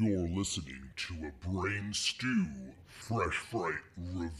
You're 0.00 0.26
listening 0.26 0.90
to 0.96 1.14
a 1.26 1.32
Brain 1.46 1.92
Stew 1.92 2.46
Fresh 2.86 3.36
Fright 3.36 3.74
Review. 3.98 4.30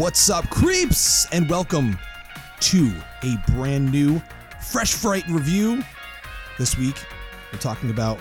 What's 0.00 0.30
up, 0.30 0.48
creeps? 0.48 1.26
And 1.30 1.46
welcome 1.50 1.98
to 2.60 2.90
a 3.22 3.36
brand 3.48 3.92
new 3.92 4.18
Fresh 4.62 4.94
Fright 4.94 5.28
review. 5.28 5.84
This 6.56 6.78
week, 6.78 6.96
we're 7.52 7.58
talking 7.58 7.90
about 7.90 8.18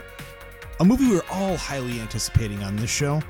a 0.81 0.84
movie 0.84 1.07
we're 1.07 1.21
all 1.31 1.55
highly 1.55 2.01
anticipating 2.01 2.63
on 2.63 2.75
this 2.75 2.89
show. 2.89 3.21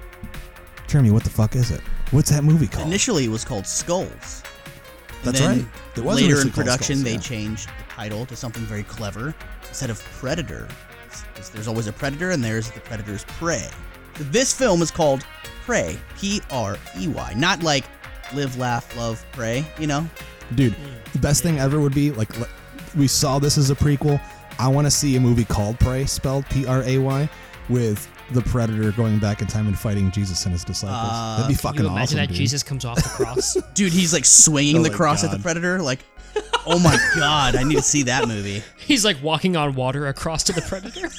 Jeremy, 0.88 1.12
what 1.12 1.24
the 1.24 1.30
fuck 1.30 1.56
is 1.56 1.70
it? 1.70 1.82
What's 2.10 2.32
that 2.32 2.44
movie 2.44 2.66
called? 2.66 2.88
Initially, 2.88 3.26
it 3.26 3.30
was 3.30 3.46
called 3.46 3.68
Skulls. 3.68 4.42
That's 5.24 5.42
right. 5.42 5.64
It 5.96 6.04
was 6.04 6.20
later 6.20 6.42
in 6.42 6.50
production, 6.50 6.96
Skulls, 6.96 7.04
they 7.04 7.14
yeah. 7.14 7.20
changed 7.20 7.70
the 7.70 7.94
title 7.94 8.26
to 8.26 8.36
something 8.36 8.64
very 8.64 8.82
clever. 8.82 9.36
Instead 9.68 9.92
of 9.92 10.04
Predator, 10.14 10.68
there's 11.54 11.68
always 11.68 11.86
a 11.86 11.94
predator, 11.94 12.32
and 12.32 12.44
there's 12.44 12.72
the 12.72 12.80
predator's 12.80 13.26
prey. 13.26 13.70
This 14.16 14.52
film 14.52 14.82
is 14.82 14.90
called 14.90 15.24
Prey, 15.68 16.00
P 16.18 16.42
R 16.50 16.80
E 16.98 17.08
Y, 17.08 17.34
not 17.38 17.62
like 17.62 17.86
Live, 18.34 18.58
Laugh, 18.58 18.96
Love, 18.98 19.26
Pray. 19.32 19.66
You 19.80 19.88
know, 19.88 20.10
Dude, 20.56 20.76
the 21.14 21.20
best 21.20 21.44
thing 21.44 21.60
ever 21.60 21.80
would 21.80 21.94
be 21.94 22.12
like, 22.12 22.30
we 22.98 23.08
saw 23.08 23.40
this 23.40 23.58
as 23.58 23.70
a 23.70 23.76
prequel. 23.76 24.20
I 24.58 24.68
want 24.68 24.86
to 24.88 24.92
see 24.92 25.16
a 25.16 25.20
movie 25.20 25.46
called 25.46 25.80
Prey, 25.80 26.06
spelled 26.06 26.46
P 26.50 26.66
R 26.66 26.84
A 26.84 26.98
Y, 26.98 27.30
with 27.70 28.10
the 28.32 28.42
Predator 28.42 28.92
going 28.92 29.20
back 29.20 29.42
in 29.42 29.48
time 29.48 29.68
and 29.68 29.78
fighting 29.78 30.12
Jesus 30.12 30.44
and 30.46 30.54
his 30.54 30.64
disciples. 30.64 31.00
Uh, 31.02 31.38
That'd 31.38 31.48
be 31.50 31.54
can 31.56 31.62
fucking 31.62 31.82
you 31.82 31.88
imagine 31.88 32.02
awesome. 32.02 32.18
that 32.18 32.28
dude. 32.28 32.38
Jesus 32.38 32.64
comes 32.64 32.86
off 32.86 32.98
the 32.98 33.10
cross? 33.10 33.54
dude, 33.74 33.92
he's 33.94 34.14
like 34.14 34.26
swinging 34.26 34.78
Oh 34.78 34.84
the 34.84 34.90
my 34.90 34.96
cross 34.96 35.24
at 35.24 35.32
the 35.32 35.40
predator. 35.40 35.82
Like, 35.82 36.00
oh 36.66 36.80
my 36.80 36.98
god, 37.16 37.56
I 37.56 37.64
need 37.64 37.78
to 37.78 37.82
see 37.82 38.04
that 38.04 38.28
movie. 38.28 38.62
He's 38.78 39.06
like 39.06 39.22
walking 39.24 39.56
on 39.56 39.76
water 39.76 40.08
across 40.08 40.44
to 40.46 40.54
the 40.54 40.62
predator. 40.62 41.10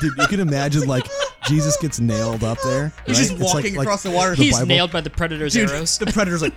Dude, 0.00 0.16
you 0.18 0.26
can 0.26 0.40
imagine 0.40 0.86
like 0.86 1.06
Jesus 1.48 1.76
gets 1.78 1.98
nailed 2.00 2.44
up 2.44 2.58
there. 2.62 2.92
He's 3.06 3.16
right? 3.16 3.28
just 3.28 3.30
It's 3.32 3.40
like- 3.40 3.54
walking 3.54 3.74
like 3.76 3.86
across 3.86 4.02
the 4.02 4.10
water. 4.10 4.36
the 4.36 4.42
He's 4.42 4.54
Bible. 4.54 4.66
nailed 4.66 4.92
by 4.92 5.00
the 5.00 5.10
predator's 5.10 5.52
Dude, 5.54 5.70
arrows. 5.70 5.98
the 5.98 6.06
predator's 6.06 6.42
like, 6.42 6.54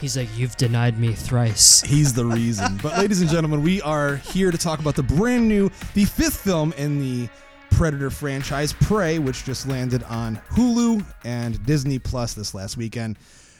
He's 0.00 0.16
like, 0.16 0.28
"You've 0.36 0.56
denied 0.56 0.96
me 0.98 1.12
thrice." 1.12 1.80
He's 1.80 2.12
the 2.12 2.24
reason. 2.24 2.78
But 2.80 2.98
ladies 2.98 3.20
and 3.20 3.28
gentlemen, 3.28 3.62
we 3.64 3.82
are 3.82 4.16
here 4.16 4.52
to 4.52 4.58
talk 4.58 4.78
about 4.78 4.94
the 4.94 5.02
brand 5.02 5.48
new, 5.48 5.70
the 5.94 6.04
fifth 6.04 6.36
film 6.40 6.72
in 6.76 7.00
the 7.00 7.28
Predator 7.72 8.08
franchise, 8.08 8.72
Prey, 8.72 9.18
which 9.18 9.44
just 9.44 9.66
landed 9.66 10.04
on 10.04 10.40
Hulu 10.52 11.04
and 11.24 11.64
Disney 11.66 11.98
Plus 11.98 12.32
this 12.34 12.54
last 12.54 12.76
weekend. 12.76 13.18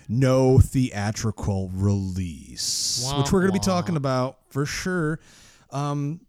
No 0.08 0.60
theatrical 0.60 1.70
release, 1.74 3.02
Wah, 3.04 3.20
which 3.20 3.32
we're 3.32 3.40
going 3.40 3.52
to 3.52 3.58
be 3.58 3.64
talking 3.64 3.96
about 3.96 4.38
for 4.48 4.64
sure. 4.64 5.18
Um, 5.72 6.20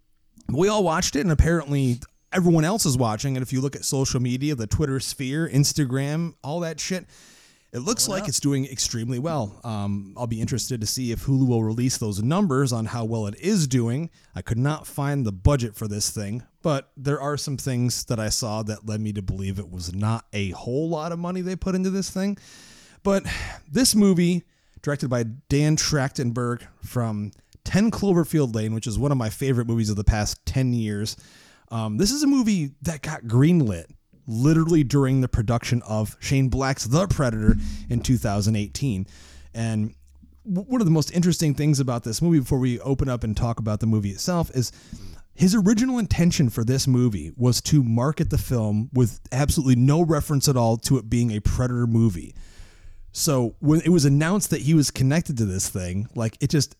we 0.49 0.67
all 0.69 0.83
watched 0.83 1.15
it, 1.15 1.21
and 1.21 1.31
apparently 1.31 1.99
everyone 2.31 2.65
else 2.65 2.85
is 2.85 2.97
watching. 2.97 3.35
And 3.35 3.43
if 3.43 3.53
you 3.53 3.61
look 3.61 3.75
at 3.75 3.85
social 3.85 4.19
media, 4.19 4.55
the 4.55 4.67
Twitter 4.67 4.99
sphere, 4.99 5.49
Instagram, 5.51 6.35
all 6.43 6.61
that 6.61 6.79
shit, 6.79 7.05
it 7.71 7.79
looks 7.79 8.07
like 8.07 8.27
it's 8.27 8.39
doing 8.39 8.65
extremely 8.65 9.19
well. 9.19 9.59
Um, 9.63 10.15
I'll 10.17 10.25
be 10.25 10.41
interested 10.41 10.81
to 10.81 10.87
see 10.87 11.11
if 11.11 11.25
Hulu 11.25 11.47
will 11.47 11.63
release 11.63 11.99
those 11.99 12.21
numbers 12.21 12.73
on 12.73 12.87
how 12.87 13.05
well 13.05 13.27
it 13.27 13.35
is 13.39 13.67
doing. 13.67 14.09
I 14.35 14.41
could 14.41 14.57
not 14.57 14.87
find 14.87 15.23
the 15.23 15.31
budget 15.31 15.75
for 15.75 15.87
this 15.87 16.09
thing, 16.09 16.41
but 16.63 16.91
there 16.97 17.21
are 17.21 17.37
some 17.37 17.57
things 17.57 18.05
that 18.05 18.19
I 18.19 18.29
saw 18.29 18.63
that 18.63 18.87
led 18.87 19.01
me 19.01 19.13
to 19.13 19.21
believe 19.21 19.59
it 19.59 19.69
was 19.69 19.93
not 19.93 20.25
a 20.33 20.49
whole 20.51 20.89
lot 20.89 21.11
of 21.11 21.19
money 21.19 21.41
they 21.41 21.55
put 21.55 21.75
into 21.75 21.91
this 21.91 22.09
thing. 22.09 22.39
But 23.03 23.23
this 23.71 23.93
movie, 23.93 24.45
directed 24.81 25.09
by 25.09 25.23
Dan 25.47 25.75
Trachtenberg 25.75 26.63
from 26.83 27.31
10 27.65 27.91
Cloverfield 27.91 28.55
Lane, 28.55 28.73
which 28.73 28.87
is 28.87 28.97
one 28.97 29.11
of 29.11 29.17
my 29.17 29.29
favorite 29.29 29.67
movies 29.67 29.91
of 29.91 29.95
the 29.95 30.03
past 30.03 30.43
10 30.47 30.73
years, 30.73 31.15
um, 31.71 31.97
this 31.97 32.11
is 32.11 32.23
a 32.23 32.27
movie 32.27 32.71
that 32.81 33.01
got 33.01 33.23
greenlit 33.23 33.85
literally 34.27 34.83
during 34.83 35.21
the 35.21 35.27
production 35.27 35.81
of 35.87 36.15
Shane 36.19 36.49
Black's 36.49 36.85
The 36.85 37.07
Predator 37.07 37.55
in 37.89 38.01
2018. 38.01 39.07
And 39.53 39.95
one 40.43 40.81
of 40.81 40.85
the 40.85 40.91
most 40.91 41.11
interesting 41.11 41.53
things 41.55 41.79
about 41.79 42.03
this 42.03 42.21
movie, 42.21 42.39
before 42.39 42.59
we 42.59 42.79
open 42.81 43.09
up 43.09 43.23
and 43.23 43.35
talk 43.35 43.59
about 43.59 43.79
the 43.79 43.87
movie 43.87 44.11
itself, 44.11 44.51
is 44.55 44.71
his 45.33 45.55
original 45.55 45.99
intention 45.99 46.49
for 46.49 46.63
this 46.63 46.87
movie 46.87 47.31
was 47.37 47.61
to 47.61 47.83
market 47.83 48.29
the 48.29 48.37
film 48.37 48.89
with 48.93 49.19
absolutely 49.31 49.75
no 49.75 50.01
reference 50.01 50.47
at 50.47 50.57
all 50.57 50.77
to 50.77 50.97
it 50.97 51.09
being 51.09 51.31
a 51.31 51.39
Predator 51.39 51.87
movie. 51.87 52.35
So 53.11 53.55
when 53.59 53.81
it 53.81 53.89
was 53.89 54.05
announced 54.05 54.49
that 54.51 54.61
he 54.61 54.73
was 54.73 54.91
connected 54.91 55.37
to 55.37 55.45
this 55.45 55.69
thing, 55.69 56.07
like 56.13 56.37
it 56.41 56.49
just 56.49 56.75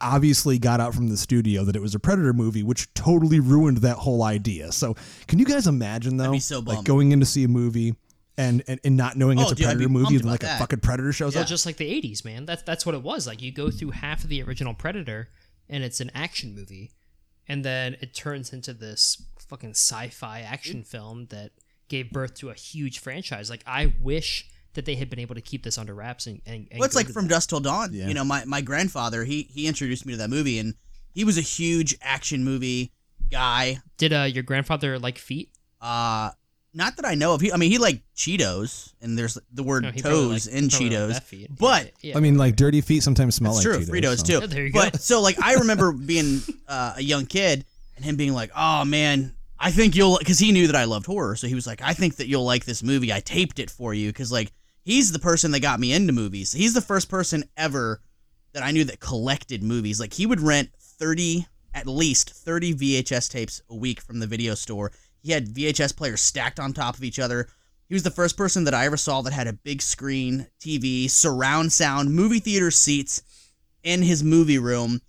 obviously 0.00 0.58
got 0.58 0.80
out 0.80 0.94
from 0.94 1.08
the 1.08 1.16
studio 1.16 1.64
that 1.64 1.74
it 1.76 1.82
was 1.82 1.94
a 1.94 1.98
Predator 1.98 2.32
movie, 2.32 2.62
which 2.62 2.92
totally 2.94 3.40
ruined 3.40 3.78
that 3.78 3.96
whole 3.96 4.22
idea. 4.22 4.70
So 4.72 4.94
can 5.26 5.38
you 5.38 5.44
guys 5.44 5.66
imagine 5.66 6.16
though, 6.16 6.38
so 6.38 6.60
like 6.60 6.84
going 6.84 7.12
in 7.12 7.20
to 7.20 7.26
see 7.26 7.44
a 7.44 7.48
movie 7.48 7.94
and 8.36 8.62
and, 8.68 8.78
and 8.84 8.96
not 8.96 9.16
knowing 9.16 9.38
it's 9.38 9.48
Oh, 9.48 9.52
a 9.52 9.54
dude, 9.56 9.64
Predator 9.66 9.88
movie, 9.88 10.16
and 10.16 10.24
like 10.24 10.42
about 10.42 10.56
a 10.56 10.58
fucking 10.58 10.80
Predator 10.80 11.12
shows 11.12 11.34
Well, 11.34 11.42
up? 11.42 11.48
just 11.48 11.66
like 11.66 11.76
the 11.76 11.90
'80s, 11.90 12.24
man. 12.24 12.46
That's 12.46 12.62
that's 12.62 12.86
what 12.86 12.94
it 12.94 13.02
was. 13.02 13.26
Like 13.26 13.42
you 13.42 13.52
go 13.52 13.70
through 13.70 13.90
half 13.90 14.22
of 14.22 14.28
the 14.30 14.42
original 14.42 14.74
Predator, 14.74 15.28
and 15.68 15.82
it's 15.82 16.00
an 16.00 16.10
action 16.14 16.54
movie, 16.54 16.92
and 17.48 17.64
then 17.64 17.96
it 18.00 18.14
turns 18.14 18.52
into 18.52 18.72
this 18.72 19.20
fucking 19.48 19.70
sci-fi 19.70 20.40
action 20.42 20.84
film 20.84 21.26
that 21.30 21.50
gave 21.88 22.10
birth 22.10 22.34
to 22.34 22.50
a 22.50 22.54
huge 22.54 22.98
franchise. 23.00 23.50
Like 23.50 23.64
I 23.66 23.94
wish 24.00 24.48
that 24.74 24.84
they 24.84 24.94
had 24.94 25.10
been 25.10 25.18
able 25.18 25.34
to 25.34 25.40
keep 25.40 25.62
this 25.62 25.78
under 25.78 25.94
wraps 25.94 26.26
and. 26.26 26.40
and, 26.46 26.68
and 26.70 26.78
Well, 26.80 26.86
it's 26.86 26.94
like 26.96 27.08
from 27.08 27.26
that. 27.26 27.34
dusk 27.34 27.48
till 27.50 27.60
dawn. 27.60 27.92
Yeah. 27.92 28.06
You 28.08 28.14
know, 28.14 28.24
my, 28.24 28.44
my 28.44 28.60
grandfather 28.60 29.24
he 29.24 29.42
he 29.42 29.66
introduced 29.66 30.06
me 30.06 30.12
to 30.12 30.18
that 30.18 30.30
movie, 30.30 30.58
and 30.58 30.74
he 31.12 31.24
was 31.24 31.36
a 31.38 31.42
huge 31.42 31.96
action 32.02 32.44
movie 32.44 32.92
guy. 33.30 33.78
Did 33.96 34.12
uh, 34.12 34.22
your 34.24 34.42
grandfather 34.44 34.98
like 34.98 35.18
feet? 35.18 35.50
Uh 35.80 36.30
not 36.74 36.96
that 36.96 37.06
I 37.06 37.14
know 37.14 37.32
of. 37.34 37.40
He, 37.40 37.50
I 37.50 37.56
mean, 37.56 37.70
he 37.70 37.78
liked 37.78 38.02
Cheetos, 38.14 38.92
and 39.00 39.18
there's 39.18 39.38
the 39.52 39.62
word 39.62 39.84
No, 39.84 39.90
toes 39.90 40.46
liked- 40.46 40.56
in 40.58 40.68
Cheetos. 40.68 41.20
feet. 41.22 41.48
But 41.58 41.92
Yeah. 42.02 42.16
I 42.16 42.20
mean, 42.20 42.36
like 42.36 42.56
dirty 42.56 42.82
feet 42.82 43.02
sometimes 43.02 43.34
smell 43.34 43.54
that's 43.54 43.64
like 43.66 43.76
true, 43.86 43.86
Cheetos, 43.86 44.02
Fritos 44.02 44.18
so. 44.18 44.24
too. 44.24 44.32
Yeah, 44.40 44.46
there 44.46 44.66
you 44.66 44.72
but 44.72 44.92
go. 44.92 44.98
so 44.98 45.20
like 45.22 45.40
I 45.42 45.54
remember 45.60 45.92
being 45.92 46.40
uh, 46.68 46.94
a 46.96 47.02
young 47.02 47.24
kid 47.26 47.64
and 47.96 48.04
him 48.04 48.16
being 48.16 48.34
like, 48.34 48.50
"Oh 48.54 48.84
man, 48.84 49.34
I 49.58 49.70
think 49.70 49.96
you'll," 49.96 50.18
because 50.18 50.38
he 50.38 50.52
knew 50.52 50.66
that 50.66 50.76
I 50.76 50.84
loved 50.84 51.06
horror, 51.06 51.36
so 51.36 51.46
he 51.48 51.54
was 51.54 51.66
like, 51.66 51.80
"I 51.82 51.94
think 51.94 52.16
that 52.16 52.28
you'll 52.28 52.44
like 52.44 52.64
this 52.66 52.82
movie. 52.82 53.12
I 53.14 53.20
taped 53.20 53.58
it 53.58 53.70
for 53.70 53.94
you," 53.94 54.10
because 54.10 54.30
like 54.30 54.52
he's 54.88 55.12
the 55.12 55.18
person 55.18 55.50
that 55.50 55.60
got 55.60 55.78
me 55.78 55.92
into 55.92 56.14
movies. 56.14 56.52
He's 56.52 56.72
the 56.72 56.80
first 56.80 57.10
person 57.10 57.44
ever 57.58 58.00
that 58.54 58.62
I 58.62 58.70
knew 58.70 58.84
that 58.84 59.00
collected 59.00 59.62
movies. 59.62 60.00
Like 60.00 60.14
he 60.14 60.24
would 60.24 60.40
rent 60.40 60.70
thirty, 60.80 61.46
at 61.74 61.86
least 61.86 62.30
thirty 62.30 62.74
VHS 62.74 63.30
tapes 63.30 63.60
a 63.68 63.76
week 63.76 64.00
from 64.00 64.18
the 64.18 64.26
video 64.26 64.54
store. 64.54 64.90
He 65.22 65.32
had 65.32 65.48
VHS 65.48 65.94
players 65.94 66.22
stacked 66.22 66.58
on 66.58 66.72
top 66.72 66.96
of 66.96 67.04
each 67.04 67.18
other. 67.18 67.48
He 67.86 67.94
was 67.94 68.02
the 68.02 68.10
first 68.10 68.38
person 68.38 68.64
that 68.64 68.72
I 68.72 68.86
ever 68.86 68.96
saw 68.96 69.20
that 69.22 69.34
had 69.34 69.46
a 69.46 69.52
big 69.52 69.82
screen 69.82 70.46
TV, 70.58 71.10
surround 71.10 71.70
sound, 71.70 72.14
movie 72.14 72.40
theater 72.40 72.70
seats 72.70 73.22
in 73.82 74.00
his 74.00 74.24
movie 74.24 74.58
room. 74.58 75.02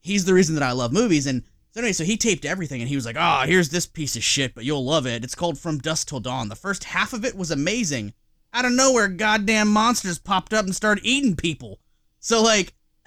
He's 0.00 0.24
the 0.24 0.34
reason 0.34 0.56
that 0.56 0.64
I 0.64 0.72
love 0.72 0.92
movies. 0.92 1.28
And 1.28 1.44
so 1.70 1.80
anyway, 1.80 1.92
so 1.92 2.02
he 2.02 2.16
taped 2.16 2.44
everything 2.44 2.80
and 2.80 2.88
he 2.88 2.96
was 2.96 3.06
like, 3.06 3.16
oh, 3.18 3.44
here's 3.46 3.68
this 3.68 3.86
piece 3.86 4.16
of 4.16 4.24
shit, 4.24 4.56
but 4.56 4.64
you'll 4.64 4.84
love 4.84 5.06
it. 5.06 5.22
It's 5.22 5.34
called 5.36 5.58
From 5.58 5.78
Dusk 5.78 6.08
Till 6.08 6.18
Dawn. 6.18 6.48
The 6.48 6.56
first 6.56 6.84
half 6.84 7.12
of 7.12 7.24
it 7.24 7.36
was 7.36 7.52
amazing. 7.52 8.12
Out 8.52 8.64
of 8.64 8.72
nowhere, 8.72 9.08
goddamn 9.08 9.68
monsters 9.68 10.18
popped 10.18 10.52
up 10.52 10.64
and 10.64 10.74
started 10.74 11.04
eating 11.04 11.36
people. 11.36 11.78
So 12.18 12.42
like 12.42 12.74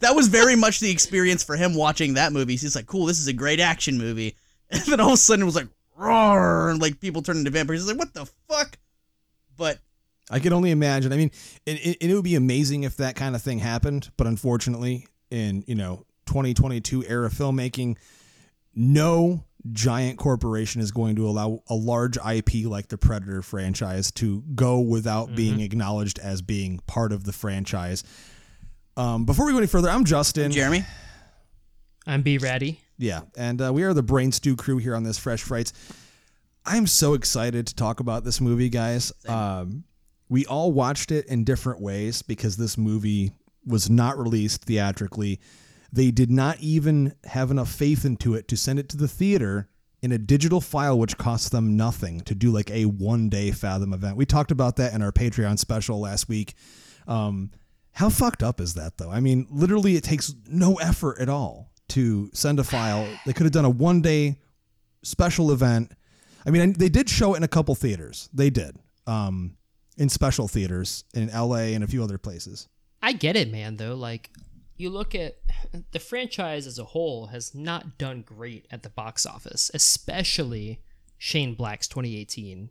that 0.00 0.12
was 0.14 0.28
very 0.28 0.56
much 0.56 0.80
the 0.80 0.90
experience 0.90 1.42
for 1.42 1.56
him 1.56 1.74
watching 1.74 2.14
that 2.14 2.32
movie. 2.32 2.56
He's 2.56 2.76
like, 2.76 2.86
cool, 2.86 3.06
this 3.06 3.18
is 3.18 3.28
a 3.28 3.32
great 3.32 3.60
action 3.60 3.98
movie. 3.98 4.36
And 4.70 4.82
then 4.82 5.00
all 5.00 5.08
of 5.08 5.14
a 5.14 5.16
sudden 5.16 5.44
it 5.44 5.46
was 5.46 5.56
like, 5.56 5.68
roar, 5.96 6.68
and 6.68 6.78
like 6.78 7.00
people 7.00 7.22
turned 7.22 7.38
into 7.38 7.50
vampires. 7.50 7.80
He's 7.80 7.88
like, 7.88 7.98
what 7.98 8.12
the 8.12 8.26
fuck? 8.48 8.78
But 9.56 9.78
I 10.30 10.38
can 10.40 10.52
only 10.52 10.70
imagine. 10.70 11.12
I 11.12 11.16
mean, 11.16 11.30
it, 11.66 11.86
it, 11.86 11.96
it 12.00 12.14
would 12.14 12.24
be 12.24 12.34
amazing 12.34 12.84
if 12.84 12.96
that 12.98 13.16
kind 13.16 13.34
of 13.34 13.42
thing 13.42 13.58
happened, 13.58 14.10
but 14.16 14.26
unfortunately, 14.26 15.06
in 15.30 15.64
you 15.66 15.74
know 15.74 16.04
2022 16.26 17.04
era 17.06 17.30
filmmaking, 17.30 17.96
no 18.74 19.44
giant 19.72 20.18
corporation 20.18 20.80
is 20.80 20.90
going 20.90 21.16
to 21.16 21.28
allow 21.28 21.60
a 21.68 21.74
large 21.74 22.16
IP 22.16 22.64
like 22.64 22.88
the 22.88 22.98
Predator 22.98 23.42
franchise 23.42 24.10
to 24.12 24.42
go 24.54 24.80
without 24.80 25.34
being 25.34 25.60
acknowledged 25.60 26.18
as 26.18 26.42
being 26.42 26.80
part 26.86 27.12
of 27.12 27.24
the 27.24 27.32
franchise. 27.32 28.04
Um, 28.96 29.24
before 29.24 29.46
we 29.46 29.52
go 29.52 29.58
any 29.58 29.66
further, 29.66 29.90
I'm 29.90 30.04
Justin. 30.04 30.50
Jeremy, 30.50 30.84
I'm 32.06 32.22
Brady. 32.22 32.80
Yeah, 32.96 33.20
and 33.36 33.60
uh, 33.62 33.72
we 33.72 33.84
are 33.84 33.94
the 33.94 34.02
Brain 34.02 34.32
Stew 34.32 34.56
crew 34.56 34.78
here 34.78 34.94
on 34.94 35.04
this 35.04 35.18
Fresh 35.18 35.42
Frights. 35.42 35.72
I'm 36.64 36.86
so 36.86 37.14
excited 37.14 37.66
to 37.68 37.74
talk 37.74 38.00
about 38.00 38.24
this 38.24 38.40
movie, 38.40 38.68
guys. 38.68 39.12
Um, 39.26 39.84
we 40.28 40.44
all 40.46 40.72
watched 40.72 41.10
it 41.12 41.26
in 41.26 41.44
different 41.44 41.80
ways 41.80 42.22
because 42.22 42.56
this 42.56 42.76
movie 42.76 43.32
was 43.64 43.88
not 43.88 44.18
released 44.18 44.64
theatrically. 44.64 45.40
They 45.92 46.10
did 46.10 46.30
not 46.30 46.58
even 46.60 47.14
have 47.24 47.50
enough 47.50 47.70
faith 47.70 48.04
into 48.04 48.34
it 48.34 48.48
to 48.48 48.56
send 48.56 48.78
it 48.78 48.88
to 48.90 48.96
the 48.96 49.08
theater 49.08 49.68
in 50.02 50.12
a 50.12 50.18
digital 50.18 50.60
file, 50.60 50.98
which 50.98 51.16
cost 51.18 51.50
them 51.50 51.76
nothing 51.76 52.20
to 52.20 52.34
do 52.34 52.50
like 52.50 52.70
a 52.70 52.84
one 52.84 53.28
day 53.28 53.50
Fathom 53.50 53.92
event. 53.92 54.16
We 54.16 54.26
talked 54.26 54.50
about 54.50 54.76
that 54.76 54.92
in 54.92 55.02
our 55.02 55.12
Patreon 55.12 55.58
special 55.58 55.98
last 56.00 56.28
week. 56.28 56.54
Um, 57.06 57.50
how 57.92 58.10
fucked 58.10 58.42
up 58.42 58.60
is 58.60 58.74
that, 58.74 58.98
though? 58.98 59.10
I 59.10 59.20
mean, 59.20 59.46
literally, 59.50 59.96
it 59.96 60.04
takes 60.04 60.32
no 60.46 60.74
effort 60.74 61.18
at 61.18 61.28
all 61.28 61.72
to 61.88 62.30
send 62.32 62.60
a 62.60 62.64
file. 62.64 63.08
They 63.26 63.32
could 63.32 63.44
have 63.44 63.52
done 63.52 63.64
a 63.64 63.70
one 63.70 64.02
day 64.02 64.36
special 65.02 65.50
event. 65.50 65.92
I 66.46 66.50
mean, 66.50 66.74
they 66.74 66.88
did 66.88 67.08
show 67.08 67.34
it 67.34 67.38
in 67.38 67.42
a 67.42 67.48
couple 67.48 67.74
theaters. 67.74 68.28
They 68.32 68.50
did. 68.50 68.76
Um, 69.06 69.56
in 69.96 70.08
special 70.08 70.46
theaters 70.46 71.02
in 71.12 71.28
LA 71.28 71.72
and 71.74 71.82
a 71.82 71.86
few 71.86 72.04
other 72.04 72.18
places. 72.18 72.68
I 73.02 73.12
get 73.12 73.36
it, 73.36 73.50
man, 73.50 73.76
though. 73.76 73.96
Like, 73.96 74.30
you 74.78 74.90
look 74.90 75.14
at 75.14 75.38
the 75.92 75.98
franchise 75.98 76.66
as 76.66 76.78
a 76.78 76.84
whole 76.84 77.26
has 77.26 77.54
not 77.54 77.98
done 77.98 78.22
great 78.22 78.66
at 78.70 78.82
the 78.82 78.88
box 78.88 79.26
office, 79.26 79.70
especially 79.74 80.80
Shane 81.18 81.54
Black's 81.54 81.88
2018. 81.88 82.70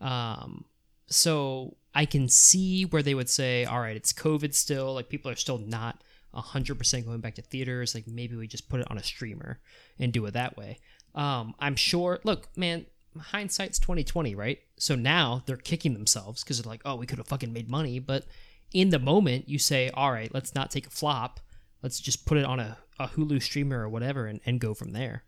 Um, 0.00 0.64
so 1.06 1.76
I 1.94 2.06
can 2.06 2.28
see 2.28 2.84
where 2.84 3.02
they 3.02 3.14
would 3.14 3.28
say, 3.28 3.64
all 3.64 3.80
right, 3.80 3.96
it's 3.96 4.12
COVID 4.12 4.54
still. 4.54 4.94
Like, 4.94 5.08
people 5.08 5.30
are 5.30 5.36
still 5.36 5.58
not 5.58 6.02
100% 6.34 7.04
going 7.04 7.20
back 7.20 7.34
to 7.34 7.42
theaters. 7.42 7.94
Like, 7.94 8.06
maybe 8.06 8.36
we 8.36 8.46
just 8.46 8.68
put 8.68 8.80
it 8.80 8.90
on 8.90 8.98
a 8.98 9.02
streamer 9.02 9.58
and 9.98 10.12
do 10.12 10.24
it 10.26 10.34
that 10.34 10.56
way. 10.56 10.78
Um, 11.14 11.54
I'm 11.58 11.74
sure, 11.74 12.20
look, 12.22 12.48
man, 12.56 12.86
hindsight's 13.18 13.78
2020, 13.78 14.34
right? 14.34 14.60
So 14.76 14.94
now 14.94 15.42
they're 15.46 15.56
kicking 15.56 15.94
themselves 15.94 16.44
because 16.44 16.62
they're 16.62 16.70
like, 16.70 16.82
oh, 16.84 16.94
we 16.94 17.06
could 17.06 17.18
have 17.18 17.26
fucking 17.26 17.52
made 17.52 17.68
money. 17.68 17.98
But 17.98 18.24
in 18.72 18.90
the 18.90 18.98
moment, 18.98 19.48
you 19.48 19.58
say, 19.58 19.90
all 19.90 20.12
right, 20.12 20.32
let's 20.32 20.54
not 20.54 20.70
take 20.70 20.86
a 20.86 20.90
flop. 20.90 21.40
Let's 21.82 22.00
just 22.00 22.26
put 22.26 22.38
it 22.38 22.44
on 22.44 22.60
a, 22.60 22.78
a 22.98 23.08
Hulu 23.08 23.42
streamer 23.42 23.80
or 23.82 23.88
whatever 23.88 24.26
and, 24.26 24.40
and 24.44 24.60
go 24.60 24.74
from 24.74 24.92
there. 24.92 25.24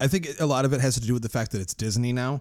I 0.00 0.06
think 0.06 0.28
a 0.38 0.46
lot 0.46 0.64
of 0.64 0.72
it 0.72 0.80
has 0.80 0.94
to 0.94 1.00
do 1.00 1.12
with 1.12 1.22
the 1.22 1.28
fact 1.28 1.52
that 1.52 1.60
it's 1.60 1.74
Disney 1.74 2.12
now. 2.12 2.40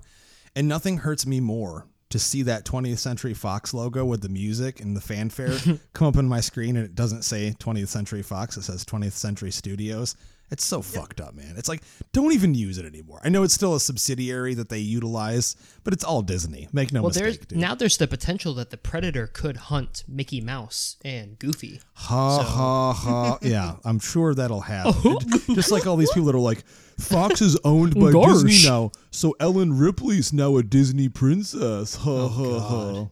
And 0.56 0.68
nothing 0.68 0.98
hurts 0.98 1.26
me 1.26 1.40
more 1.40 1.88
to 2.10 2.20
see 2.20 2.42
that 2.44 2.66
20th 2.66 3.00
Century 3.00 3.34
Fox 3.34 3.74
logo 3.74 4.06
with 4.06 4.22
the 4.22 4.30
music 4.30 4.80
and 4.80 4.96
the 4.96 5.02
fanfare 5.02 5.58
come 5.94 6.08
up 6.08 6.18
on 6.18 6.28
my 6.28 6.40
screen 6.40 6.78
and 6.78 6.86
it 6.86 6.96
doesn't 6.96 7.24
say 7.24 7.54
20th 7.60 7.90
Century 7.90 8.24
Fox, 8.24 8.58
it 8.58 8.64
says 8.64 8.86
20th 8.86 9.12
Century 9.14 9.52
Studios. 9.52 10.16
It's 10.50 10.66
so 10.66 10.82
fucked 10.82 11.20
up, 11.20 11.36
man. 11.36 11.56
It's 11.58 11.68
like 11.68 11.84
don't 12.14 12.32
even 12.32 12.54
use 12.54 12.78
it 12.78 12.86
anymore. 12.86 13.20
I 13.24 13.30
know 13.30 13.44
it's 13.44 13.54
still 13.54 13.76
a 13.76 13.80
subsidiary 13.80 14.54
that 14.54 14.70
they 14.70 14.80
utilize, 14.80 15.58
but 15.84 15.94
it's 15.94 16.06
all 16.06 16.22
Disney. 16.22 16.70
Make 16.72 16.94
no 16.94 17.02
well, 17.02 17.10
mistake, 17.10 17.24
there's 17.24 17.38
dude. 17.40 17.60
now 17.60 17.76
there's 17.76 17.98
the 17.98 18.08
potential 18.08 18.54
that 18.54 18.70
the 18.70 18.78
Predator 18.78 19.28
could 19.28 19.58
hunt 19.58 20.06
Mickey 20.08 20.40
Mouse 20.40 20.96
and 21.04 21.38
Goofy. 21.38 21.82
Ha 21.94 22.44
ha 22.44 22.94
ha. 22.94 23.38
Yeah, 23.48 23.76
I'm 23.84 24.00
sure 24.00 24.34
that'll 24.34 24.62
happen. 24.62 24.94
Oh, 25.06 25.20
just 25.54 25.72
like 25.72 25.86
all 25.86 25.98
these 25.98 26.12
people 26.12 26.26
that 26.28 26.36
are 26.36 26.40
like, 26.40 26.64
Fox 26.98 27.42
is 27.42 27.58
owned 27.64 27.96
by 27.96 28.12
Gosh. 28.12 28.44
Disney 28.44 28.70
now, 28.70 28.92
so 29.12 29.36
Ellen 29.40 29.78
Ripley's 29.78 30.32
now 30.32 30.58
a 30.58 30.64
Disney 30.64 31.10
princess. 31.10 31.96
Ha 31.96 32.10
oh, 32.10 32.28
ha 32.30 32.60
ha. 32.60 33.08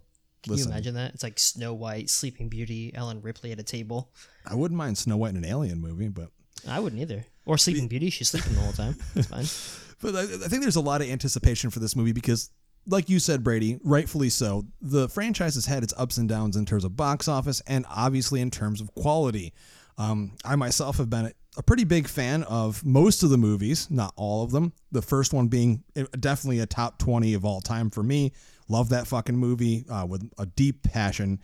Can 0.45 0.53
Listen, 0.53 0.69
you 0.69 0.73
imagine 0.73 0.93
that? 0.93 1.13
It's 1.15 1.23
like 1.23 1.39
Snow 1.39 1.73
White, 1.73 2.07
Sleeping 2.07 2.49
Beauty, 2.49 2.91
Ellen 2.93 3.19
Ripley 3.21 3.51
at 3.51 3.59
a 3.59 3.63
table. 3.63 4.11
I 4.45 4.53
wouldn't 4.53 4.77
mind 4.77 4.95
Snow 4.95 5.17
White 5.17 5.31
in 5.31 5.37
an 5.37 5.45
Alien 5.45 5.81
movie, 5.81 6.07
but 6.07 6.29
I 6.67 6.79
wouldn't 6.79 7.01
either. 7.01 7.25
Or 7.45 7.57
Sleeping 7.57 7.87
Beauty, 7.87 8.09
she's 8.09 8.29
sleeping 8.29 8.53
the 8.53 8.61
whole 8.61 8.73
time. 8.73 8.95
It's 9.15 9.27
fine. 9.27 9.45
But 10.01 10.13
I, 10.13 10.23
I 10.23 10.47
think 10.49 10.61
there's 10.61 10.75
a 10.75 10.81
lot 10.81 11.01
of 11.01 11.09
anticipation 11.09 11.69
for 11.69 11.79
this 11.79 11.95
movie 11.95 12.11
because, 12.11 12.51
like 12.85 13.09
you 13.09 13.17
said, 13.17 13.43
Brady, 13.45 13.79
rightfully 13.81 14.29
so, 14.29 14.65
the 14.81 15.07
franchise 15.07 15.55
has 15.55 15.65
had 15.65 15.83
its 15.83 15.93
ups 15.97 16.17
and 16.17 16.27
downs 16.27 16.57
in 16.57 16.65
terms 16.65 16.83
of 16.83 16.97
box 16.97 17.29
office 17.29 17.61
and 17.65 17.85
obviously 17.89 18.41
in 18.41 18.51
terms 18.51 18.81
of 18.81 18.93
quality. 18.93 19.53
Um, 19.97 20.33
I 20.43 20.57
myself 20.57 20.97
have 20.97 21.09
been 21.09 21.31
a 21.57 21.63
pretty 21.63 21.85
big 21.85 22.07
fan 22.07 22.43
of 22.43 22.85
most 22.85 23.23
of 23.23 23.29
the 23.29 23.37
movies, 23.37 23.89
not 23.89 24.13
all 24.17 24.43
of 24.43 24.51
them. 24.51 24.73
The 24.91 25.01
first 25.01 25.33
one 25.33 25.47
being 25.47 25.83
eh, 25.95 26.03
definitely 26.19 26.59
a 26.59 26.65
top 26.65 26.99
20 26.99 27.33
of 27.33 27.45
all 27.45 27.61
time 27.61 27.89
for 27.89 28.03
me. 28.03 28.33
Love 28.67 28.89
that 28.89 29.07
fucking 29.07 29.37
movie 29.37 29.85
uh, 29.89 30.05
with 30.05 30.29
a 30.37 30.45
deep 30.45 30.83
passion. 30.83 31.39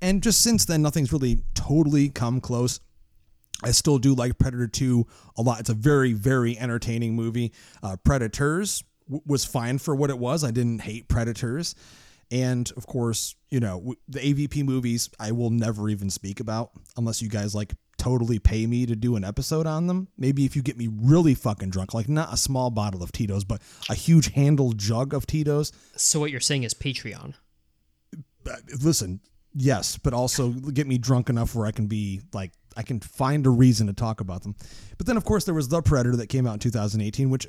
And 0.00 0.22
just 0.22 0.42
since 0.42 0.64
then, 0.64 0.82
nothing's 0.82 1.12
really 1.12 1.40
totally 1.54 2.08
come 2.10 2.40
close. 2.40 2.80
I 3.62 3.70
still 3.70 3.98
do 3.98 4.14
like 4.14 4.38
Predator 4.38 4.66
2 4.66 5.06
a 5.38 5.42
lot. 5.42 5.60
It's 5.60 5.70
a 5.70 5.74
very, 5.74 6.12
very 6.12 6.58
entertaining 6.58 7.14
movie. 7.14 7.52
Uh, 7.82 7.96
Predators 7.96 8.84
w- 9.06 9.22
was 9.26 9.44
fine 9.44 9.78
for 9.78 9.94
what 9.94 10.10
it 10.10 10.18
was. 10.18 10.44
I 10.44 10.50
didn't 10.50 10.80
hate 10.80 11.08
Predators. 11.08 11.74
And 12.30 12.70
of 12.76 12.86
course, 12.86 13.34
you 13.50 13.60
know, 13.60 13.78
w- 13.78 13.96
the 14.08 14.18
AVP 14.20 14.64
movies 14.64 15.08
I 15.18 15.32
will 15.32 15.50
never 15.50 15.88
even 15.88 16.10
speak 16.10 16.40
about 16.40 16.70
unless 16.96 17.22
you 17.22 17.28
guys 17.28 17.54
like 17.54 17.72
totally 17.98 18.38
pay 18.38 18.66
me 18.66 18.84
to 18.84 18.94
do 18.94 19.16
an 19.16 19.24
episode 19.24 19.66
on 19.66 19.86
them. 19.86 20.08
Maybe 20.18 20.44
if 20.44 20.54
you 20.54 20.62
get 20.62 20.76
me 20.76 20.88
really 20.92 21.34
fucking 21.34 21.70
drunk, 21.70 21.94
like 21.94 22.08
not 22.08 22.32
a 22.32 22.36
small 22.36 22.70
bottle 22.70 23.02
of 23.02 23.10
Tito's, 23.10 23.44
but 23.44 23.62
a 23.88 23.94
huge 23.94 24.32
handled 24.34 24.76
jug 24.78 25.14
of 25.14 25.26
Tito's. 25.26 25.72
So 25.96 26.20
what 26.20 26.30
you're 26.30 26.40
saying 26.40 26.64
is 26.64 26.74
Patreon. 26.74 27.34
Uh, 28.48 28.56
Listen, 28.82 29.20
yes, 29.54 29.96
but 29.96 30.12
also 30.12 30.50
get 30.50 30.86
me 30.86 30.98
drunk 30.98 31.30
enough 31.30 31.54
where 31.54 31.66
I 31.66 31.70
can 31.72 31.86
be 31.86 32.20
like 32.34 32.52
I 32.76 32.82
can 32.82 33.00
find 33.00 33.46
a 33.46 33.50
reason 33.50 33.86
to 33.86 33.92
talk 33.92 34.20
about 34.20 34.42
them. 34.42 34.54
But 34.98 35.06
then 35.06 35.16
of 35.16 35.24
course 35.24 35.44
there 35.44 35.54
was 35.54 35.68
The 35.68 35.82
Predator 35.82 36.16
that 36.16 36.28
came 36.28 36.46
out 36.46 36.54
in 36.54 36.58
2018, 36.60 37.30
which 37.30 37.46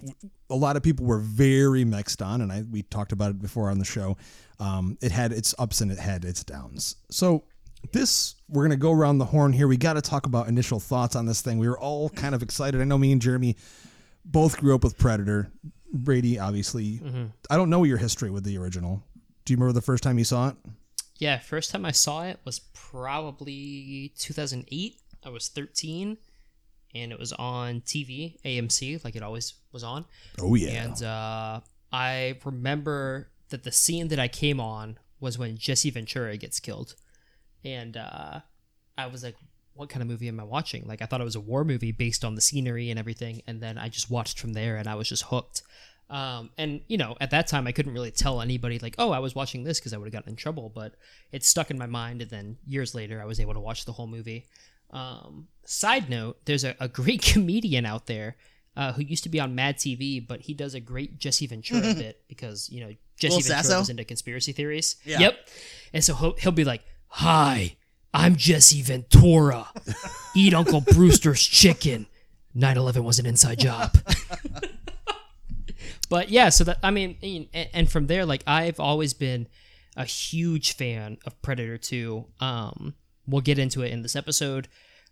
a 0.50 0.56
lot 0.56 0.76
of 0.78 0.84
people 0.84 1.06
were 1.06 1.20
very 1.20 1.84
mixed 1.86 2.22
on, 2.22 2.42
and 2.42 2.52
I 2.52 2.64
we 2.70 2.84
talked 2.84 3.12
about 3.12 3.32
it 3.32 3.42
before 3.42 3.70
on 3.70 3.80
the 3.80 3.86
show. 3.86 4.18
Um, 4.60 4.98
it 5.02 5.12
had 5.12 5.32
its 5.32 5.54
ups 5.60 5.82
and 5.82 5.92
it 5.92 6.00
had 6.00 6.26
its 6.26 6.44
downs. 6.44 6.96
So 7.12 7.44
this 7.92 8.36
we're 8.50 8.64
gonna 8.64 8.76
go 8.78 8.92
around 8.92 9.18
the 9.20 9.26
horn 9.26 9.54
here. 9.54 9.68
We 9.68 9.78
got 9.78 9.94
to 9.94 10.02
talk 10.02 10.26
about 10.26 10.48
initial 10.48 10.80
thoughts 10.80 11.16
on 11.16 11.26
this 11.26 11.42
thing. 11.42 11.58
We 11.58 11.70
were 11.70 11.80
all 11.80 12.10
kind 12.10 12.34
of 12.34 12.42
excited. 12.42 12.82
I 12.82 12.86
know 12.86 12.98
me 12.98 13.12
and 13.12 13.22
Jeremy 13.22 13.56
both 14.26 14.60
grew 14.60 14.76
up 14.76 14.84
with 14.84 14.98
Predator. 14.98 15.52
Brady, 15.94 16.38
obviously, 16.38 17.02
I 17.50 17.56
don't 17.56 17.70
know 17.70 17.84
your 17.84 17.98
history 17.98 18.30
with 18.30 18.44
the 18.44 18.58
original. 18.58 19.04
Do 19.46 19.54
you 19.54 19.58
remember 19.58 19.74
the 19.74 19.82
first 19.82 20.04
time 20.04 20.18
you 20.18 20.26
saw 20.26 20.50
it? 20.50 20.56
Yeah, 21.18 21.40
first 21.40 21.72
time 21.72 21.86
I 21.86 21.92
saw 21.92 22.24
it 22.24 22.40
was 22.44 22.60
probably 22.74 24.14
2008. 24.18 25.00
I 25.28 25.30
was 25.30 25.50
13, 25.50 26.18
and 26.96 27.12
it 27.12 27.20
was 27.20 27.34
on 27.34 27.82
TV, 27.82 28.38
AMC, 28.46 29.04
like 29.04 29.18
it 29.18 29.22
always 29.22 29.56
was 29.74 29.84
on. 29.84 30.06
Oh 30.40 30.56
yeah. 30.56 30.86
And 30.86 31.04
uh, 31.04 31.60
I 31.92 32.40
remember 32.46 33.28
that 33.50 33.64
the 33.64 33.72
scene 33.72 34.08
that 34.08 34.20
I 34.20 34.30
came 34.30 34.62
on 34.62 34.98
was 35.20 35.38
when 35.38 35.58
Jesse 35.58 35.90
Ventura 35.90 36.38
gets 36.38 36.62
killed, 36.62 36.96
and 37.66 37.98
uh, 37.98 38.40
I 38.98 39.08
was 39.08 39.22
like, 39.22 39.36
"What 39.74 39.90
kind 39.90 40.02
of 40.02 40.08
movie 40.08 40.30
am 40.30 40.40
I 40.40 40.46
watching?" 40.46 40.88
Like 40.88 41.02
I 41.02 41.06
thought 41.06 41.20
it 41.20 41.26
was 41.26 41.36
a 41.36 41.42
war 41.42 41.66
movie 41.66 41.92
based 41.92 42.24
on 42.24 42.36
the 42.36 42.42
scenery 42.42 42.90
and 42.90 42.98
everything, 42.98 43.42
and 43.48 43.62
then 43.62 43.78
I 43.78 43.90
just 43.90 44.10
watched 44.10 44.40
from 44.40 44.54
there, 44.54 44.78
and 44.78 44.88
I 44.88 44.96
was 44.96 45.10
just 45.10 45.24
hooked. 45.24 45.62
Um, 46.10 46.52
and 46.58 46.80
you 46.88 46.98
know, 46.98 47.18
at 47.20 47.32
that 47.32 47.48
time, 47.48 47.68
I 47.68 47.74
couldn't 47.74 47.94
really 47.94 48.12
tell 48.12 48.40
anybody 48.40 48.80
like, 48.80 48.96
"Oh, 48.98 49.12
I 49.12 49.20
was 49.20 49.36
watching 49.36 49.66
this" 49.66 49.78
because 49.78 49.92
I 49.92 49.98
would 49.98 50.06
have 50.06 50.14
gotten 50.14 50.30
in 50.30 50.36
trouble. 50.38 50.72
But 50.74 50.94
it 51.34 51.44
stuck 51.44 51.70
in 51.70 51.78
my 51.78 51.86
mind, 51.86 52.22
and 52.22 52.32
then 52.32 52.58
years 52.66 52.96
later, 52.96 53.22
I 53.22 53.26
was 53.26 53.42
able 53.42 53.56
to 53.56 53.60
watch 53.60 53.84
the 53.84 53.92
whole 53.92 54.08
movie. 54.08 54.46
Um, 54.92 55.48
side 55.66 56.10
note: 56.10 56.38
There's 56.46 56.64
a, 56.64 56.76
a 56.80 56.88
great 56.88 57.22
comedian 57.34 57.86
out 57.86 58.08
there 58.08 58.36
uh, 58.76 58.94
who 58.94 59.02
used 59.02 59.24
to 59.24 59.30
be 59.30 59.40
on 59.40 59.56
Mad 59.56 59.78
TV, 59.78 60.26
but 60.26 60.42
he 60.42 60.54
does 60.54 60.76
a 60.76 60.80
great 60.80 61.18
Jesse 61.18 61.48
Ventura 61.48 61.94
bit 61.96 62.24
because 62.28 62.70
you 62.70 62.82
know 62.82 62.94
Jesse 63.18 63.42
Ventura 63.42 63.64
Sasso? 63.64 63.80
was 63.80 63.90
into 63.90 64.04
conspiracy 64.04 64.52
theories. 64.52 64.96
Yeah. 65.04 65.20
Yep. 65.20 65.50
And 65.94 66.04
so 66.04 66.14
he'll, 66.14 66.34
he'll 66.34 66.52
be 66.52 66.64
like, 66.64 66.84
"Hi, 67.08 67.76
I'm 68.14 68.36
Jesse 68.36 68.82
Ventura. 68.84 69.68
Eat 70.36 70.54
Uncle 70.54 70.82
Brewster's 70.82 71.44
chicken. 71.44 72.06
9/11 72.56 73.04
was 73.04 73.18
an 73.20 73.26
inside 73.26 73.60
job." 73.60 73.98
but 76.10 76.30
yeah, 76.30 76.50
so 76.50 76.64
that 76.64 76.78
I 76.84 76.92
mean, 76.92 77.18
and, 77.54 77.70
and 77.74 77.92
from 77.92 78.08
there, 78.08 78.26
like 78.26 78.44
I've 78.46 78.80
always 78.80 79.16
been 79.16 79.48
a 79.96 80.06
huge 80.06 80.76
fan 80.76 81.18
of 81.26 81.42
Predator 81.42 81.80
2. 81.80 82.26
Um, 82.40 82.94
we'll 83.28 83.42
get 83.42 83.60
into 83.60 83.82
it 83.82 83.92
in 83.92 84.02
this 84.02 84.16
episode. 84.16 84.68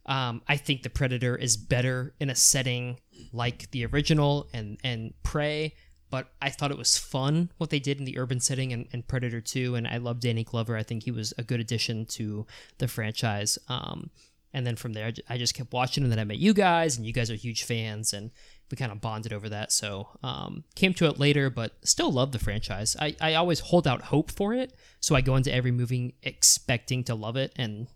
Um, 0.05 0.41
I 0.47 0.57
think 0.57 0.83
the 0.83 0.89
Predator 0.89 1.35
is 1.35 1.57
better 1.57 2.13
in 2.19 2.29
a 2.29 2.35
setting 2.35 2.99
like 3.31 3.71
the 3.71 3.85
original 3.85 4.47
and 4.53 4.77
and 4.83 5.13
Prey, 5.23 5.73
but 6.09 6.31
I 6.41 6.49
thought 6.49 6.71
it 6.71 6.77
was 6.77 6.97
fun 6.97 7.51
what 7.57 7.71
they 7.71 7.79
did 7.79 7.97
in 7.97 8.05
the 8.05 8.17
urban 8.17 8.39
setting 8.39 8.71
and, 8.71 8.87
and 8.93 9.07
Predator 9.07 9.41
2, 9.41 9.75
and 9.75 9.87
I 9.87 9.97
love 9.97 10.19
Danny 10.19 10.43
Glover. 10.43 10.77
I 10.77 10.83
think 10.83 11.03
he 11.03 11.11
was 11.11 11.33
a 11.37 11.43
good 11.43 11.59
addition 11.59 12.05
to 12.07 12.45
the 12.77 12.87
franchise. 12.87 13.57
Um, 13.67 14.11
and 14.53 14.65
then 14.65 14.77
from 14.77 14.93
there, 14.93 15.11
I 15.27 15.37
just 15.37 15.53
kept 15.53 15.73
watching, 15.73 16.03
and 16.03 16.11
then 16.11 16.19
I 16.19 16.23
met 16.23 16.37
you 16.37 16.53
guys, 16.53 16.95
and 16.95 17.05
you 17.05 17.11
guys 17.11 17.29
are 17.29 17.35
huge 17.35 17.63
fans, 17.63 18.13
and 18.13 18.31
we 18.71 18.77
kind 18.77 18.91
of 18.91 19.01
bonded 19.01 19.33
over 19.33 19.49
that. 19.49 19.73
So 19.73 20.07
um, 20.23 20.63
came 20.75 20.93
to 20.93 21.07
it 21.07 21.19
later, 21.19 21.49
but 21.49 21.73
still 21.83 22.11
love 22.11 22.31
the 22.31 22.39
franchise. 22.39 22.95
I, 22.97 23.15
I 23.19 23.33
always 23.33 23.59
hold 23.59 23.85
out 23.85 24.03
hope 24.03 24.31
for 24.31 24.53
it, 24.53 24.73
so 25.01 25.15
I 25.15 25.19
go 25.21 25.35
into 25.35 25.53
every 25.53 25.71
movie 25.71 26.15
expecting 26.23 27.03
to 27.03 27.15
love 27.15 27.35
it 27.35 27.51
and 27.57 27.87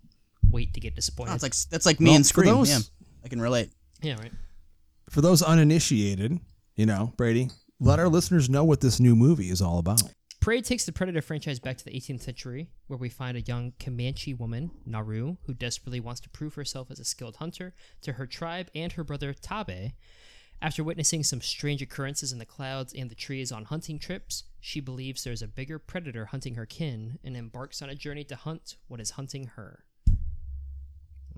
wait 0.52 0.74
to 0.74 0.80
get 0.80 0.96
disappointed. 0.96 1.32
Oh, 1.32 1.36
it's 1.36 1.44
like 1.44 1.56
that's 1.70 1.86
like 1.86 2.00
me 2.00 2.08
Well, 2.12 2.16
and 2.18 2.26
Scream. 2.26 2.48
those- 2.54 2.70
Yeah, 2.70 2.80
I 3.24 3.28
can 3.28 3.42
relate. 3.42 3.70
yeah, 4.02 4.16
right. 4.20 4.32
For 5.10 5.22
those 5.22 5.42
uninitiated, 5.42 6.40
you 6.76 6.86
know, 6.86 7.14
Brady, 7.18 7.50
let 7.80 8.00
our 8.00 8.08
listeners 8.10 8.50
know 8.50 8.64
what 8.64 8.82
this 8.82 9.00
new 9.00 9.16
movie 9.16 9.50
is 9.50 9.62
all 9.62 9.80
about. 9.80 10.04
Prey 10.40 10.62
takes 10.62 10.86
the 10.86 10.92
Predator 10.94 11.22
franchise 11.22 11.60
back 11.60 11.78
to 11.78 11.84
the 11.86 11.92
18th 11.92 12.22
century, 12.22 12.70
where 12.88 12.98
we 12.98 13.10
find 13.10 13.36
a 13.36 13.42
young 13.42 13.74
Comanche 13.80 14.34
woman, 14.34 14.72
Naru, 14.86 15.36
who 15.44 15.54
desperately 15.54 16.00
wants 16.00 16.22
to 16.22 16.30
prove 16.30 16.54
herself 16.56 16.90
as 16.90 17.00
a 17.00 17.04
skilled 17.04 17.38
hunter 17.38 17.74
to 18.02 18.14
her 18.14 18.26
tribe 18.26 18.70
and 18.74 18.94
her 18.94 19.04
brother 19.04 19.34
Tabe. 19.34 19.92
After 20.62 20.84
witnessing 20.84 21.24
some 21.24 21.42
strange 21.42 21.82
occurrences 21.82 22.32
in 22.32 22.40
the 22.40 22.46
clouds 22.46 22.94
and 22.94 23.10
the 23.10 23.16
trees 23.16 23.52
on 23.52 23.66
hunting 23.66 23.98
trips, 24.00 24.44
she 24.60 24.80
believes 24.80 25.24
there's 25.24 25.42
a 25.42 25.48
bigger 25.48 25.80
predator 25.80 26.26
hunting 26.28 26.56
her 26.56 26.66
kin 26.66 27.18
and 27.24 27.36
embarks 27.36 27.82
on 27.82 27.90
a 27.90 27.96
journey 27.96 28.24
to 28.26 28.36
hunt 28.36 28.76
what 28.88 29.00
is 29.02 29.12
hunting 29.12 29.48
her. 29.56 29.84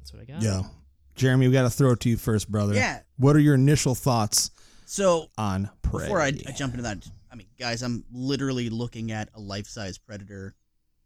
That's 0.02 0.14
what 0.14 0.22
I 0.24 0.26
got. 0.26 0.42
Yeah. 0.42 0.64
Jeremy, 1.16 1.48
we 1.48 1.54
got 1.54 1.64
to 1.64 1.70
throw 1.70 1.92
it 1.92 2.00
to 2.02 2.10
you 2.10 2.18
first, 2.18 2.52
brother. 2.52 2.74
Yeah. 2.74 3.02
What 3.18 3.36
are 3.36 3.40
your 3.40 3.54
initial 3.56 3.94
thoughts 3.94 4.50
So 4.86 5.28
on 5.38 5.70
Prey? 5.84 6.06
before 6.06 6.20
I, 6.22 6.28
I 6.48 6.52
jump 6.52 6.74
into 6.74 6.84
that, 6.84 7.08
I 7.32 7.36
mean, 7.36 7.48
guys, 7.60 7.84
I'm 7.84 8.04
literally 8.12 8.70
looking 8.70 9.12
at 9.12 9.30
a 9.36 9.40
life-size 9.40 9.98
predator 10.00 10.56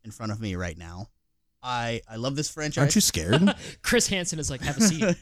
in 0.06 0.12
front 0.12 0.32
of 0.32 0.40
me 0.40 0.56
right 0.56 0.78
now. 0.78 1.10
I 1.62 2.02
I 2.08 2.18
love 2.18 2.36
this 2.36 2.50
franchise. 2.50 2.82
Aren't 2.82 2.96
you 2.96 3.02
scared? 3.02 3.56
Chris 3.82 4.08
Hansen 4.08 4.38
is 4.40 4.50
like, 4.52 4.62
have 4.62 4.78
a 4.78 4.82
seat. 4.82 5.04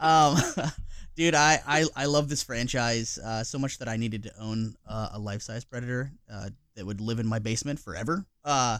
um, 0.00 0.36
dude, 1.16 1.36
I, 1.36 1.60
I 1.66 1.84
I 1.94 2.04
love 2.06 2.28
this 2.28 2.42
franchise 2.42 3.18
uh, 3.24 3.44
so 3.44 3.58
much 3.58 3.78
that 3.78 3.88
I 3.88 3.96
needed 3.96 4.24
to 4.24 4.32
own 4.40 4.74
uh, 4.86 5.10
a 5.12 5.18
life-size 5.18 5.64
predator 5.64 6.12
uh, 6.30 6.50
that 6.74 6.84
would 6.84 7.00
live 7.00 7.20
in 7.20 7.26
my 7.26 7.38
basement 7.38 7.78
forever. 7.78 8.26
Uh, 8.44 8.78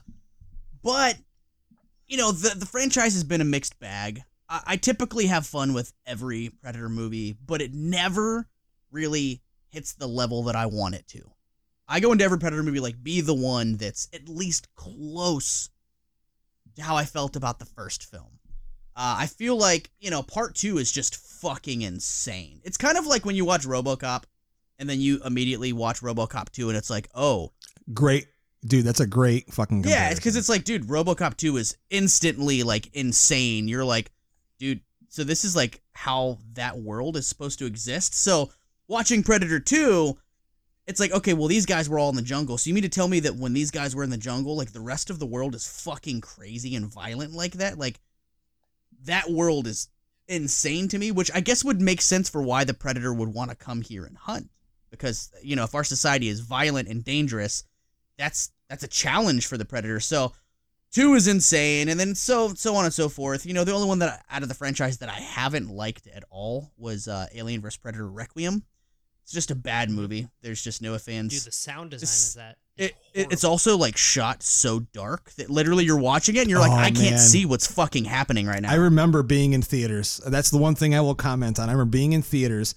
but 0.83 1.17
you 2.13 2.19
know, 2.19 2.31
the 2.31 2.55
the 2.55 2.67
franchise 2.67 3.15
has 3.15 3.25
been 3.25 3.41
a 3.41 3.45
mixed 3.45 3.81
bag. 3.81 4.23
I, 4.47 4.61
I 4.67 4.77
typically 4.77 5.29
have 5.29 5.47
fun 5.47 5.73
with 5.73 5.95
every 6.05 6.51
Predator 6.61 6.91
movie, 6.91 7.35
but 7.47 7.63
it 7.63 7.73
never 7.73 8.47
really 8.91 9.41
hits 9.71 9.95
the 9.95 10.07
level 10.07 10.43
that 10.43 10.55
I 10.55 10.67
want 10.67 10.95
it 10.95 11.09
to. 11.09 11.31
I 11.89 12.01
go 12.01 12.13
into 12.13 12.23
every 12.23 12.39
Predator 12.39 12.63
movie 12.63 12.81
like 12.81 13.03
be 13.03 13.23
the 13.23 13.33
one 13.33 13.79
that's 13.79 14.11
at 14.13 14.29
least 14.29 14.69
close 14.75 15.71
to 16.77 16.83
how 16.83 16.97
I 16.97 17.07
felt 17.07 17.35
about 17.35 17.61
the 17.61 17.65
first 17.65 18.05
film. 18.05 18.39
Uh, 18.95 19.17
I 19.21 19.27
feel 19.27 19.57
like 19.57 19.89
you 19.99 20.11
know 20.11 20.23
part 20.23 20.55
two 20.55 20.77
is 20.77 20.93
just 20.93 21.17
fucking 21.17 21.81
insane. 21.81 22.61
It's 22.63 22.77
kind 22.77 22.99
of 22.99 23.07
like 23.07 23.25
when 23.25 23.37
you 23.37 23.47
watch 23.47 23.65
RoboCop, 23.65 24.25
and 24.79 24.87
then 24.87 25.01
you 25.01 25.23
immediately 25.25 25.73
watch 25.73 26.03
RoboCop 26.03 26.51
two, 26.51 26.69
and 26.69 26.77
it's 26.77 26.91
like, 26.91 27.09
oh 27.15 27.53
great. 27.95 28.27
Dude, 28.65 28.85
that's 28.85 29.01
a 29.01 29.07
great 29.07 29.53
fucking 29.53 29.83
yeah, 29.85 30.11
it's 30.11 30.21
because 30.21 30.37
it's 30.37 30.49
like, 30.49 30.63
dude, 30.63 30.87
RoboCop 30.87 31.37
two 31.37 31.57
is 31.57 31.77
instantly 31.91 32.63
like 32.63 32.95
insane. 32.95 33.67
You're 33.67 33.85
like, 33.85 34.13
dude, 34.59 34.81
so 35.09 35.25
this 35.25 35.45
is 35.45 35.57
like 35.57 35.83
how 35.93 36.39
that 36.55 36.79
world 36.79 37.17
is 37.17 37.27
supposed 37.27 37.59
to 37.59 37.67
exist. 37.67 38.15
So 38.15 38.51
watching 38.87 39.25
Predator 39.25 39.59
two, 39.59 40.17
it's 40.87 41.01
like, 41.01 41.13
okay, 41.13 41.35
well 41.35 41.49
these 41.49 41.67
guys 41.67 41.89
were 41.89 41.99
all 41.99 42.11
in 42.11 42.17
the 42.17 42.23
jungle. 42.23 42.57
So 42.57 42.69
you 42.69 42.75
mean 42.75 42.85
to 42.85 42.89
tell 42.89 43.09
me 43.09 43.19
that 43.21 43.35
when 43.35 43.53
these 43.53 43.73
guys 43.73 43.97
were 43.97 44.05
in 44.05 44.11
the 44.11 44.17
jungle, 44.17 44.57
like 44.57 44.73
the 44.73 44.81
rest 44.81 45.11
of 45.11 45.19
the 45.19 45.27
world 45.27 45.57
is 45.57 45.67
fucking 45.67 46.21
crazy 46.21 46.77
and 46.77 46.87
violent 46.87 47.33
like 47.33 47.55
that? 47.55 47.79
Like 47.79 47.99
that 49.05 49.29
world 49.29 49.67
is 49.67 49.89
insane 50.29 50.87
to 50.89 50.99
me, 50.99 51.11
which 51.11 51.33
I 51.35 51.41
guess 51.41 51.65
would 51.65 51.81
make 51.81 52.01
sense 52.01 52.29
for 52.29 52.43
why 52.43 52.63
the 52.63 52.75
predator 52.75 53.13
would 53.13 53.35
want 53.35 53.51
to 53.51 53.57
come 53.57 53.83
here 53.83 54.05
and 54.05 54.17
hunt. 54.17 54.51
Because, 54.91 55.33
you 55.43 55.57
know, 55.57 55.65
if 55.65 55.75
our 55.75 55.85
society 55.85 56.29
is 56.29 56.41
violent 56.41 56.89
and 56.89 57.05
dangerous, 57.05 57.65
that's 58.19 58.51
that's 58.69 58.83
a 58.85 58.89
challenge 58.89 59.47
for 59.47 59.57
the 59.59 59.65
predator. 59.65 60.01
So 60.01 60.33
two 60.93 61.15
is 61.15 61.29
insane, 61.29 61.89
and 61.89 61.99
then 61.99 62.15
so 62.15 62.55
so 62.55 62.75
on 62.75 62.85
and 62.85 62.95
so 62.95 63.09
forth. 63.09 63.47
You 63.47 63.55
know, 63.55 63.65
the 63.65 63.73
only 63.73 63.89
one 63.89 63.99
that 64.01 64.25
out 64.31 64.43
of 64.43 64.49
the 64.49 64.55
franchise 64.55 64.99
that 64.99 65.09
I 65.09 65.15
haven't 65.21 65.69
liked 65.71 66.07
at 66.07 66.25
all 66.31 66.71
was 66.77 67.09
uh, 67.09 67.27
Alien 67.35 67.61
vs 67.61 67.77
Predator 67.79 68.09
Requiem. 68.09 68.63
It's 69.25 69.33
just 69.33 69.51
a 69.53 69.55
bad 69.55 69.89
movie. 69.91 70.29
There's 70.43 70.63
just 70.63 70.83
no 70.83 70.99
fans. 70.99 71.33
Dude, 71.33 71.43
the 71.47 71.53
sound 71.53 71.91
design 71.91 72.01
This- 72.03 72.27
is 72.29 72.35
that. 72.35 72.57
is 72.77 72.89
It, 72.89 72.97
it, 73.15 73.33
it's 73.33 73.45
also 73.45 73.77
like 73.77 73.97
shot 73.97 74.43
so 74.43 74.81
dark 74.81 75.31
that 75.33 75.49
literally 75.49 75.85
you're 75.85 75.97
watching 76.01 76.35
it 76.35 76.41
and 76.41 76.51
you're 76.51 76.59
like, 76.59 76.73
Oh, 76.73 76.77
I 76.77 76.91
can't 76.91 77.11
man. 77.13 77.19
see 77.19 77.47
what's 77.47 77.67
fucking 77.71 78.05
happening 78.07 78.47
right 78.47 78.61
now. 78.61 78.73
I 78.73 78.75
remember 78.77 79.23
being 79.23 79.53
in 79.53 79.63
theaters. 79.63 80.21
That's 80.27 80.51
the 80.51 80.59
one 80.59 80.75
thing 80.75 80.93
I 80.95 81.03
will 81.03 81.15
comment 81.15 81.61
on. 81.61 81.69
I 81.69 81.73
remember 81.73 81.91
being 81.93 82.13
in 82.15 82.23
theaters 82.23 82.75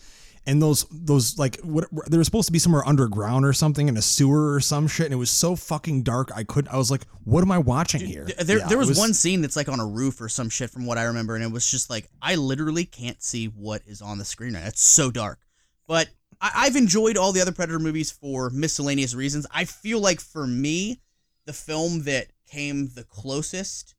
and 0.48 0.62
those 0.62 0.86
those 0.92 1.38
like 1.38 1.60
what 1.62 1.88
they 2.10 2.18
were 2.18 2.24
supposed 2.24 2.48
to 2.48 2.54
be 2.54 2.60
somewhere 2.60 2.88
underground 2.88 3.46
or 3.46 3.54
something 3.54 3.88
in 3.88 3.98
a 3.98 4.02
sewer 4.02 4.54
or 4.54 4.60
some 4.60 4.88
shit 4.88 5.06
and 5.06 5.14
it 5.14 5.18
was 5.18 5.32
so 5.32 5.56
fucking 5.56 6.04
dark 6.04 6.32
I 6.36 6.44
couldn't 6.44 6.72
I 6.72 6.78
was 6.78 6.92
like 6.92 7.06
what 7.26 7.42
am 7.42 7.52
I 7.52 7.58
watching 7.58 8.02
here? 8.02 8.28
There, 8.38 8.60
Yeah, 8.60 8.68
there 8.68 8.80
it 8.80 8.88
was, 8.88 8.98
one 8.98 9.14
scene 9.14 9.42
that's 9.42 9.56
like 9.56 9.68
on 9.68 9.80
a 9.80 9.86
roof 9.86 10.22
or 10.22 10.30
some 10.30 10.48
shit 10.48 10.70
from 10.70 10.86
what 10.86 11.00
I 11.00 11.04
remember, 11.06 11.36
and 11.36 11.44
it 11.44 11.52
was 11.52 11.70
just 11.70 11.90
like 11.90 12.08
I 12.22 12.36
literally 12.36 12.86
can't 12.86 13.22
see 13.22 13.48
what 13.48 13.82
is 13.86 14.02
on 14.02 14.20
the 14.20 14.26
screen. 14.26 14.54
right 14.54 14.62
now. 14.62 14.68
It's 14.68 14.82
so 14.82 15.12
dark. 15.12 15.40
But 15.88 16.10
I, 16.40 16.52
I've 16.56 16.76
enjoyed 16.76 17.18
all 17.18 17.32
the 17.32 17.42
other 17.42 17.52
Predator 17.52 17.80
movies 17.80 18.12
for 18.12 18.52
miscellaneous 18.52 19.16
reasons. 19.16 19.48
I 19.52 19.66
feel 19.66 20.00
like 20.00 20.22
for 20.22 20.46
me, 20.46 21.02
the 21.46 21.54
film 21.54 22.04
that 22.04 22.28
came 22.48 22.90
the 22.94 23.04
closest 23.04 23.96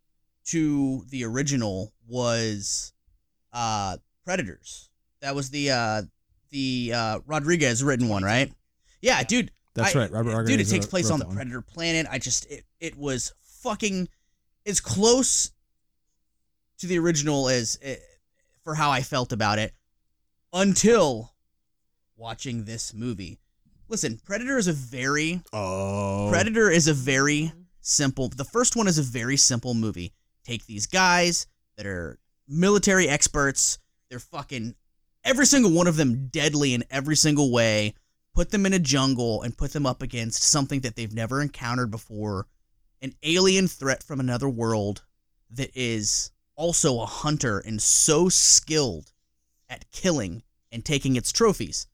to 0.47 1.05
the 1.11 1.25
original 1.25 1.93
was 2.07 2.93
uh, 3.53 3.97
Predators. 4.25 4.89
That 5.21 5.35
was 5.35 5.51
the 5.51 5.73
uh, 5.73 6.03
the 6.51 6.93
uh, 6.95 7.19
Rodriguez 7.27 7.83
written 7.83 8.09
one, 8.09 8.23
right? 8.23 8.53
Yeah, 9.01 9.23
dude. 9.23 9.51
That's 9.75 9.95
I- 9.95 10.01
right. 10.01 10.11
Robert 10.11 10.31
Rodriguez. 10.31 10.57
Dude, 10.57 10.67
it 10.67 10.71
takes 10.71 10.87
place 10.87 11.11
on 11.11 11.19
the 11.19 11.25
that 11.25 11.29
one. 11.29 11.37
Predator 11.37 11.61
planet. 11.61 12.07
I 12.11 12.19
just 12.19 12.51
it, 12.51 12.65
it 12.81 12.97
was 12.97 13.33
fucking 13.63 14.09
as 14.65 14.81
close 14.81 15.53
to 16.79 16.87
the 16.87 16.99
original 16.99 17.49
as 17.49 17.79
eh, 17.83 17.97
for 18.63 18.75
how 18.75 18.91
I 18.91 19.03
felt 19.03 19.33
about 19.33 19.59
it 19.59 19.73
until 20.53 21.33
watching 22.17 22.65
this 22.65 22.95
movie. 22.95 23.39
Listen, 23.89 24.19
Predator 24.25 24.59
is 24.59 24.67
a 24.67 24.73
very 24.73 25.43
Oh. 25.53 26.29
Predator 26.31 26.71
is 26.71 26.89
a 26.89 26.95
very 26.95 27.53
simple. 27.81 28.29
The 28.29 28.45
first 28.45 28.75
one 28.77 28.89
is 28.89 28.99
a 28.99 29.03
very 29.03 29.37
simple 29.37 29.75
movie. 29.75 30.13
Take 30.45 30.67
these 30.67 30.87
guys 30.87 31.47
that 31.77 31.87
are 31.87 32.19
military 32.49 33.09
experts. 33.09 33.79
They're 34.11 34.19
fucking 34.19 34.75
every 35.27 35.45
single 35.45 35.73
one 35.73 35.87
of 35.87 35.97
them 35.97 36.29
deadly 36.29 36.73
in 36.73 36.85
every 36.91 37.17
single 37.17 37.51
way. 37.53 37.95
Put 38.35 38.51
them 38.51 38.65
in 38.65 38.73
a 38.73 38.79
jungle 38.79 39.43
and 39.43 39.57
put 39.57 39.73
them 39.73 39.87
up 39.87 40.01
against 40.01 40.43
something 40.43 40.81
that 40.81 40.95
they've 40.95 41.13
never 41.13 41.43
encountered 41.43 41.91
before, 41.91 42.47
an 43.03 43.15
alien 43.23 43.67
threat 43.67 44.03
from 44.03 44.21
another 44.21 44.49
world 44.49 45.03
that 45.51 45.71
is 45.75 46.31
also 46.55 47.01
a 47.01 47.07
hunter 47.07 47.59
and 47.59 47.83
so 47.83 48.29
skilled 48.29 49.13
at 49.69 49.91
killing 49.91 50.43
and 50.71 50.85
taking 50.85 51.17
its 51.17 51.33
trophies. 51.33 51.87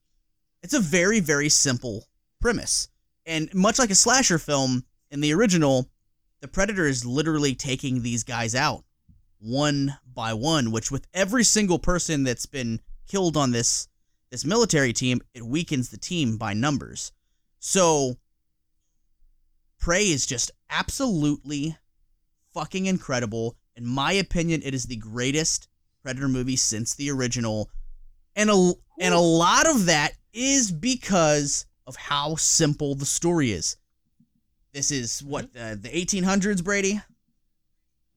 It's 0.63 0.75
a 0.75 0.81
very, 0.81 1.21
very 1.21 1.49
simple 1.49 2.07
premise. 2.41 2.89
And 3.25 3.53
much 3.55 3.79
like 3.79 3.91
a 3.91 3.95
slasher 3.95 4.39
film 4.39 4.85
in 5.11 5.21
the 5.21 5.33
original, 5.33 5.89
the 6.41 6.49
Predator 6.49 6.87
is 6.87 7.07
literally 7.07 7.55
taking 7.55 8.03
these 8.03 8.25
guys 8.25 8.55
out 8.55 8.85
one 9.39 9.97
by 10.13 10.35
one, 10.35 10.71
which 10.71 10.91
with 10.91 11.07
every 11.15 11.45
single 11.45 11.79
person 11.79 12.25
that's 12.25 12.47
been 12.47 12.81
killed 13.07 13.37
on 13.37 13.51
this 13.53 13.89
this 14.31 14.45
military 14.47 14.93
team, 14.95 15.21
it 15.35 15.45
weakens 15.45 15.91
the 15.91 15.99
team 15.99 16.39
by 16.39 16.55
numbers. 16.55 17.13
So 17.59 18.17
Prey 19.79 20.05
is 20.05 20.25
just 20.27 20.51
absolutely 20.71 21.77
fucking 22.55 22.87
incredible. 22.87 23.57
In 23.77 23.87
my 23.87 24.13
opinion, 24.13 24.63
it 24.65 24.75
is 24.75 24.85
the 24.85 24.97
greatest 24.97 25.69
Predator 26.03 26.29
movie 26.29 26.57
since 26.57 26.95
the 26.95 27.11
original. 27.11 27.71
And 28.35 28.49
a 28.51 28.73
and 28.99 29.15
a 29.15 29.21
lot 29.21 29.69
of 29.69 29.87
that 29.87 30.13
is 30.33 30.71
because 30.73 31.67
of 31.87 31.97
how 31.97 32.37
simple 32.37 32.95
the 32.95 33.05
story 33.07 33.53
is. 33.53 33.77
This 34.73 34.91
is 34.91 35.23
what 35.23 35.45
uh, 35.57 35.75
the 35.75 35.91
1800s, 35.91 36.65
Brady. 36.65 37.01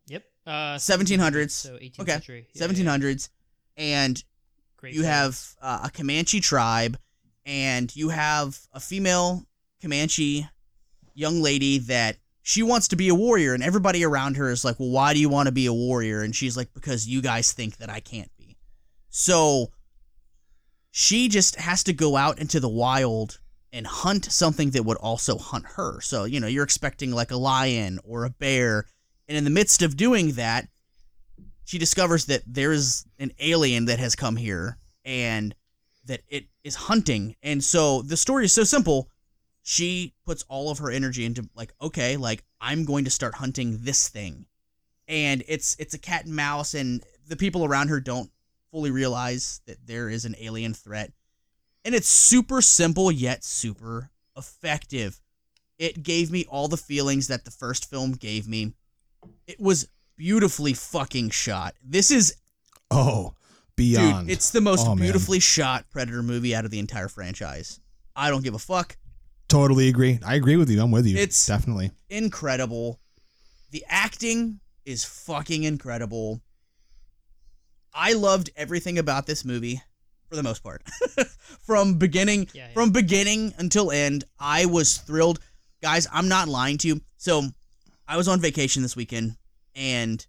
Yep. 0.07 0.23
Uh, 0.47 0.75
1700s. 0.75 1.51
So 1.51 1.73
18th 1.73 1.99
Okay. 1.99 2.11
century. 2.13 2.47
Yeah, 2.53 2.65
yeah, 2.67 2.71
1700s, 2.97 3.29
and 3.75 4.23
Great 4.85 4.93
you 4.93 5.01
have 5.01 5.55
uh, 5.63 5.79
a 5.85 5.89
Comanche 5.89 6.39
tribe, 6.39 6.95
and 7.43 7.93
you 7.95 8.09
have 8.09 8.59
a 8.71 8.79
female 8.79 9.43
Comanche 9.81 10.47
young 11.15 11.41
lady 11.41 11.79
that 11.79 12.17
she 12.43 12.61
wants 12.61 12.89
to 12.89 12.95
be 12.95 13.09
a 13.09 13.15
warrior, 13.15 13.55
and 13.55 13.63
everybody 13.63 14.05
around 14.05 14.37
her 14.37 14.51
is 14.51 14.63
like, 14.63 14.79
"Well, 14.79 14.91
why 14.91 15.15
do 15.15 15.19
you 15.19 15.27
want 15.27 15.47
to 15.47 15.51
be 15.51 15.65
a 15.65 15.73
warrior?" 15.73 16.21
And 16.21 16.35
she's 16.35 16.55
like, 16.55 16.71
"Because 16.75 17.07
you 17.07 17.23
guys 17.23 17.51
think 17.51 17.77
that 17.77 17.89
I 17.89 17.99
can't 17.99 18.29
be." 18.37 18.57
So 19.09 19.71
she 20.91 21.29
just 21.29 21.55
has 21.55 21.83
to 21.85 21.93
go 21.93 22.15
out 22.15 22.37
into 22.37 22.59
the 22.59 22.69
wild 22.69 23.39
and 23.73 23.87
hunt 23.87 24.31
something 24.31 24.69
that 24.69 24.85
would 24.85 24.97
also 24.97 25.39
hunt 25.39 25.65
her. 25.77 25.99
So, 26.01 26.25
you 26.25 26.39
know, 26.39 26.45
you're 26.45 26.63
expecting 26.63 27.09
like 27.09 27.31
a 27.31 27.37
lion 27.37 27.99
or 28.03 28.23
a 28.23 28.29
bear, 28.29 28.85
and 29.27 29.35
in 29.35 29.45
the 29.45 29.49
midst 29.49 29.81
of 29.81 29.97
doing 29.97 30.33
that, 30.33 30.67
she 31.65 31.79
discovers 31.79 32.25
that 32.25 32.43
there 32.45 32.71
is 32.71 33.05
an 33.19 33.31
alien 33.39 33.85
that 33.85 33.99
has 33.99 34.15
come 34.15 34.35
here 34.35 34.77
and 35.03 35.53
that 36.05 36.21
it 36.29 36.45
is 36.63 36.75
hunting. 36.75 37.35
And 37.41 37.63
so 37.63 38.03
the 38.03 38.15
story 38.15 38.45
is 38.45 38.53
so 38.53 38.63
simple. 38.63 39.09
She 39.63 40.13
puts 40.25 40.45
all 40.47 40.69
of 40.69 40.77
her 40.77 40.91
energy 40.91 41.25
into 41.25 41.49
like, 41.55 41.73
okay, 41.81 42.17
like 42.17 42.43
I'm 42.61 42.85
going 42.85 43.05
to 43.05 43.11
start 43.11 43.35
hunting 43.35 43.79
this 43.81 44.07
thing. 44.07 44.45
And 45.07 45.43
it's 45.47 45.75
it's 45.79 45.95
a 45.95 45.99
cat 45.99 46.25
and 46.25 46.35
mouse 46.35 46.75
and 46.75 47.03
the 47.27 47.35
people 47.35 47.65
around 47.65 47.89
her 47.89 47.99
don't 47.99 48.29
fully 48.71 48.91
realize 48.91 49.61
that 49.65 49.85
there 49.85 50.09
is 50.09 50.25
an 50.25 50.35
alien 50.39 50.73
threat. 50.73 51.11
And 51.83 51.95
it's 51.95 52.07
super 52.07 52.61
simple 52.61 53.11
yet 53.11 53.43
super 53.43 54.11
effective. 54.37 55.19
It 55.79 56.03
gave 56.03 56.31
me 56.31 56.45
all 56.47 56.67
the 56.67 56.77
feelings 56.77 57.27
that 57.27 57.43
the 57.43 57.51
first 57.51 57.89
film 57.89 58.13
gave 58.13 58.47
me. 58.47 58.73
It 59.47 59.59
was 59.59 59.87
beautifully 60.17 60.73
fucking 60.73 61.29
shot. 61.31 61.75
This 61.83 62.11
is 62.11 62.35
Oh, 62.91 63.33
beyond. 63.75 64.27
Dude, 64.27 64.33
it's 64.37 64.51
the 64.51 64.61
most 64.61 64.85
Oh, 64.85 64.95
man. 64.95 65.03
beautifully 65.03 65.39
shot 65.39 65.85
Predator 65.89 66.21
movie 66.23 66.55
out 66.55 66.65
of 66.65 66.71
the 66.71 66.79
entire 66.79 67.07
franchise. 67.07 67.79
I 68.15 68.29
don't 68.29 68.43
give 68.43 68.53
a 68.53 68.59
fuck. 68.59 68.97
totally 69.47 69.87
agree. 69.89 70.19
I 70.25 70.35
agree 70.35 70.55
with 70.57 70.69
you. 70.71 70.81
I'm 70.81 70.89
with 70.91 71.05
you. 71.05 71.17
It's- 71.17 71.45
definitely. 71.45 71.91
Incredible. 72.09 72.99
The 73.71 73.85
acting 73.87 74.59
is 74.85 75.03
fucking 75.05 75.63
incredible. 75.63 76.41
I 77.93 78.13
loved 78.13 78.49
everything 78.55 78.97
about 78.97 79.25
this 79.27 79.45
movie 79.45 79.81
for 80.29 80.35
the 80.35 80.43
most 80.43 80.63
part. 80.63 80.83
from 81.65 81.97
beginning 81.97 82.47
Yeah, 82.53 82.67
yeah. 82.67 82.73
from 82.73 82.91
beginning 82.91 83.53
until 83.57 83.91
end, 83.91 84.23
I 84.39 84.65
was 84.65 84.97
thrilled. 84.97 85.39
Guys, 85.81 86.07
I'm 86.11 86.27
not 86.27 86.47
lying 86.47 86.77
to 86.79 86.87
you. 86.87 87.01
So, 87.17 87.43
I 88.07 88.17
was 88.17 88.27
on 88.27 88.41
vacation 88.41 88.81
this 88.83 88.95
weekend 88.95 89.35
and 89.75 90.25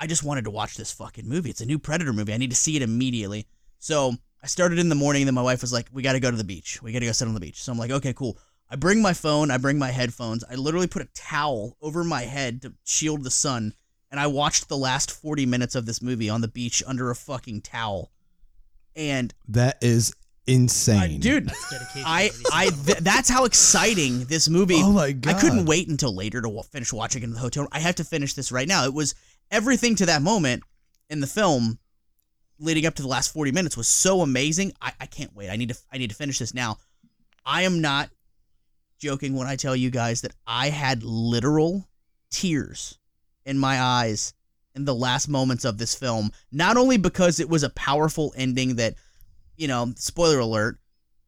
I 0.00 0.06
just 0.06 0.24
wanted 0.24 0.44
to 0.44 0.50
watch 0.50 0.76
this 0.76 0.92
fucking 0.92 1.28
movie. 1.28 1.50
It's 1.50 1.60
a 1.60 1.66
new 1.66 1.78
Predator 1.78 2.12
movie. 2.12 2.34
I 2.34 2.36
need 2.36 2.50
to 2.50 2.56
see 2.56 2.76
it 2.76 2.82
immediately. 2.82 3.46
So 3.78 4.14
I 4.42 4.46
started 4.46 4.78
in 4.78 4.88
the 4.88 4.94
morning, 4.94 5.22
and 5.22 5.28
then 5.28 5.34
my 5.34 5.42
wife 5.42 5.60
was 5.60 5.72
like, 5.72 5.88
We 5.92 6.02
got 6.02 6.12
to 6.12 6.20
go 6.20 6.30
to 6.30 6.36
the 6.36 6.44
beach. 6.44 6.82
We 6.82 6.92
got 6.92 7.00
to 7.00 7.06
go 7.06 7.12
sit 7.12 7.28
on 7.28 7.34
the 7.34 7.40
beach. 7.40 7.62
So 7.62 7.72
I'm 7.72 7.78
like, 7.78 7.90
Okay, 7.90 8.12
cool. 8.12 8.38
I 8.70 8.76
bring 8.76 9.02
my 9.02 9.12
phone, 9.12 9.50
I 9.50 9.58
bring 9.58 9.78
my 9.78 9.90
headphones. 9.90 10.42
I 10.50 10.54
literally 10.54 10.86
put 10.86 11.02
a 11.02 11.08
towel 11.14 11.76
over 11.80 12.02
my 12.02 12.22
head 12.22 12.62
to 12.62 12.74
shield 12.84 13.22
the 13.22 13.30
sun, 13.30 13.74
and 14.10 14.18
I 14.18 14.26
watched 14.26 14.68
the 14.68 14.76
last 14.76 15.10
40 15.10 15.46
minutes 15.46 15.74
of 15.74 15.86
this 15.86 16.02
movie 16.02 16.30
on 16.30 16.40
the 16.40 16.48
beach 16.48 16.82
under 16.86 17.10
a 17.10 17.14
fucking 17.16 17.60
towel. 17.60 18.10
And 18.96 19.34
That 19.48 19.78
is 19.82 20.14
insane, 20.46 20.98
I- 20.98 21.16
dude, 21.18 21.48
That's. 21.48 21.96
I, 22.04 22.30
I 22.52 22.70
th- 22.70 22.98
that's 22.98 23.28
how 23.28 23.44
exciting 23.44 24.24
this 24.24 24.48
movie. 24.48 24.76
Oh 24.78 24.92
my 24.92 25.12
god! 25.12 25.34
I 25.34 25.40
couldn't 25.40 25.66
wait 25.66 25.88
until 25.88 26.14
later 26.14 26.42
to 26.42 26.48
wa- 26.48 26.62
finish 26.62 26.92
watching 26.92 27.22
it 27.22 27.26
in 27.26 27.32
the 27.32 27.38
hotel. 27.40 27.68
I 27.72 27.80
have 27.80 27.94
to 27.96 28.04
finish 28.04 28.34
this 28.34 28.52
right 28.52 28.68
now. 28.68 28.84
It 28.84 28.94
was 28.94 29.14
everything 29.50 29.96
to 29.96 30.06
that 30.06 30.22
moment 30.22 30.62
in 31.10 31.20
the 31.20 31.26
film, 31.26 31.78
leading 32.58 32.86
up 32.86 32.94
to 32.94 33.02
the 33.02 33.08
last 33.08 33.32
forty 33.32 33.52
minutes, 33.52 33.76
was 33.76 33.88
so 33.88 34.20
amazing. 34.20 34.72
I, 34.80 34.92
I 35.00 35.06
can't 35.06 35.34
wait. 35.34 35.50
I 35.50 35.56
need 35.56 35.70
to, 35.70 35.78
I 35.92 35.98
need 35.98 36.10
to 36.10 36.16
finish 36.16 36.38
this 36.38 36.54
now. 36.54 36.78
I 37.46 37.62
am 37.62 37.80
not 37.80 38.10
joking 38.98 39.34
when 39.34 39.46
I 39.46 39.56
tell 39.56 39.76
you 39.76 39.90
guys 39.90 40.22
that 40.22 40.32
I 40.46 40.70
had 40.70 41.02
literal 41.02 41.86
tears 42.30 42.98
in 43.44 43.58
my 43.58 43.80
eyes 43.80 44.32
in 44.74 44.84
the 44.86 44.94
last 44.94 45.28
moments 45.28 45.64
of 45.64 45.78
this 45.78 45.94
film. 45.94 46.30
Not 46.50 46.76
only 46.76 46.96
because 46.96 47.38
it 47.38 47.48
was 47.48 47.62
a 47.62 47.70
powerful 47.70 48.32
ending 48.36 48.76
that, 48.76 48.94
you 49.56 49.68
know, 49.68 49.92
spoiler 49.96 50.38
alert, 50.38 50.78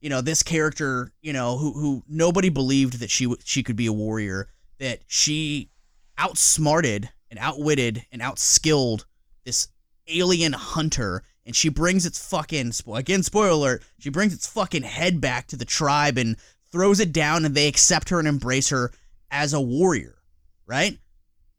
you 0.01 0.11
know, 0.11 0.21
this 0.21 0.43
character, 0.43 1.13
you 1.23 1.33
know, 1.33 1.57
who 1.57 1.73
who 1.73 2.03
nobody 2.09 2.49
believed 2.49 3.01
that 3.01 3.11
she 3.11 3.33
she 3.45 3.63
could 3.63 3.77
be 3.77 3.87
a 3.87 3.93
warrior, 3.93 4.49
that 4.79 5.01
she 5.07 5.71
outsmarted 6.19 7.11
and 7.31 7.39
outwitted 7.39 8.05
and 8.13 8.23
outskilled 8.23 9.05
this 9.45 9.69
alien 10.09 10.53
hunter 10.53 11.23
and 11.45 11.55
she 11.55 11.69
brings 11.69 12.07
its 12.07 12.29
fucking 12.29 12.73
again 12.95 13.23
spoiler 13.23 13.51
alert 13.51 13.83
she 13.99 14.09
brings 14.09 14.33
its 14.33 14.47
fucking 14.47 14.85
head 14.85 15.21
back 15.21 15.47
to 15.49 15.57
the 15.57 15.65
tribe 15.65 16.17
and 16.17 16.37
throws 16.71 17.01
it 17.01 17.13
down 17.13 17.45
and 17.45 17.55
they 17.55 17.67
accept 17.67 18.09
her 18.09 18.19
and 18.19 18.29
embrace 18.29 18.69
her 18.69 18.93
as 19.31 19.53
a 19.53 19.61
warrior 19.61 20.17
right? 20.67 20.99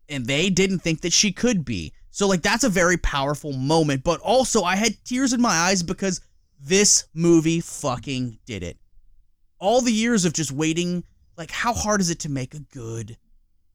And 0.10 0.26
they 0.26 0.50
didn't 0.50 0.80
think 0.80 1.02
that 1.02 1.14
she 1.14 1.32
could 1.32 1.66
be. 1.66 1.94
So 2.12 2.28
like 2.28 2.42
that's 2.42 2.64
a 2.64 2.70
very 2.70 2.98
powerful 2.98 3.54
moment 3.54 4.04
but 4.04 4.20
also 4.22 4.64
i 4.64 4.76
had 4.76 4.98
tears 5.06 5.34
in 5.34 5.42
my 5.42 5.52
eyes 5.52 5.84
because 5.84 6.20
this 6.60 7.08
movie 7.14 7.60
fucking 7.60 8.40
did 8.46 8.64
it. 8.64 8.78
All 9.60 9.82
the 9.82 9.92
years 9.92 10.26
of 10.26 10.34
just 10.34 10.52
waiting 10.52 11.04
like 11.38 11.52
how 11.52 11.74
hard 11.74 12.02
is 12.02 12.10
it 12.10 12.20
to 12.20 12.30
make 12.30 12.54
a 12.54 12.60
good 12.60 13.18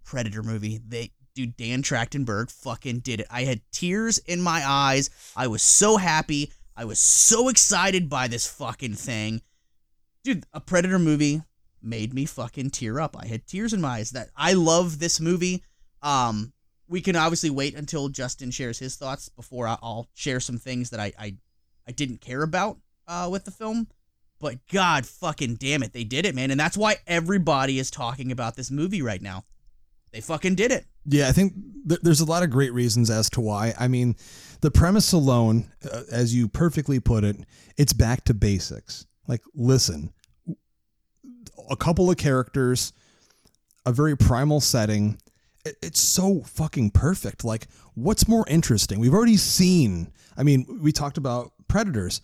predator 0.04 0.42
movie? 0.42 0.80
They 0.86 1.12
dude 1.34 1.56
dan 1.56 1.82
trachtenberg 1.82 2.50
fucking 2.50 3.00
did 3.00 3.20
it. 3.20 3.26
I 3.30 3.44
had 3.44 3.62
tears 3.72 4.18
in 4.18 4.40
my 4.40 4.62
eyes. 4.66 5.10
I 5.36 5.46
was 5.46 5.62
so 5.62 5.96
happy. 5.96 6.52
I 6.76 6.84
was 6.84 6.98
so 6.98 7.48
excited 7.48 8.08
by 8.08 8.28
this 8.28 8.46
fucking 8.46 8.94
thing. 8.94 9.42
Dude 10.24 10.44
a 10.52 10.60
predator 10.60 10.98
movie 10.98 11.42
made 11.80 12.12
me 12.14 12.26
fucking 12.26 12.70
tear 12.70 13.00
up. 13.00 13.16
I 13.18 13.26
had 13.26 13.46
tears 13.46 13.72
in 13.72 13.80
my 13.80 13.98
eyes 13.98 14.10
that 14.10 14.30
i 14.36 14.52
love 14.52 14.98
this 14.98 15.20
movie. 15.20 15.62
Um 16.02 16.52
we 16.88 17.00
can 17.00 17.16
obviously 17.16 17.48
wait 17.48 17.74
until 17.74 18.08
justin 18.08 18.50
shares 18.50 18.78
his 18.78 18.96
thoughts 18.96 19.28
before 19.30 19.66
i'll 19.66 20.08
share 20.12 20.40
some 20.40 20.58
things 20.58 20.90
that 20.90 21.00
i 21.00 21.12
i, 21.18 21.34
I 21.88 21.92
didn't 21.92 22.20
care 22.20 22.42
about 22.42 22.78
uh, 23.08 23.28
with 23.30 23.44
the 23.44 23.50
film 23.50 23.88
but 24.40 24.56
god 24.72 25.06
fucking 25.06 25.54
damn 25.56 25.82
it 25.82 25.92
they 25.92 26.04
did 26.04 26.24
it 26.26 26.34
man 26.34 26.50
and 26.50 26.58
that's 26.58 26.76
why 26.76 26.96
everybody 27.06 27.78
is 27.78 27.90
talking 27.90 28.32
about 28.32 28.56
this 28.56 28.70
movie 28.70 29.02
right 29.02 29.22
now 29.22 29.44
they 30.12 30.20
fucking 30.20 30.54
did 30.56 30.70
it 30.72 30.84
Yeah, 31.06 31.28
I 31.28 31.32
think 31.32 31.54
th- 31.88 32.00
there's 32.02 32.20
a 32.20 32.24
lot 32.26 32.42
of 32.42 32.50
great 32.50 32.72
reasons 32.74 33.08
as 33.08 33.30
to 33.30 33.40
why. 33.40 33.72
I 33.80 33.88
mean, 33.88 34.14
the 34.60 34.70
premise 34.70 35.12
alone, 35.12 35.72
uh, 35.90 36.02
as 36.12 36.34
you 36.34 36.48
perfectly 36.48 37.00
put 37.00 37.24
it, 37.24 37.36
it's 37.78 37.94
back 37.94 38.24
to 38.26 38.34
basics. 38.34 39.06
Like, 39.26 39.40
listen, 39.54 40.12
a 41.70 41.76
couple 41.76 42.10
of 42.10 42.18
characters, 42.18 42.92
a 43.86 43.92
very 43.92 44.14
primal 44.16 44.60
setting. 44.60 45.18
It- 45.64 45.76
It's 45.82 46.00
so 46.00 46.42
fucking 46.42 46.90
perfect. 46.90 47.42
Like, 47.44 47.66
what's 47.94 48.28
more 48.28 48.44
interesting? 48.48 48.98
We've 49.00 49.14
already 49.14 49.36
seen, 49.38 50.12
I 50.36 50.42
mean, 50.42 50.80
we 50.80 50.92
talked 50.92 51.18
about 51.18 51.52
Predators. 51.68 52.20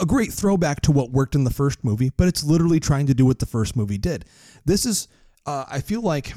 A 0.00 0.06
great 0.06 0.32
throwback 0.32 0.82
to 0.82 0.92
what 0.92 1.10
worked 1.10 1.34
in 1.34 1.44
the 1.44 1.50
first 1.50 1.82
movie, 1.82 2.10
but 2.16 2.28
it's 2.28 2.44
literally 2.44 2.80
trying 2.80 3.06
to 3.06 3.14
do 3.14 3.24
what 3.24 3.38
the 3.38 3.46
first 3.46 3.76
movie 3.76 3.98
did. 3.98 4.26
This 4.64 4.84
is, 4.84 5.08
uh, 5.46 5.64
I 5.68 5.80
feel 5.80 6.02
like 6.02 6.34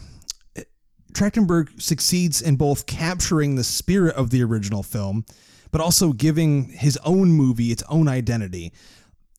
Trachtenberg 1.14 1.82
succeeds 1.82 2.42
in 2.42 2.56
both 2.56 2.86
capturing 2.86 3.56
the 3.56 3.64
spirit 3.64 4.16
of 4.16 4.30
the 4.30 4.44
original 4.44 4.84
film, 4.84 5.26
but 5.72 5.82
also 5.82 6.14
giving 6.14 6.70
his 6.70 6.98
own 7.04 7.32
movie 7.32 7.72
its 7.72 7.84
own 7.90 8.08
identity. 8.08 8.72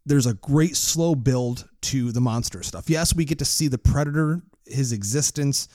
There's 0.04 0.26
a 0.26 0.34
great 0.34 0.76
slow 0.76 1.14
build 1.14 1.68
to 1.82 2.12
the 2.12 2.20
monster 2.20 2.62
stuff. 2.62 2.90
Yes, 2.90 3.14
we 3.14 3.24
get 3.24 3.38
to 3.38 3.44
see 3.44 3.68
the 3.68 3.78
predator, 3.78 4.42
his 4.66 4.92
existence 4.92 5.68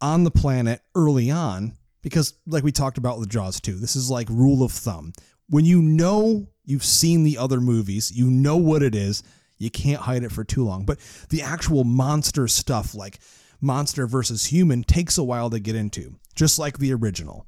on 0.00 0.24
the 0.24 0.30
planet 0.30 0.82
early 0.94 1.30
on, 1.30 1.76
because, 2.02 2.34
like 2.46 2.64
we 2.64 2.72
talked 2.72 2.98
about 2.98 3.18
with 3.18 3.28
Jaws 3.30 3.60
2, 3.60 3.74
this 3.74 3.96
is 3.96 4.10
like 4.10 4.28
rule 4.28 4.62
of 4.62 4.72
thumb. 4.72 5.12
When 5.48 5.64
you 5.64 5.80
know 5.80 6.48
you've 6.64 6.84
seen 6.84 7.22
the 7.22 7.38
other 7.38 7.60
movies, 7.60 8.12
you 8.12 8.30
know 8.30 8.56
what 8.56 8.82
it 8.82 8.94
is, 8.94 9.22
you 9.58 9.70
can't 9.70 10.00
hide 10.00 10.24
it 10.24 10.32
for 10.32 10.44
too 10.44 10.64
long. 10.64 10.84
But 10.84 10.98
the 11.30 11.42
actual 11.42 11.84
monster 11.84 12.48
stuff, 12.48 12.94
like 12.94 13.20
monster 13.60 14.06
versus 14.06 14.46
human, 14.46 14.82
takes 14.82 15.18
a 15.18 15.22
while 15.22 15.50
to 15.50 15.60
get 15.60 15.76
into, 15.76 16.16
just 16.34 16.58
like 16.58 16.78
the 16.78 16.92
original. 16.92 17.46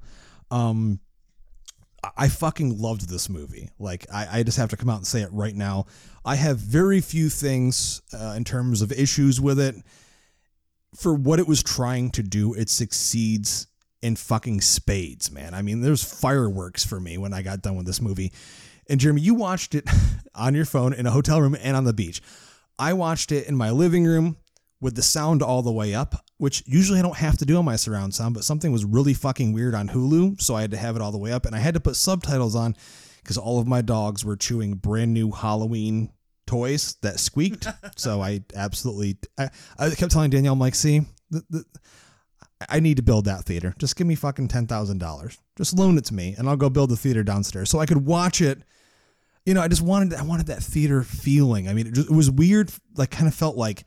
Um, 0.51 1.01
I- 2.17 2.29
fucking 2.29 2.79
loved 2.79 3.09
this 3.09 3.29
movie. 3.29 3.71
Like, 3.79 4.07
I, 4.13 4.39
I 4.39 4.43
just 4.43 4.59
have 4.59 4.71
to 4.71 4.77
come 4.77 4.91
out 4.91 4.99
and 4.99 5.07
say 5.07 5.23
it 5.23 5.33
right 5.33 5.55
now. 5.55 5.87
I 6.25 6.37
have 6.37 6.59
very 6.59 7.01
few 7.01 7.29
things 7.29 8.03
uh, 8.13 8.35
in 8.37 8.45
terms 8.45 8.83
of 8.83 8.93
issues 8.93 9.41
with 9.41 9.59
it. 9.59 9.75
For 10.97 11.15
what 11.15 11.41
it 11.41 11.49
was 11.49 11.63
trying 11.63 12.11
to 12.13 12.23
do, 12.23 12.55
it 12.55 12.69
succeeds 12.69 13.67
in 14.05 14.17
fucking 14.17 14.61
spades, 14.61 15.31
man. 15.31 15.55
I 15.55 15.63
mean, 15.63 15.81
there's 15.81 16.05
fireworks 16.05 16.85
for 16.85 17.01
me 17.01 17.17
when 17.17 17.33
I 17.33 17.41
got 17.41 17.63
done 17.63 17.75
with 17.75 17.87
this 17.87 18.03
movie. 18.03 18.35
And 18.87 19.01
Jeremy, 19.01 19.23
you 19.23 19.33
watched 19.33 19.75
it 19.75 19.89
on 20.35 20.55
your 20.55 20.67
phone 20.67 20.93
in 20.93 21.07
a 21.07 21.11
hotel 21.11 21.41
room 21.41 21.57
and 21.59 21.75
on 21.75 21.85
the 21.85 21.95
beach. 21.95 22.21
I 22.79 22.93
watched 22.93 23.33
it 23.33 23.49
in 23.49 23.57
my 23.57 23.71
living 23.71 24.05
room 24.05 24.37
with 24.79 24.95
the 24.95 25.03
sound 25.03 25.43
all 25.43 25.63
the 25.63 25.73
way 25.73 25.95
up, 25.95 26.23
which 26.37 26.63
usually 26.67 26.99
I 26.99 27.03
don't 27.03 27.17
have 27.17 27.39
to 27.39 27.47
do 27.47 27.57
on 27.57 27.65
my 27.65 27.77
surround 27.77 28.15
sound, 28.15 28.35
but 28.35 28.45
something 28.45 28.73
was 28.73 28.85
really 28.85 29.15
fucking 29.15 29.55
weird 29.55 29.75
on 29.75 29.89
Hulu, 29.89 30.39
so 30.39 30.55
I 30.55 30.61
had 30.61 30.73
to 30.73 30.77
have 30.77 30.97
it 30.97 31.03
all 31.03 31.13
the 31.13 31.17
way 31.17 31.33
up 31.33 31.47
and 31.47 31.57
I 31.57 31.61
had 31.61 31.73
to 31.73 31.81
put 31.81 31.97
subtitles 31.97 32.55
on 32.55 32.77
because 33.23 33.39
all 33.39 33.59
of 33.59 33.67
my 33.67 33.81
dogs 33.81 34.23
were 34.23 34.37
chewing 34.37 34.75
brand 34.75 35.15
new 35.15 35.31
Halloween 35.31 36.11
toys 36.47 36.97
that 37.01 37.19
squeaked. 37.19 37.67
so 37.97 38.21
I 38.21 38.43
absolutely 38.55 39.17
I, 39.39 39.49
I 39.79 39.89
kept 39.91 40.13
telling 40.13 40.29
Danielle, 40.29 40.53
I'm 40.53 40.59
like, 40.59 40.75
see, 40.75 41.07
the, 41.31 41.43
the, 41.49 41.65
I 42.69 42.81
need 42.81 42.97
to 42.97 43.03
build 43.03 43.25
that 43.27 43.45
theater. 43.45 43.75
Just 43.79 43.97
give 43.97 44.07
me 44.07 44.15
fucking 44.15 44.49
ten 44.49 44.67
thousand 44.67 44.99
dollars. 44.99 45.39
Just 45.57 45.77
loan 45.77 45.99
it 45.99 46.05
to 46.07 46.15
me, 46.15 46.35
and 46.37 46.49
I'll 46.49 46.57
go 46.57 46.71
build 46.71 46.91
the 46.91 46.97
theater 46.97 47.23
downstairs 47.23 47.71
so 47.71 47.79
I 47.79 47.87
could 47.87 48.07
watch 48.07 48.41
it. 48.41 48.63
You 49.45 49.55
know, 49.55 49.61
I 49.61 49.69
just 49.69 49.83
wanted 49.83 50.15
I 50.15 50.23
wanted 50.23 50.47
that 50.47 50.63
theater 50.63 51.03
feeling. 51.03 51.69
I 51.69 51.75
mean, 51.75 51.89
it, 51.89 51.95
just, 51.95 52.11
it 52.11 52.15
was 52.15 52.31
weird. 52.31 52.73
Like, 52.97 53.11
kind 53.11 53.29
of 53.29 53.35
felt 53.35 53.57
like 53.57 53.85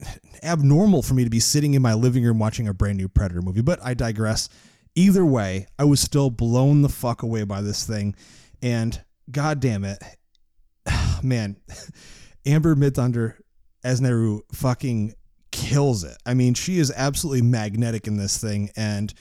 abnormal 0.42 1.02
for 1.02 1.14
me 1.14 1.24
to 1.24 1.30
be 1.30 1.40
sitting 1.40 1.74
in 1.74 1.82
my 1.82 1.94
living 1.94 2.24
room 2.24 2.38
watching 2.38 2.66
a 2.66 2.74
brand 2.74 2.98
new 2.98 3.08
Predator 3.08 3.42
movie. 3.42 3.62
But 3.62 3.80
I 3.84 3.94
digress. 3.94 4.48
Either 4.96 5.24
way, 5.24 5.66
I 5.78 5.84
was 5.84 6.00
still 6.00 6.30
blown 6.30 6.82
the 6.82 6.88
fuck 6.88 7.22
away 7.22 7.42
by 7.42 7.62
this 7.62 7.84
thing, 7.84 8.14
and 8.62 9.02
god 9.30 9.58
damn 9.58 9.84
it, 9.84 9.98
man, 11.22 11.56
Amber 12.46 12.76
Midthunder 12.76 13.34
as 13.82 14.00
Naru 14.00 14.40
fucking 14.52 15.14
kills 15.54 16.02
it. 16.04 16.16
I 16.26 16.34
mean, 16.34 16.54
she 16.54 16.78
is 16.78 16.92
absolutely 16.94 17.42
magnetic 17.42 18.06
in 18.08 18.16
this 18.16 18.36
thing, 18.38 18.70
and 18.76 19.14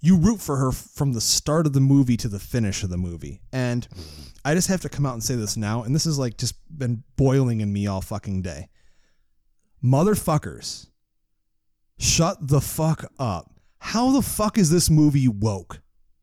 you 0.00 0.16
root 0.16 0.40
for 0.40 0.56
her 0.56 0.72
from 0.72 1.12
the 1.12 1.20
start 1.20 1.66
of 1.66 1.74
the 1.74 1.80
movie 1.80 2.16
to 2.16 2.28
the 2.28 2.38
finish 2.38 2.82
of 2.82 2.88
the 2.90 2.96
movie. 2.96 3.42
And 3.52 3.86
I 4.44 4.54
just 4.54 4.68
have 4.68 4.80
to 4.80 4.88
come 4.88 5.04
out 5.04 5.12
and 5.12 5.22
say 5.22 5.34
this 5.34 5.56
now, 5.56 5.82
and 5.82 5.94
this 5.94 6.04
has 6.04 6.18
like 6.18 6.38
just 6.38 6.54
been 6.76 7.04
boiling 7.16 7.60
in 7.60 7.72
me 7.72 7.86
all 7.86 8.00
fucking 8.00 8.42
day. 8.42 8.68
Motherfuckers, 9.82 10.86
shut 11.98 12.48
the 12.48 12.60
fuck 12.60 13.04
up. 13.18 13.50
How 13.78 14.12
the 14.12 14.22
fuck 14.22 14.56
is 14.56 14.70
this 14.70 14.88
movie 14.88 15.28
woke? 15.28 15.80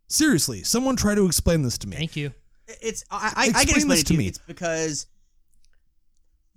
Seriously, 0.08 0.64
someone 0.64 0.96
try 0.96 1.14
to 1.16 1.26
explain 1.28 1.62
this 1.62 1.78
to 1.80 1.88
me. 1.88 1.96
Thank 1.98 2.16
you. 2.16 2.34
It's 2.82 3.04
I, 3.12 3.34
I, 3.36 3.42
I 3.60 3.66
can 3.66 3.76
Explain 3.76 3.76
explain 3.76 3.88
this 3.90 4.00
it 4.00 4.04
to 4.04 4.08
to 4.08 4.14
you. 4.14 4.20
me. 4.20 4.28
It's 4.28 4.38
because 4.40 5.06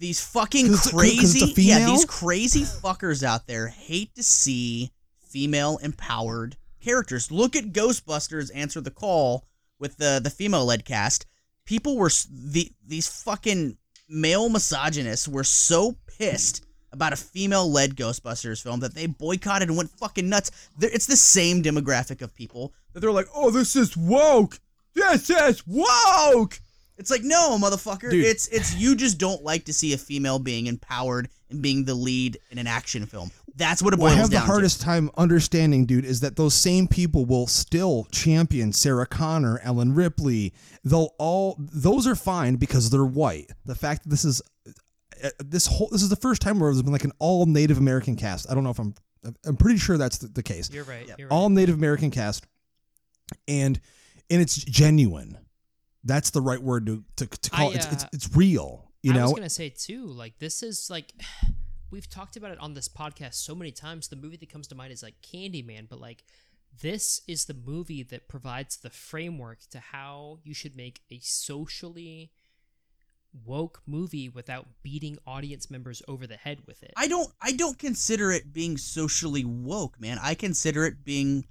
these 0.05 0.21
fucking 0.21 0.69
'Cause 0.69 0.81
'cause 0.81 0.93
crazy 0.93 1.39
it's 1.45 1.59
yeah 1.59 1.87
these 1.87 2.05
crazy 2.05 2.65
fuckers 2.65 3.23
out 3.23 3.47
there 3.47 3.69
hate 3.69 4.15
to 4.17 4.23
see 4.23 4.93
female 5.27 5.79
empowered 5.79 6.59
characters. 6.83 7.31
Look 7.31 7.57
at 7.57 7.73
Ghostbusters 7.73 8.51
Answer 8.55 8.83
the 8.83 8.91
Call 8.91 9.47
with 9.79 9.97
the 9.97 10.21
the 10.23 10.29
female 10.29 10.67
led 10.67 10.85
cast. 10.85 11.25
People 11.65 11.97
were 11.97 12.11
the 12.31 12.71
these 12.87 13.09
fucking 13.09 13.79
male 14.07 14.51
misogynists 14.51 15.27
were 15.27 15.43
so 15.43 15.97
pissed 16.07 16.63
about 16.93 17.15
a 17.15 17.17
female 17.17 17.69
led 17.71 17.97
Ghostbusters 17.97 18.63
film 18.63 18.81
that 18.81 18.95
they 18.95 19.07
boycotted 19.07 19.69
and 19.69 19.77
went 19.79 19.99
fucking 19.99 20.29
nuts. 20.29 20.51
They're, 20.79 20.91
it's 20.91 21.07
the 21.07 21.17
same 21.17 21.63
demographic 21.63 22.21
of 22.21 22.35
people 22.35 22.75
that 22.93 23.01
they're 23.01 23.11
like, 23.11 23.29
"Oh, 23.35 23.51
this 23.51 23.75
is 23.75 23.97
woke. 23.97 24.61
This 24.95 25.31
is 25.31 25.67
woke." 25.67 26.61
It's 26.97 27.11
like, 27.11 27.23
no, 27.23 27.59
motherfucker. 27.59 28.11
Dude. 28.11 28.25
It's 28.25 28.47
it's 28.49 28.77
you 28.77 28.95
just 28.95 29.19
don't 29.19 29.43
like 29.43 29.65
to 29.65 29.73
see 29.73 29.93
a 29.93 29.99
female 29.99 30.39
being 30.39 30.67
empowered 30.67 31.29
and 31.51 31.61
being 31.61 31.85
the 31.85 31.95
lead 31.95 32.39
in 32.51 32.59
an 32.59 32.67
action 32.67 33.07
film. 33.07 33.31
That's 33.57 33.83
what 33.83 33.95
it 33.95 34.01
What 34.01 34.09
boils 34.09 34.19
I 34.19 34.21
have 34.21 34.31
the 34.31 34.37
down 34.37 34.47
hardest 34.47 34.81
time 34.81 35.11
understanding, 35.17 35.87
dude, 35.87 36.05
is 36.05 36.21
that 36.21 36.37
those 36.37 36.55
same 36.55 36.89
people 36.89 37.25
will 37.25 37.47
still 37.47 38.07
champion 38.11 38.73
Sarah 38.73 39.07
Connor, 39.07 39.61
Ellen 39.63 39.95
Ripley. 39.95 40.53
They'll 40.85 41.15
all 41.19 41.57
those 41.59 42.07
are 42.07 42.17
fine 42.17 42.57
because 42.57 42.91
they're 42.91 43.05
white. 43.05 43.51
The 43.65 43.75
fact 43.75 44.05
that 44.05 44.09
this 44.11 44.25
is 44.25 44.43
uh, 45.23 45.31
this 45.45 45.67
whole 45.67 45.89
this 45.91 46.03
is 46.03 46.09
the 46.09 46.17
first 46.17 46.43
time 46.43 46.59
where 46.59 46.71
there's 46.71 46.83
been 46.83 46.93
like 46.93 47.05
an 47.05 47.13
all 47.19 47.47
Native 47.47 47.79
American 47.79 48.17
cast. 48.17 48.51
I 48.51 48.55
don't 48.55 48.65
know 48.65 48.71
if 48.71 48.79
I'm 48.79 48.95
I'm 49.45 49.57
pretty 49.57 49.79
sure 49.79 49.97
that's 49.97 50.19
the, 50.19 50.29
the 50.29 50.43
case. 50.43 50.71
You're 50.73 50.85
right. 50.85 51.07
You're 51.19 51.29
right. 51.29 51.35
All 51.35 51.49
Native 51.49 51.77
American 51.77 52.11
cast, 52.11 52.47
and 53.49 53.81
and 54.31 54.43
it's 54.43 54.57
genuine. 54.57 55.39
That's 56.05 56.31
the 56.31 56.41
right 56.41 56.63
word 56.63 56.87
to 56.87 57.05
to, 57.17 57.27
to 57.27 57.51
call 57.51 57.71
I, 57.71 57.73
it. 57.73 57.77
It's, 57.77 57.93
it's 57.93 58.05
uh, 58.05 58.09
it's 58.13 58.37
real. 58.37 58.91
You 59.03 59.13
I 59.13 59.17
know, 59.17 59.21
I 59.21 59.25
was 59.25 59.33
gonna 59.35 59.51
say 59.51 59.71
too, 59.71 60.07
like 60.07 60.39
this 60.39 60.63
is 60.63 60.89
like 60.91 61.13
we've 61.91 62.09
talked 62.09 62.37
about 62.37 62.53
it 62.53 62.59
on 62.61 62.75
this 62.75 62.89
podcast 62.89 63.35
so 63.35 63.55
many 63.55 63.71
times. 63.71 64.09
The 64.09 64.17
movie 64.17 64.37
that 64.37 64.51
comes 64.51 64.67
to 64.69 64.75
mind 64.75 64.93
is 64.93 65.03
like 65.03 65.15
Candyman, 65.23 65.89
but 65.89 66.01
like 66.01 66.25
this 66.83 67.21
is 67.29 67.45
the 67.45 67.55
movie 67.55 68.03
that 68.03 68.29
provides 68.29 68.77
the 68.77 68.91
framework 68.91 69.61
to 69.71 69.79
how 69.79 70.39
you 70.43 70.55
should 70.55 70.77
make 70.77 71.01
a 71.11 71.21
socially 71.21 72.33
woke 73.45 73.83
movie 73.87 74.29
without 74.29 74.67
beating 74.83 75.19
audience 75.27 75.71
members 75.71 76.03
over 76.07 76.27
the 76.27 76.37
head 76.37 76.61
with 76.67 76.83
it. 76.83 76.93
I 76.97 77.09
don't 77.09 77.33
I 77.41 77.53
don't 77.53 77.79
consider 77.79 78.31
it 78.33 78.53
being 78.53 78.77
socially 78.77 79.45
woke, 79.45 80.01
man. 80.01 80.19
I 80.23 80.35
consider 80.35 80.87
it 80.87 81.05
being 81.05 81.47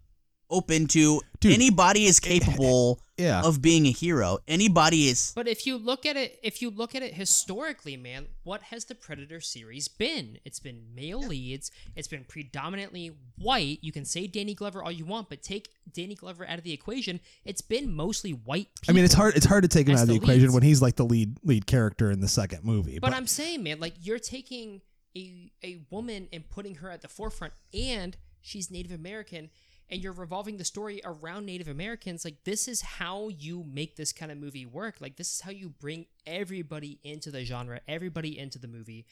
open 0.53 0.87
to 0.87 1.21
Dude. 1.39 1.53
anybody 1.53 2.05
is 2.05 2.19
capable 2.21 3.01
yeah. 3.17 3.41
of 3.43 3.61
being 3.61 3.85
a 3.85 3.91
hero. 3.91 4.39
Anybody 4.47 5.07
is 5.07 5.33
But 5.35 5.47
if 5.47 5.67
you 5.67 5.77
look 5.77 6.05
at 6.05 6.15
it, 6.15 6.39
if 6.41 6.61
you 6.61 6.69
look 6.69 6.95
at 6.95 7.03
it 7.03 7.13
historically, 7.13 7.97
man, 7.97 8.27
what 8.43 8.63
has 8.63 8.85
the 8.85 8.95
Predator 8.95 9.41
series 9.41 9.87
been? 9.87 10.39
It's 10.45 10.59
been 10.59 10.83
male 10.95 11.21
leads. 11.21 11.71
It's 11.95 12.07
been 12.07 12.23
predominantly 12.23 13.11
white. 13.37 13.79
You 13.81 13.91
can 13.91 14.05
say 14.05 14.27
Danny 14.27 14.53
Glover 14.53 14.81
all 14.81 14.91
you 14.91 15.05
want, 15.05 15.29
but 15.29 15.43
take 15.43 15.69
Danny 15.91 16.15
Glover 16.15 16.47
out 16.47 16.57
of 16.57 16.63
the 16.63 16.73
equation. 16.73 17.19
It's 17.43 17.61
been 17.61 17.93
mostly 17.93 18.31
white. 18.31 18.67
I 18.87 18.93
mean, 18.93 19.03
it's 19.03 19.13
hard. 19.13 19.35
It's 19.35 19.45
hard 19.45 19.63
to 19.63 19.67
take 19.67 19.87
him 19.87 19.95
out 19.95 20.03
of 20.03 20.07
the 20.07 20.13
the 20.19 20.23
equation 20.23 20.53
when 20.53 20.63
he's 20.63 20.81
like 20.81 20.95
the 20.95 21.05
lead 21.05 21.37
lead 21.43 21.65
character 21.65 22.11
in 22.11 22.21
the 22.21 22.27
second 22.27 22.63
movie. 22.63 22.99
But 22.99 23.13
I'm 23.13 23.27
saying, 23.27 23.63
man, 23.63 23.79
like 23.79 23.93
you're 24.01 24.19
taking 24.19 24.81
a 25.15 25.51
a 25.63 25.81
woman 25.89 26.27
and 26.31 26.49
putting 26.49 26.75
her 26.75 26.89
at 26.89 27.01
the 27.01 27.07
forefront, 27.07 27.53
and 27.73 28.15
she's 28.41 28.71
Native 28.71 28.91
American, 28.91 29.49
and 29.89 30.01
you're 30.01 30.13
revolving 30.13 30.57
the 30.57 30.65
story 30.65 31.01
around 31.03 31.45
Native 31.45 31.67
Americans. 31.67 32.25
Like 32.25 32.43
this 32.43 32.67
is 32.67 32.81
how 32.81 33.29
you 33.29 33.65
make 33.71 33.95
this 33.95 34.11
kind 34.11 34.31
of 34.31 34.37
movie 34.37 34.65
work. 34.65 34.95
Like 34.99 35.17
this 35.17 35.33
is 35.33 35.41
how 35.41 35.51
you 35.51 35.69
bring 35.69 36.05
everybody 36.25 36.99
into 37.03 37.31
the 37.31 37.43
genre, 37.45 37.81
everybody 37.87 38.37
into 38.37 38.59
the 38.59 38.67
movie. 38.67 39.05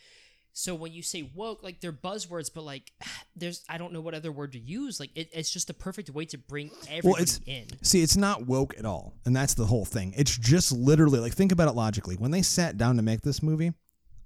So 0.53 0.75
when 0.75 0.91
you 0.91 1.01
say 1.01 1.29
woke, 1.33 1.63
like 1.63 1.79
they're 1.79 1.93
buzzwords, 1.93 2.49
but 2.53 2.63
like 2.63 2.91
there's 3.35 3.63
I 3.69 3.77
don't 3.77 3.93
know 3.93 4.01
what 4.01 4.13
other 4.13 4.31
word 4.31 4.53
to 4.53 4.59
use. 4.59 4.99
Like 4.99 5.11
it, 5.15 5.29
it's 5.33 5.51
just 5.51 5.67
the 5.67 5.73
perfect 5.73 6.09
way 6.09 6.25
to 6.25 6.37
bring 6.37 6.71
everybody 6.89 7.07
well, 7.07 7.21
it's 7.21 7.39
in. 7.45 7.67
see, 7.81 8.01
it's 8.01 8.17
not 8.17 8.45
woke 8.47 8.77
at 8.77 8.85
all, 8.85 9.13
and 9.25 9.35
that's 9.35 9.53
the 9.53 9.65
whole 9.65 9.85
thing. 9.85 10.13
It's 10.17 10.35
just 10.37 10.71
literally 10.71 11.19
like 11.19 11.33
think 11.33 11.51
about 11.51 11.67
it 11.69 11.75
logically. 11.75 12.15
When 12.15 12.31
they 12.31 12.41
sat 12.41 12.77
down 12.77 12.97
to 12.97 13.01
make 13.01 13.21
this 13.21 13.41
movie, 13.41 13.73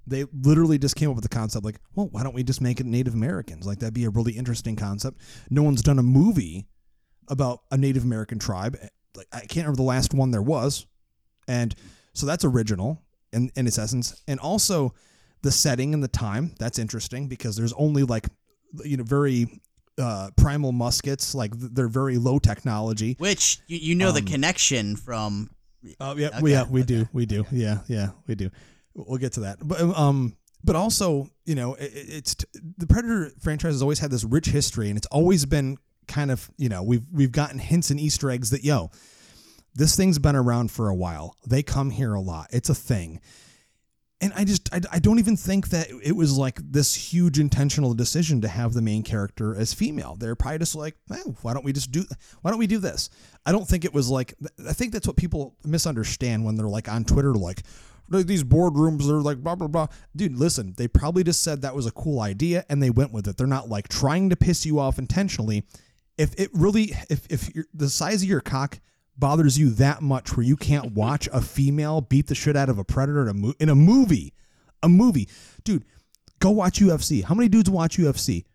they 0.08 0.26
literally 0.44 0.78
just 0.78 0.96
came 0.96 1.10
up 1.10 1.15
with 1.15 1.24
the 1.24 1.30
concept 1.30 1.65
like, 1.65 1.80
well, 1.96 2.08
why 2.12 2.24
don't 2.24 2.36
we 2.36 2.44
just 2.44 2.62
make 2.62 2.80
it 2.80 2.86
Native 2.86 3.13
Americans? 3.13 3.65
Like 3.65 3.80
that'd 3.80 3.94
be 3.94 4.06
a 4.06 4.10
really 4.10 4.34
interesting 4.34 4.76
concept. 4.76 5.20
No 5.50 5.63
one's 5.63 5.82
done 5.82 6.00
a 6.00 6.04
movie 6.04 6.68
about 7.28 7.62
a 7.72 7.78
Native 7.78 8.04
American 8.04 8.38
tribe. 8.39 8.78
Like 9.15 9.28
I 9.34 9.39
can't 9.39 9.65
remember 9.65 9.78
the 9.78 9.84
last 9.84 10.13
one 10.13 10.32
there 10.32 10.41
was, 10.41 10.86
and 11.48 11.74
so 12.13 12.26
that's 12.26 12.46
original 12.46 13.02
in 13.34 13.50
in 13.56 13.65
its 13.68 13.78
essence, 13.78 14.22
and 14.28 14.39
also 14.39 14.94
the 15.41 15.52
setting 15.52 15.94
and 15.94 16.04
the 16.04 16.08
time. 16.08 16.54
That's 16.60 16.78
interesting 16.80 17.28
because 17.28 17.56
there's 17.56 17.74
only 17.74 18.04
like 18.04 18.28
you 18.84 18.98
know 18.98 19.04
very 19.04 19.62
uh, 19.98 20.30
primal 20.36 20.72
muskets, 20.74 21.34
like 21.34 21.52
they're 21.56 21.88
very 21.88 22.18
low 22.18 22.39
technology. 22.39 23.15
which 23.18 23.60
you, 23.68 23.78
you 23.78 23.96
know 23.96 24.12
the 24.12 24.20
Um, 24.20 24.26
connection 24.26 24.96
from 24.98 25.50
Oh 26.00 26.15
yeah, 26.18 26.28
Okay, 26.28 26.41
we, 26.41 26.52
yeah, 26.52 26.63
we 26.70 26.82
okay, 26.82 26.88
do, 26.88 27.10
we 27.13 27.26
do, 27.26 27.46
yeah, 27.52 27.80
yeah, 27.88 28.10
we 28.28 28.36
do. 28.36 28.50
We'll 28.95 29.17
get 29.17 29.34
to 29.34 29.41
that, 29.41 29.58
but 29.62 29.81
um, 29.81 30.38
but 30.63 30.75
also, 30.75 31.29
you 31.45 31.53
know, 31.53 31.75
it, 31.75 31.91
it's 31.93 32.36
the 32.77 32.88
Predator 32.88 33.31
franchise 33.39 33.73
has 33.73 33.81
always 33.81 33.99
had 33.99 34.10
this 34.10 34.23
rich 34.23 34.47
history, 34.47 34.89
and 34.89 34.97
it's 34.97 35.08
always 35.08 35.45
been 35.45 35.77
kind 36.08 36.31
of, 36.31 36.49
you 36.58 36.69
know, 36.69 36.81
we've 36.81 37.05
we've 37.12 37.31
gotten 37.31 37.60
hints 37.60 37.91
and 37.91 37.99
Easter 37.99 38.31
eggs 38.31 38.49
that 38.49 38.63
yo, 38.63 38.89
this 39.75 39.95
thing's 39.95 40.17
been 40.17 40.36
around 40.36 40.71
for 40.71 40.89
a 40.89 40.95
while. 40.95 41.36
They 41.45 41.62
come 41.62 41.91
here 41.91 42.13
a 42.13 42.21
lot. 42.21 42.47
It's 42.51 42.69
a 42.69 42.75
thing. 42.75 43.21
And 44.21 44.31
I 44.34 44.45
just 44.45 44.73
I, 44.73 44.79
I 44.93 44.99
don't 44.99 45.19
even 45.19 45.36
think 45.36 45.69
that 45.69 45.89
it 46.03 46.15
was 46.15 46.38
like 46.38 46.60
this 46.63 46.95
huge 46.95 47.38
intentional 47.38 47.93
decision 47.93 48.41
to 48.41 48.47
have 48.47 48.73
the 48.73 48.81
main 48.81 49.03
character 49.03 49.53
as 49.55 49.73
female. 49.73 50.15
They're 50.17 50.36
probably 50.36 50.60
just 50.60 50.73
like, 50.73 50.95
why 51.41 51.53
don't 51.53 51.65
we 51.65 51.73
just 51.73 51.91
do 51.91 52.05
why 52.41 52.49
don't 52.49 52.60
we 52.60 52.67
do 52.67 52.79
this? 52.79 53.10
I 53.45 53.51
don't 53.51 53.67
think 53.67 53.86
it 53.86 53.93
was 53.93 54.10
like 54.10 54.34
I 54.67 54.73
think 54.73 54.93
that's 54.93 55.05
what 55.05 55.17
people 55.17 55.55
misunderstand 55.63 56.45
when 56.45 56.55
they're 56.55 56.67
like 56.67 56.88
on 56.88 57.03
Twitter 57.03 57.34
"Like, 57.34 57.63
these 58.10 58.44
boardrooms 58.44 59.08
they're 59.08 59.18
like 59.18 59.44
blah 59.44 59.56
blah 59.56 59.68
blah. 59.68 59.88
Dude, 60.15 60.38
listen, 60.38 60.74
they 60.78 60.88
probably 60.88 61.24
just 61.24 61.44
said 61.44 61.62
that 61.62 61.76
was 61.76 61.86
a 61.86 61.91
cool 61.91 62.20
idea 62.20 62.65
and 62.70 62.82
they 62.82 62.89
went 62.89 63.12
with 63.12 63.28
it. 63.28 63.38
They're 63.38 63.48
not 63.48 63.70
like 63.70 63.88
trying 63.88 64.30
to 64.30 64.36
piss 64.36 64.65
you 64.65 64.80
off 64.80 65.00
intentionally. 65.00 65.65
If 66.18 66.34
it 66.39 66.50
really 66.54 66.94
if 67.10 67.26
if 67.30 67.52
the 67.74 67.89
size 67.89 68.24
of 68.24 68.30
your 68.30 68.41
cock 68.41 68.80
bothers 69.18 69.58
you 69.58 69.70
that 69.72 70.02
much 70.02 70.36
where 70.36 70.46
you 70.46 70.56
can't 70.56 70.91
watch 70.94 71.28
a 71.32 71.41
female 71.41 72.02
beat 72.02 72.28
the 72.28 72.36
shit 72.36 72.56
out 72.56 72.70
of 72.70 72.78
a 72.78 72.84
predator 72.84 73.24
in 73.24 73.28
a, 73.30 73.34
mo- 73.34 73.54
in 73.60 73.70
a 73.70 73.76
movie, 73.76 74.34
a 74.84 74.89
movie, 74.89 75.30
dude, 75.63 75.86
go 76.39 76.52
watch 76.52 76.80
UFC. 76.80 77.24
How 77.24 77.36
many 77.36 77.50
dudes 77.50 77.70
watch 77.70 77.98
UFC? 77.98 78.46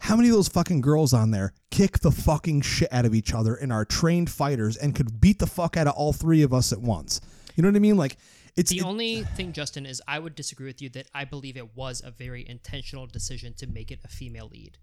How 0.00 0.16
many 0.16 0.30
of 0.30 0.34
those 0.34 0.48
fucking 0.48 0.80
girls 0.80 1.12
on 1.12 1.30
there 1.30 1.52
kick 1.70 1.98
the 1.98 2.10
fucking 2.10 2.62
shit 2.62 2.88
out 2.90 3.04
of 3.04 3.14
each 3.14 3.34
other 3.34 3.54
and 3.54 3.70
are 3.70 3.84
trained 3.84 4.30
fighters 4.30 4.76
and 4.76 4.94
could 4.94 5.20
beat 5.20 5.38
the 5.38 5.46
fuck 5.46 5.76
out 5.76 5.86
of 5.86 5.92
all 5.94 6.14
three 6.14 6.42
of 6.42 6.54
us 6.54 6.72
at 6.72 6.80
once? 6.80 7.20
You 7.54 7.62
know 7.62 7.68
what 7.68 7.76
I 7.76 7.80
mean? 7.80 7.98
Like, 7.98 8.16
it's 8.60 8.70
The 8.70 8.78
it- 8.78 8.84
only 8.84 9.22
thing, 9.22 9.52
Justin, 9.52 9.86
is 9.86 10.00
I 10.06 10.18
would 10.18 10.34
disagree 10.34 10.66
with 10.66 10.80
you 10.80 10.88
that 10.90 11.08
I 11.14 11.24
believe 11.24 11.56
it 11.56 11.74
was 11.76 12.00
a 12.04 12.10
very 12.10 12.48
intentional 12.48 13.06
decision 13.06 13.54
to 13.54 13.66
make 13.66 13.90
it 13.90 14.00
a 14.04 14.08
female 14.08 14.48
lead. 14.52 14.78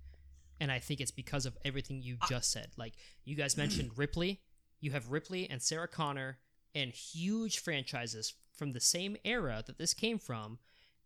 And 0.60 0.72
I 0.72 0.80
think 0.80 1.00
it's 1.02 1.12
because 1.12 1.46
of 1.46 1.56
everything 1.64 2.02
you 2.02 2.18
just 2.28 2.52
said. 2.52 2.72
Like, 2.78 2.94
you 3.24 3.36
guys 3.36 3.56
mentioned 3.64 3.92
Ripley. 3.96 4.42
You 4.82 4.92
have 4.92 5.10
Ripley 5.12 5.50
and 5.50 5.62
Sarah 5.62 5.88
Connor 5.88 6.38
and 6.76 6.92
huge 6.92 7.60
franchises 7.60 8.34
from 8.56 8.74
the 8.74 8.80
same 8.80 9.16
era 9.24 9.64
that 9.68 9.78
this 9.78 9.94
came 9.94 10.20
from. 10.20 10.60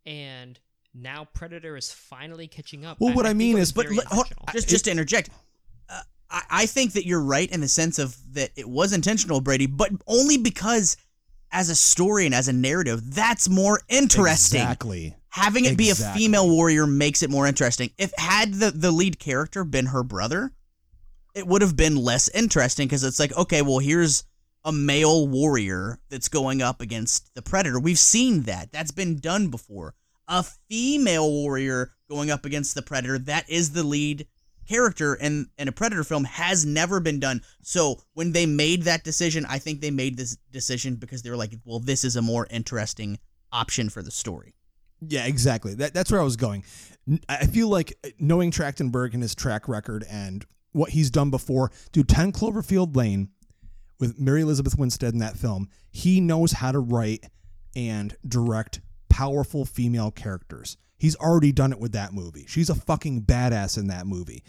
And 0.04 0.58
now 0.94 1.26
Predator 1.32 1.76
is 1.76 1.92
finally 1.92 2.46
catching 2.48 2.84
up. 2.84 2.98
Well, 3.00 3.14
what 3.14 3.24
I 3.26 3.30
think 3.30 3.38
mean 3.38 3.58
is- 3.58 3.72
But 3.72 3.86
very 3.88 3.98
hold- 4.06 4.26
just 4.52 4.68
just 4.68 4.84
to 4.86 4.90
interject, 4.90 5.30
uh, 5.88 6.00
I, 6.30 6.42
I 6.50 6.66
think 6.66 6.92
that 6.94 7.06
you're 7.06 7.22
right 7.22 7.50
in 7.50 7.60
the 7.60 7.68
sense 7.68 7.98
of 7.98 8.16
that 8.34 8.50
it 8.56 8.68
was 8.68 8.92
intentional, 8.92 9.40
Brady, 9.40 9.66
but 9.66 9.90
only 10.06 10.38
because 10.38 10.96
as 11.52 11.68
a 11.68 11.74
story 11.74 12.26
and 12.26 12.34
as 12.34 12.48
a 12.48 12.52
narrative, 12.52 13.14
that's 13.14 13.48
more 13.48 13.80
interesting. 13.88 14.60
exactly. 14.60 15.14
Having 15.28 15.66
it 15.66 15.78
be 15.78 15.90
a 15.90 15.94
female 15.94 16.48
warrior 16.48 16.86
makes 16.86 17.22
it 17.22 17.30
more 17.30 17.46
interesting. 17.46 17.90
If 17.96 18.12
had 18.18 18.54
the 18.54 18.70
the 18.70 18.90
lead 18.90 19.18
character 19.18 19.64
been 19.64 19.86
her 19.86 20.02
brother, 20.02 20.52
it 21.34 21.46
would 21.46 21.62
have 21.62 21.76
been 21.76 21.96
less 21.96 22.28
interesting 22.30 22.86
because 22.86 23.04
it's 23.04 23.18
like, 23.18 23.36
okay, 23.36 23.62
well, 23.62 23.78
here's 23.78 24.24
a 24.64 24.72
male 24.72 25.26
warrior 25.26 25.98
that's 26.08 26.28
going 26.28 26.62
up 26.62 26.80
against 26.80 27.34
the 27.34 27.42
predator. 27.42 27.80
We've 27.80 27.98
seen 27.98 28.42
that. 28.42 28.72
That's 28.72 28.90
been 28.90 29.18
done 29.18 29.48
before. 29.48 29.94
A 30.28 30.44
female 30.70 31.30
warrior 31.30 31.92
going 32.08 32.30
up 32.30 32.44
against 32.44 32.74
the 32.74 32.82
predator, 32.82 33.18
that 33.18 33.48
is 33.48 33.72
the 33.72 33.82
lead 33.82 34.26
character 34.72 35.14
in 35.14 35.48
in 35.58 35.68
a 35.68 35.72
Predator 35.72 36.04
film 36.04 36.24
has 36.24 36.64
never 36.64 37.00
been 37.00 37.20
done. 37.20 37.42
So 37.62 38.00
when 38.14 38.32
they 38.32 38.46
made 38.46 38.82
that 38.82 39.04
decision, 39.04 39.44
I 39.48 39.58
think 39.58 39.80
they 39.80 39.90
made 39.90 40.16
this 40.16 40.36
decision 40.50 40.96
because 40.96 41.22
they 41.22 41.30
were 41.30 41.36
like, 41.36 41.52
well, 41.64 41.78
this 41.78 42.04
is 42.04 42.16
a 42.16 42.22
more 42.22 42.46
interesting 42.50 43.18
option 43.52 43.90
for 43.90 44.02
the 44.02 44.10
story. 44.10 44.54
Yeah, 45.06 45.26
exactly. 45.26 45.74
That, 45.74 45.92
that's 45.92 46.10
where 46.10 46.20
I 46.20 46.24
was 46.24 46.36
going. 46.36 46.64
i 47.28 47.46
feel 47.46 47.68
like 47.68 47.92
uh, 48.04 48.10
knowing 48.18 48.50
Trachtenberg 48.50 49.14
and 49.14 49.22
his 49.22 49.34
track 49.34 49.68
record 49.68 50.04
and 50.08 50.46
what 50.72 50.90
he's 50.90 51.10
done 51.10 51.30
before, 51.30 51.70
dude, 51.90 52.08
10 52.08 52.32
Cloverfield 52.32 52.96
Lane 52.96 53.28
with 54.00 54.18
Mary 54.18 54.42
Elizabeth 54.42 54.78
Winstead 54.78 55.12
in 55.12 55.18
that 55.18 55.36
film, 55.36 55.68
he 55.90 56.20
knows 56.20 56.52
how 56.52 56.72
to 56.72 56.78
write 56.78 57.26
and 57.76 58.16
direct 58.26 58.80
powerful 59.10 59.64
female 59.64 60.10
characters. 60.10 60.78
He's 61.02 61.16
already 61.16 61.50
done 61.50 61.72
it 61.72 61.80
with 61.80 61.90
that 61.94 62.12
movie. 62.12 62.44
She's 62.46 62.70
a 62.70 62.76
fucking 62.76 63.22
badass 63.22 63.76
in 63.76 63.88
that 63.88 64.06
movie. 64.06 64.44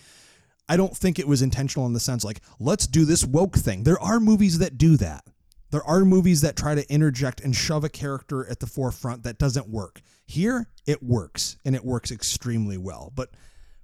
I 0.70 0.78
don't 0.78 0.96
think 0.96 1.18
it 1.18 1.28
was 1.28 1.42
intentional 1.42 1.88
in 1.88 1.94
the 1.94 2.00
sense 2.00 2.24
like, 2.24 2.42
let's 2.60 2.86
do 2.86 3.06
this 3.06 3.26
woke 3.26 3.56
thing. 3.58 3.82
There 3.86 4.00
are 4.00 4.20
movies 4.20 4.60
that 4.60 4.78
do 4.78 4.96
that. 4.98 5.24
There 5.72 5.84
are 5.84 6.06
movies 6.06 6.42
that 6.42 6.56
try 6.56 6.76
to 6.76 6.88
interject 6.94 7.42
and 7.42 7.56
shove 7.56 7.84
a 7.84 7.90
character 7.90 8.48
at 8.48 8.60
the 8.60 8.68
forefront 8.68 9.24
that 9.24 9.40
doesn't 9.40 9.68
work. 9.68 10.00
Here, 10.28 10.68
it 10.86 11.02
works, 11.02 11.58
and 11.66 11.74
it 11.76 11.84
works 11.84 12.12
extremely 12.12 12.78
well. 12.78 13.12
But 13.16 13.32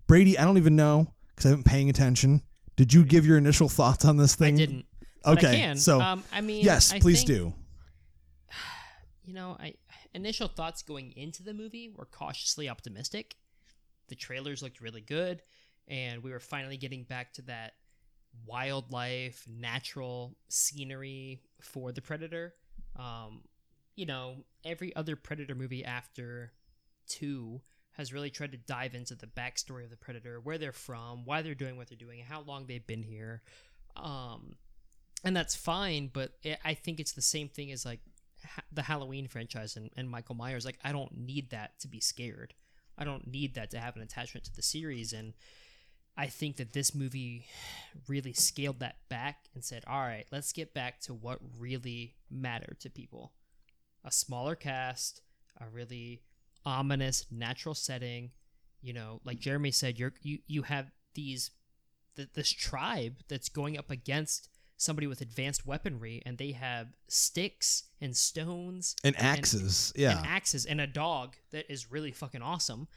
Brady, 0.05 0.37
I 0.37 0.43
don't 0.45 0.57
even 0.57 0.75
know 0.75 1.07
because 1.29 1.47
I 1.47 1.49
haven't 1.49 1.63
been 1.65 1.71
paying 1.71 1.89
attention. 1.89 2.43
Did 2.75 2.93
you 2.93 3.03
give 3.03 3.25
your 3.25 3.39
initial 3.39 3.67
thoughts 3.67 4.05
on 4.05 4.17
this 4.17 4.35
thing? 4.35 4.53
I 4.53 4.57
didn't. 4.57 4.85
but 5.23 5.29
I 5.29 5.31
Okay, 5.33 5.57
can. 5.57 5.75
so 5.77 5.99
um, 5.99 6.23
I 6.31 6.41
mean, 6.41 6.63
yes, 6.63 6.93
I 6.93 6.99
please 6.99 7.23
think- 7.23 7.27
do. 7.39 7.53
you 9.25 9.33
know, 9.33 9.57
I 9.59 9.73
initial 10.13 10.47
thoughts 10.47 10.81
going 10.81 11.11
into 11.15 11.43
the 11.43 11.53
movie 11.53 11.91
were 11.95 12.05
cautiously 12.05 12.69
optimistic. 12.69 13.35
The 14.07 14.15
trailers 14.15 14.61
looked 14.61 14.81
really 14.81 15.01
good, 15.01 15.41
and 15.87 16.23
we 16.23 16.31
were 16.31 16.39
finally 16.39 16.77
getting 16.77 17.03
back 17.03 17.33
to 17.33 17.41
that 17.43 17.73
wildlife, 18.45 19.45
natural 19.47 20.35
scenery 20.47 21.41
for 21.61 21.91
the 21.91 22.01
predator. 22.01 22.53
Um, 22.95 23.41
you 23.95 24.05
know, 24.05 24.45
every 24.63 24.95
other 24.95 25.15
predator 25.15 25.55
movie 25.55 25.83
after 25.85 26.53
two 27.07 27.61
has 27.93 28.13
really 28.13 28.29
tried 28.29 28.53
to 28.53 28.57
dive 28.57 28.95
into 28.95 29.15
the 29.15 29.27
backstory 29.27 29.83
of 29.83 29.89
the 29.89 29.97
predator, 29.97 30.39
where 30.39 30.57
they're 30.57 30.71
from, 30.71 31.25
why 31.25 31.41
they're 31.41 31.55
doing 31.55 31.75
what 31.75 31.89
they're 31.89 31.97
doing, 31.97 32.23
how 32.23 32.41
long 32.41 32.65
they've 32.65 32.87
been 32.87 33.03
here. 33.03 33.41
Um, 33.95 34.55
and 35.23 35.35
that's 35.35 35.55
fine, 35.55 36.09
but 36.13 36.31
it, 36.43 36.59
I 36.63 36.75
think 36.75 36.99
it's 36.99 37.11
the 37.11 37.21
same 37.21 37.49
thing 37.49 37.71
as 37.71 37.85
like 37.85 37.99
ha- 38.45 38.63
the 38.71 38.83
Halloween 38.83 39.27
franchise 39.27 39.75
and, 39.75 39.89
and 39.97 40.09
Michael 40.09 40.35
Myers. 40.35 40.65
Like, 40.65 40.79
I 40.83 40.91
don't 40.91 41.17
need 41.17 41.49
that 41.51 41.79
to 41.79 41.87
be 41.87 41.99
scared. 41.99 42.53
I 42.97 43.05
don't 43.05 43.27
need 43.27 43.55
that 43.55 43.71
to 43.71 43.79
have 43.79 43.95
an 43.95 44.01
attachment 44.01 44.45
to 44.45 44.55
the 44.55 44.61
series. 44.61 45.13
And 45.13 45.33
I 46.17 46.27
think 46.27 46.57
that 46.57 46.73
this 46.73 46.93
movie 46.93 47.45
really 48.07 48.33
scaled 48.33 48.79
that 48.79 48.97
back 49.07 49.45
and 49.53 49.63
said, 49.63 49.83
all 49.87 50.01
right, 50.01 50.25
let's 50.31 50.51
get 50.51 50.73
back 50.73 50.99
to 51.01 51.13
what 51.13 51.39
really 51.57 52.15
mattered 52.29 52.77
to 52.81 52.89
people 52.89 53.31
a 54.03 54.11
smaller 54.11 54.55
cast, 54.55 55.21
a 55.59 55.69
really 55.69 56.21
ominous 56.65 57.25
natural 57.31 57.75
setting. 57.75 58.31
You 58.81 58.93
know, 58.93 59.21
like 59.23 59.39
Jeremy 59.39 59.71
said, 59.71 59.99
you're, 59.99 60.13
you, 60.21 60.39
you 60.47 60.63
have 60.63 60.91
these, 61.15 61.51
th- 62.15 62.29
this 62.33 62.51
tribe 62.51 63.17
that's 63.27 63.49
going 63.49 63.77
up 63.77 63.91
against 63.91 64.49
somebody 64.81 65.05
with 65.07 65.19
advanced 65.19 65.65
weaponry 65.67 66.21
and 66.25 66.37
they 66.37 66.53
have 66.53 66.87
sticks 67.09 67.83
and 67.99 68.15
stones 68.15 68.95
And 69.03 69.13
axes, 69.19 69.91
yeah. 69.95 70.17
and 70.17 70.25
axes 70.25 70.65
and 70.65 70.79
a 70.79 70.87
dog 70.87 71.35
that 71.51 71.69
is 71.71 71.91
really 71.91 72.11
fucking 72.13 72.41
awesome. 72.41 72.87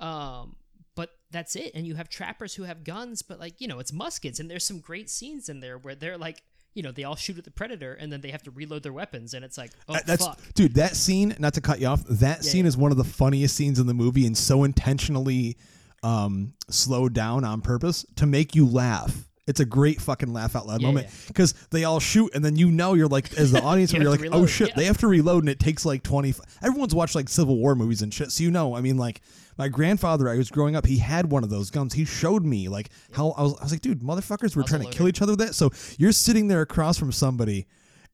Um, 0.00 0.56
but 0.94 1.10
that's 1.32 1.56
it. 1.56 1.72
And 1.74 1.86
you 1.86 1.96
have 1.96 2.08
trappers 2.08 2.54
who 2.54 2.62
have 2.62 2.84
guns, 2.84 3.22
but 3.22 3.40
like 3.40 3.60
you 3.60 3.66
know, 3.68 3.78
it's 3.80 3.92
muskets, 3.92 4.38
and 4.40 4.50
there's 4.50 4.64
some 4.64 4.78
great 4.80 5.10
scenes 5.10 5.48
in 5.48 5.60
there 5.60 5.78
where 5.78 5.94
they're 5.94 6.18
like, 6.18 6.42
you 6.74 6.82
know, 6.82 6.92
they 6.92 7.04
all 7.04 7.16
shoot 7.16 7.38
at 7.38 7.44
the 7.44 7.50
predator, 7.50 7.94
and 7.94 8.12
then 8.12 8.20
they 8.20 8.30
have 8.30 8.42
to 8.44 8.50
reload 8.50 8.82
their 8.82 8.92
weapons, 8.92 9.34
and 9.34 9.44
it's 9.44 9.58
like, 9.58 9.72
oh 9.88 9.94
Uh, 9.94 10.00
that's 10.06 10.24
fuck. 10.26 10.38
dude. 10.54 10.74
That 10.74 10.94
scene, 10.96 11.34
not 11.38 11.54
to 11.54 11.60
cut 11.60 11.80
you 11.80 11.86
off, 11.88 12.04
that 12.04 12.44
Yeah, 12.44 12.50
scene 12.50 12.64
yeah. 12.64 12.68
is 12.68 12.76
one 12.76 12.90
of 12.92 12.98
the 12.98 13.04
funniest 13.04 13.56
scenes 13.56 13.78
in 13.78 13.86
the 13.86 13.94
movie, 13.94 14.26
and 14.26 14.36
so 14.38 14.64
intentionally 14.64 15.56
um, 16.04 16.54
slowed 16.68 17.14
down 17.14 17.44
on 17.44 17.62
purpose 17.62 18.04
to 18.16 18.26
make 18.26 18.54
you 18.54 18.66
laugh. 18.66 19.28
It's 19.48 19.58
a 19.58 19.64
great 19.64 20.00
fucking 20.00 20.32
laugh 20.32 20.54
out 20.54 20.66
loud 20.68 20.80
Yeah, 20.82 20.86
moment 20.88 21.08
because 21.26 21.52
they 21.70 21.82
all 21.82 21.98
shoot, 21.98 22.30
and 22.34 22.44
then 22.44 22.54
you 22.54 22.70
know 22.70 22.94
you're 22.94 23.08
like, 23.08 23.36
as 23.36 23.50
the 23.50 23.60
audience, 23.64 23.92
You 23.92 24.00
you're 24.00 24.10
have 24.12 24.20
like, 24.20 24.30
to 24.30 24.34
oh 24.36 24.38
reload, 24.38 24.50
shit, 24.50 24.68
yeah. 24.68 24.74
they 24.76 24.84
have 24.84 24.98
to 24.98 25.08
reload, 25.08 25.42
and 25.42 25.48
it 25.48 25.58
takes 25.58 25.84
like 25.84 26.02
twenty. 26.04 26.32
Everyone's 26.62 26.94
watched 26.94 27.14
like 27.16 27.28
Civil 27.28 27.56
War 27.56 27.74
movies 27.74 28.02
and 28.02 28.14
shit, 28.14 28.30
so 28.30 28.44
you 28.44 28.50
know. 28.52 28.76
I 28.76 28.80
mean, 28.80 28.96
like 28.96 29.20
my 29.58 29.66
grandfather, 29.68 30.28
I 30.28 30.36
was 30.36 30.48
growing 30.48 30.76
up, 30.76 30.86
he 30.86 30.98
had 30.98 31.30
one 31.30 31.42
of 31.42 31.50
those 31.50 31.70
guns. 31.70 31.92
He 31.92 32.04
showed 32.04 32.44
me 32.44 32.68
like 32.68 32.90
how 33.12 33.30
I 33.32 33.42
was. 33.42 33.54
I 33.58 33.64
was 33.64 33.72
like, 33.72 33.80
dude, 33.80 34.00
motherfuckers 34.00 34.54
were 34.54 34.62
trying 34.62 34.82
to 34.82 34.90
kill 34.90 35.08
each 35.08 35.20
other 35.20 35.32
with 35.32 35.40
that. 35.40 35.54
So 35.56 35.70
you're 35.98 36.12
sitting 36.12 36.46
there 36.46 36.60
across 36.60 36.96
from 36.96 37.10
somebody 37.10 37.66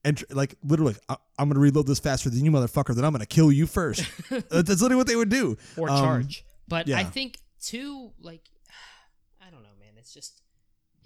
and 0.05 0.17
tr- 0.17 0.25
like 0.31 0.55
literally, 0.65 0.97
I- 1.11 1.17
I'm 1.39 1.49
gonna 1.51 1.61
reload 1.61 1.87
this 1.87 1.99
faster 1.99 2.31
than 2.31 2.43
you, 2.43 2.51
motherfucker. 2.51 2.95
Then 2.95 3.05
I'm 3.05 3.13
gonna 3.13 3.27
kill 3.27 3.53
you 3.53 3.67
first. 3.67 4.03
That's 4.31 4.71
literally 4.81 4.97
what 4.97 5.07
they 5.07 5.17
would 5.17 5.29
do. 5.29 5.59
or 5.77 5.91
Um, 5.91 5.99
charge. 5.99 6.45
But 6.67 6.87
I 6.89 6.91
yeah. 6.91 7.05
think 7.05 7.39
too, 7.63 8.13
like, 8.23 8.49
I 9.47 9.51
don't 9.51 9.63
know, 9.63 9.77
man. 9.79 9.93
It's 9.99 10.15
just, 10.15 10.38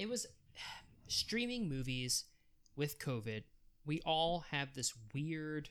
it 0.03 0.09
was 0.09 0.27
streaming 1.07 1.69
movies 1.69 2.25
with 2.75 2.99
COVID. 2.99 3.45
We 3.87 4.01
all 4.05 4.45
have 4.51 4.75
this 4.75 4.93
weird, 5.15 5.69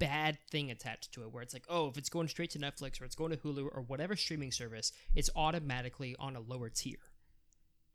bad 0.00 0.38
thing 0.50 0.72
attached 0.72 1.12
to 1.14 1.22
it, 1.22 1.30
where 1.32 1.42
it's 1.42 1.54
like, 1.54 1.66
oh, 1.68 1.86
if 1.86 1.96
it's 1.96 2.08
going 2.08 2.26
straight 2.26 2.50
to 2.50 2.58
Netflix 2.58 3.00
or 3.00 3.04
it's 3.04 3.14
going 3.14 3.30
to 3.30 3.36
Hulu 3.36 3.70
or 3.72 3.82
whatever 3.82 4.16
streaming 4.16 4.50
service, 4.50 4.90
it's 5.14 5.30
automatically 5.36 6.16
on 6.18 6.34
a 6.34 6.40
lower 6.40 6.68
tier. 6.68 6.98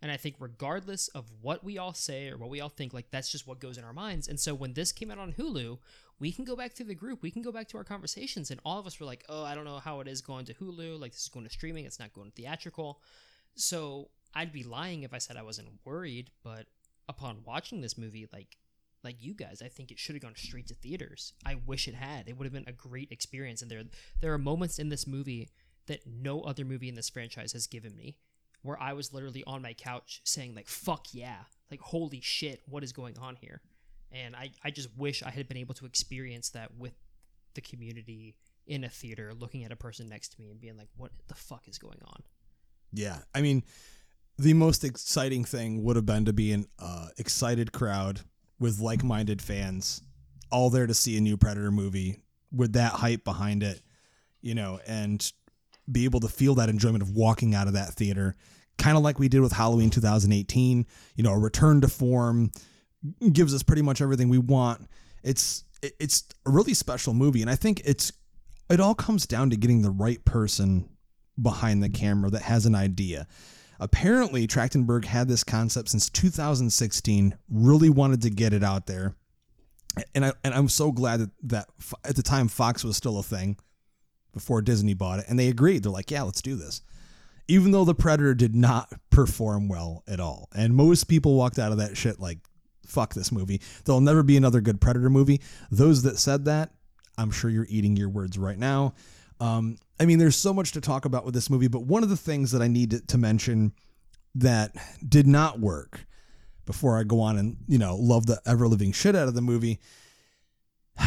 And 0.02 0.12
I 0.12 0.16
think 0.16 0.36
regardless 0.40 1.10
of 1.10 1.26
what 1.42 1.63
we 1.63 1.78
all 1.78 1.94
say 1.94 2.30
or 2.30 2.38
what 2.38 2.50
we 2.50 2.62
all 2.62 2.70
think, 2.70 2.94
like 2.94 3.12
that's 3.12 3.32
just 3.32 3.48
what 3.48 3.60
goes 3.60 3.78
in 3.78 3.84
our 3.84 3.94
minds. 3.94 4.30
And 4.30 4.40
so 4.40 4.54
when 4.54 4.74
this 4.74 4.94
came 4.94 5.12
out 5.12 5.18
on 5.18 5.34
Hulu, 5.34 5.80
we 6.20 6.32
can 6.32 6.46
go 6.46 6.56
back 6.56 6.74
to 6.76 6.86
the 6.86 6.96
group, 6.96 7.22
we 7.22 7.32
can 7.32 7.42
go 7.42 7.52
back 7.52 7.68
to 7.70 7.78
our 7.78 7.84
conversations, 7.84 8.50
and 8.50 8.62
all 8.63 8.80
of 8.80 8.88
us 8.88 9.00
were 9.00 9.06
like, 9.06 9.26
"Oh, 9.28 9.44
I 9.44 9.56
don't 9.56 9.66
know 9.66 9.80
how 9.80 10.00
it 10.00 10.08
is 10.08 10.22
going 10.22 10.46
to 10.46 10.54
Hulu. 10.54 11.00
Like 11.00 11.12
this 11.12 11.24
is 11.24 11.30
going 11.30 11.46
to 11.46 11.52
streaming. 11.52 11.86
It's 11.86 12.00
not 12.00 12.13
going 12.13 12.30
to 12.30 12.36
theatrical." 12.36 13.02
So 13.56 14.10
I'd 14.34 14.52
be 14.52 14.63
lying 14.63 15.04
if 15.04 15.13
I 15.13 15.18
said 15.18 15.38
I 15.38 15.44
wasn't 15.44 15.70
worried. 15.86 16.30
But 16.44 16.66
upon 17.08 17.44
watching 17.46 17.82
this 17.82 17.98
movie, 17.98 18.28
like 18.32 18.58
like 19.04 19.18
you 19.20 19.34
guys, 19.34 19.62
I 19.63 19.68
think 19.68 19.92
it 19.92 20.00
should 20.00 20.16
have 20.16 20.24
gone 20.24 20.36
straight 20.36 20.68
to 20.68 20.76
theaters. 20.76 21.34
I 21.46 21.56
wish 21.66 21.88
it 21.88 21.96
had. 21.96 22.28
It 22.28 22.38
would 22.38 22.46
have 22.46 22.54
been 22.54 22.66
a 22.68 22.72
great 22.72 23.12
experience. 23.12 23.62
And 23.62 23.72
there 23.72 23.84
there 24.22 24.34
are 24.34 24.40
moments 24.40 24.80
in 24.80 24.90
this 24.90 25.08
movie 25.08 25.50
that 25.88 26.02
no 26.06 26.42
other 26.42 26.66
movie 26.66 26.90
in 26.90 26.96
this 26.96 27.10
franchise 27.10 27.54
has 27.54 27.68
given 27.68 27.96
me 27.96 28.18
where 28.62 28.82
I 28.82 28.94
was 28.94 29.13
literally 29.13 29.44
on 29.48 29.62
my 29.62 29.74
couch 29.74 30.22
saying 30.26 30.54
like 30.54 30.68
fuck 30.68 31.08
yeah 31.13 31.38
like 31.72 31.80
holy 31.80 32.20
shit 32.22 32.62
what 32.68 32.84
is 32.84 32.92
going 32.92 33.18
on 33.18 33.38
here 33.38 33.62
and 34.12 34.36
I, 34.36 34.52
I 34.63 34.72
just 34.72 34.90
wish 34.98 35.24
I 35.24 35.30
had 35.30 35.48
been 35.48 35.58
able 35.58 35.74
to 35.76 35.86
experience 35.86 36.50
that 36.50 36.76
with 36.78 36.94
the 37.54 37.62
community 37.62 38.36
in 38.66 38.84
a 38.84 38.90
theater 38.90 39.34
looking 39.34 39.63
at 39.63 39.72
a 39.72 39.76
person 39.76 40.08
next 40.08 40.34
to 40.34 40.42
me 40.42 40.50
and 40.50 40.60
being 40.60 40.78
like 40.78 40.90
what 40.98 41.12
the 41.28 41.36
fuck 41.36 41.68
is 41.68 41.78
going 41.78 42.00
on 42.06 42.24
Yeah, 42.92 43.20
I 43.34 43.42
mean, 43.42 43.63
the 44.38 44.54
most 44.54 44.84
exciting 44.84 45.43
thing 45.43 45.84
would 45.84 45.95
have 45.95 46.06
been 46.06 46.26
to 46.26 46.34
be 46.34 46.52
an 46.52 46.67
uh, 46.80 47.08
excited 47.17 47.71
crowd 47.71 48.21
with 48.60 48.80
like-minded 48.80 49.41
fans, 49.41 50.02
all 50.52 50.69
there 50.69 50.88
to 50.88 50.93
see 50.93 51.17
a 51.17 51.21
new 51.21 51.38
Predator 51.38 51.71
movie 51.71 52.23
with 52.52 52.73
that 52.73 52.93
hype 52.93 53.23
behind 53.23 53.63
it, 53.63 53.82
you 54.41 54.56
know, 54.56 54.80
and 54.88 55.32
be 55.91 56.06
able 56.06 56.19
to 56.19 56.28
feel 56.28 56.56
that 56.56 56.69
enjoyment 56.69 57.02
of 57.02 57.12
walking 57.12 57.56
out 57.56 57.67
of 57.67 57.73
that 57.73 57.93
theater, 57.93 58.36
kind 58.78 58.97
of 58.97 59.04
like 59.04 59.19
we 59.19 59.28
did 59.28 59.41
with 59.41 59.54
Halloween 59.54 59.89
2018. 59.89 60.86
You 61.15 61.23
know, 61.23 61.34
a 61.34 61.39
return 61.39 61.82
to 61.82 61.88
form 61.88 62.52
gives 63.32 63.54
us 63.54 63.63
pretty 63.63 63.82
much 63.82 64.02
everything 64.02 64.30
we 64.30 64.38
want. 64.38 64.88
It's 65.23 65.63
it's 65.82 66.23
a 66.45 66.52
really 66.52 66.73
special 66.73 67.13
movie, 67.13 67.41
and 67.41 67.50
I 67.50 67.56
think 67.56 67.82
it's 67.86 68.12
it 68.69 68.80
all 68.80 68.95
comes 68.95 69.26
down 69.26 69.50
to 69.52 69.56
getting 69.56 69.82
the 69.82 69.91
right 69.91 70.23
person 70.26 70.89
behind 71.41 71.84
the 71.84 71.89
camera 71.89 72.30
that 72.32 72.41
has 72.43 72.65
an 72.65 72.76
idea. 72.76 73.28
Apparently, 73.80 74.48
Trachtenberg 74.48 75.06
had 75.06 75.28
this 75.28 75.44
concept 75.44 75.90
since 75.90 76.10
2016, 76.10 77.38
really 77.50 77.90
wanted 77.90 78.22
to 78.24 78.30
get 78.30 78.54
it 78.54 78.63
out 78.63 78.88
there. 78.88 79.16
And, 80.13 80.26
I, 80.26 80.34
and 80.44 80.54
I'm 80.54 80.70
so 80.70 80.92
glad 80.92 81.22
that, 81.22 81.30
that 81.44 81.68
at 82.04 82.16
the 82.16 82.24
time 82.24 82.48
Fox 82.48 82.84
was 82.84 82.98
still 82.98 83.20
a 83.20 83.24
thing 83.24 83.58
before 84.34 84.62
Disney 84.62 84.94
bought 84.94 85.20
it. 85.20 85.26
And 85.28 85.40
they 85.40 85.48
agreed. 85.48 85.84
They're 85.84 85.92
like, 85.92 86.12
yeah, 86.12 86.24
let's 86.24 86.42
do 86.42 86.56
this. 86.56 86.82
Even 87.48 87.72
though 87.72 87.86
The 87.86 87.96
Predator 87.96 88.34
did 88.34 88.56
not 88.56 88.92
perform 89.10 89.68
well 89.68 90.04
at 90.08 90.20
all. 90.20 90.50
And 90.56 90.76
most 90.76 91.06
people 91.06 91.36
walked 91.36 91.60
out 91.60 91.72
of 91.72 91.78
that 91.78 91.98
shit 91.98 92.20
like, 92.20 92.40
fuck 92.86 93.13
this 93.13 93.32
movie. 93.32 93.62
There'll 93.86 94.02
never 94.02 94.24
be 94.24 94.38
another 94.38 94.62
good 94.62 94.82
Predator 94.82 95.10
movie. 95.10 95.42
Those 95.72 96.04
that 96.04 96.18
said 96.18 96.46
that, 96.46 96.72
I'm 97.18 97.32
sure 97.32 97.50
you're 97.50 97.68
eating 97.70 97.96
your 97.96 98.10
words 98.10 98.38
right 98.38 98.58
now. 98.58 98.94
Um, 99.40 99.78
I 100.00 100.06
mean, 100.06 100.20
there's 100.20 100.36
so 100.36 100.54
much 100.54 100.72
to 100.74 100.82
talk 100.82 101.06
about 101.06 101.26
with 101.26 101.34
this 101.34 101.50
movie, 101.50 101.68
but 101.68 101.84
one 101.84 102.04
of 102.04 102.10
the 102.10 102.18
things 102.18 102.52
that 102.52 102.62
I 102.62 102.68
need 102.68 102.92
to, 102.92 103.02
to 103.08 103.18
mention 103.18 103.74
that 104.36 104.76
did 105.08 105.26
not 105.26 105.60
work 105.60 106.06
before 106.66 107.00
I 107.00 107.04
go 107.04 107.20
on 107.22 107.38
and, 107.38 107.58
you 107.68 107.78
know, 107.78 107.96
love 107.96 108.26
the 108.28 108.40
ever 108.46 108.68
living 108.68 108.92
shit 108.92 109.16
out 109.16 109.28
of 109.28 109.34
the 109.34 109.42
movie 109.42 109.80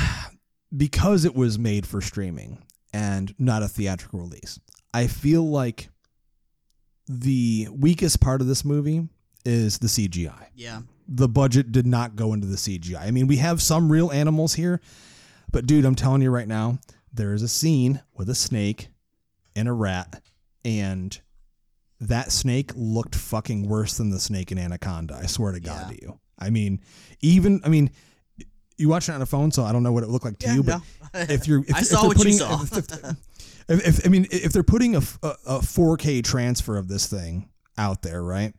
because 0.77 1.25
it 1.25 1.35
was 1.35 1.59
made 1.59 1.87
for 1.87 2.01
streaming 2.01 2.63
and 2.93 3.35
not 3.39 3.63
a 3.63 3.69
theatrical 3.69 4.21
release. 4.21 4.59
I 4.93 5.07
feel 5.07 5.49
like 5.49 5.91
the 7.09 7.69
weakest 7.73 8.21
part 8.21 8.41
of 8.41 8.47
this 8.47 8.65
movie 8.65 9.09
is 9.45 9.79
the 9.79 9.87
CGI. 9.87 10.47
Yeah. 10.55 10.83
The 11.09 11.29
budget 11.29 11.73
did 11.73 11.87
not 11.87 12.17
go 12.17 12.33
into 12.33 12.47
the 12.47 12.57
CGI. 12.57 13.01
I 13.01 13.11
mean, 13.11 13.27
we 13.27 13.37
have 13.37 13.63
some 13.63 13.91
real 13.91 14.11
animals 14.11 14.55
here, 14.55 14.81
but 15.53 15.67
dude, 15.67 15.85
I'm 15.85 15.95
telling 15.95 16.23
you 16.23 16.31
right 16.31 16.49
now, 16.49 16.79
there 17.13 17.33
is 17.35 17.43
a 17.43 17.49
scene 17.49 18.03
with 18.15 18.29
a 18.31 18.35
snake 18.35 18.89
and 19.57 19.69
a 19.69 19.73
rat, 19.73 20.23
and 20.65 21.19
that 22.01 22.33
snake 22.33 22.73
looked 22.75 23.15
fucking 23.15 23.69
worse 23.69 23.97
than 23.99 24.11
the 24.11 24.21
snake 24.21 24.51
in 24.53 24.59
Anaconda. 24.59 25.19
I 25.21 25.27
swear 25.27 25.53
to 25.53 25.61
God 25.61 25.87
Yeah. 25.91 25.97
to 25.97 26.03
you. 26.03 26.21
I 26.39 26.51
mean, 26.51 26.81
even 27.21 27.61
I 27.65 27.69
mean, 27.69 27.91
you 28.79 28.89
watch 28.89 29.09
it 29.09 29.13
on 29.13 29.21
a 29.21 29.27
phone, 29.27 29.51
so 29.51 29.65
I 29.65 29.73
don't 29.73 29.83
know 29.83 29.93
what 29.93 30.05
it 30.05 30.09
looked 30.09 30.25
like 30.25 30.39
to 30.39 30.47
Yeah, 30.47 30.55
you, 30.55 30.63
but 30.63 30.81
no. 31.13 31.21
if 31.21 31.47
you're, 31.47 31.61
if, 31.69 31.75
I 31.75 31.81
if 31.81 31.87
saw 31.87 32.01
they're 32.01 32.09
what 32.09 32.25
you 32.25 32.33
saw. 32.33 32.65
If, 33.69 33.87
if, 33.87 33.99
if, 34.01 34.07
I 34.07 34.09
mean, 34.09 34.27
if 34.33 34.53
they're 34.53 34.63
putting 34.65 34.97
a 34.97 34.99
a 35.23 35.61
4K 35.61 36.25
transfer 36.25 36.77
of 36.77 36.89
this 36.89 37.07
thing 37.07 37.51
out 37.79 38.03
there, 38.03 38.21
right, 38.23 38.53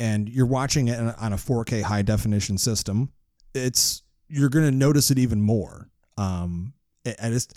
and 0.00 0.28
you're 0.28 0.46
watching 0.46 0.88
it 0.88 0.98
on 0.98 1.32
a- 1.32 1.36
4K 1.36 1.82
high 1.82 2.02
definition 2.02 2.58
system, 2.58 3.12
it's 3.54 4.02
you're 4.28 4.48
gonna 4.48 4.72
notice 4.72 5.10
it 5.12 5.18
even 5.18 5.40
more. 5.42 5.88
Um, 6.16 6.72
I 7.06 7.28
just 7.28 7.54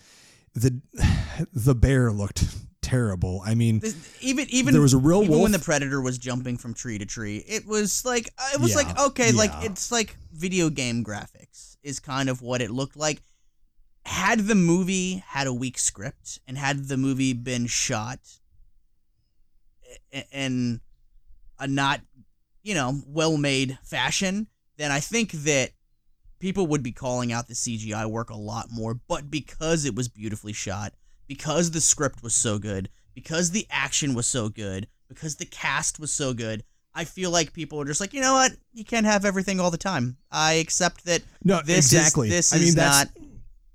the 0.56 0.80
the 1.54 1.76
bear 1.76 2.12
looked 2.12 2.46
terrible. 2.82 3.42
I 3.46 3.56
mean, 3.56 3.82
even 4.22 4.48
even 4.50 4.74
There 4.74 4.82
was 4.82 4.94
a 4.94 4.98
real 4.98 5.20
even 5.24 5.32
wolf. 5.32 5.44
when 5.44 5.52
the 5.52 5.60
predator 5.60 6.02
was 6.02 6.18
jumping 6.18 6.58
from 6.58 6.74
tree 6.74 6.98
to 6.98 7.06
tree. 7.06 7.44
It 7.48 7.66
was 7.68 8.06
like 8.06 8.30
uh, 8.38 8.50
it 8.54 8.62
was 8.62 8.76
like 8.76 8.88
Yeah, 8.88 9.06
okay, 9.08 9.32
like 9.32 9.52
it's 9.62 9.92
like 9.92 10.16
video 10.34 10.70
game 10.70 11.04
graphics 11.04 11.78
is 11.84 12.00
kind 12.00 12.30
of 12.30 12.42
what 12.42 12.62
it 12.62 12.72
looked 12.72 12.96
like. 12.96 13.22
Had 14.06 14.42
the 14.42 14.56
movie 14.56 15.24
had 15.28 15.48
a 15.48 15.54
weak 15.54 15.78
script 15.78 16.40
and 16.48 16.58
had 16.58 16.88
the 16.88 16.98
movie 16.98 17.34
been 17.34 17.66
shot 17.68 18.20
in 20.32 20.80
a 21.60 21.68
not 21.68 22.02
you 22.64 22.74
know 22.76 23.02
well 23.08 23.36
made 23.38 23.78
fashion, 23.84 24.48
then 24.78 24.92
I 24.92 25.00
think 25.00 25.32
that 25.32 25.72
people 26.46 26.68
would 26.68 26.84
be 26.84 26.92
calling 26.92 27.34
out 27.34 27.48
the 27.48 27.56
CGI 27.56 28.06
work 28.06 28.30
a 28.30 28.38
lot 28.38 28.68
more. 28.72 28.94
But 28.94 29.32
because 29.32 29.84
it 29.84 29.96
was 29.96 30.08
beautifully 30.08 30.54
shot, 30.54 30.94
because 31.26 31.72
the 31.72 31.82
script 31.82 32.22
was 32.22 32.36
so 32.36 32.60
good, 32.60 32.88
because 33.16 33.50
the 33.50 33.66
action 33.72 34.14
was 34.14 34.28
so 34.28 34.50
good, 34.50 34.88
because 35.10 35.38
the 35.38 35.48
cast 35.48 36.00
was 36.00 36.14
so 36.14 36.36
good, 36.36 36.64
I 36.94 37.04
feel 37.04 37.32
like 37.32 37.52
people 37.52 37.82
are 37.82 37.86
just 37.86 38.00
like, 38.00 38.14
you 38.14 38.22
know 38.22 38.34
what, 38.34 38.52
you 38.74 38.86
can't 38.86 39.08
have 39.08 39.26
everything 39.26 39.60
all 39.60 39.72
the 39.72 39.78
time. 39.80 40.18
I 40.32 40.54
accept 40.54 41.06
that 41.06 41.24
no, 41.44 41.62
this 41.66 41.92
exactly. 41.92 42.28
is 42.28 42.36
this 42.36 42.54
I 42.54 42.58
mean, 42.58 42.68
is 42.68 42.76
not 42.76 43.10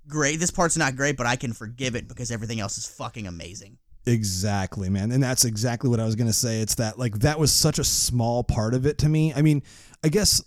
great. 0.06 0.38
This 0.38 0.52
part's 0.52 0.76
not 0.76 0.94
great, 0.94 1.16
but 1.16 1.26
I 1.26 1.34
can 1.34 1.52
forgive 1.52 1.96
it 1.96 2.06
because 2.06 2.30
everything 2.30 2.60
else 2.60 2.78
is 2.78 2.86
fucking 2.86 3.26
amazing. 3.26 3.78
Exactly, 4.06 4.88
man. 4.88 5.10
And 5.10 5.20
that's 5.20 5.44
exactly 5.44 5.90
what 5.90 5.98
I 5.98 6.04
was 6.04 6.14
going 6.14 6.28
to 6.28 6.32
say. 6.32 6.60
It's 6.60 6.76
that 6.76 7.00
like 7.00 7.18
that 7.18 7.40
was 7.40 7.52
such 7.52 7.80
a 7.80 7.84
small 7.84 8.44
part 8.44 8.74
of 8.74 8.86
it 8.86 8.96
to 8.98 9.08
me. 9.08 9.34
I 9.34 9.42
mean, 9.42 9.64
I 10.04 10.08
guess 10.08 10.40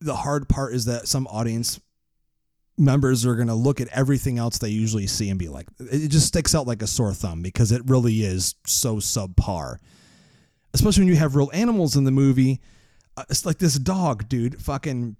the 0.00 0.14
hard 0.14 0.48
part 0.48 0.74
is 0.74 0.84
that 0.86 1.08
some 1.08 1.26
audience 1.28 1.80
members 2.78 3.24
are 3.24 3.34
going 3.34 3.48
to 3.48 3.54
look 3.54 3.80
at 3.80 3.88
everything 3.88 4.38
else 4.38 4.58
they 4.58 4.68
usually 4.68 5.06
see 5.06 5.30
and 5.30 5.38
be 5.38 5.48
like 5.48 5.66
it 5.78 6.08
just 6.08 6.26
sticks 6.26 6.54
out 6.54 6.66
like 6.66 6.82
a 6.82 6.86
sore 6.86 7.14
thumb 7.14 7.40
because 7.40 7.72
it 7.72 7.82
really 7.86 8.22
is 8.22 8.54
so 8.66 8.96
subpar. 8.96 9.76
Especially 10.74 11.02
when 11.02 11.08
you 11.08 11.16
have 11.16 11.36
real 11.36 11.50
animals 11.54 11.96
in 11.96 12.04
the 12.04 12.10
movie. 12.10 12.60
Uh, 13.16 13.24
it's 13.30 13.46
like 13.46 13.56
this 13.56 13.78
dog, 13.78 14.28
dude, 14.28 14.60
fucking 14.60 15.16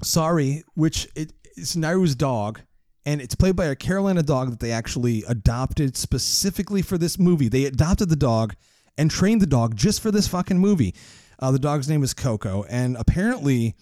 sorry, 0.00 0.62
which 0.74 1.08
it, 1.16 1.32
it's 1.56 1.74
Naru's 1.74 2.14
dog 2.14 2.60
and 3.04 3.20
it's 3.20 3.34
played 3.34 3.56
by 3.56 3.66
a 3.66 3.74
Carolina 3.74 4.22
dog 4.22 4.50
that 4.50 4.60
they 4.60 4.70
actually 4.70 5.24
adopted 5.26 5.96
specifically 5.96 6.82
for 6.82 6.98
this 6.98 7.18
movie. 7.18 7.48
They 7.48 7.64
adopted 7.64 8.10
the 8.10 8.16
dog 8.16 8.54
and 8.96 9.10
trained 9.10 9.42
the 9.42 9.46
dog 9.46 9.76
just 9.76 10.00
for 10.00 10.10
this 10.10 10.28
fucking 10.28 10.58
movie. 10.58 10.94
Uh, 11.38 11.50
the 11.50 11.58
dog's 11.58 11.88
name 11.88 12.04
is 12.04 12.14
Coco, 12.14 12.64
and 12.68 12.96
apparently 12.96 13.74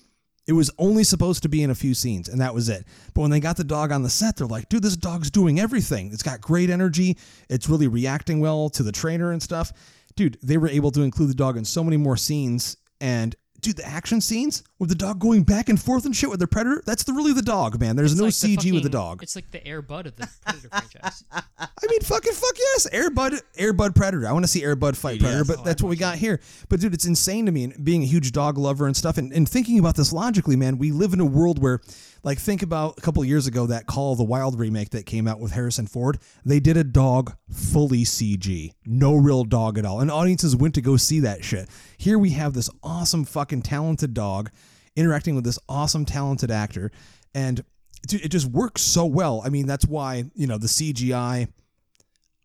it 0.50 0.54
was 0.54 0.68
only 0.78 1.04
supposed 1.04 1.44
to 1.44 1.48
be 1.48 1.62
in 1.62 1.70
a 1.70 1.76
few 1.76 1.94
scenes, 1.94 2.28
and 2.28 2.40
that 2.40 2.52
was 2.52 2.68
it. 2.68 2.84
But 3.14 3.20
when 3.20 3.30
they 3.30 3.38
got 3.38 3.56
the 3.56 3.62
dog 3.62 3.92
on 3.92 4.02
the 4.02 4.10
set, 4.10 4.36
they're 4.36 4.48
like, 4.48 4.68
dude, 4.68 4.82
this 4.82 4.96
dog's 4.96 5.30
doing 5.30 5.60
everything. 5.60 6.10
It's 6.12 6.24
got 6.24 6.40
great 6.40 6.70
energy. 6.70 7.16
It's 7.48 7.68
really 7.68 7.86
reacting 7.86 8.40
well 8.40 8.68
to 8.70 8.82
the 8.82 8.90
trainer 8.90 9.30
and 9.30 9.40
stuff. 9.40 9.72
Dude, 10.16 10.38
they 10.42 10.58
were 10.58 10.66
able 10.66 10.90
to 10.90 11.02
include 11.02 11.30
the 11.30 11.34
dog 11.34 11.56
in 11.56 11.64
so 11.64 11.84
many 11.84 11.96
more 11.96 12.16
scenes. 12.16 12.76
And 13.00 13.36
dude, 13.60 13.76
the 13.76 13.86
action 13.86 14.20
scenes 14.20 14.64
with 14.80 14.88
the 14.88 14.94
dog 14.94 15.18
going 15.18 15.42
back 15.42 15.68
and 15.68 15.80
forth 15.80 16.06
and 16.06 16.16
shit 16.16 16.30
with 16.30 16.40
the 16.40 16.46
predator, 16.46 16.82
that's 16.86 17.04
the, 17.04 17.12
really 17.12 17.34
the 17.34 17.42
dog, 17.42 17.78
man. 17.78 17.96
There's 17.96 18.12
It's 18.12 18.18
no 18.18 18.24
like 18.24 18.34
the 18.34 18.56
CG 18.56 18.72
with 18.72 18.82
the 18.82 18.88
dog. 18.88 19.22
It's 19.22 19.36
like 19.36 19.50
the 19.50 19.64
Air 19.64 19.82
Bud 19.82 20.06
of 20.06 20.16
the 20.16 20.26
Predator 20.42 20.68
franchise. 20.70 21.22
I 21.30 21.86
mean, 21.86 22.00
fucking 22.00 22.32
fuck 22.32 22.58
yes, 22.58 22.88
Airbud, 22.90 23.42
Airbud 23.58 23.94
Predator. 23.94 24.26
I 24.26 24.32
want 24.32 24.44
to 24.44 24.50
see 24.50 24.62
Airbud 24.62 24.96
fight 24.96 25.18
Dude, 25.18 25.28
Predator, 25.28 25.44
but 25.44 25.58
oh, 25.58 25.62
that's 25.64 25.82
what 25.82 25.90
we 25.90 25.96
got 25.96 26.16
here. 26.16 26.40
But 26.70 26.80
dude, 26.80 26.94
it's 26.94 27.04
insane 27.04 27.44
to 27.44 27.52
me. 27.52 27.64
And 27.64 27.84
being 27.84 28.02
a 28.02 28.06
huge 28.06 28.32
dog 28.32 28.56
lover 28.56 28.86
and 28.86 28.96
stuff, 28.96 29.18
and, 29.18 29.30
and 29.34 29.46
thinking 29.46 29.78
about 29.78 29.96
this 29.96 30.14
logically, 30.14 30.56
man, 30.56 30.78
we 30.78 30.92
live 30.92 31.12
in 31.12 31.20
a 31.20 31.26
world 31.26 31.60
where, 31.60 31.80
like, 32.22 32.38
think 32.38 32.62
about 32.62 32.96
a 32.96 33.02
couple 33.02 33.22
of 33.22 33.28
years 33.28 33.46
ago 33.46 33.66
that 33.66 33.86
Call 33.86 34.12
of 34.12 34.18
the 34.18 34.24
Wild 34.24 34.58
remake 34.58 34.90
that 34.90 35.04
came 35.04 35.28
out 35.28 35.40
with 35.40 35.52
Harrison 35.52 35.88
Ford. 35.88 36.18
They 36.42 36.58
did 36.58 36.78
a 36.78 36.84
dog 36.84 37.36
fully 37.52 38.04
CG, 38.04 38.72
no 38.86 39.14
real 39.14 39.44
dog 39.44 39.76
at 39.76 39.84
all, 39.84 40.00
and 40.00 40.10
audiences 40.10 40.56
went 40.56 40.74
to 40.76 40.80
go 40.80 40.96
see 40.96 41.20
that 41.20 41.44
shit. 41.44 41.68
Here 41.98 42.18
we 42.18 42.30
have 42.30 42.54
this 42.54 42.70
awesome 42.82 43.26
fucking 43.26 43.60
talented 43.60 44.14
dog 44.14 44.50
interacting 44.96 45.34
with 45.34 45.44
this 45.44 45.58
awesome 45.68 46.04
talented 46.04 46.50
actor, 46.50 46.90
and 47.34 47.64
dude, 48.06 48.24
it 48.24 48.30
just 48.30 48.46
works 48.46 48.82
so 48.82 49.06
well. 49.06 49.42
I 49.44 49.48
mean, 49.48 49.66
that's 49.66 49.86
why 49.86 50.24
you 50.34 50.46
know 50.46 50.58
the 50.58 50.66
CGI. 50.66 51.48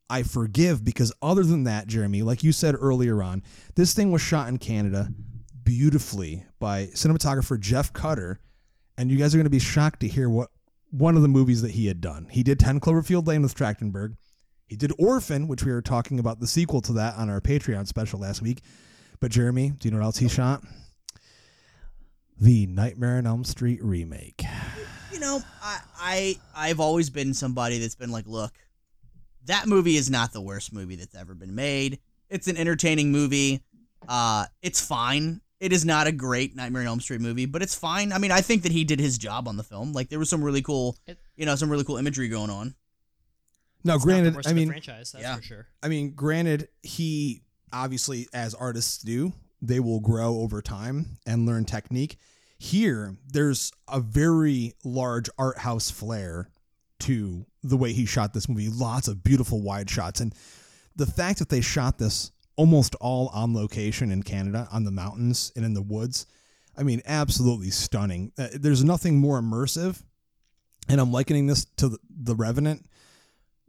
I 0.07 0.21
forgive 0.21 0.85
because 0.85 1.11
other 1.19 1.43
than 1.43 1.63
that, 1.63 1.87
Jeremy, 1.87 2.21
like 2.21 2.43
you 2.43 2.51
said 2.51 2.75
earlier 2.79 3.23
on, 3.23 3.41
this 3.75 3.95
thing 3.95 4.11
was 4.11 4.21
shot 4.21 4.47
in 4.49 4.59
Canada 4.59 5.09
beautifully 5.63 6.45
by 6.59 6.85
cinematographer 6.93 7.59
Jeff 7.59 7.91
Cutter, 7.91 8.39
and 8.97 9.09
you 9.09 9.17
guys 9.17 9.33
are 9.33 9.39
going 9.39 9.45
to 9.45 9.49
be 9.49 9.59
shocked 9.59 10.01
to 10.01 10.07
hear 10.07 10.29
what 10.29 10.49
one 10.91 11.15
of 11.15 11.23
the 11.23 11.27
movies 11.27 11.61
that 11.61 11.71
he 11.71 11.87
had 11.87 11.99
done. 11.99 12.27
He 12.29 12.43
did 12.43 12.59
10 12.59 12.79
Cloverfield 12.79 13.27
Lane 13.27 13.41
with 13.41 13.55
Trachtenberg. 13.55 14.15
He 14.67 14.75
did 14.75 14.93
Orphan, 14.97 15.47
which 15.47 15.63
we 15.63 15.71
were 15.71 15.81
talking 15.81 16.19
about 16.19 16.39
the 16.39 16.47
sequel 16.47 16.81
to 16.81 16.93
that 16.93 17.15
on 17.17 17.29
our 17.29 17.41
Patreon 17.41 17.87
special 17.87 18.19
last 18.19 18.41
week. 18.41 18.61
But 19.19 19.31
Jeremy, 19.31 19.71
do 19.71 19.87
you 19.87 19.91
know 19.91 19.97
what 19.97 20.05
else 20.05 20.17
he 20.17 20.29
shot? 20.29 20.63
The 22.39 22.67
Nightmare 22.67 23.17
on 23.17 23.27
Elm 23.27 23.43
Street 23.43 23.81
remake. 23.83 24.43
You 25.13 25.19
know, 25.19 25.41
I, 25.63 25.79
I 25.97 26.39
I've 26.55 26.79
always 26.79 27.09
been 27.09 27.33
somebody 27.33 27.79
that's 27.79 27.95
been 27.95 28.11
like, 28.11 28.27
look, 28.27 28.51
that 29.45 29.67
movie 29.67 29.95
is 29.95 30.09
not 30.09 30.33
the 30.33 30.41
worst 30.41 30.73
movie 30.73 30.95
that's 30.97 31.15
ever 31.15 31.33
been 31.33 31.55
made. 31.55 31.99
It's 32.29 32.47
an 32.47 32.57
entertaining 32.57 33.11
movie. 33.11 33.61
Uh, 34.07 34.45
it's 34.61 34.85
fine. 34.85 35.39
It 35.61 35.71
is 35.71 35.85
not 35.85 36.07
a 36.07 36.11
great 36.11 36.55
Nightmare 36.55 36.81
on 36.81 36.87
Elm 36.87 36.99
Street 36.99 37.21
movie, 37.21 37.45
but 37.45 37.61
it's 37.61 37.73
fine. 37.75 38.11
I 38.11 38.17
mean, 38.17 38.31
I 38.31 38.41
think 38.41 38.63
that 38.63 38.71
he 38.73 38.83
did 38.83 38.99
his 38.99 39.17
job 39.17 39.47
on 39.47 39.55
the 39.55 39.63
film. 39.63 39.93
Like, 39.93 40.09
there 40.09 40.19
was 40.19 40.29
some 40.29 40.43
really 40.43 40.61
cool, 40.61 40.97
you 41.37 41.45
know, 41.45 41.55
some 41.55 41.69
really 41.69 41.85
cool 41.85 41.97
imagery 41.97 42.27
going 42.27 42.49
on. 42.49 42.75
Now, 43.83 43.95
It's 43.95 44.05
not 44.05 44.09
the 44.09 44.13
granted, 44.15 44.35
worst 44.35 44.49
I 44.49 44.53
mean, 44.53 44.67
franchise, 44.67 45.11
that's 45.13 45.23
Yeah. 45.23 45.35
for 45.37 45.41
sure. 45.41 45.67
I 45.81 45.87
mean, 45.87 46.11
granted, 46.11 46.67
he 46.83 47.41
obviously, 47.71 48.27
as 48.33 48.53
artists 48.53 48.97
do, 49.01 49.31
they 49.67 49.79
will 49.79 49.99
grow 49.99 50.39
over 50.39 50.61
time 50.61 51.17
and 51.25 51.45
learn 51.45 51.65
technique. 51.65 52.17
Here, 52.57 53.15
there's 53.27 53.71
a 53.87 53.99
very 53.99 54.73
large 54.83 55.29
art 55.37 55.59
house 55.59 55.91
flair 55.91 56.49
to 56.99 57.45
the 57.63 57.77
way 57.77 57.93
he 57.93 58.05
shot 58.05 58.33
this 58.33 58.47
movie. 58.47 58.69
Lots 58.69 59.07
of 59.07 59.23
beautiful 59.23 59.61
wide 59.61 59.89
shots. 59.89 60.21
And 60.21 60.33
the 60.95 61.05
fact 61.05 61.39
that 61.39 61.49
they 61.49 61.61
shot 61.61 61.97
this 61.97 62.31
almost 62.55 62.95
all 62.95 63.29
on 63.33 63.53
location 63.53 64.11
in 64.11 64.23
Canada, 64.23 64.67
on 64.71 64.85
the 64.85 64.91
mountains 64.91 65.51
and 65.55 65.65
in 65.65 65.73
the 65.73 65.81
woods, 65.81 66.25
I 66.77 66.83
mean, 66.83 67.01
absolutely 67.05 67.69
stunning. 67.69 68.31
Uh, 68.37 68.47
there's 68.53 68.83
nothing 68.83 69.17
more 69.17 69.41
immersive. 69.41 70.01
And 70.87 71.01
I'm 71.01 71.11
likening 71.11 71.47
this 71.47 71.65
to 71.77 71.89
the, 71.89 71.99
the 72.09 72.35
Revenant 72.35 72.87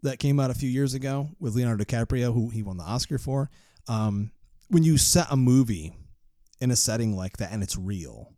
that 0.02 0.18
came 0.18 0.38
out 0.38 0.50
a 0.50 0.54
few 0.54 0.68
years 0.68 0.94
ago 0.94 1.30
with 1.40 1.54
Leonardo 1.54 1.84
DiCaprio, 1.84 2.32
who 2.32 2.50
he 2.50 2.62
won 2.62 2.76
the 2.76 2.84
Oscar 2.84 3.18
for. 3.18 3.50
Um, 3.88 4.30
when 4.68 4.82
you 4.82 4.98
set 4.98 5.26
a 5.30 5.36
movie 5.36 5.94
in 6.60 6.70
a 6.70 6.76
setting 6.76 7.16
like 7.16 7.36
that 7.38 7.52
and 7.52 7.62
it's 7.62 7.76
real, 7.76 8.32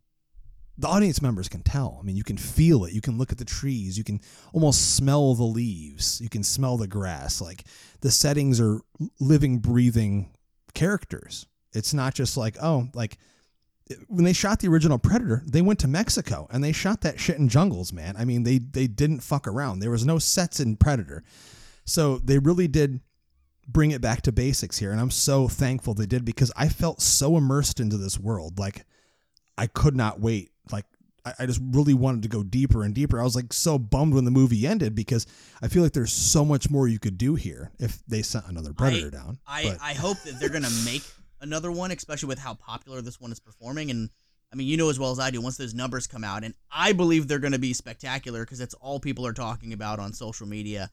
the 0.77 0.87
audience 0.87 1.21
members 1.21 1.49
can 1.49 1.61
tell. 1.61 1.97
I 1.99 2.05
mean, 2.05 2.15
you 2.15 2.23
can 2.23 2.37
feel 2.37 2.85
it. 2.85 2.93
You 2.93 3.01
can 3.01 3.17
look 3.17 3.31
at 3.31 3.37
the 3.37 3.45
trees. 3.45 3.97
You 3.97 4.03
can 4.05 4.21
almost 4.53 4.95
smell 4.95 5.35
the 5.35 5.43
leaves. 5.43 6.21
You 6.21 6.29
can 6.29 6.41
smell 6.41 6.77
the 6.77 6.87
grass. 6.87 7.41
Like 7.41 7.65
the 7.99 8.11
settings 8.11 8.61
are 8.61 8.79
living, 9.19 9.59
breathing 9.59 10.31
characters. 10.73 11.45
It's 11.73 11.93
not 11.93 12.13
just 12.13 12.37
like, 12.37 12.55
oh, 12.61 12.87
like 12.93 13.17
when 14.07 14.23
they 14.23 14.33
shot 14.33 14.59
the 14.59 14.69
original 14.69 14.99
Predator, 14.99 15.43
they 15.45 15.61
went 15.61 15.79
to 15.79 15.87
Mexico 15.87 16.47
and 16.49 16.63
they 16.63 16.71
shot 16.71 17.01
that 17.01 17.19
shit 17.19 17.37
in 17.37 17.49
jungles, 17.49 17.91
man. 17.91 18.15
I 18.17 18.23
mean, 18.23 18.43
they 18.43 18.59
they 18.59 18.87
didn't 18.87 19.21
fuck 19.21 19.47
around. 19.47 19.79
There 19.79 19.91
was 19.91 20.05
no 20.05 20.19
sets 20.19 20.59
in 20.59 20.77
Predator. 20.77 21.23
So 21.85 22.19
they 22.19 22.37
really 22.37 22.67
did 22.67 23.01
bring 23.71 23.91
it 23.91 24.01
back 24.01 24.21
to 24.23 24.31
basics 24.31 24.77
here 24.77 24.91
and 24.91 24.99
I'm 24.99 25.11
so 25.11 25.47
thankful 25.47 25.93
they 25.93 26.05
did 26.05 26.25
because 26.25 26.51
I 26.55 26.69
felt 26.69 27.01
so 27.01 27.37
immersed 27.37 27.79
into 27.79 27.97
this 27.97 28.19
world. 28.19 28.57
Like 28.57 28.85
I 29.57 29.67
could 29.67 29.95
not 29.95 30.19
wait. 30.19 30.51
Like 30.71 30.85
I, 31.25 31.33
I 31.39 31.45
just 31.45 31.61
really 31.71 31.93
wanted 31.93 32.23
to 32.23 32.29
go 32.29 32.43
deeper 32.43 32.83
and 32.83 32.93
deeper. 32.93 33.19
I 33.19 33.23
was 33.23 33.35
like 33.35 33.53
so 33.53 33.77
bummed 33.77 34.13
when 34.13 34.25
the 34.25 34.31
movie 34.31 34.65
ended 34.65 34.95
because 34.95 35.27
I 35.61 35.67
feel 35.67 35.83
like 35.83 35.93
there's 35.93 36.13
so 36.13 36.43
much 36.45 36.69
more 36.69 36.87
you 36.87 36.99
could 36.99 37.17
do 37.17 37.35
here 37.35 37.71
if 37.79 38.03
they 38.07 38.21
sent 38.21 38.47
another 38.47 38.73
predator 38.73 39.07
I, 39.07 39.09
down. 39.09 39.39
I, 39.47 39.63
But- 39.63 39.77
I 39.81 39.93
hope 39.93 40.17
that 40.23 40.39
they're 40.39 40.49
gonna 40.49 40.69
make 40.85 41.03
another 41.41 41.71
one, 41.71 41.91
especially 41.91 42.27
with 42.27 42.39
how 42.39 42.53
popular 42.55 43.01
this 43.01 43.19
one 43.19 43.31
is 43.31 43.39
performing. 43.39 43.91
And 43.91 44.09
I 44.51 44.55
mean, 44.55 44.67
you 44.67 44.77
know 44.77 44.89
as 44.89 44.99
well 44.99 45.11
as 45.11 45.19
I 45.19 45.29
do, 45.29 45.41
once 45.41 45.57
those 45.57 45.73
numbers 45.73 46.07
come 46.07 46.23
out, 46.23 46.43
and 46.43 46.53
I 46.71 46.93
believe 46.93 47.27
they're 47.27 47.39
gonna 47.39 47.59
be 47.59 47.73
spectacular 47.73 48.43
because 48.43 48.59
that's 48.59 48.73
all 48.75 48.99
people 48.99 49.25
are 49.27 49.33
talking 49.33 49.73
about 49.73 49.99
on 49.99 50.13
social 50.13 50.47
media. 50.47 50.89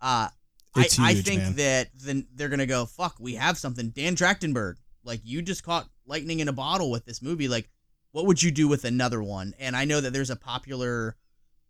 Uh, 0.00 0.28
It's 0.76 0.98
I, 0.98 1.10
I 1.10 1.14
think 1.14 1.40
man. 1.42 1.54
that 1.56 1.88
then 1.94 2.26
they're 2.34 2.48
gonna 2.48 2.66
go, 2.66 2.86
fuck, 2.86 3.16
we 3.18 3.34
have 3.34 3.58
something. 3.58 3.90
Dan 3.90 4.14
Trachtenberg, 4.16 4.76
like 5.04 5.20
you 5.24 5.42
just 5.42 5.64
caught 5.64 5.88
lightning 6.06 6.40
in 6.40 6.48
a 6.48 6.52
bottle 6.52 6.90
with 6.90 7.04
this 7.04 7.20
movie. 7.22 7.48
Like, 7.48 7.68
what 8.12 8.26
would 8.26 8.42
you 8.42 8.50
do 8.50 8.68
with 8.68 8.84
another 8.84 9.22
one? 9.22 9.54
And 9.58 9.76
I 9.76 9.84
know 9.84 10.00
that 10.00 10.12
there's 10.12 10.30
a 10.30 10.36
popular 10.36 11.16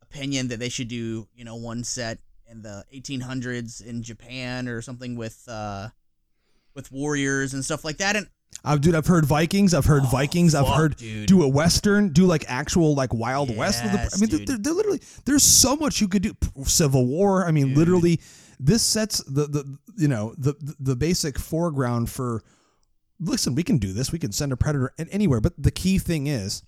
opinion 0.02 0.48
that 0.48 0.58
they 0.58 0.68
should 0.68 0.88
do, 0.88 1.28
you 1.34 1.44
know, 1.44 1.56
one 1.56 1.84
set 1.84 2.18
in 2.50 2.62
the 2.62 2.84
1800s 2.94 3.84
in 3.84 4.02
Japan 4.02 4.66
or 4.68 4.82
something 4.82 5.16
with 5.16 5.44
uh 5.48 5.88
with 6.74 6.90
warriors 6.92 7.54
and 7.54 7.64
stuff 7.64 7.84
like 7.84 7.98
that. 7.98 8.16
And 8.16 8.26
Uh, 8.64 8.76
dude, 8.76 8.94
I've 8.94 9.06
heard 9.06 9.24
Vikings. 9.24 9.72
I've 9.74 9.84
heard 9.86 10.04
Vikings. 10.10 10.54
I've 10.54 10.66
Oh, 10.66 10.72
heard 10.72 10.96
dude. 10.96 11.26
do 11.26 11.42
a 11.42 11.48
western, 11.48 12.12
do 12.12 12.26
like 12.26 12.44
actual 12.48 12.94
like 12.94 13.14
Wild 13.14 13.56
West. 13.56 13.82
With 13.84 13.92
the, 13.92 13.98
I 13.98 14.18
mean, 14.20 14.44
they're, 14.44 14.58
they're 14.58 14.74
literally 14.74 15.00
there's 15.24 15.42
so 15.44 15.76
much 15.76 16.00
you 16.00 16.08
could 16.08 16.22
do. 16.22 16.34
Civil 16.64 17.06
War. 17.06 17.46
I 17.46 17.52
mean, 17.52 17.68
Dude. 17.68 17.78
literally, 17.78 18.20
this 18.62 18.82
sets 18.82 19.24
the 19.24 19.46
the 19.46 19.78
you 19.96 20.06
know 20.06 20.34
the 20.36 20.54
the 20.78 20.94
basic 20.94 21.38
foreground 21.38 22.10
for. 22.10 22.42
Listen, 23.22 23.54
we 23.54 23.62
can 23.62 23.76
do 23.76 23.92
this. 23.92 24.12
We 24.12 24.18
can 24.18 24.32
send 24.32 24.50
a 24.50 24.56
predator 24.56 24.94
an- 24.98 25.08
anywhere. 25.10 25.40
But 25.40 25.52
the 25.62 25.70
key 25.70 25.98
thing 25.98 26.26
is, 26.26 26.62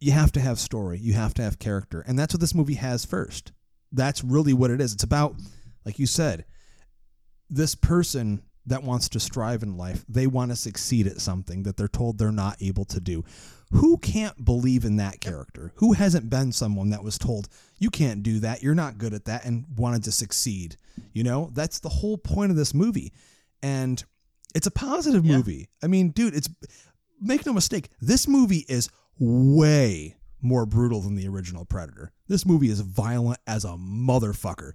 you 0.00 0.10
have 0.12 0.32
to 0.32 0.40
have 0.40 0.58
story. 0.58 0.98
You 0.98 1.12
have 1.12 1.34
to 1.34 1.42
have 1.42 1.58
character, 1.58 2.00
and 2.00 2.18
that's 2.18 2.34
what 2.34 2.40
this 2.40 2.54
movie 2.54 2.74
has 2.74 3.04
first. 3.04 3.52
That's 3.92 4.24
really 4.24 4.52
what 4.52 4.70
it 4.70 4.80
is. 4.80 4.94
It's 4.94 5.04
about, 5.04 5.36
like 5.84 5.98
you 5.98 6.06
said, 6.06 6.44
this 7.50 7.74
person 7.74 8.42
that 8.66 8.82
wants 8.82 9.08
to 9.10 9.20
strive 9.20 9.62
in 9.62 9.76
life, 9.76 10.04
they 10.08 10.26
want 10.26 10.50
to 10.50 10.56
succeed 10.56 11.06
at 11.06 11.20
something 11.20 11.64
that 11.64 11.76
they're 11.76 11.88
told 11.88 12.18
they're 12.18 12.32
not 12.32 12.56
able 12.60 12.84
to 12.86 13.00
do. 13.00 13.24
Who 13.72 13.96
can't 13.98 14.44
believe 14.44 14.84
in 14.84 14.96
that 14.96 15.20
character? 15.20 15.72
Who 15.76 15.92
hasn't 15.94 16.28
been 16.30 16.52
someone 16.52 16.90
that 16.90 17.02
was 17.04 17.18
told, 17.18 17.48
you 17.78 17.90
can't 17.90 18.22
do 18.22 18.38
that, 18.40 18.62
you're 18.62 18.74
not 18.74 18.98
good 18.98 19.14
at 19.14 19.24
that, 19.26 19.44
and 19.44 19.64
wanted 19.76 20.04
to 20.04 20.12
succeed? 20.12 20.76
You 21.12 21.24
know, 21.24 21.50
that's 21.52 21.80
the 21.80 21.88
whole 21.88 22.18
point 22.18 22.50
of 22.50 22.56
this 22.56 22.74
movie. 22.74 23.12
And 23.62 24.02
it's 24.54 24.66
a 24.66 24.70
positive 24.70 25.24
Yeah. 25.24 25.36
movie. 25.36 25.68
I 25.82 25.86
mean, 25.86 26.10
dude, 26.10 26.34
it's 26.34 26.48
make 27.20 27.46
no 27.46 27.52
mistake, 27.52 27.88
this 28.00 28.26
movie 28.28 28.64
is 28.68 28.88
way 29.18 30.16
more 30.40 30.66
brutal 30.66 31.00
than 31.00 31.14
the 31.14 31.28
original 31.28 31.64
Predator. 31.64 32.10
This 32.28 32.44
movie 32.44 32.68
is 32.68 32.80
violent 32.80 33.38
as 33.46 33.64
a 33.64 33.76
motherfucker. 33.78 34.72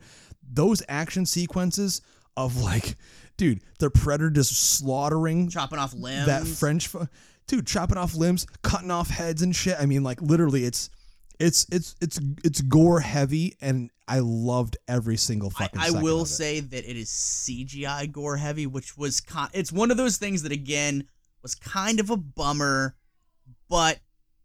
Those 0.50 0.82
action 0.88 1.26
sequences 1.26 2.02
of 2.38 2.56
like, 2.62 2.96
dude, 3.36 3.62
the 3.80 3.90
Predator 3.90 4.30
just 4.30 4.54
slaughtering 4.58 5.50
chopping 5.50 5.78
off 5.80 5.94
limbs. 5.94 6.28
that 6.28 6.48
French, 6.48 6.88
fu- 6.88 7.08
dude, 7.48 7.68
chopping 7.68 7.98
off 7.98 8.16
limbs, 8.16 8.46
cutting 8.62 8.92
off 8.92 9.10
heads 9.10 9.42
and 9.42 9.56
shit. 9.56 9.76
I 9.80 9.86
mean, 9.86 10.04
like 10.04 10.22
literally, 10.22 10.66
it's 10.66 10.90
it's 11.40 11.66
it's 11.72 11.96
it's 12.02 12.20
it's 12.44 12.62
gore 12.62 13.00
heavy, 13.00 13.56
and 13.62 13.90
I 14.08 14.20
loved 14.20 14.78
every 14.88 15.18
single 15.18 15.52
I, 15.58 15.64
fucking. 15.64 15.80
I 15.80 15.88
second 15.88 16.02
will 16.02 16.22
of 16.22 16.28
it. 16.28 16.32
say 16.32 16.60
that 16.60 16.90
it 16.90 16.98
is 16.98 17.10
CGI 17.10 18.12
gore 18.12 18.38
heavy, 18.38 18.68
which 18.68 18.98
was 18.98 19.22
con- 19.22 19.50
it's 19.54 19.72
one 19.72 19.92
of 19.92 19.98
those 19.98 20.18
things 20.18 20.44
that 20.44 20.52
again 20.52 21.08
was 21.42 21.56
kind 21.56 22.00
of 22.00 22.10
a 22.10 22.18
bummer, 22.18 22.96
but 23.70 24.00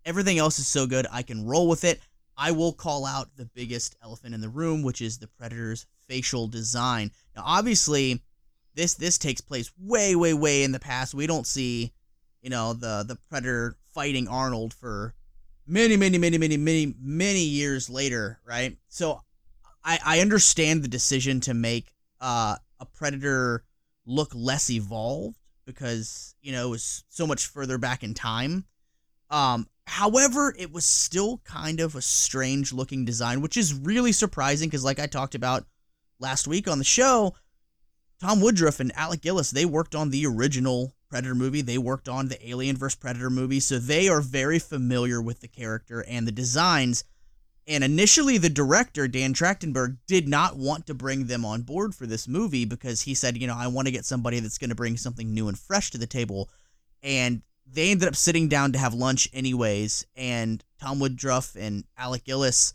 everything 0.04 0.38
else 0.38 0.58
is 0.58 0.68
so 0.68 0.86
good 0.86 1.06
I 1.10 1.22
can 1.22 1.46
roll 1.46 1.68
with 1.68 1.84
it. 1.84 2.00
I 2.36 2.50
will 2.52 2.72
call 2.72 3.04
out 3.04 3.36
the 3.36 3.46
biggest 3.54 3.96
elephant 4.02 4.34
in 4.34 4.40
the 4.40 4.48
room, 4.48 4.82
which 4.82 5.00
is 5.00 5.18
the 5.18 5.28
predator's 5.28 5.86
facial 6.08 6.48
design. 6.48 7.10
Now, 7.36 7.42
obviously, 7.46 8.22
this 8.74 8.94
this 8.94 9.18
takes 9.18 9.40
place 9.40 9.70
way, 9.78 10.16
way, 10.16 10.34
way 10.34 10.62
in 10.64 10.72
the 10.72 10.80
past. 10.80 11.14
We 11.14 11.26
don't 11.26 11.46
see, 11.46 11.92
you 12.42 12.50
know, 12.50 12.72
the 12.72 13.04
the 13.06 13.16
predator 13.28 13.76
fighting 13.94 14.28
Arnold 14.28 14.74
for 14.74 15.14
many, 15.66 15.96
many, 15.96 16.18
many, 16.18 16.38
many, 16.38 16.56
many, 16.56 16.94
many 17.00 17.42
years 17.42 17.88
later, 17.88 18.40
right? 18.44 18.76
So 18.88 19.20
I, 19.84 19.98
I 20.04 20.20
understand 20.20 20.82
the 20.82 20.88
decision 20.88 21.40
to 21.40 21.54
make 21.54 21.92
uh, 22.20 22.56
a 22.80 22.86
predator 22.86 23.64
look 24.04 24.32
less 24.34 24.68
evolved 24.70 25.36
because 25.64 26.34
you 26.42 26.52
know 26.52 26.66
it 26.68 26.70
was 26.70 27.04
so 27.08 27.26
much 27.26 27.46
further 27.46 27.78
back 27.78 28.02
in 28.02 28.14
time. 28.14 28.64
Um, 29.30 29.68
however, 29.86 30.54
it 30.58 30.72
was 30.72 30.84
still 30.84 31.40
kind 31.44 31.80
of 31.80 31.94
a 31.94 32.02
strange 32.02 32.72
looking 32.72 33.04
design, 33.04 33.40
which 33.40 33.56
is 33.56 33.72
really 33.72 34.12
surprising 34.12 34.68
because, 34.68 34.84
like 34.84 34.98
I 35.00 35.06
talked 35.06 35.34
about 35.34 35.64
last 36.18 36.46
week 36.46 36.68
on 36.68 36.78
the 36.78 36.84
show, 36.84 37.34
Tom 38.20 38.40
Woodruff 38.40 38.80
and 38.80 38.92
Alec 38.96 39.22
Gillis 39.22 39.50
they 39.50 39.64
worked 39.64 39.94
on 39.94 40.10
the 40.10 40.26
original 40.26 40.94
Predator 41.12 41.34
movie. 41.34 41.60
They 41.60 41.76
worked 41.76 42.08
on 42.08 42.28
the 42.28 42.48
Alien 42.48 42.78
vs 42.78 42.96
Predator 42.96 43.28
movie, 43.28 43.60
so 43.60 43.78
they 43.78 44.08
are 44.08 44.22
very 44.22 44.58
familiar 44.58 45.20
with 45.20 45.40
the 45.42 45.46
character 45.46 46.02
and 46.08 46.26
the 46.26 46.32
designs. 46.32 47.04
And 47.66 47.84
initially, 47.84 48.38
the 48.38 48.48
director, 48.48 49.06
Dan 49.06 49.34
Trachtenberg, 49.34 49.98
did 50.06 50.26
not 50.26 50.56
want 50.56 50.86
to 50.86 50.94
bring 50.94 51.26
them 51.26 51.44
on 51.44 51.62
board 51.62 51.94
for 51.94 52.06
this 52.06 52.26
movie 52.26 52.64
because 52.64 53.02
he 53.02 53.12
said, 53.12 53.36
you 53.36 53.46
know, 53.46 53.54
I 53.54 53.66
want 53.66 53.88
to 53.88 53.92
get 53.92 54.06
somebody 54.06 54.40
that's 54.40 54.56
going 54.56 54.70
to 54.70 54.74
bring 54.74 54.96
something 54.96 55.34
new 55.34 55.48
and 55.48 55.58
fresh 55.58 55.90
to 55.90 55.98
the 55.98 56.06
table. 56.06 56.48
And 57.02 57.42
they 57.66 57.90
ended 57.90 58.08
up 58.08 58.16
sitting 58.16 58.48
down 58.48 58.72
to 58.72 58.78
have 58.78 58.94
lunch 58.94 59.28
anyways. 59.34 60.06
And 60.16 60.64
Tom 60.80 60.98
Woodruff 60.98 61.56
and 61.56 61.84
Alec 61.98 62.24
Gillis 62.24 62.72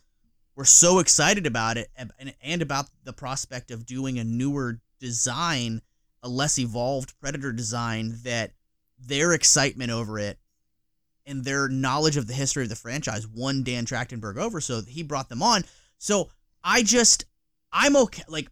were 0.55 0.63
so 0.63 0.99
excited 0.99 1.47
about 1.47 1.77
it 1.77 1.89
and, 1.95 2.11
and 2.43 2.61
about 2.61 2.85
the 3.03 3.13
prospect 3.13 3.71
of 3.71 3.88
doing 3.88 4.19
a 4.19 4.23
newer 4.23 4.79
design, 4.99 5.81
a 6.24 6.30
less 6.30 6.57
evolved 6.59 7.13
Predator 7.20 7.51
design, 7.51 8.15
that 8.24 8.53
their 8.99 9.34
excitement 9.34 9.91
over 9.91 10.18
it 10.20 10.39
and 11.26 11.43
their 11.43 11.68
knowledge 11.68 12.18
of 12.18 12.28
the 12.28 12.34
history 12.34 12.63
of 12.63 12.70
the 12.70 12.76
franchise 12.76 13.28
won 13.28 13.63
Dan 13.63 13.86
Trachtenberg 13.86 14.38
over, 14.38 14.59
so 14.61 14.82
he 14.82 15.03
brought 15.03 15.30
them 15.30 15.43
on. 15.43 15.63
So 15.97 16.30
I 16.63 16.84
just, 16.84 17.26
I'm 17.72 17.95
okay. 17.97 18.24
Like, 18.28 18.47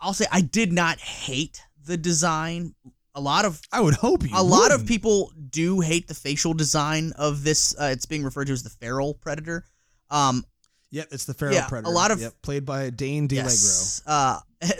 I'll 0.00 0.12
say 0.14 0.26
I 0.32 0.40
did 0.40 0.72
not 0.72 0.98
hate 0.98 1.60
the 1.84 1.96
design. 1.96 2.74
A 3.14 3.20
lot 3.20 3.44
of 3.46 3.60
I 3.72 3.80
would 3.80 3.94
hope 3.94 4.24
you. 4.24 4.30
a 4.34 4.42
lot 4.42 4.72
of 4.72 4.84
people 4.86 5.32
do 5.50 5.80
hate 5.80 6.06
the 6.06 6.14
facial 6.14 6.52
design 6.52 7.12
of 7.16 7.44
this. 7.44 7.74
Uh, 7.78 7.84
it's 7.92 8.04
being 8.04 8.22
referred 8.24 8.46
to 8.48 8.52
as 8.52 8.62
the 8.62 8.68
feral 8.70 9.14
predator. 9.14 9.64
Um, 10.10 10.44
Yep, 10.90 11.08
it's 11.12 11.24
the 11.24 11.34
feral 11.34 11.54
Yeah, 11.54 11.68
a 11.84 11.90
lot 11.90 12.10
of- 12.10 12.20
yep, 12.20 12.34
played 12.42 12.64
by 12.64 12.90
Dane 12.90 13.26
DiLiegro. 13.26 13.36
yes. 13.44 14.02
Uh, 14.06 14.38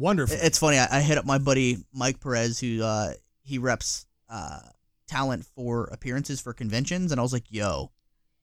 Wonderful. 0.00 0.36
It's 0.40 0.58
funny. 0.58 0.78
I, 0.78 0.98
I 0.98 1.00
hit 1.02 1.18
up 1.18 1.26
my 1.26 1.36
buddy 1.38 1.76
Mike 1.92 2.20
Perez, 2.20 2.58
who 2.58 2.82
uh, 2.82 3.12
he 3.42 3.58
reps 3.58 4.06
uh, 4.30 4.60
talent 5.06 5.44
for 5.54 5.84
appearances 5.92 6.40
for 6.40 6.54
conventions, 6.54 7.12
and 7.12 7.20
I 7.20 7.22
was 7.22 7.34
like, 7.34 7.44
"Yo, 7.50 7.90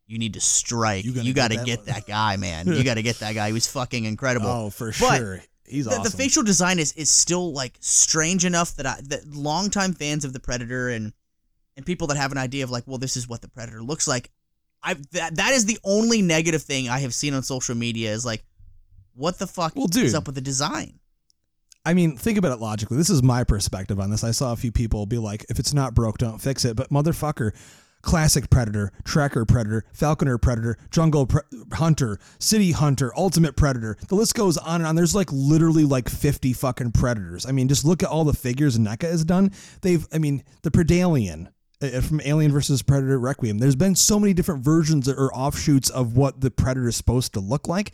you 0.05 0.19
need 0.19 0.35
to 0.35 0.39
strike. 0.39 1.03
You 1.03 1.13
You, 1.13 1.33
gotta 1.33 1.55
get 1.55 1.85
that 1.85 1.95
that 1.95 2.07
guy, 2.07 2.37
man. 2.37 2.67
You 2.67 2.83
got 2.83 2.93
to 2.93 3.01
get 3.01 3.19
that 3.19 3.33
guy. 3.33 3.47
He 3.47 3.53
was 3.53 3.65
fucking 3.65 4.05
incredible." 4.05 4.47
oh, 4.47 4.69
for 4.69 4.93
But 4.99 5.17
sure. 5.17 5.41
He's 5.65 5.85
the, 5.85 5.91
awesome. 5.91 6.03
the 6.03 6.11
facial 6.11 6.43
design 6.43 6.79
is, 6.79 6.93
is 6.93 7.09
still 7.09 7.51
like 7.51 7.75
strange 7.81 8.45
enough 8.45 8.75
that 8.75 8.85
I 8.85 8.99
that 9.05 9.27
longtime 9.27 9.93
fans 9.93 10.25
of 10.25 10.33
the 10.33 10.39
Predator 10.39 10.89
and 10.89 11.11
and 11.75 11.85
people 11.85 12.07
that 12.07 12.17
have 12.17 12.31
an 12.31 12.37
idea 12.37 12.63
of 12.63 12.69
like, 12.69 12.83
well, 12.85 12.99
this 12.99 13.17
is 13.17 13.27
what 13.27 13.41
the 13.41 13.49
Predator 13.49 13.81
looks 13.81 14.07
like. 14.07 14.29
I 14.83 14.93
that 15.13 15.37
that 15.37 15.53
is 15.53 15.65
the 15.65 15.79
only 15.83 16.21
negative 16.21 16.61
thing 16.61 16.87
I 16.87 16.99
have 16.99 17.15
seen 17.15 17.33
on 17.33 17.41
social 17.41 17.73
media 17.73 18.13
is 18.13 18.25
like, 18.25 18.45
what 19.15 19.39
the 19.39 19.47
fuck 19.47 19.75
Well, 19.75 19.87
dude. 19.87 20.05
is 20.05 20.13
up 20.13 20.27
with 20.27 20.35
the 20.35 20.41
design? 20.41 20.99
I 21.87 21.93
mean, 21.93 22.17
think 22.17 22.37
about 22.37 22.51
it 22.51 22.59
logically. 22.59 22.97
This 22.97 23.09
is 23.09 23.23
my 23.23 23.45
perspective 23.45 23.97
on 23.97 24.09
this. 24.09 24.23
I 24.23 24.31
saw 24.31 24.51
a 24.51 24.57
few 24.57 24.73
people 24.73 25.05
be 25.05 25.17
like, 25.17 25.45
if 25.49 25.57
it's 25.57 25.73
not 25.73 25.93
broke, 25.93 26.17
don't 26.17 26.39
fix 26.39 26.65
it. 26.65 26.75
But 26.75 26.89
motherfucker, 26.89 27.51
classic 28.01 28.49
Predator, 28.49 28.91
Tracker 29.05 29.45
Predator, 29.45 29.85
Falconer 29.93 30.37
Predator, 30.37 30.77
Jungle 30.91 31.25
pre- 31.27 31.41
Hunter, 31.73 32.19
City 32.39 32.71
Hunter, 32.73 33.13
Ultimate 33.15 33.55
Predator. 33.55 33.97
The 34.09 34.15
list 34.15 34.35
goes 34.35 34.57
on 34.57 34.81
and 34.81 34.85
on. 34.87 34.95
There's 34.95 35.15
like 35.15 35.31
literally 35.31 35.85
like 35.85 36.09
50 36.09 36.51
fucking 36.51 36.91
Predators. 36.91 37.45
I 37.45 37.53
mean, 37.53 37.69
just 37.69 37.85
look 37.85 38.03
at 38.03 38.09
all 38.09 38.25
the 38.25 38.33
figures 38.33 38.77
NECA 38.77 39.03
has 39.03 39.23
done. 39.23 39.51
They've, 39.81 40.05
I 40.11 40.17
mean, 40.17 40.43
the 40.63 40.71
Predalien. 40.71 41.47
uh, 41.81 42.01
From 42.01 42.19
Alien 42.25 42.51
versus 42.51 42.81
Predator 42.81 43.17
Requiem, 43.17 43.59
there's 43.59 43.77
been 43.77 43.95
so 43.95 44.19
many 44.19 44.33
different 44.33 44.61
versions 44.61 45.07
or 45.07 45.33
offshoots 45.33 45.89
of 45.89 46.17
what 46.17 46.41
the 46.41 46.51
Predator 46.51 46.89
is 46.89 46.97
supposed 46.97 47.33
to 47.35 47.39
look 47.39 47.67
like. 47.69 47.93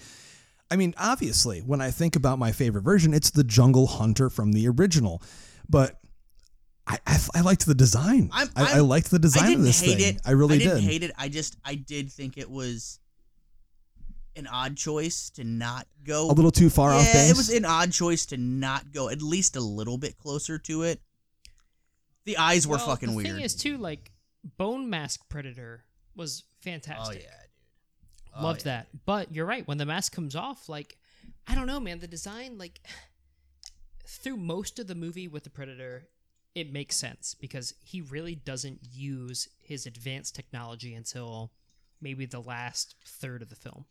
I 0.73 0.75
mean, 0.75 0.95
obviously, 0.97 1.59
when 1.59 1.81
I 1.81 1.91
think 1.91 2.15
about 2.15 2.39
my 2.39 2.51
favorite 2.51 2.81
version, 2.81 3.13
it's 3.13 3.29
the 3.29 3.43
Jungle 3.43 3.85
Hunter 3.85 4.29
from 4.31 4.53
the 4.53 4.67
original. 4.67 5.21
But 5.69 5.99
I, 6.87 6.97
I, 7.05 7.19
I 7.35 7.41
liked 7.41 7.65
the 7.67 7.75
design. 7.75 8.29
I'm- 8.33 8.49
I, 8.55 8.63
I 8.63 8.71
I'm- 8.77 8.87
liked 8.87 9.11
the 9.11 9.17
I 9.17 9.21
design 9.21 9.45
didn't 9.45 9.59
of 9.59 9.65
this 9.67 9.81
hate 9.81 9.97
thing. 9.99 10.15
it. 10.15 10.21
I 10.25 10.31
really 10.31 10.55
I 10.55 10.59
didn't 10.59 10.75
did. 10.81 10.83
hate 10.83 11.03
it. 11.03 11.11
I 11.17 11.29
just 11.29 11.57
I 11.63 11.75
did 11.75 12.11
think 12.11 12.37
it 12.37 12.49
was 12.49 12.99
an 14.35 14.47
odd 14.47 14.75
choice 14.75 15.29
to 15.29 15.43
not 15.43 15.85
go 16.03 16.29
A 16.29 16.33
little 16.33 16.49
too 16.51 16.69
far 16.71 16.89
yeah, 16.89 16.97
off 16.97 17.13
base. 17.13 17.29
it 17.29 17.37
was 17.37 17.49
an 17.51 17.65
odd 17.65 17.91
choice 17.91 18.25
to 18.27 18.37
not 18.37 18.91
go 18.91 19.09
at 19.09 19.21
least 19.21 19.55
a 19.55 19.61
little 19.61 19.97
bit 19.99 20.17
closer 20.17 20.57
to 20.57 20.81
it. 20.83 20.99
The 22.25 22.37
eyes 22.37 22.65
were 22.65 22.77
Well, 22.77 22.87
fucking 22.87 23.09
the 23.11 23.15
weird. 23.15 23.27
thing 23.27 23.41
is 23.41 23.53
too 23.53 23.77
like 23.77 24.11
bone 24.57 24.89
mask 24.89 25.29
predator 25.29 25.83
was 26.15 26.43
fantastic. 26.61 26.97
Oh 26.99 27.03
fantastic. 27.11 27.23
yeah, 27.23 27.29
dude. 27.42 27.42
Oh, 28.35 28.43
Loved 28.43 28.61
yeah. 28.61 28.77
that. 28.77 28.87
But 29.05 29.33
you're 29.33 29.45
right. 29.45 29.67
When 29.67 29.77
the 29.77 29.85
mask 29.85 30.13
comes 30.13 30.35
off, 30.35 30.69
like, 30.69 30.97
I 31.47 31.55
don't 31.55 31.67
know, 31.67 31.79
man. 31.79 31.99
The 31.99 32.07
design, 32.07 32.57
like, 32.57 32.81
through 34.07 34.37
most 34.37 34.79
of 34.79 34.87
the 34.87 34.95
movie 34.95 35.27
with 35.27 35.43
the 35.43 35.49
Predator, 35.49 36.07
it 36.55 36.71
makes 36.71 36.95
sense 36.95 37.35
because 37.39 37.73
he 37.83 38.01
really 38.01 38.35
doesn't 38.35 38.79
use 38.91 39.47
his 39.59 39.85
advanced 39.85 40.35
technology 40.35 40.93
until 40.93 41.51
maybe 42.01 42.25
the 42.25 42.39
last 42.41 42.95
third 43.05 43.41
of 43.41 43.49
the 43.49 43.55
film. 43.55 43.85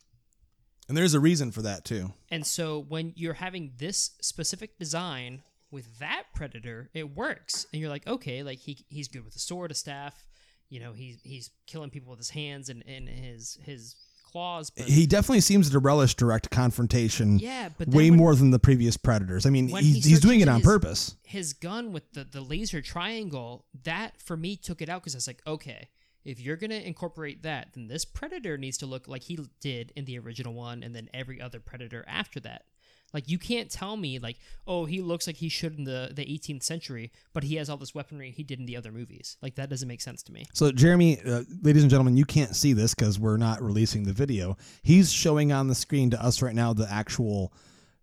And 0.88 0.96
there's 0.96 1.14
a 1.14 1.20
reason 1.20 1.50
for 1.50 1.62
that 1.62 1.84
too. 1.84 2.12
And 2.30 2.46
so 2.46 2.78
when 2.78 3.12
you're 3.16 3.34
having 3.34 3.72
this 3.78 4.10
specific 4.20 4.78
design 4.78 5.42
with 5.70 5.98
that 6.00 6.24
predator, 6.34 6.90
it 6.92 7.16
works. 7.16 7.66
And 7.72 7.80
you're 7.80 7.90
like, 7.90 8.06
okay, 8.06 8.42
like 8.42 8.58
he 8.58 8.84
he's 8.88 9.08
good 9.08 9.24
with 9.24 9.34
a 9.34 9.40
sword, 9.40 9.70
a 9.70 9.74
staff. 9.74 10.26
You 10.68 10.80
know, 10.80 10.92
he's 10.92 11.20
he's 11.22 11.50
killing 11.66 11.90
people 11.90 12.10
with 12.10 12.18
his 12.18 12.30
hands 12.30 12.68
and, 12.68 12.84
and 12.86 13.08
his 13.08 13.58
his 13.62 13.96
claws. 14.32 14.70
But 14.70 14.86
He 14.86 15.06
definitely 15.06 15.40
seems 15.42 15.70
to 15.70 15.78
relish 15.78 16.14
direct 16.14 16.50
confrontation 16.50 17.38
yeah, 17.38 17.68
but 17.76 17.88
way 17.88 18.10
when 18.10 18.18
more 18.18 18.34
than 18.34 18.50
the 18.50 18.58
previous 18.58 18.96
predators. 18.96 19.46
I 19.46 19.50
mean, 19.50 19.70
when 19.70 19.84
he's, 19.84 20.04
he 20.04 20.10
he's 20.10 20.20
doing 20.20 20.40
it 20.40 20.48
on 20.48 20.56
his- 20.56 20.64
purpose. 20.64 21.16
his 21.22 21.52
gun 21.52 21.92
with 21.92 22.10
the 22.12 22.24
the 22.24 22.40
laser 22.40 22.80
triangle, 22.80 23.66
that 23.84 24.20
for 24.20 24.36
me 24.36 24.56
took 24.56 24.80
it 24.82 24.88
out 24.88 25.02
because 25.02 25.14
I 25.14 25.18
was 25.18 25.26
like, 25.26 25.42
okay, 25.46 25.88
if 26.24 26.40
you're 26.40 26.56
gonna 26.56 26.76
incorporate 26.76 27.42
that, 27.42 27.68
then 27.74 27.88
this 27.88 28.04
predator 28.04 28.56
needs 28.56 28.78
to 28.78 28.86
look 28.86 29.06
like 29.08 29.22
he 29.24 29.38
did 29.60 29.92
in 29.96 30.04
the 30.06 30.18
original 30.18 30.54
one, 30.54 30.82
and 30.82 30.94
then 30.94 31.08
every 31.12 31.40
other 31.40 31.60
predator 31.60 32.04
after 32.08 32.40
that. 32.40 32.64
Like 33.12 33.28
you 33.28 33.38
can't 33.38 33.70
tell 33.70 33.96
me 33.96 34.18
like, 34.18 34.38
oh, 34.66 34.84
he 34.84 35.00
looks 35.00 35.26
like 35.26 35.36
he 35.36 35.48
should 35.48 35.76
in 35.78 35.84
the 35.84 36.10
the 36.14 36.24
18th 36.24 36.62
century, 36.62 37.12
but 37.32 37.42
he 37.44 37.56
has 37.56 37.68
all 37.68 37.76
this 37.76 37.94
weaponry 37.94 38.30
he 38.30 38.42
did 38.42 38.58
in 38.58 38.66
the 38.66 38.76
other 38.76 38.92
movies. 38.92 39.36
Like 39.42 39.54
that 39.56 39.68
doesn't 39.70 39.88
make 39.88 40.00
sense 40.00 40.22
to 40.24 40.32
me. 40.32 40.46
So, 40.54 40.72
Jeremy, 40.72 41.20
uh, 41.20 41.42
ladies 41.62 41.82
and 41.82 41.90
gentlemen, 41.90 42.16
you 42.16 42.24
can't 42.24 42.54
see 42.56 42.72
this 42.72 42.94
because 42.94 43.18
we're 43.18 43.36
not 43.36 43.62
releasing 43.62 44.04
the 44.04 44.12
video. 44.12 44.56
He's 44.82 45.12
showing 45.12 45.52
on 45.52 45.68
the 45.68 45.74
screen 45.74 46.10
to 46.10 46.22
us 46.24 46.42
right 46.42 46.54
now 46.54 46.72
the 46.72 46.88
actual 46.90 47.52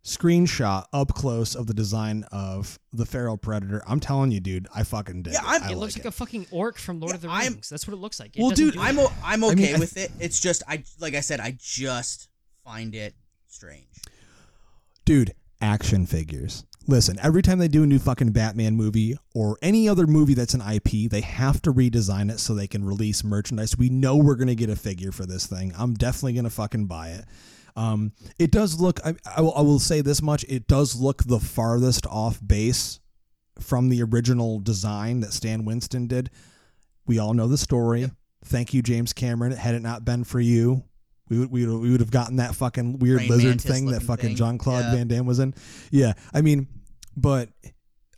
screenshot 0.04 0.86
up 0.94 1.14
close 1.14 1.56
of 1.56 1.68
the 1.68 1.74
design 1.74 2.24
of 2.32 2.80
the 2.94 3.06
feral 3.06 3.36
predator. 3.38 3.84
I'm 3.86 4.00
telling 4.00 4.32
you, 4.32 4.40
dude, 4.40 4.68
I 4.74 4.84
fucking 4.84 5.24
did. 5.24 5.34
Yeah, 5.34 5.42
I'm- 5.44 5.64
It 5.70 5.76
looks 5.78 5.96
like 5.98 6.06
like 6.06 6.14
a 6.14 6.16
fucking 6.16 6.48
orc 6.52 6.78
from 6.78 7.00
Lord 7.02 7.12
Yeah, 7.12 7.16
of 7.16 7.22
the 7.22 7.30
I'm- 7.30 7.54
Rings. 7.54 7.68
That's 7.70 7.86
what 7.86 7.94
it 7.94 7.98
looks 7.98 8.20
like. 8.20 8.36
It 8.38 8.42
Well, 8.42 8.52
dude, 8.52 8.78
I'm 8.78 8.98
it. 8.98 9.04
o- 9.04 9.14
I'm 9.24 9.44
okay 9.44 9.56
mean, 9.56 9.76
I- 9.76 9.80
with 9.80 9.98
it. 9.98 10.12
It's 10.20 10.40
just 10.40 10.64
I 10.68 10.84
like 11.00 11.16
I 11.16 11.20
said, 11.20 11.40
I 11.42 11.58
just 11.60 12.30
find 12.64 12.96
it 12.96 13.14
strange. 13.50 13.88
Dude, 15.10 15.34
action 15.60 16.06
figures. 16.06 16.66
Listen, 16.86 17.18
every 17.24 17.42
time 17.42 17.58
they 17.58 17.68
do 17.68 17.82
a 17.82 17.88
new 17.88 17.98
fucking 17.98 18.32
Batman 18.32 18.76
movie 18.76 19.18
or 19.34 19.58
any 19.64 19.90
other 19.90 20.06
movie 20.06 20.36
that's 20.36 20.54
an 20.54 20.62
IP, 20.62 21.10
they 21.10 21.22
have 21.22 21.64
to 21.64 21.74
redesign 21.74 22.32
it 22.32 22.40
so 22.40 22.54
they 22.54 22.68
can 22.68 22.86
release 22.86 23.24
merchandise. 23.24 23.76
We 23.76 23.90
know 23.90 24.18
we're 24.18 24.36
gonna 24.36 24.54
get 24.54 24.70
a 24.70 24.76
figure 24.76 25.12
for 25.12 25.26
this 25.26 25.48
thing. 25.48 25.74
I'm 25.76 25.96
definitely 25.96 26.34
gonna 26.34 26.52
fucking 26.52 26.86
buy 26.86 27.08
it. 27.10 27.26
Um, 27.76 28.12
it 28.38 28.52
does 28.52 28.80
look. 28.80 29.00
I, 29.04 29.16
I, 29.36 29.42
will, 29.42 29.56
I 29.56 29.62
will 29.62 29.80
say 29.80 30.02
this 30.02 30.22
much: 30.22 30.46
it 30.48 30.68
does 30.68 30.96
look 30.96 31.24
the 31.24 31.40
farthest 31.40 32.06
off 32.06 32.40
base 32.46 33.00
from 33.60 33.90
the 33.90 34.04
original 34.04 34.60
design 34.60 35.22
that 35.22 35.34
Stan 35.34 35.66
Winston 35.66 36.06
did. 36.06 36.30
We 37.08 37.18
all 37.18 37.34
know 37.34 37.48
the 37.48 37.58
story. 37.58 38.12
Thank 38.46 38.76
you, 38.76 38.84
James 38.84 39.14
Cameron. 39.14 39.54
Had 39.54 39.74
it 39.74 39.82
not 39.82 40.06
been 40.06 40.24
for 40.24 40.40
you, 40.40 40.84
we 41.30 41.40
would 41.40 41.52
we 41.52 41.66
would, 41.66 41.82
we 41.82 41.92
would 41.92 42.00
have 42.00 42.12
gotten 42.12 42.38
that 42.38 42.56
fucking 42.56 43.00
weird 43.00 43.18
Praying 43.18 43.32
lizard 43.32 43.46
mantis 43.50 43.72
thing 43.72 43.86
that 43.88 44.02
fucking. 44.04 44.36
Jean-Claude 44.36 44.86
Yeah. 44.86 44.96
Van 44.96 45.08
Damme 45.08 45.26
was 45.26 45.40
in. 45.40 45.54
Yeah, 45.92 46.14
I 46.34 46.42
mean, 46.42 46.68
but 47.16 47.50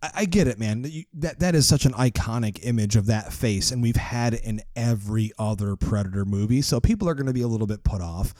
I, 0.01 0.12
I 0.16 0.26
get 0.26 0.47
it, 0.47 0.59
man. 0.59 0.86
You, 0.88 1.03
that 1.16 1.39
that 1.39 1.55
is 1.55 1.68
such 1.68 1.86
an 1.86 1.93
iconic 1.93 2.59
image 2.64 2.95
of 2.95 3.07
that 3.07 3.34
face, 3.34 3.72
and 3.72 3.82
we've 3.82 3.95
had 3.95 4.34
it 4.34 4.43
in 4.43 4.62
every 4.76 5.32
other 5.38 5.76
Predator 5.76 6.26
movie, 6.26 6.62
so 6.62 6.80
people 6.80 7.07
are 7.09 7.14
going 7.14 7.28
to 7.28 7.34
be 7.34 7.41
a 7.41 7.47
little 7.47 7.68
bit 7.68 7.84
put 7.84 8.01
off. 8.01 8.34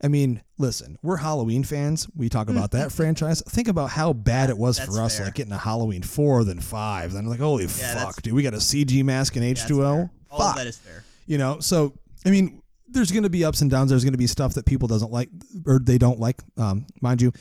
I 0.00 0.06
mean, 0.06 0.42
listen, 0.58 0.96
we're 1.02 1.16
Halloween 1.16 1.64
fans. 1.64 2.08
We 2.14 2.28
talk 2.28 2.48
hmm. 2.48 2.56
about 2.56 2.70
that 2.70 2.92
franchise. 2.92 3.42
Think 3.48 3.66
about 3.66 3.90
how 3.90 4.12
bad 4.12 4.48
it 4.48 4.56
was 4.56 4.76
That's 4.78 4.94
for 4.94 5.02
us, 5.02 5.16
fair. 5.16 5.26
like 5.26 5.34
getting 5.34 5.52
a 5.52 5.58
Halloween 5.58 6.02
four 6.02 6.44
than 6.44 6.60
five. 6.60 7.12
Then 7.12 7.26
like, 7.26 7.40
holy 7.40 7.66
that's- 7.66 8.04
fuck, 8.04 8.22
dude, 8.22 8.32
we 8.34 8.42
got 8.42 8.54
a 8.54 8.58
CG 8.58 9.02
mask 9.04 9.34
and 9.34 9.44
That's 9.44 9.62
H 9.62 9.68
two 9.68 9.84
O. 9.84 10.08
Fuck 10.36 10.56
that 10.56 10.66
is 10.66 10.76
fair. 10.76 11.04
you 11.26 11.38
know 11.38 11.58
so 11.58 11.94
i 12.26 12.30
mean 12.30 12.62
there's 12.90 13.10
going 13.10 13.22
to 13.22 13.30
be 13.30 13.44
ups 13.44 13.60
and 13.60 13.70
downs. 13.70 13.90
There's 13.90 14.04
going 14.04 14.12
to 14.12 14.18
be 14.18 14.26
stuff 14.26 14.54
that 14.54 14.66
people 14.66 14.88
doesn't 14.88 15.12
like 15.12 15.28
or 15.66 15.78
they 15.78 15.98
don't 15.98 16.18
like 16.18 16.40
um, 16.56 16.86
mind 17.00 17.22
you. 17.22 17.32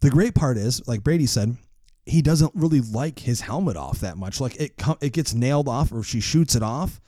The 0.00 0.10
great 0.10 0.34
part 0.34 0.56
is 0.56 0.86
like 0.86 1.02
brady 1.02 1.26
said 1.26 1.56
he 2.04 2.22
doesn't 2.22 2.52
really 2.54 2.80
like 2.80 3.18
his 3.18 3.40
helmet 3.40 3.76
off 3.76 4.00
that 4.00 4.16
much. 4.16 4.40
Like 4.40 4.56
it 4.60 4.76
com- 4.76 4.98
it 5.00 5.12
gets 5.12 5.34
nailed 5.34 5.68
off 5.68 5.92
or 5.92 6.02
she 6.02 6.20
shoots 6.20 6.54
it 6.54 6.62
off 6.62 7.00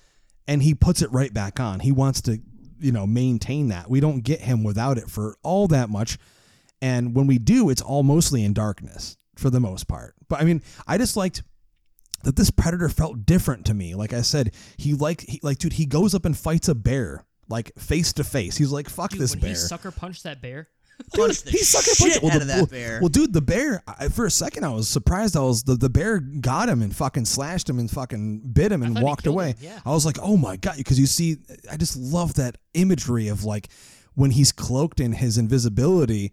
and 0.47 0.62
he 0.62 0.74
puts 0.74 1.03
it 1.03 1.12
right 1.12 1.32
back 1.32 1.61
on. 1.61 1.80
He 1.80 1.93
wants 1.93 2.22
to 2.22 2.41
you 2.80 2.93
know 2.93 3.07
maintain 3.07 3.68
that. 3.68 3.89
We 3.89 4.01
don't 4.01 4.20
get 4.20 4.41
him 4.41 4.64
without 4.64 4.99
it 4.99 5.11
for 5.11 5.36
all 5.43 5.68
that 5.68 5.89
much. 5.89 6.18
And 6.80 7.14
when 7.14 7.26
we 7.26 7.39
do 7.39 7.70
it's 7.70 7.82
all 7.82 8.03
mostly 8.03 8.45
in 8.45 8.53
darkness 8.53 9.16
for 9.36 9.51
the 9.51 9.61
most 9.61 9.86
part. 9.89 10.14
But 10.28 10.41
i 10.41 10.45
mean 10.45 10.62
i 10.86 10.99
just 10.99 11.16
liked 11.16 11.43
that 12.24 12.36
this 12.36 12.50
predator 12.50 12.88
felt 12.88 13.24
different 13.26 13.66
to 13.66 13.74
me. 13.74 13.94
Like 13.94 14.12
I 14.12 14.22
said, 14.22 14.54
he 14.76 14.94
like 14.94 15.22
he 15.22 15.40
like 15.42 15.58
dude, 15.58 15.74
he 15.74 15.86
goes 15.86 16.14
up 16.14 16.24
and 16.24 16.36
fights 16.36 16.68
a 16.68 16.74
bear 16.74 17.24
like 17.48 17.72
face 17.78 18.12
to 18.14 18.24
face. 18.24 18.56
He's 18.56 18.70
like, 18.72 18.88
"Fuck 18.88 19.10
Dude, 19.12 19.20
this 19.20 19.32
when 19.32 19.40
bear." 19.40 19.48
he 19.50 19.54
sucker 19.56 19.90
punched 19.90 20.24
that 20.24 20.42
bear. 20.42 20.68
Punch 21.14 21.42
the 21.42 21.52
He 21.52 21.58
sucker 21.58 21.94
punched. 21.96 22.22
Well, 22.24 22.32
out 22.32 22.34
the- 22.38 22.42
of 22.42 22.48
that 22.48 22.56
well- 22.56 22.66
bear. 22.66 22.98
Well, 23.00 23.08
dude, 23.08 23.32
the 23.32 23.40
bear. 23.40 23.84
I, 23.86 24.08
for 24.08 24.26
a 24.26 24.30
second, 24.32 24.64
I 24.64 24.70
was 24.70 24.88
surprised. 24.88 25.36
I 25.36 25.40
was 25.42 25.62
the, 25.62 25.76
the 25.76 25.88
bear 25.88 26.18
got 26.18 26.68
him 26.68 26.82
and 26.82 26.94
fucking 26.94 27.24
slashed 27.26 27.68
him 27.70 27.78
and 27.78 27.88
fucking 27.88 28.50
bit 28.52 28.72
him 28.72 28.82
and 28.82 29.00
walked 29.00 29.28
away. 29.28 29.50
him, 29.50 29.56
yeah. 29.60 29.78
I 29.86 29.90
was 29.90 30.04
like, 30.04 30.16
oh 30.20 30.36
my 30.36 30.56
god, 30.56 30.74
because 30.76 30.98
you 30.98 31.06
see, 31.06 31.36
I 31.70 31.76
just 31.76 31.96
love 31.96 32.34
that 32.34 32.58
imagery 32.74 33.28
of 33.28 33.44
like 33.44 33.68
when 34.14 34.32
he's 34.32 34.50
cloaked 34.50 34.98
in 34.98 35.12
his 35.12 35.38
invisibility, 35.38 36.32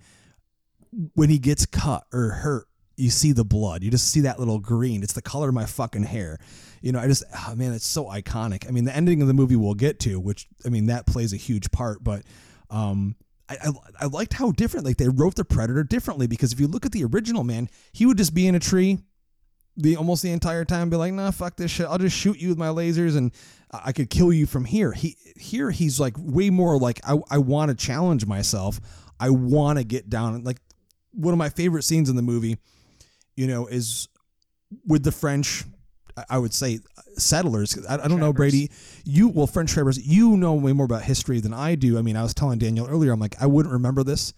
when 1.13 1.29
he 1.29 1.37
gets 1.37 1.67
cut 1.67 2.05
or 2.11 2.29
hurt. 2.31 2.67
You 2.97 3.09
see 3.09 3.31
the 3.31 3.43
blood. 3.43 3.83
You 3.83 3.91
just 3.91 4.09
see 4.09 4.21
that 4.21 4.39
little 4.39 4.59
green. 4.59 5.03
It's 5.03 5.13
the 5.13 5.21
color 5.21 5.49
of 5.49 5.55
my 5.55 5.65
fucking 5.65 6.03
hair. 6.03 6.39
You 6.81 6.91
know, 6.91 6.99
I 6.99 7.07
just, 7.07 7.23
oh 7.33 7.55
man, 7.55 7.73
it's 7.73 7.87
so 7.87 8.05
iconic. 8.05 8.67
I 8.67 8.71
mean, 8.71 8.85
the 8.85 8.95
ending 8.95 9.21
of 9.21 9.27
the 9.27 9.33
movie 9.33 9.55
we'll 9.55 9.73
get 9.73 9.99
to, 10.01 10.19
which, 10.19 10.47
I 10.65 10.69
mean, 10.69 10.85
that 10.87 11.05
plays 11.05 11.33
a 11.33 11.37
huge 11.37 11.71
part, 11.71 12.03
but, 12.03 12.23
um, 12.69 13.15
I, 13.47 13.57
I, 13.63 13.71
I 14.01 14.05
liked 14.05 14.33
how 14.33 14.51
different 14.51 14.85
like 14.85 14.97
they 14.97 15.09
wrote 15.09 15.35
the 15.35 15.45
predator 15.45 15.83
differently 15.83 16.27
because 16.27 16.51
if 16.51 16.59
you 16.59 16.67
look 16.67 16.85
at 16.85 16.91
the 16.91 17.03
original 17.05 17.43
man 17.43 17.69
he 17.93 18.05
would 18.05 18.17
just 18.17 18.33
be 18.33 18.47
in 18.47 18.55
a 18.55 18.59
tree 18.59 18.99
the 19.77 19.97
almost 19.97 20.23
the 20.23 20.31
entire 20.31 20.65
time 20.65 20.89
be 20.89 20.95
like 20.95 21.13
nah 21.13 21.31
fuck 21.31 21.55
this 21.57 21.69
shit 21.69 21.85
i'll 21.85 21.97
just 21.97 22.17
shoot 22.17 22.39
you 22.39 22.49
with 22.49 22.57
my 22.57 22.67
lasers 22.67 23.15
and 23.15 23.31
i 23.71 23.91
could 23.91 24.09
kill 24.09 24.31
you 24.33 24.45
from 24.45 24.65
here 24.65 24.93
he 24.93 25.15
here 25.35 25.69
he's 25.69 25.99
like 25.99 26.15
way 26.17 26.49
more 26.49 26.79
like 26.79 26.99
i, 27.05 27.17
I 27.29 27.37
want 27.37 27.69
to 27.69 27.75
challenge 27.75 28.25
myself 28.25 28.79
i 29.19 29.29
want 29.29 29.77
to 29.77 29.83
get 29.83 30.09
down 30.09 30.43
like 30.43 30.57
one 31.11 31.33
of 31.33 31.37
my 31.37 31.49
favorite 31.49 31.83
scenes 31.83 32.09
in 32.09 32.15
the 32.15 32.21
movie 32.21 32.57
you 33.35 33.47
know 33.47 33.67
is 33.67 34.07
with 34.85 35.03
the 35.03 35.11
french 35.11 35.63
I- 36.29 36.37
would 36.37 36.53
say 36.53 36.79
settlers. 37.17 37.77
I, 37.87 37.95
I 37.95 38.07
don't 38.07 38.19
know 38.19 38.31
brady 38.33 38.71
you 39.03 39.27
well 39.27 39.47
french 39.47 39.71
trappers 39.71 39.97
you 40.05 40.37
know 40.37 40.53
way 40.53 40.71
more 40.73 40.85
about 40.85 41.03
history 41.03 41.39
than 41.41 41.53
i 41.53 41.75
do. 41.75 41.97
I 41.97 42.01
mean 42.01 42.15
i 42.15 42.23
was 42.23 42.33
telling 42.33 42.59
daniel 42.59 42.87
earlier 42.87 43.11
i'm 43.11 43.19
like 43.19 43.35
i 43.41 43.45
wouldn't 43.45 43.73
remember 43.73 44.03
this. 44.03 44.33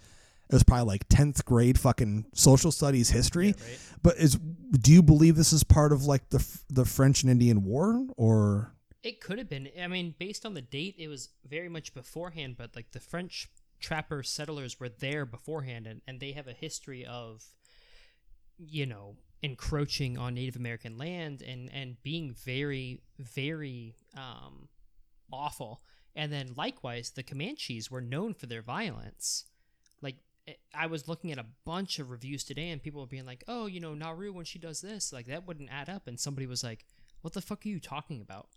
It 0.49 0.53
was 0.53 0.63
probably 0.63 0.85
like 0.85 1.09
10th 1.09 1.43
grade 1.43 1.77
fucking 1.77 2.25
social 2.33 2.71
studies 2.71 3.09
history. 3.09 3.47
Right. 3.47 3.79
but 4.01 4.15
is 4.17 4.35
do 4.35 4.91
you 4.93 5.03
believe 5.03 5.35
this 5.35 5.51
is 5.53 5.63
part 5.63 5.91
of 5.91 6.05
like 6.05 6.29
the 6.29 6.45
the 6.69 6.85
french 6.85 7.21
and 7.23 7.31
indian 7.31 7.63
war 7.63 8.05
or? 8.17 8.73
It 9.03 9.21
could 9.21 9.37
have 9.37 9.47
been. 9.47 9.69
I 9.79 9.87
mean, 9.87 10.15
based 10.19 10.45
on 10.45 10.53
the 10.53 10.61
date, 10.61 10.95
it 10.97 11.07
was 11.07 11.29
very 11.47 11.69
much 11.69 11.93
beforehand, 11.93 12.55
but 12.57 12.75
like 12.75 12.91
the 12.91 12.99
French 12.99 13.47
trapper 13.79 14.21
settlers 14.23 14.79
were 14.81 14.89
there 14.89 15.25
beforehand 15.25 15.85
and, 15.87 16.01
and 16.07 16.19
they 16.19 16.31
have 16.33 16.47
a 16.47 16.51
history 16.53 17.05
of, 17.05 17.43
you 18.57 18.85
know, 18.85 19.15
encroaching 19.43 20.17
on 20.17 20.33
Native 20.35 20.55
American 20.55 20.97
land 20.97 21.41
and, 21.41 21.71
and 21.73 22.01
being 22.03 22.33
very, 22.33 23.01
very 23.19 23.95
um, 24.15 24.67
awful. 25.31 25.81
And 26.15 26.31
then 26.31 26.53
likewise, 26.55 27.11
the 27.11 27.23
Comanches 27.23 27.91
were 27.91 28.01
known 28.01 28.33
for 28.33 28.47
their 28.47 28.61
violence. 28.61 29.45
Like, 30.01 30.15
I 30.73 30.87
was 30.87 31.07
looking 31.07 31.31
at 31.31 31.37
a 31.37 31.45
bunch 31.65 31.99
of 31.99 32.09
reviews 32.09 32.43
today 32.43 32.69
and 32.69 32.81
people 32.81 33.01
were 33.01 33.07
being 33.07 33.25
like, 33.25 33.43
oh, 33.47 33.65
you 33.65 33.79
know, 33.79 33.93
Naru, 33.93 34.33
when 34.33 34.45
she 34.45 34.59
does 34.59 34.81
this, 34.81 35.13
like 35.13 35.27
that 35.27 35.45
wouldn't 35.45 35.69
add 35.71 35.89
up. 35.89 36.07
And 36.07 36.19
somebody 36.19 36.47
was 36.47 36.63
like, 36.63 36.85
what 37.21 37.33
the 37.33 37.41
fuck 37.41 37.65
are 37.65 37.69
you 37.69 37.79
talking 37.79 38.21
about? 38.21 38.47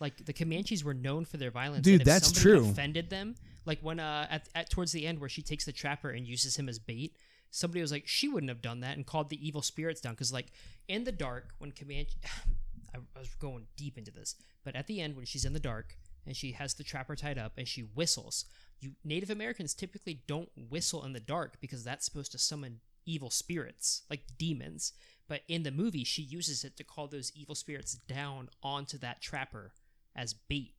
Like 0.00 0.24
the 0.24 0.32
Comanches 0.32 0.82
were 0.82 0.94
known 0.94 1.24
for 1.24 1.36
their 1.36 1.50
violence. 1.50 1.84
Dude, 1.84 1.94
and 1.94 2.00
if 2.02 2.06
that's 2.06 2.34
somebody 2.34 2.60
true. 2.60 2.70
Offended 2.70 3.10
them, 3.10 3.36
like 3.64 3.78
when 3.80 4.00
uh 4.00 4.26
at, 4.28 4.48
at 4.54 4.70
towards 4.70 4.92
the 4.92 5.06
end 5.06 5.20
where 5.20 5.28
she 5.28 5.42
takes 5.42 5.64
the 5.64 5.72
trapper 5.72 6.10
and 6.10 6.26
uses 6.26 6.56
him 6.56 6.68
as 6.68 6.78
bait. 6.78 7.16
Somebody 7.56 7.80
was 7.82 7.92
like, 7.92 8.08
she 8.08 8.26
wouldn't 8.28 8.50
have 8.50 8.60
done 8.60 8.80
that 8.80 8.96
and 8.96 9.06
called 9.06 9.30
the 9.30 9.46
evil 9.46 9.62
spirits 9.62 10.00
down 10.00 10.14
because 10.14 10.32
like 10.32 10.46
in 10.88 11.04
the 11.04 11.12
dark 11.12 11.50
when 11.58 11.70
Comanche, 11.70 12.16
I, 12.94 12.98
was 13.16 13.28
going 13.36 13.66
deep 13.76 13.96
into 13.96 14.10
this, 14.10 14.34
but 14.64 14.74
at 14.74 14.88
the 14.88 15.00
end 15.00 15.14
when 15.14 15.24
she's 15.24 15.44
in 15.44 15.52
the 15.52 15.60
dark 15.60 15.96
and 16.26 16.36
she 16.36 16.50
has 16.52 16.74
the 16.74 16.82
trapper 16.82 17.14
tied 17.14 17.38
up 17.38 17.52
and 17.56 17.68
she 17.68 17.82
whistles, 17.82 18.44
you 18.80 18.92
Native 19.04 19.30
Americans 19.30 19.72
typically 19.72 20.22
don't 20.26 20.48
whistle 20.68 21.04
in 21.04 21.12
the 21.12 21.20
dark 21.20 21.60
because 21.60 21.84
that's 21.84 22.04
supposed 22.04 22.32
to 22.32 22.38
summon 22.38 22.80
evil 23.06 23.30
spirits 23.30 24.02
like 24.10 24.22
demons. 24.36 24.92
But 25.28 25.42
in 25.46 25.62
the 25.62 25.70
movie, 25.70 26.02
she 26.04 26.22
uses 26.22 26.64
it 26.64 26.76
to 26.76 26.82
call 26.84 27.06
those 27.06 27.30
evil 27.36 27.54
spirits 27.54 27.94
down 27.94 28.48
onto 28.64 28.98
that 28.98 29.22
trapper 29.22 29.72
as 30.16 30.34
bait. 30.34 30.74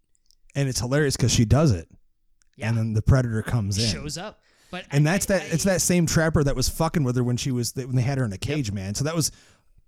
and 0.54 0.68
it's 0.68 0.80
hilarious 0.82 1.16
because 1.16 1.32
she 1.34 1.46
does 1.46 1.72
it, 1.72 1.88
Yeah. 2.58 2.68
and 2.70 2.78
then 2.78 2.94
the 2.94 3.02
predator 3.02 3.42
comes 3.44 3.78
in. 3.78 3.90
shows 3.90 4.18
up. 4.18 4.42
But 4.72 4.86
and 4.92 5.08
I- 5.08 5.12
that's 5.14 5.26
that. 5.28 5.42
I- 5.44 5.46
it's 5.46 5.64
that 5.64 5.82
same 5.82 6.06
trapper 6.06 6.44
that 6.44 6.56
was 6.56 6.70
fucking 6.70 7.04
with 7.04 7.16
her 7.16 7.24
when 7.24 7.38
she 7.38 7.52
was 7.52 7.74
when 7.76 7.96
they 7.96 8.02
had 8.02 8.18
her 8.18 8.26
in 8.26 8.34
a 8.34 8.38
cage, 8.38 8.72
man. 8.72 8.96
So 8.96 9.04
that 9.04 9.16
was 9.16 9.32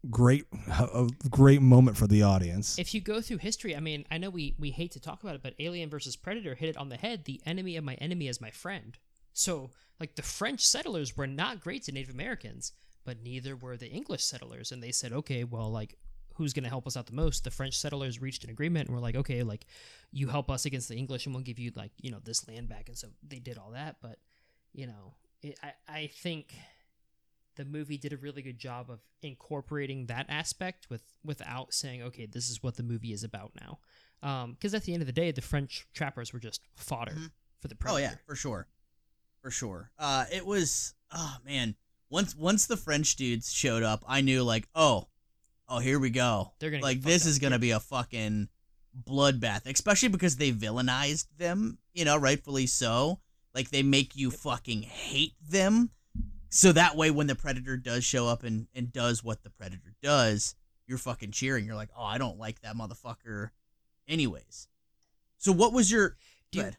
great, 0.09 0.45
a 0.69 1.09
great 1.29 1.61
moment 1.61 1.97
for 1.97 2.07
the 2.07 2.23
audience. 2.23 2.77
If 2.79 2.93
you 2.93 3.01
go 3.01 3.19
through 3.21 3.37
history, 3.37 3.75
I 3.75 3.79
mean, 3.79 4.05
I 4.11 4.17
know 4.17 4.29
we 4.29 4.55
we 4.59 4.71
hate 4.71 4.91
to 4.91 4.99
talk 4.99 5.23
about 5.23 5.35
it, 5.35 5.43
but 5.43 5.53
Alien 5.59 5.89
versus 5.89 6.15
Predator 6.15 6.55
hit 6.55 6.69
it 6.69 6.77
on 6.77 6.89
the 6.89 6.97
head. 6.97 7.25
The 7.25 7.41
enemy 7.45 7.75
of 7.75 7.83
my 7.83 7.95
enemy 7.95 8.27
is 8.27 8.39
my 8.39 8.51
friend. 8.51 8.97
So, 9.33 9.71
like 9.99 10.15
the 10.15 10.21
French 10.23 10.61
settlers 10.61 11.15
were 11.17 11.27
not 11.27 11.61
great 11.61 11.83
to 11.83 11.91
Native 11.91 12.13
Americans, 12.13 12.71
but 13.05 13.21
neither 13.23 13.55
were 13.55 13.77
the 13.77 13.89
English 13.89 14.23
settlers. 14.23 14.71
And 14.71 14.81
they 14.81 14.91
said, 14.91 15.11
okay, 15.13 15.43
well, 15.43 15.69
like 15.71 15.95
who's 16.35 16.53
going 16.53 16.63
to 16.63 16.69
help 16.69 16.85
us 16.85 16.95
out 16.95 17.07
the 17.07 17.13
most? 17.13 17.43
The 17.43 17.49
French 17.51 17.75
settlers 17.75 18.21
reached 18.21 18.43
an 18.43 18.51
agreement 18.51 18.87
and 18.87 18.95
were 18.95 19.01
like, 19.01 19.15
okay, 19.15 19.41
like 19.41 19.65
you 20.11 20.27
help 20.27 20.51
us 20.51 20.65
against 20.65 20.87
the 20.87 20.95
English, 20.95 21.25
and 21.25 21.33
we'll 21.33 21.43
give 21.43 21.57
you 21.59 21.71
like 21.75 21.91
you 21.99 22.11
know 22.11 22.19
this 22.23 22.47
land 22.47 22.69
back. 22.69 22.87
And 22.87 22.97
so 22.97 23.07
they 23.27 23.39
did 23.39 23.57
all 23.57 23.71
that. 23.71 23.97
But 24.01 24.19
you 24.77 24.87
know, 24.87 25.13
it, 25.41 25.59
I 25.61 25.73
I 25.87 26.07
think 26.07 26.53
the 27.55 27.65
movie 27.65 27.97
did 27.97 28.13
a 28.13 28.17
really 28.17 28.41
good 28.41 28.57
job 28.57 28.89
of 28.89 28.99
incorporating 29.21 30.05
that 30.05 30.27
aspect 30.29 30.89
with 30.89 31.01
without 31.25 31.73
saying 31.73 32.03
okay 32.03 32.27
this 32.27 32.51
is 32.51 32.61
what 32.61 32.77
the 32.77 32.83
movie 32.83 33.11
is 33.11 33.23
about 33.23 33.51
now 33.59 33.79
because 34.51 34.75
at 34.75 34.83
the 34.83 34.93
end 34.93 35.01
of 35.01 35.07
the 35.07 35.11
day 35.11 35.31
the 35.31 35.41
french 35.41 35.87
trappers 35.91 36.31
were 36.31 36.39
just 36.39 36.61
fodder 36.75 37.17
for 37.59 37.67
the 37.67 37.75
predator. 37.75 37.99
Oh 37.99 38.09
yeah, 38.09 38.15
for 38.25 38.35
sure, 38.35 38.67
for 39.41 39.51
sure. 39.51 39.91
Uh, 39.97 40.25
it 40.31 40.45
was 40.45 40.93
oh 41.11 41.37
man. 41.45 41.75
Once 42.09 42.35
once 42.35 42.67
the 42.67 42.77
French 42.77 43.15
dudes 43.15 43.51
showed 43.51 43.83
up, 43.83 44.03
I 44.07 44.21
knew 44.21 44.43
like 44.43 44.67
oh, 44.75 45.07
oh 45.67 45.79
here 45.79 45.99
we 45.99 46.09
go. 46.09 46.53
They're 46.59 46.71
gonna 46.71 46.83
like 46.83 47.01
this 47.01 47.23
fucked 47.23 47.29
is 47.29 47.39
gonna 47.39 47.59
be 47.59 47.71
a 47.71 47.79
fucking 47.79 48.47
bloodbath, 49.03 49.69
especially 49.69 50.09
because 50.09 50.37
they 50.37 50.51
villainized 50.51 51.27
them. 51.37 51.77
You 51.93 52.05
know, 52.05 52.17
rightfully 52.17 52.67
so. 52.67 53.19
Like 53.57 53.71
they 53.71 53.81
make 53.81 54.15
you 54.15 54.29
fucking 54.29 54.83
hate 54.83 55.33
them, 55.49 55.89
so 56.49 56.71
that 56.73 56.95
way 56.95 57.09
when 57.09 57.25
the 57.25 57.33
predator 57.33 57.75
does 57.75 58.03
show 58.03 58.27
up 58.27 58.43
and 58.43 58.67
and 58.75 58.93
does 58.93 59.23
what 59.23 59.41
the 59.43 59.49
predator 59.49 59.95
does, 60.03 60.53
you're 60.85 60.99
fucking 60.99 61.31
cheering. 61.31 61.65
You're 61.65 61.73
like, 61.75 61.89
oh, 61.97 62.03
I 62.03 62.19
don't 62.19 62.37
like 62.37 62.61
that 62.61 62.75
motherfucker. 62.75 63.49
Anyways, 64.07 64.67
so 65.39 65.51
what 65.51 65.73
was 65.73 65.89
your? 65.91 66.09
Do 66.51 66.59
Go 66.59 66.59
you- 66.59 66.61
ahead. 66.61 66.77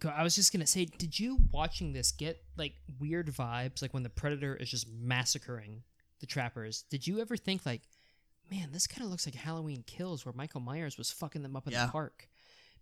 Go- 0.00 0.08
i 0.10 0.22
was 0.22 0.34
just 0.34 0.52
gonna 0.52 0.66
say 0.66 0.84
did 0.84 1.18
you 1.18 1.38
watching 1.52 1.92
this 1.94 2.10
get 2.12 2.42
like 2.58 2.74
weird 2.98 3.28
vibes 3.28 3.80
like 3.80 3.94
when 3.94 4.02
the 4.02 4.10
predator 4.10 4.54
is 4.56 4.68
just 4.68 4.86
massacring 4.90 5.82
the 6.20 6.26
trappers 6.26 6.84
did 6.90 7.06
you 7.06 7.20
ever 7.20 7.36
think 7.36 7.64
like 7.64 7.82
man 8.50 8.70
this 8.72 8.88
kind 8.88 9.04
of 9.04 9.10
looks 9.10 9.24
like 9.24 9.36
halloween 9.36 9.84
kills 9.86 10.26
where 10.26 10.32
michael 10.36 10.60
myers 10.60 10.98
was 10.98 11.12
fucking 11.12 11.42
them 11.42 11.54
up 11.54 11.66
in 11.68 11.72
Yeah. 11.72 11.86
the 11.86 11.92
park 11.92 12.28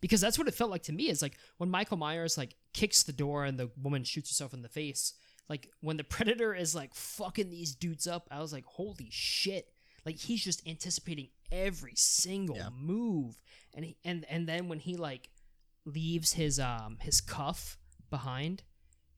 because 0.02 0.20
that's 0.20 0.36
what 0.38 0.46
it 0.48 0.52
felt 0.54 0.70
like 0.70 0.82
to 0.82 0.92
me 0.92 1.08
is 1.08 1.22
like 1.22 1.38
when 1.56 1.70
michael 1.70 1.96
myers 1.96 2.36
like 2.36 2.54
kicks 2.74 3.02
the 3.04 3.12
door 3.12 3.44
and 3.46 3.58
the 3.58 3.70
woman 3.82 4.04
shoots 4.04 4.28
herself 4.28 4.52
in 4.52 4.60
the 4.60 4.68
face 4.68 5.14
like 5.48 5.68
when 5.80 5.96
the 5.96 6.04
predator 6.14 6.54
is 6.54 6.74
like 6.74 6.94
fucking 6.94 7.48
these 7.48 7.74
dudes 7.74 8.06
up 8.06 8.28
i 8.30 8.38
was 8.40 8.52
like 8.52 8.64
holy 8.66 9.08
shit 9.10 9.68
like 10.04 10.18
he's 10.18 10.44
just 10.44 10.66
anticipating 10.68 11.28
every 11.50 11.94
single 11.96 12.56
Yeah. 12.56 12.68
move 12.78 13.38
and 13.74 13.84
he, 13.86 13.96
and 14.04 14.26
and 14.28 14.46
then 14.46 14.68
when 14.68 14.80
he 14.80 14.96
like 14.96 15.30
leaves 15.86 16.34
his 16.34 16.60
um 16.60 16.98
his 17.00 17.20
cuff 17.20 17.78
behind 18.10 18.62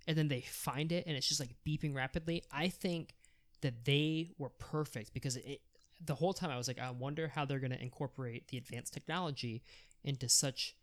and 0.06 0.16
then 0.16 0.28
they 0.28 0.42
find 0.42 0.92
it 0.92 1.04
and 1.06 1.16
it's 1.16 1.26
just 1.28 1.40
like 1.40 1.54
beeping 1.66 1.94
rapidly 1.94 2.42
i 2.52 2.68
think 2.68 3.14
that 3.62 3.84
they 3.84 4.30
were 4.38 4.50
perfect 4.50 5.12
because 5.14 5.36
it 5.36 5.60
the 6.04 6.14
whole 6.14 6.32
time 6.34 6.50
i 6.50 6.56
was 6.56 6.68
like 6.68 6.78
i 6.78 6.90
wonder 6.90 7.28
how 7.28 7.44
they're 7.44 7.58
going 7.60 7.72
to 7.72 7.82
incorporate 7.82 8.48
the 8.48 8.56
advanced 8.58 8.92
technology 8.92 9.62
into 10.04 10.28
such 10.28 10.76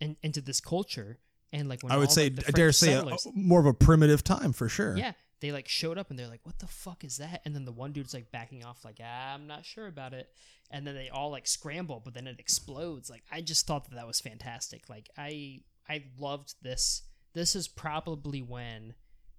in, 0.00 0.16
into 0.22 0.40
this 0.40 0.60
culture. 0.60 1.18
And 1.52 1.68
like 1.68 1.82
when 1.82 1.92
I 1.92 1.98
would 1.98 2.10
say, 2.10 2.30
like, 2.30 2.48
I 2.48 2.52
dare 2.52 2.72
say, 2.72 2.94
a, 2.94 3.04
more 3.34 3.60
of 3.60 3.66
a 3.66 3.74
primitive 3.74 4.24
time 4.24 4.52
for 4.52 4.68
sure. 4.68 4.96
yeah 4.96 5.12
they 5.42 5.52
like 5.52 5.68
showed 5.68 5.98
up 5.98 6.08
and 6.08 6.18
they're 6.18 6.28
like 6.28 6.46
what 6.46 6.60
the 6.60 6.68
fuck 6.68 7.04
is 7.04 7.18
that? 7.18 7.42
And 7.44 7.54
then 7.54 7.66
the 7.66 7.72
one 7.72 7.92
dude's 7.92 8.14
like 8.14 8.30
backing 8.30 8.64
off 8.64 8.84
like 8.84 9.00
ah, 9.02 9.34
i'm 9.34 9.46
not 9.46 9.66
sure 9.66 9.88
about 9.88 10.14
it. 10.14 10.30
And 10.70 10.86
then 10.86 10.94
they 10.94 11.10
all 11.10 11.30
like 11.30 11.46
scramble 11.46 12.00
but 12.02 12.14
then 12.14 12.26
it 12.26 12.38
explodes. 12.38 13.10
Like 13.10 13.24
i 13.30 13.42
just 13.42 13.66
thought 13.66 13.84
that 13.84 13.96
that 13.96 14.06
was 14.06 14.20
fantastic. 14.20 14.88
Like 14.88 15.10
i 15.18 15.60
i 15.88 16.04
loved 16.16 16.54
this. 16.62 17.02
This 17.34 17.54
is 17.56 17.68
probably 17.68 18.40
when 18.40 18.94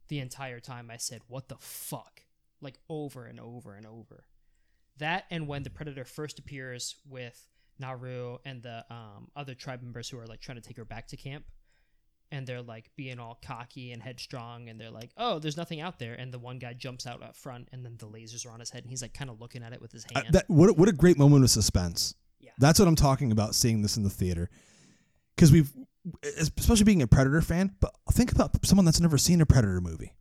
the 0.10 0.20
entire 0.20 0.60
time 0.60 0.92
i 0.92 0.98
said 0.98 1.22
what 1.28 1.48
the 1.48 1.58
fuck? 1.60 2.22
Like 2.62 2.76
over 2.90 3.26
and 3.26 3.40
over 3.40 3.74
and 3.74 3.88
over. 3.88 4.26
That 4.98 5.24
and 5.32 5.48
when 5.48 5.64
the 5.64 5.70
predator 5.70 6.06
first 6.06 6.38
appears 6.38 6.98
with 7.10 7.48
naru 7.84 8.38
and 8.46 8.62
the 8.64 8.78
um, 8.90 9.28
other 9.36 9.54
tribe 9.56 9.82
members 9.82 10.10
who 10.10 10.18
are 10.20 10.26
like 10.28 10.40
trying 10.42 10.60
to 10.62 10.68
take 10.68 10.78
her 10.78 10.86
back 10.86 11.08
to 11.08 11.18
camp 11.18 11.44
and 12.32 12.48
they're 12.48 12.62
like 12.62 12.90
being 12.96 13.20
all 13.20 13.38
cocky 13.46 13.92
and 13.92 14.02
headstrong 14.02 14.70
and 14.70 14.80
they're 14.80 14.90
like 15.02 15.12
oh 15.18 15.40
there's 15.40 15.58
nothing 15.58 15.82
out 15.82 16.00
there 16.00 16.14
and 16.16 16.34
the 16.34 16.40
one 16.40 16.58
guy 16.60 16.74
jumps 16.74 17.06
out 17.06 17.22
up 17.22 17.36
front 17.36 17.68
and 17.72 17.86
then 17.86 17.96
the 17.98 18.08
lasers 18.08 18.46
are 18.48 18.52
on 18.52 18.60
his 18.60 18.70
head 18.72 18.82
and 18.84 18.90
he's 18.90 19.02
like 19.02 19.14
kind 19.14 19.30
of 19.30 19.40
looking 19.42 19.62
at 19.64 19.74
it 19.74 19.82
with 19.82 19.92
his 19.92 20.06
Uh, 20.16 20.22
hand 20.22 20.34
that 20.34 20.46
what 20.48 20.70
a- 20.70 20.74
what 20.74 20.90
a 20.90 20.94
great 20.94 21.18
moment 21.18 21.44
of 21.44 21.50
suspense. 21.50 22.16
Yeah. 22.40 22.52
That's 22.58 22.80
what 22.80 22.88
I'm 22.88 22.96
talking 22.96 23.32
about. 23.32 23.56
Seeing 23.56 23.82
this 23.82 23.96
in 23.98 24.04
the 24.04 24.10
theater, 24.10 24.50
because 25.36 25.50
we've, 25.52 25.72
especially 26.38 26.84
being 26.84 27.02
a 27.02 27.08
Predator 27.08 27.42
fan, 27.42 27.76
but 27.80 27.92
think 28.12 28.32
about 28.34 28.66
someone 28.66 28.84
that's 28.86 29.00
never 29.00 29.18
seen 29.18 29.40
a 29.42 29.46
Predator 29.46 29.80
movie, 29.80 30.14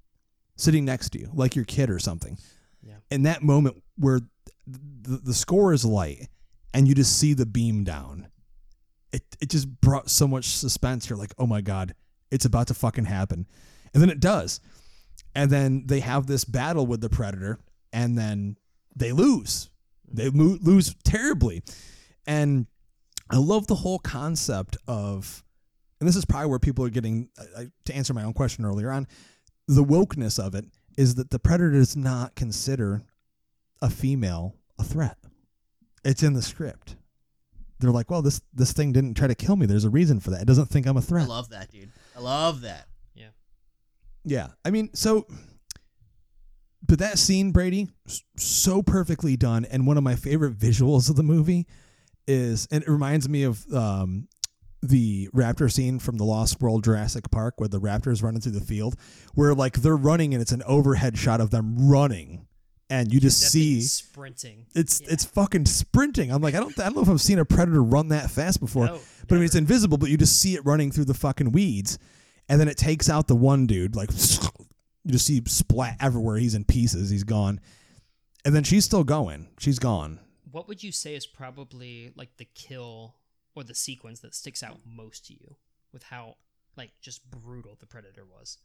sitting 0.56 0.84
next 0.84 1.10
to 1.10 1.18
you, 1.18 1.30
like 1.34 1.56
your 1.56 1.64
kid 1.64 1.90
or 1.90 1.98
something. 1.98 2.38
Yeah. 2.80 2.94
In 3.10 3.24
that 3.24 3.42
moment 3.42 3.82
where 3.96 4.20
the, 4.66 5.16
the 5.24 5.34
score 5.34 5.72
is 5.72 5.84
light 5.84 6.28
and 6.74 6.88
you 6.88 6.94
just 6.94 7.18
see 7.18 7.34
the 7.34 7.46
beam 7.46 7.84
down, 7.84 8.28
it 9.12 9.22
it 9.40 9.50
just 9.50 9.80
brought 9.80 10.10
so 10.10 10.26
much 10.26 10.46
suspense. 10.46 11.08
You're 11.08 11.18
like, 11.18 11.34
oh 11.38 11.46
my 11.46 11.60
god, 11.60 11.94
it's 12.30 12.44
about 12.44 12.68
to 12.68 12.74
fucking 12.74 13.06
happen, 13.06 13.46
and 13.92 14.02
then 14.02 14.10
it 14.10 14.20
does, 14.20 14.60
and 15.34 15.50
then 15.50 15.84
they 15.86 16.00
have 16.00 16.26
this 16.26 16.44
battle 16.44 16.86
with 16.86 17.00
the 17.00 17.10
Predator, 17.10 17.58
and 17.92 18.16
then 18.16 18.56
they 18.94 19.12
lose. 19.12 19.70
They 20.12 20.30
mo- 20.30 20.58
lose 20.60 20.94
terribly. 21.04 21.62
And 22.26 22.66
I 23.30 23.36
love 23.38 23.66
the 23.66 23.76
whole 23.76 23.98
concept 23.98 24.76
of, 24.86 25.42
and 25.98 26.08
this 26.08 26.16
is 26.16 26.24
probably 26.24 26.50
where 26.50 26.58
people 26.58 26.84
are 26.84 26.90
getting, 26.90 27.28
to 27.86 27.94
answer 27.94 28.12
my 28.12 28.24
own 28.24 28.34
question 28.34 28.64
earlier 28.64 28.90
on, 28.90 29.06
the 29.66 29.84
wokeness 29.84 30.38
of 30.38 30.54
it 30.54 30.66
is 30.98 31.14
that 31.14 31.30
the 31.30 31.38
predator 31.38 31.72
does 31.72 31.96
not 31.96 32.34
consider 32.34 33.02
a 33.80 33.88
female 33.88 34.56
a 34.78 34.84
threat. 34.84 35.16
It's 36.04 36.22
in 36.22 36.32
the 36.32 36.42
script. 36.42 36.96
They're 37.78 37.90
like, 37.90 38.10
well, 38.10 38.22
this 38.22 38.40
this 38.54 38.72
thing 38.72 38.92
didn't 38.92 39.14
try 39.14 39.26
to 39.26 39.34
kill 39.34 39.56
me. 39.56 39.66
There's 39.66 39.84
a 39.84 39.90
reason 39.90 40.20
for 40.20 40.30
that. 40.30 40.42
It 40.42 40.46
doesn't 40.46 40.66
think 40.66 40.86
I'm 40.86 40.96
a 40.96 41.02
threat. 41.02 41.24
I 41.24 41.28
love 41.28 41.50
that, 41.50 41.70
dude. 41.70 41.90
I 42.16 42.20
love 42.20 42.60
that. 42.62 42.86
yeah 43.14 43.28
Yeah, 44.24 44.48
I 44.64 44.70
mean, 44.70 44.90
so, 44.94 45.26
but 46.86 47.00
that 47.00 47.18
scene, 47.18 47.50
Brady, 47.50 47.88
so 48.36 48.82
perfectly 48.82 49.36
done, 49.36 49.64
and 49.64 49.86
one 49.86 49.96
of 49.96 50.04
my 50.04 50.14
favorite 50.14 50.56
visuals 50.56 51.10
of 51.10 51.16
the 51.16 51.22
movie 51.24 51.66
is, 52.28 52.68
and 52.70 52.82
it 52.82 52.88
reminds 52.88 53.28
me 53.28 53.42
of 53.42 53.64
um, 53.72 54.28
the 54.82 55.28
raptor 55.34 55.70
scene 55.70 55.98
from 55.98 56.18
the 56.18 56.24
Lost 56.24 56.60
World 56.60 56.84
Jurassic 56.84 57.30
Park, 57.30 57.54
where 57.58 57.68
the 57.68 57.80
raptors 57.80 58.22
running 58.22 58.40
through 58.40 58.52
the 58.52 58.60
field, 58.60 58.96
where 59.34 59.54
like 59.54 59.80
they're 59.82 59.96
running 59.96 60.34
and 60.34 60.42
it's 60.42 60.52
an 60.52 60.62
overhead 60.66 61.16
shot 61.18 61.40
of 61.40 61.50
them 61.50 61.76
running, 61.78 62.46
and 62.92 63.12
you 63.12 63.20
just 63.20 63.40
That 63.42 63.50
see 63.50 63.80
sprinting 63.80 64.66
it's 64.74 65.00
Yeah. 65.00 65.08
it's 65.12 65.24
fucking 65.24 65.64
sprinting. 65.66 66.30
I'm 66.30 66.42
like, 66.42 66.54
I 66.54 66.60
don't 66.60 66.78
I 66.78 66.84
don't 66.84 66.96
know 66.96 67.02
if 67.02 67.08
I've 67.08 67.20
seen 67.22 67.38
a 67.38 67.44
predator 67.44 67.82
run 67.82 68.08
that 68.08 68.30
fast 68.30 68.60
before. 68.60 68.86
No, 68.86 69.00
but 69.28 69.34
I 69.34 69.38
mean, 69.38 69.46
it's 69.46 69.54
invisible, 69.54 69.96
but 69.98 70.10
you 70.10 70.18
just 70.18 70.38
see 70.40 70.54
it 70.54 70.64
running 70.66 70.92
through 70.92 71.06
the 71.06 71.14
fucking 71.14 71.52
weeds, 71.52 71.98
and 72.48 72.60
then 72.60 72.68
it 72.68 72.76
takes 72.76 73.08
out 73.08 73.28
the 73.28 73.34
one 73.36 73.66
dude. 73.66 73.96
Like 73.96 74.10
you 75.04 75.12
just 75.12 75.24
see 75.26 75.42
splat 75.46 75.96
everywhere. 76.00 76.36
He's 76.36 76.54
in 76.54 76.64
pieces. 76.64 77.08
He's 77.08 77.24
gone, 77.24 77.60
and 78.44 78.54
then 78.54 78.62
she's 78.64 78.84
still 78.84 79.04
going. 79.04 79.48
She's 79.58 79.78
gone. 79.78 80.20
what 80.50 80.68
would 80.68 80.82
you 80.82 80.92
say 80.92 81.14
is 81.14 81.26
probably 81.26 82.12
like 82.14 82.36
the 82.36 82.48
kill 82.54 83.16
or 83.54 83.64
the 83.64 83.74
sequence 83.74 84.20
that 84.20 84.34
sticks 84.34 84.62
out 84.62 84.80
most 84.84 85.26
to 85.26 85.32
you 85.32 85.56
with 85.94 86.02
how 86.04 86.36
like 86.76 86.90
just 87.00 87.30
brutal 87.30 87.76
the 87.80 87.86
predator 87.86 88.24
was 88.24 88.58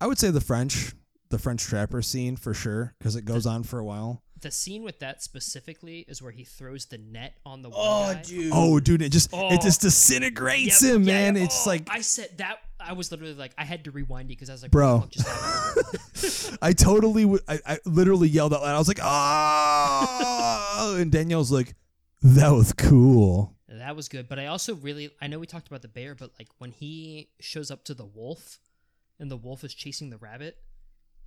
I 0.00 0.06
would 0.06 0.18
say 0.18 0.30
the 0.30 0.40
French, 0.40 0.92
the 1.30 1.38
French 1.38 1.62
trapper 1.62 2.02
scene 2.02 2.36
for 2.36 2.54
sure, 2.54 2.94
because 2.98 3.16
it 3.16 3.24
goes 3.24 3.46
on 3.46 3.62
for 3.62 3.78
a 3.78 3.84
while. 3.84 4.22
the 4.40 4.50
scene 4.52 4.84
with 4.84 5.00
that 5.00 5.20
specifically 5.20 6.04
is 6.06 6.22
where 6.22 6.30
he 6.30 6.44
throws 6.44 6.86
the 6.86 6.96
net 6.98 7.34
on 7.44 7.60
the 7.62 7.68
one 7.70 7.78
Oh, 7.80 8.12
guy. 8.14 8.22
dude. 8.22 8.52
Oh, 8.54 8.78
dude, 8.78 9.02
it 9.02 9.10
just 9.10 9.30
Oh. 9.32 9.52
it 9.52 9.60
just 9.60 9.80
oh. 9.82 9.88
disintegrates 9.88 10.80
Yep, 10.80 10.94
him, 10.94 11.02
yeah, 11.02 11.12
man. 11.14 11.36
yeah. 11.36 11.42
It's 11.42 11.66
Oh, 11.66 11.70
like 11.70 11.88
I 11.90 12.02
said 12.02 12.38
that. 12.38 12.58
I 12.78 12.92
was 12.92 13.10
literally 13.10 13.34
like, 13.34 13.50
I 13.58 13.64
had 13.64 13.82
to 13.86 13.90
rewind 13.90 14.30
it 14.30 14.34
because 14.38 14.48
I 14.48 14.52
was 14.52 14.62
like, 14.62 14.70
Bro. 14.70 14.98
what 14.98 15.12
the 15.12 15.22
fuck 15.24 16.12
just? 16.14 16.58
I 16.62 16.72
totally, 16.72 17.22
w- 17.22 17.42
I, 17.48 17.58
I 17.66 17.78
literally 17.84 18.28
yelled 18.28 18.54
out 18.54 18.62
loud. 18.62 18.76
I 18.76 18.78
was 18.78 18.86
like, 18.86 19.00
"Oh!" 19.02 20.96
and 20.98 21.10
Danielle's 21.10 21.50
like, 21.52 21.74
"That 22.22 22.50
was 22.50 22.72
cool." 22.72 23.54
that 23.68 23.94
was 23.96 24.08
good, 24.08 24.28
but 24.28 24.38
I 24.38 24.46
also 24.46 24.74
really, 24.76 25.10
I 25.20 25.26
know 25.28 25.38
we 25.38 25.46
talked 25.46 25.68
about 25.68 25.82
the 25.82 25.88
bear, 25.88 26.14
but 26.14 26.30
like 26.38 26.48
when 26.58 26.72
he 26.72 27.30
shows 27.40 27.70
up 27.70 27.84
to 27.84 27.94
the 27.94 28.04
wolf, 28.06 28.58
and 29.20 29.30
the 29.30 29.36
wolf 29.36 29.62
is 29.64 29.74
chasing 29.74 30.10
the 30.10 30.16
rabbit, 30.16 30.56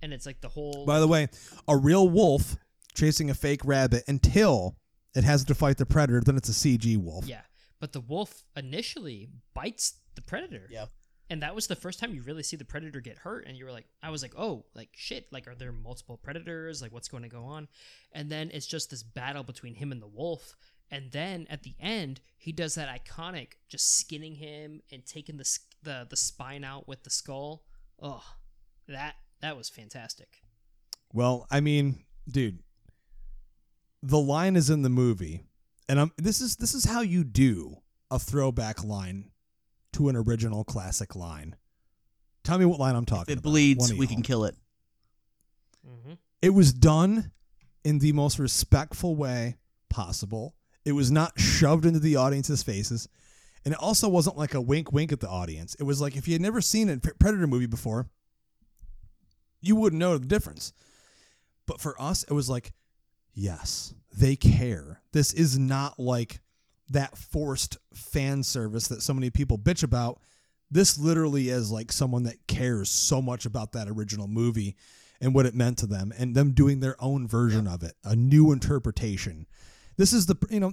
and 0.02 0.12
it's 0.12 0.26
like 0.26 0.40
the 0.40 0.48
whole. 0.48 0.84
By 0.84 1.00
the 1.00 1.08
way, 1.08 1.28
a 1.68 1.76
real 1.76 2.08
wolf 2.08 2.56
chasing 2.94 3.30
a 3.30 3.34
fake 3.34 3.64
rabbit 3.64 4.04
until 4.08 4.76
it 5.14 5.24
has 5.24 5.44
to 5.44 5.54
fight 5.54 5.78
the 5.78 5.86
predator, 5.86 6.20
then 6.24 6.36
it's 6.36 6.48
a 6.48 6.52
CG 6.52 6.96
wolf. 6.98 7.26
yeah, 7.26 7.42
but 7.80 7.92
the 7.92 8.00
wolf 8.00 8.44
initially 8.56 9.28
bites 9.54 9.94
the 10.14 10.22
predator. 10.22 10.68
Yeah. 10.70 10.86
And 11.30 11.40
that 11.42 11.54
was 11.54 11.66
the 11.66 11.76
first 11.76 11.98
time 11.98 12.12
you 12.14 12.20
really 12.22 12.42
see 12.42 12.56
the 12.56 12.64
predator 12.64 13.00
get 13.00 13.16
hurt, 13.16 13.46
and 13.46 13.56
you 13.56 13.64
were 13.64 13.72
like, 13.72 13.86
I 14.02 14.10
was 14.10 14.20
like, 14.20 14.34
oh, 14.36 14.66
like 14.74 14.90
shit, 14.94 15.28
like 15.32 15.48
are 15.48 15.54
there 15.54 15.72
multiple 15.72 16.18
predators? 16.18 16.82
Like 16.82 16.92
what's 16.92 17.08
going 17.08 17.22
to 17.22 17.28
go 17.30 17.44
on? 17.44 17.68
And 18.12 18.28
then 18.30 18.50
it's 18.52 18.66
just 18.66 18.90
this 18.90 19.02
battle 19.02 19.42
between 19.42 19.74
him 19.74 19.92
and 19.92 20.02
the 20.02 20.08
wolf, 20.08 20.54
and 20.90 21.10
then 21.10 21.46
at 21.48 21.62
the 21.62 21.74
end 21.80 22.20
he 22.36 22.52
does 22.52 22.74
that 22.74 22.90
iconic 22.90 23.52
just 23.70 23.96
skinning 23.98 24.34
him 24.34 24.82
and 24.90 25.06
taking 25.06 25.38
the 25.38 25.58
the 25.82 26.06
the 26.10 26.16
spine 26.16 26.64
out 26.64 26.86
with 26.86 27.02
the 27.04 27.10
skull. 27.10 27.64
Oh, 28.00 28.24
that 28.88 29.14
that 29.42 29.56
was 29.56 29.68
fantastic. 29.68 30.42
Well, 31.12 31.46
I 31.50 31.60
mean, 31.60 32.04
dude, 32.28 32.60
the 34.02 34.18
line 34.18 34.56
is 34.56 34.70
in 34.70 34.82
the 34.82 34.88
movie, 34.88 35.42
and 35.88 36.00
I'm 36.00 36.12
this 36.16 36.40
is 36.40 36.56
this 36.56 36.74
is 36.74 36.86
how 36.86 37.02
you 37.02 37.24
do 37.24 37.76
a 38.10 38.18
throwback 38.18 38.82
line 38.82 39.30
to 39.92 40.08
an 40.08 40.16
original 40.16 40.64
classic 40.64 41.14
line. 41.14 41.56
Tell 42.44 42.58
me 42.58 42.64
what 42.64 42.80
line 42.80 42.96
I'm 42.96 43.02
If 43.02 43.08
talking 43.08 43.32
it 43.32 43.38
about. 43.38 43.48
One 43.48 43.52
bleeds, 43.52 43.94
we 43.94 44.06
can 44.06 44.22
kill 44.22 44.44
it. 44.44 44.56
Mm-hmm. 45.86 46.14
It 46.40 46.50
was 46.50 46.72
done 46.72 47.30
in 47.84 47.98
the 47.98 48.12
most 48.12 48.38
respectful 48.38 49.14
way 49.14 49.58
possible. 49.90 50.54
It 50.84 50.92
was 50.92 51.10
not 51.10 51.38
shoved 51.38 51.84
into 51.84 52.00
the 52.00 52.16
audience's 52.16 52.62
faces. 52.62 53.08
And 53.64 53.74
it 53.74 53.80
also 53.80 54.08
wasn't 54.08 54.36
like 54.36 54.54
a 54.54 54.60
wink 54.60 54.92
wink 54.92 55.12
at 55.12 55.20
the 55.20 55.28
audience. 55.28 55.76
It 55.76 55.84
was 55.84 56.00
like 56.00 56.16
if 56.16 56.26
you 56.26 56.34
had 56.34 56.42
never 56.42 56.60
seen 56.60 56.88
a 56.88 56.96
Predator 56.98 57.46
movie 57.46 57.66
before, 57.66 58.08
you 59.62 59.76
wouldn't 59.76 60.00
know 60.00 60.18
the 60.18 60.26
difference. 60.26 60.72
But 61.66 61.80
for 61.80 62.00
us, 62.00 62.24
it 62.24 62.32
was 62.32 62.50
like, 62.50 62.72
yes, 63.32 63.94
they 64.16 64.36
care. 64.36 65.00
This 65.12 65.32
is 65.32 65.58
not 65.58 65.98
like 65.98 66.40
that 66.90 67.16
forced 67.16 67.78
fan 67.94 68.42
service 68.42 68.88
that 68.88 69.02
so 69.02 69.14
many 69.14 69.30
people 69.30 69.56
bitch 69.56 69.82
about. 69.82 70.20
This 70.70 70.98
literally 70.98 71.48
is 71.48 71.70
like 71.70 71.92
someone 71.92 72.24
that 72.24 72.46
cares 72.46 72.90
so 72.90 73.22
much 73.22 73.46
about 73.46 73.72
that 73.72 73.88
original 73.88 74.26
movie 74.26 74.76
and 75.20 75.34
what 75.34 75.46
it 75.46 75.54
meant 75.54 75.78
to 75.78 75.86
them 75.86 76.12
and 76.18 76.34
them 76.34 76.52
doing 76.52 76.80
their 76.80 76.96
own 77.00 77.28
version 77.28 77.66
of 77.66 77.82
it, 77.82 77.94
a 78.04 78.16
new 78.16 78.52
interpretation. 78.52 79.46
This 79.96 80.12
is 80.12 80.26
the, 80.26 80.36
you 80.50 80.60
know, 80.60 80.72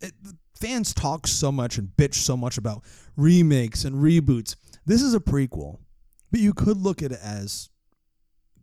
it, 0.00 0.12
fans 0.54 0.94
talk 0.94 1.26
so 1.26 1.50
much 1.50 1.78
and 1.78 1.88
bitch 1.96 2.14
so 2.14 2.36
much 2.36 2.56
about 2.56 2.84
remakes 3.16 3.84
and 3.84 3.96
reboots. 3.96 4.56
This 4.86 5.02
is 5.02 5.14
a 5.14 5.20
prequel, 5.20 5.78
but 6.30 6.40
you 6.40 6.54
could 6.54 6.76
look 6.76 7.02
at 7.02 7.12
it 7.12 7.20
as 7.22 7.70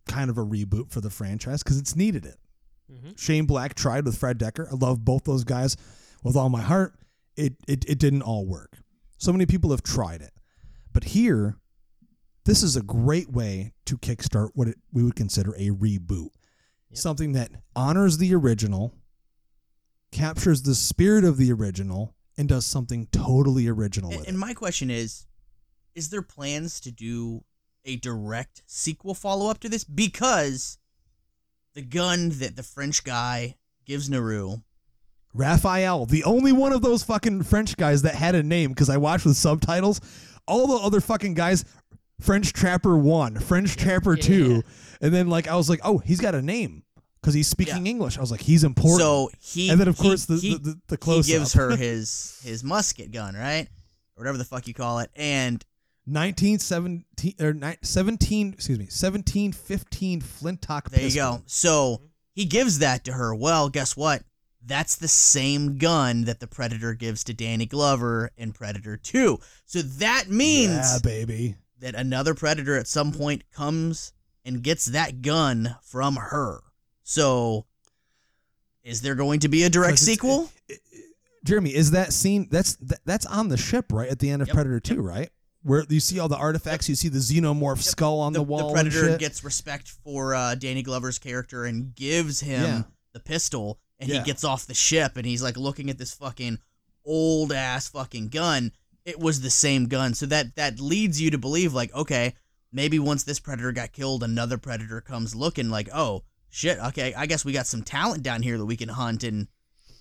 kind 0.08 0.30
of 0.30 0.38
a 0.38 0.46
reboot 0.46 0.92
for 0.92 1.02
the 1.02 1.10
franchise 1.10 1.64
because 1.64 1.78
it's 1.78 1.96
needed 1.96 2.26
it. 2.26 2.38
Mhm. 2.92 3.18
Shane 3.18 3.46
Black 3.46 3.74
tried 3.76 4.06
with 4.06 4.18
Fred 4.18 4.38
Dekker. 4.40 4.72
I 4.72 4.76
love 4.76 5.06
both 5.06 5.24
those 5.24 5.44
guys 5.44 5.78
with 6.24 6.36
all 6.36 6.50
my 6.50 6.62
heart. 6.62 6.96
It, 7.38 7.56
it 7.68 7.86
it 7.88 7.98
didn't 8.00 8.22
all 8.24 8.46
work. 8.46 8.80
So 9.18 9.32
many 9.32 9.46
people 9.46 9.72
have 9.72 9.84
tried 9.84 10.22
it, 10.22 10.34
but 10.92 11.04
here, 11.06 11.58
this 12.46 12.62
is 12.64 12.76
a 12.76 12.82
great 12.82 13.30
way 13.32 13.74
to 13.86 13.98
kickstart 13.98 14.50
what 14.56 14.68
it, 14.68 14.78
we 14.92 15.04
would 15.04 15.16
consider 15.16 15.52
a 15.56 15.70
reboot, 15.70 16.30
something 16.94 17.32
that 17.34 17.52
honors 17.76 18.18
the 18.18 18.34
original, 18.36 18.94
captures 20.12 20.64
the 20.64 20.76
spirit 20.76 21.24
of 21.24 21.38
the 21.38 21.52
original, 21.52 22.16
and 22.38 22.50
does 22.50 22.66
something 22.66 23.08
totally 23.12 23.68
original 23.68 24.10
And, 24.12 24.20
with 24.20 24.28
and 24.28 24.38
it. 24.38 24.40
my 24.40 24.54
question 24.54 24.90
is, 24.90 25.26
is 25.96 26.10
there 26.10 26.22
plans 26.22 26.80
to 26.82 26.92
do 26.92 27.44
a 27.86 27.96
direct 27.98 28.62
sequel 28.66 29.14
follow 29.14 29.50
up 29.50 29.60
to 29.62 29.70
this? 29.70 29.84
Because 29.84 30.78
the 31.74 31.82
gun 31.82 32.30
that 32.40 32.56
the 32.56 32.64
French 32.64 33.04
guy 33.04 33.56
gives 33.86 34.10
Naru, 34.10 34.58
Raphael, 35.34 36.06
the 36.06 36.24
only 36.26 36.52
one 36.52 36.74
of 36.74 36.82
those 36.82 37.04
fucking 37.04 37.44
French 37.44 37.78
guys 37.78 38.02
that 38.02 38.16
had 38.16 38.36
a 38.36 38.44
name 38.44 38.72
because 38.72 38.90
I 38.90 38.98
watched 38.98 39.26
with 39.26 39.38
subtitles. 39.38 40.02
All 40.48 40.68
the 40.68 40.76
other 40.86 41.00
fucking 41.00 41.36
guys, 41.36 41.64
French 42.20 42.52
Trapper 42.52 42.98
1, 42.98 43.40
French 43.40 43.78
Trapper 43.78 44.16
2. 44.18 44.62
And 45.02 45.14
then, 45.14 45.30
like, 45.30 45.48
I 45.48 45.56
was 45.56 45.70
like, 45.70 45.80
oh, 45.84 46.00
he's 46.00 46.20
got 46.20 46.36
a 46.36 46.42
name 46.42 46.84
because 47.22 47.34
he's 47.34 47.48
speaking 47.48 47.88
English. 47.88 48.18
I 48.18 48.22
was 48.22 48.32
like, 48.32 48.42
he's 48.42 48.64
important. 48.66 49.00
so 49.02 49.30
he 49.40 49.70
And 49.70 49.80
then, 49.80 49.88
of 49.88 49.98
he- 49.98 50.04
course, 50.04 50.26
the- 50.26 50.36
he, 50.38 50.54
the- 50.56 50.60
the- 50.60 50.80
the 50.88 50.96
he 50.96 50.98
close-up. 50.98 51.28
gives 51.40 51.54
her 51.54 51.76
his 51.78 52.42
his 52.44 52.64
musket 52.64 53.12
gun, 53.12 53.34
right, 53.36 53.68
or 54.18 54.22
whatever 54.24 54.38
the 54.38 54.44
fuck 54.46 54.68
you 54.68 54.74
call 54.74 55.00
it, 55.00 55.10
and 55.16 55.64
1917, 56.06 57.36
or 57.40 57.54
ni- 57.54 57.76
17, 57.82 58.54
excuse 58.54 58.78
me, 58.80 58.86
1715 58.86 60.22
Flintlock 60.22 60.90
There 60.90 61.02
you 61.08 61.14
go. 61.16 61.42
So 61.46 62.02
he 62.34 62.46
gives 62.46 62.80
that 62.80 63.06
to 63.06 63.14
her. 63.14 63.34
Well, 63.36 63.70
guess 63.70 63.96
what? 63.96 64.24
That's 64.64 64.96
the 64.96 65.08
same 65.08 65.78
gun 65.78 66.26
that 66.26 66.40
the 66.40 66.48
Predator 66.48 66.94
gives 66.94 67.24
to 67.26 67.34
Danny 67.34 67.66
Glover 67.66 68.32
in 68.38 68.52
Predator 68.54 68.98
2. 68.98 69.40
So 69.66 69.82
that 69.82 70.30
means 70.30 70.72
Yeah, 70.72 71.00
baby. 71.04 71.56
that 71.80 71.96
another 71.96 72.34
Predator 72.36 72.78
at 72.78 72.88
some 72.88 73.12
point 73.12 73.44
comes 73.52 74.14
and 74.46 74.62
gets 74.64 74.86
that 74.86 75.22
gun 75.22 75.76
from 75.84 76.16
her. 76.16 76.62
So 77.04 77.66
is 78.84 79.02
there 79.02 79.16
going 79.16 79.40
to 79.42 79.48
be 79.50 79.64
a 79.64 79.70
direct 79.70 79.94
'Cause 80.00 80.08
it's- 80.08 80.16
sequel? 80.16 80.52
Jeremy, 81.44 81.74
is 81.74 81.92
that 81.92 82.14
scene 82.14 82.48
that's 82.52 82.76
that, 82.76 83.00
that's 83.04 83.26
on 83.26 83.50
the 83.50 83.58
ship, 83.58 83.92
right? 83.92 84.10
At 84.10 84.20
the 84.20 84.30
end 84.30 84.44
of 84.44 84.48
Yep, 84.50 84.56
Predator 84.56 84.80
2, 84.80 85.02
right? 85.02 85.30
Where 85.64 85.86
you 85.90 86.00
see 86.00 86.20
all 86.20 86.28
the 86.28 86.38
artifacts, 86.38 86.90
you 86.90 86.96
see 86.96 87.08
the 87.10 87.20
xenomorph 87.20 87.82
skull 87.84 88.20
on 88.20 88.34
the, 88.34 88.42
wall. 88.42 88.76
and 88.76 88.90
Predator 88.92 89.18
gets 89.18 89.44
respect 89.44 89.88
for 90.04 90.34
uh, 90.34 90.56
Danny 90.56 90.82
Glover's 90.82 91.20
character 91.20 91.66
and 91.66 91.94
gives 91.96 92.40
him 92.40 92.64
Yeah. 92.64 92.84
the 93.14 93.20
pistol, 93.20 93.80
and 94.00 94.10
Yeah. 94.10 94.20
he 94.20 94.24
gets 94.26 94.44
off 94.44 94.66
the 94.66 94.74
ship 94.74 95.18
and 95.18 95.26
he's 95.26 95.44
like 95.44 95.58
looking 95.58 95.90
at 95.92 95.98
this 96.00 96.14
fucking 96.14 96.58
old 97.06 97.52
ass 97.52 97.88
fucking 97.88 98.30
gun. 98.30 98.72
It 99.06 99.20
was 99.20 99.42
the 99.42 99.50
same 99.50 99.88
gun, 99.88 100.14
so 100.16 100.26
that 100.28 100.56
that 100.56 100.80
leads 100.80 101.20
you 101.22 101.30
to 101.32 101.38
believe 101.38 101.74
like, 101.74 101.94
okay, 101.94 102.34
maybe 102.72 102.98
once 103.00 103.24
this 103.24 103.40
predator 103.40 103.72
got 103.72 103.92
killed, 103.92 104.24
another 104.24 104.58
predator 104.58 105.02
comes 105.02 105.36
looking 105.36 105.70
like, 105.70 105.90
oh 105.94 106.24
shit, 106.50 106.80
okay, 106.80 107.14
I 107.14 107.26
guess 107.28 107.46
we 107.46 107.52
got 107.54 107.68
some 107.68 107.84
talent 107.84 108.24
down 108.24 108.42
here 108.42 108.58
that 108.58 108.66
we 108.66 108.78
can 108.78 108.90
hunt 108.90 109.24
and 109.24 109.48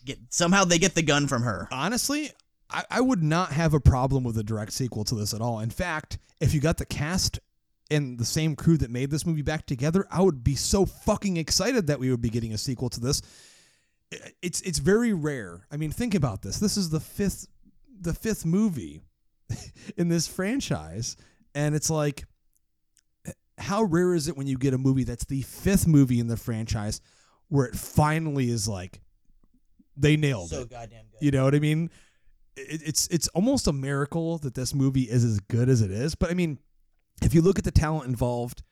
get. 0.05 0.19
Somehow 0.31 0.65
they 0.65 0.79
get 0.79 0.95
the 0.95 1.03
gun 1.03 1.29
from 1.29 1.43
her. 1.43 1.69
honestly, 1.71 2.31
I, 2.73 2.85
I 2.91 3.01
would 3.01 3.23
not 3.23 3.53
have 3.53 3.75
a 3.75 3.81
problem 3.81 4.25
with 4.25 4.39
a 4.39 4.43
direct 4.43 4.73
sequel 4.73 5.05
to 5.05 5.15
this 5.15 5.35
at 5.35 5.41
all. 5.41 5.61
In 5.61 5.71
fact, 5.71 6.19
if 6.41 6.55
you 6.55 6.61
got 6.61 6.79
the 6.79 6.87
cast 6.87 7.39
and 7.91 8.19
the 8.19 8.25
same 8.25 8.55
crew 8.55 8.77
that 8.79 8.91
made 8.91 9.11
this 9.11 9.27
movie 9.27 9.43
back 9.43 9.67
together, 9.67 10.07
I 10.11 10.23
would 10.23 10.45
be 10.45 10.55
so 10.55 10.87
fucking 10.87 11.37
excited 11.37 11.89
that 11.89 11.99
we 11.99 12.11
would 12.11 12.23
be 12.23 12.31
getting 12.31 12.53
a 12.53 12.59
sequel 12.59 12.89
to 12.91 13.01
this. 13.01 13.23
It's 14.43 14.61
it's 14.63 14.79
very 14.79 15.13
rare. 15.13 15.67
I 15.71 15.77
mean, 15.77 15.91
think 15.91 16.15
about 16.15 16.43
this. 16.43 16.59
This 16.59 16.77
is 16.77 16.91
the 16.91 17.01
fifth 17.01 17.47
the 18.01 18.15
fifth 18.15 18.45
movie 18.45 19.03
in 19.97 20.09
this 20.09 20.27
franchise, 20.27 21.17
and 21.55 21.75
it's 21.75 21.91
like 21.91 22.25
how 23.59 23.83
rare 23.83 24.15
is 24.15 24.27
it 24.27 24.37
when 24.37 24.47
you 24.47 24.57
get 24.57 24.75
a 24.75 24.79
movie 24.79 25.05
that's 25.05 25.27
the 25.27 25.43
fifth 25.43 25.87
movie 25.87 26.19
in 26.19 26.29
the 26.29 26.37
franchise 26.37 27.01
where 27.49 27.67
it 27.67 27.77
finally 27.77 28.51
is 28.51 28.67
like 28.67 29.01
they 29.97 30.17
nailed 30.17 30.53
it. 30.53 30.71
goddamn 30.71 31.05
good. 31.11 31.25
You 31.25 31.31
know 31.31 31.45
what 31.45 31.55
I 31.55 31.59
mean? 31.59 31.91
It, 32.57 32.83
it's 32.85 33.07
it's 33.09 33.29
almost 33.29 33.67
a 33.67 33.73
miracle 33.73 34.39
that 34.39 34.55
this 34.55 34.75
movie 34.75 35.03
is 35.03 35.25
as 35.25 35.41
good 35.41 35.69
as 35.69 35.83
it 35.83 35.91
is. 35.91 36.15
But 36.15 36.31
I 36.31 36.35
mean, 36.35 36.59
if 37.23 37.35
you 37.35 37.43
look 37.43 37.59
at 37.59 37.65
the 37.65 37.71
talent 37.71 38.09
involved, 38.09 38.63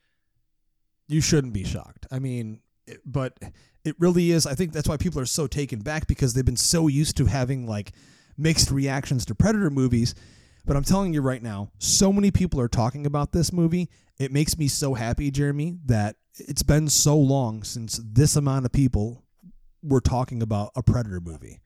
you 1.07 1.21
shouldn't 1.21 1.53
be 1.53 1.63
shocked. 1.63 2.05
I 2.11 2.19
mean, 2.19 2.61
it, 2.87 3.01
but 3.05 3.37
it 3.83 3.95
really 3.99 4.31
is. 4.31 4.45
I 4.45 4.53
think 4.53 4.73
that's 4.73 4.87
why 4.87 4.97
people 4.97 5.21
are 5.21 5.25
so 5.25 5.47
taken 5.47 5.79
back 5.79 6.07
because 6.07 6.33
they've 6.33 6.45
been 6.45 6.57
so 6.57 6.87
used 6.87 7.17
to 7.17 7.25
having 7.25 7.67
like 7.67 7.91
mixed 8.37 8.71
reactions 8.71 9.25
to 9.25 9.35
Predator 9.35 9.69
movies. 9.69 10.15
But 10.65 10.75
I'm 10.75 10.83
telling 10.83 11.13
you 11.13 11.21
right 11.21 11.41
now, 11.41 11.71
so 11.79 12.11
many 12.13 12.31
people 12.31 12.59
are 12.59 12.67
talking 12.67 13.05
about 13.05 13.31
this 13.31 13.51
movie. 13.51 13.89
It 14.19 14.31
makes 14.31 14.57
me 14.57 14.67
so 14.67 14.93
happy, 14.93 15.31
Jeremy, 15.31 15.77
that 15.85 16.17
it's 16.37 16.63
been 16.63 16.89
so 16.89 17.17
long 17.17 17.63
since 17.63 17.99
this 18.03 18.35
amount 18.35 18.65
of 18.65 18.71
people 18.71 19.23
were 19.81 20.01
talking 20.01 20.41
about 20.41 20.71
a 20.75 20.83
Predator 20.83 21.21
movie. 21.21 21.59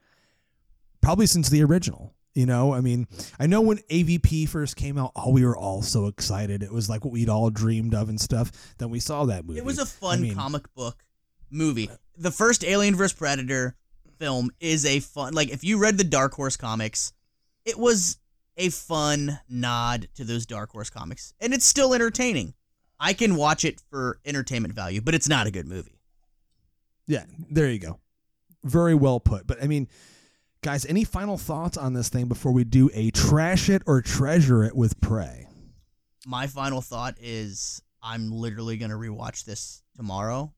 Probably 1.03 1.27
since 1.27 1.49
the 1.49 1.63
original. 1.63 2.15
You 2.33 2.47
know, 2.47 2.73
I 2.73 2.81
mean, 2.81 3.07
I 3.39 3.45
know 3.45 3.61
when 3.61 3.77
AVP 3.91 4.49
first 4.49 4.75
came 4.75 4.97
out, 4.97 5.11
oh, 5.15 5.29
we 5.29 5.45
were 5.45 5.55
all 5.55 5.83
so 5.83 6.07
excited. 6.07 6.63
It 6.63 6.71
was 6.71 6.89
like 6.89 7.05
what 7.05 7.11
we'd 7.11 7.29
all 7.29 7.51
dreamed 7.51 7.93
of 7.93 8.09
and 8.09 8.19
stuff. 8.19 8.51
Then 8.79 8.89
we 8.89 8.99
saw 8.99 9.25
that 9.25 9.45
movie. 9.45 9.59
It 9.59 9.65
was 9.65 9.77
a 9.77 9.85
fun 9.85 10.17
I 10.17 10.21
mean, 10.21 10.33
comic 10.35 10.73
book 10.73 11.03
movie. 11.51 11.91
The 12.17 12.31
first 12.31 12.63
Alien 12.63 12.95
vs 12.95 13.13
Predator 13.13 13.75
film 14.17 14.49
is 14.59 14.85
a 14.85 14.99
fun 14.99 15.33
like 15.33 15.49
if 15.49 15.63
you 15.63 15.77
read 15.77 15.97
the 15.97 16.03
Dark 16.03 16.33
Horse 16.33 16.57
comics, 16.57 17.13
it 17.65 17.77
was 17.77 18.17
a 18.57 18.69
fun 18.69 19.39
nod 19.47 20.07
to 20.15 20.23
those 20.23 20.47
Dark 20.47 20.71
Horse 20.71 20.89
comics. 20.89 21.35
And 21.39 21.53
it's 21.53 21.65
still 21.65 21.93
entertaining. 21.93 22.55
I 22.99 23.13
can 23.13 23.35
watch 23.35 23.63
it 23.63 23.79
for 23.91 24.19
entertainment 24.25 24.73
value, 24.73 25.01
but 25.01 25.13
it's 25.13 25.29
not 25.29 25.45
a 25.45 25.51
good 25.51 25.67
movie. 25.67 25.99
Yeah, 27.05 27.25
there 27.51 27.69
you 27.69 27.79
go. 27.79 27.99
Very 28.63 28.95
well 28.95 29.19
put. 29.19 29.45
But 29.45 29.61
I 29.61 29.67
mean, 29.67 29.87
guys, 30.63 30.85
any 30.85 31.03
final 31.03 31.37
thoughts 31.37 31.77
on 31.77 31.93
this 31.93 32.07
thing 32.07 32.27
before 32.27 32.53
we 32.53 32.63
do 32.63 32.89
a 32.93 33.11
trash 33.11 33.69
it 33.69 33.83
or 33.85 34.01
treasure 34.01 34.63
it 34.63 34.73
with 34.73 34.99
Prey? 35.01 35.45
My 36.25 36.47
final 36.47 36.79
thought 36.79 37.17
is 37.19 37.81
I'm 38.01 38.31
literally 38.31 38.77
going 38.77 38.89
to 38.91 38.97
rewatch 38.97 39.43
this 39.43 39.83
tomorrow 39.97 40.53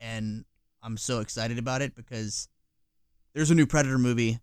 and 0.00 0.46
I'm 0.82 0.96
so 0.96 1.20
excited 1.20 1.58
about 1.58 1.82
it 1.82 1.94
because 1.94 2.48
there's 3.34 3.50
a 3.50 3.54
new 3.54 3.66
Predator 3.66 3.98
movie 3.98 4.38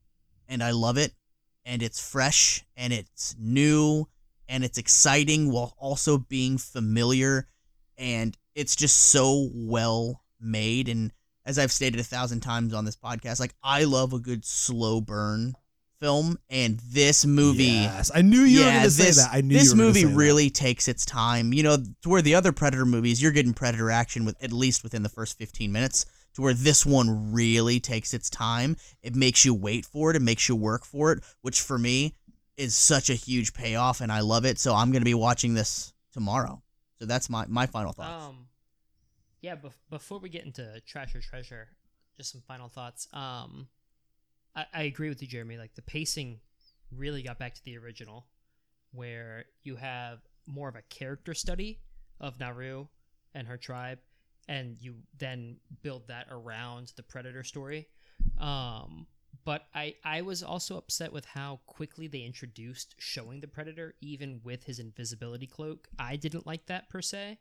and 0.48 0.62
I 0.62 0.70
love 0.70 0.98
it 0.98 1.14
and 1.66 1.82
it's 1.82 2.00
fresh 2.00 2.64
and 2.78 2.94
it's 2.94 3.36
new 3.40 4.08
and 4.48 4.64
it's 4.64 4.78
exciting 4.78 5.52
while 5.52 5.74
also 5.80 6.20
being 6.20 6.60
familiar 6.60 7.48
and 7.98 8.38
it's 8.54 8.76
just 8.76 8.98
so 8.98 9.50
well 9.52 10.22
made 10.40 10.90
and 10.90 11.12
as 11.46 11.58
I've 11.58 11.72
stated 11.72 12.00
a 12.00 12.04
thousand 12.04 12.42
times 12.42 12.74
on 12.74 12.86
this 12.86 12.96
podcast, 12.96 13.40
like 13.40 13.54
I 13.64 13.84
love 13.84 14.14
a 14.14 14.20
good 14.20 14.46
slow 14.46 15.02
burn 15.02 15.56
film, 16.02 16.38
and 16.50 16.80
this 16.80 17.26
movie. 17.26 17.64
Yes, 17.64 18.12
I 18.14 18.22
knew 18.22 18.42
you 18.42 18.60
were 18.60 18.72
going 18.72 18.84
to 18.84 18.92
say 18.92 19.06
this, 19.06 19.18
that. 19.18 19.30
I 19.32 19.42
knew 19.42 19.54
this 19.54 19.72
you 19.72 19.78
were 19.78 19.86
movie 19.86 20.02
say 20.02 20.08
that. 20.08 20.16
really 20.16 20.50
takes 20.50 20.88
its 20.88 21.06
time. 21.06 21.54
You 21.54 21.64
know, 21.64 21.78
to 21.78 22.10
where 22.10 22.22
the 22.22 22.36
other 22.36 22.52
Predator 22.52 22.86
movies, 22.86 23.22
you're 23.22 23.32
getting 23.32 23.54
Predator 23.54 23.90
action 23.90 24.26
with 24.26 24.44
at 24.44 24.52
least 24.52 24.84
within 24.84 25.04
the 25.04 25.10
first 25.10 25.38
15 25.38 25.72
minutes. 25.72 26.06
To 26.36 26.42
where 26.42 26.54
this 26.54 26.86
one 26.86 27.34
really 27.34 27.82
takes 27.82 28.14
its 28.14 28.30
time. 28.30 28.78
It 29.04 29.18
makes 29.18 29.44
you 29.44 29.54
wait 29.54 29.86
for 29.86 30.12
it. 30.12 30.16
It 30.16 30.22
makes 30.22 30.48
you 30.48 30.56
work 30.56 30.86
for 30.86 31.12
it, 31.12 31.26
which 31.42 31.60
for 31.60 31.78
me 31.78 32.16
is 32.56 32.74
such 32.74 33.10
a 33.10 33.16
huge 33.16 33.54
payoff, 33.54 34.00
and 34.00 34.10
I 34.10 34.22
love 34.22 34.46
it. 34.46 34.58
So 34.58 34.74
I'm 34.74 34.92
going 34.92 35.02
to 35.02 35.06
be 35.06 35.14
watching 35.14 35.56
this 35.56 35.92
tomorrow. 36.14 36.62
So 37.00 37.06
that's 37.06 37.30
my 37.30 37.46
my 37.50 37.66
final 37.66 37.92
thoughts. 37.92 38.28
Um, 38.28 38.48
yeah. 39.42 39.56
Bef- 39.56 39.74
before 39.90 40.20
we 40.20 40.30
get 40.30 40.46
into 40.46 40.82
trash 40.86 41.16
or 41.16 41.22
treasure, 41.22 41.70
just 42.18 42.32
some 42.32 42.42
final 42.48 42.70
thoughts. 42.70 43.08
Um, 43.14 43.68
I, 44.56 44.66
I 44.74 44.84
agree 44.84 45.10
with 45.10 45.22
you, 45.22 45.28
Jeremy. 45.28 45.58
Like 45.58 45.76
the 45.76 45.82
pacing 45.82 46.40
really 46.96 47.24
got 47.24 47.40
back 47.40 47.56
to 47.56 47.64
the 47.66 47.78
original, 47.78 48.28
where 48.92 49.46
you 49.64 49.76
have 49.78 50.20
more 50.48 50.70
of 50.70 50.76
a 50.76 50.82
character 50.84 51.34
study 51.34 51.80
of 52.20 52.40
Naru 52.40 52.88
and 53.34 53.48
her 53.48 53.58
tribe, 53.58 54.00
and 54.48 54.78
you 54.80 54.96
then 55.18 55.58
build 55.82 56.08
that 56.08 56.28
around 56.30 56.94
the 56.96 57.04
predator 57.04 57.44
story. 57.44 57.88
Um, 58.38 59.08
but 59.44 59.68
I 59.74 59.96
I 60.04 60.22
was 60.22 60.44
also 60.44 60.78
upset 60.78 61.12
with 61.12 61.26
how 61.26 61.62
quickly 61.66 62.08
they 62.08 62.22
introduced 62.22 62.96
showing 63.00 63.40
the 63.40 63.48
predator, 63.48 63.96
even 64.02 64.42
with 64.44 64.66
his 64.66 64.78
invisibility 64.78 65.48
cloak. 65.48 65.88
I 65.98 66.16
didn't 66.16 66.46
like 66.46 66.68
that 66.68 66.90
per 66.90 67.02
se 67.02 67.40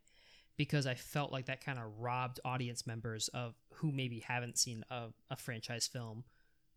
because 0.61 0.87
I 0.87 0.93
felt 0.93 1.33
like 1.33 1.47
that 1.47 1.65
kind 1.65 1.79
of 1.79 1.87
robbed 2.01 2.39
audience 2.45 2.87
members 2.87 3.29
of 3.29 3.55
who 3.77 3.91
maybe 3.91 4.19
haven't 4.19 4.59
seen 4.59 4.85
a, 4.91 5.05
a 5.31 5.37
franchise 5.37 5.87
film 5.87 6.23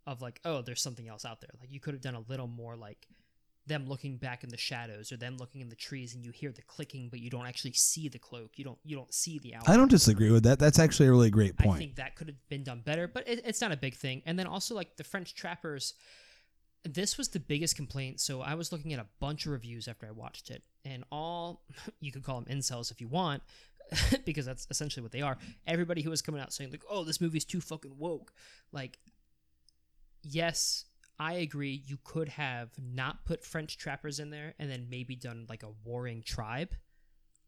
of 0.08 0.22
like, 0.22 0.40
oh, 0.46 0.62
there's 0.62 0.82
something 0.82 1.10
else 1.10 1.26
out 1.26 1.42
there. 1.42 1.50
Like 1.60 1.70
you 1.70 1.82
could 1.82 1.94
have 1.94 2.00
done 2.00 2.16
a 2.16 2.24
little 2.30 2.48
more 2.48 2.78
like 2.78 3.06
them 3.68 3.86
looking 3.86 4.16
back 4.16 4.46
in 4.46 4.50
the 4.50 4.56
shadows 4.56 5.12
or 5.12 5.18
them 5.18 5.36
looking 5.36 5.60
in 5.60 5.68
the 5.68 5.76
trees 5.76 6.16
and 6.16 6.24
you 6.24 6.32
hear 6.32 6.54
the 6.54 6.62
clicking 6.62 7.10
but 7.10 7.20
you 7.20 7.30
don't 7.30 7.46
actually 7.46 7.74
see 7.74 8.08
the 8.08 8.20
cloak. 8.20 8.52
You 8.56 8.64
don't 8.64 8.80
you 8.86 8.96
don't 8.96 9.14
see 9.14 9.38
the 9.40 9.56
outline. 9.56 9.74
I 9.74 9.78
don't 9.78 9.92
disagree 9.92 10.32
with 10.32 10.44
that. 10.44 10.60
That's 10.60 10.80
actually 10.80 11.10
a 11.10 11.12
really 11.12 11.30
great 11.30 11.58
point 11.58 11.76
I 11.76 11.78
think 11.80 11.96
that 11.98 12.16
could 12.16 12.28
have 12.28 12.38
been 12.48 12.64
done 12.64 12.84
better, 12.86 13.10
but 13.10 13.28
it, 13.28 13.42
it's 13.44 13.60
not 13.60 13.74
a 13.74 13.78
big 13.78 13.96
thing. 13.96 14.22
And 14.26 14.40
then 14.40 14.48
also 14.48 14.76
like 14.76 14.96
the 14.96 15.04
French 15.04 15.36
trappers, 15.36 15.96
this 16.86 17.18
was 17.18 17.30
the 17.30 17.40
biggest 17.40 17.76
complaint. 17.76 18.20
So 18.20 18.42
I 18.42 18.56
was 18.56 18.72
looking 18.72 18.94
at 18.94 19.00
a 19.00 19.08
bunch 19.20 19.46
of 19.46 19.52
reviews 19.52 19.88
after 19.88 20.06
I 20.06 20.12
watched 20.12 20.50
it, 20.50 20.64
and 20.86 21.04
all 21.12 21.64
you 22.00 22.12
could 22.12 22.24
call 22.24 22.42
them 22.42 22.58
incels 22.58 22.92
if 22.92 23.00
you 23.00 23.08
want, 23.08 23.44
because 24.26 24.46
that's 24.46 24.68
essentially 24.70 25.04
what 25.04 25.12
they 25.12 25.22
are. 25.22 25.38
Everybody 25.68 26.02
who 26.02 26.10
was 26.10 26.22
coming 26.22 26.42
out 26.42 26.54
saying 26.54 26.72
like, 26.72 26.84
"Oh, 26.90 27.04
this 27.04 27.22
movie's 27.22 27.46
too 27.46 27.62
fucking 27.62 27.98
woke," 27.98 28.34
like, 28.72 29.00
yes. 30.22 30.86
I 31.20 31.34
agree. 31.34 31.84
You 31.86 32.00
could 32.04 32.28
have 32.30 32.72
not 32.82 33.24
put 33.24 33.46
French 33.46 33.78
trappers 33.78 34.20
in 34.20 34.32
there 34.32 34.56
and 34.58 34.70
then 34.70 34.88
maybe 34.90 35.16
done 35.16 35.46
like 35.48 35.62
a 35.62 35.70
warring 35.86 36.24
tribe 36.24 36.74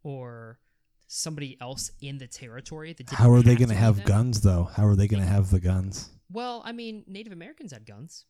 or 0.03 0.59
somebody 1.07 1.57
else 1.59 1.91
in 1.99 2.19
the 2.19 2.27
territory 2.27 2.93
that 2.93 3.09
How 3.09 3.31
are 3.31 3.41
they 3.41 3.55
going 3.55 3.69
to 3.69 3.75
have 3.75 3.97
them. 3.97 4.05
guns, 4.05 4.41
though? 4.41 4.69
How 4.75 4.85
are 4.85 4.95
they 4.95 5.07
going 5.07 5.21
to 5.23 5.27
have 5.27 5.49
the 5.49 5.59
guns? 5.59 6.09
Well, 6.31 6.61
I 6.63 6.71
mean, 6.73 7.03
Native 7.07 7.33
Americans 7.33 7.71
had 7.73 7.85
guns. 7.85 8.25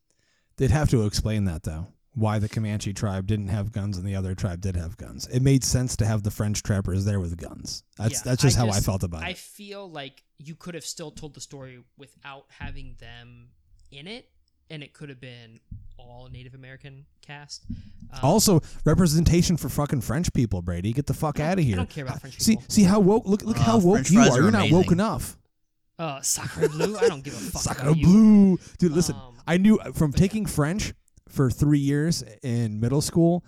They'd 0.57 0.71
have 0.71 0.89
to 0.91 1.05
explain 1.05 1.43
that, 1.45 1.63
though. 1.63 1.87
Why 2.15 2.39
the 2.39 2.47
Comanche 2.49 2.93
tribe 2.93 3.27
didn't 3.27 3.49
have 3.49 3.71
guns 3.71 3.97
and 3.97 4.07
the 4.07 4.15
other 4.15 4.33
tribe 4.35 4.61
did 4.61 4.75
have 4.77 4.95
guns. 4.97 5.27
It 5.27 5.41
made 5.41 5.63
sense 5.63 5.95
to 5.97 6.05
have 6.05 6.23
the 6.23 6.31
French 6.31 6.63
trappers 6.63 7.03
there 7.05 7.19
with 7.19 7.35
guns. 7.37 7.83
That's 7.97 8.13
Yeah, 8.13 8.19
that's 8.23 8.41
just 8.41 8.57
I 8.57 8.61
how 8.61 8.69
I 8.69 8.79
felt 8.79 9.03
about 9.03 9.23
I 9.23 9.27
it. 9.27 9.29
I 9.31 9.33
feel 9.33 9.89
like 9.89 10.23
you 10.37 10.55
could 10.55 10.75
have 10.75 10.85
still 10.85 11.11
told 11.11 11.33
the 11.33 11.41
story 11.41 11.83
without 11.97 12.45
having 12.49 12.95
them 12.99 13.49
in 13.91 14.07
it, 14.07 14.29
and 14.69 14.81
it 14.81 14.93
could 14.93 15.09
have 15.09 15.19
been 15.19 15.59
all 15.97 16.27
Native 16.31 16.53
American 16.55 17.05
cast. 17.21 17.65
Um, 18.13 18.19
Also, 18.23 18.61
representation 18.85 19.57
for 19.57 19.67
fucking 19.69 20.01
French 20.01 20.31
people, 20.33 20.61
Brady. 20.61 20.93
Get 20.93 21.07
the 21.07 21.13
fuck 21.13 21.39
out 21.39 21.59
of 21.59 21.65
here. 21.65 21.75
I 21.75 21.77
don't 21.77 21.89
care 21.89 22.05
about 22.05 22.21
French 22.21 22.39
See, 22.39 22.53
people. 22.53 22.65
see 22.69 22.83
how 22.83 22.99
woke. 22.99 23.25
Look, 23.25 23.43
look 23.43 23.57
Uh, 23.57 23.63
how 23.63 23.77
woke 23.77 23.95
French 23.95 24.11
you 24.11 24.19
are. 24.21 24.29
are 24.31 24.41
You're 24.41 24.51
not 24.51 24.71
woke 24.71 24.91
enough. 24.91 25.37
uh, 25.99 26.21
Sacre 26.21 26.67
Bleu. 26.69 26.97
I 26.97 27.07
don't 27.09 27.23
give 27.23 27.33
a 27.33 27.37
fuck. 27.51 27.61
Sacre 27.61 27.93
bleu, 27.93 28.57
dude. 28.77 28.91
Listen, 28.91 29.15
Um, 29.15 29.35
I 29.47 29.57
knew 29.57 29.79
from 29.93 30.11
taking 30.13 30.45
French 30.45 30.93
for 31.29 31.49
three 31.49 31.79
years 31.79 32.23
in 32.43 32.79
middle 32.79 33.01
school. 33.01 33.43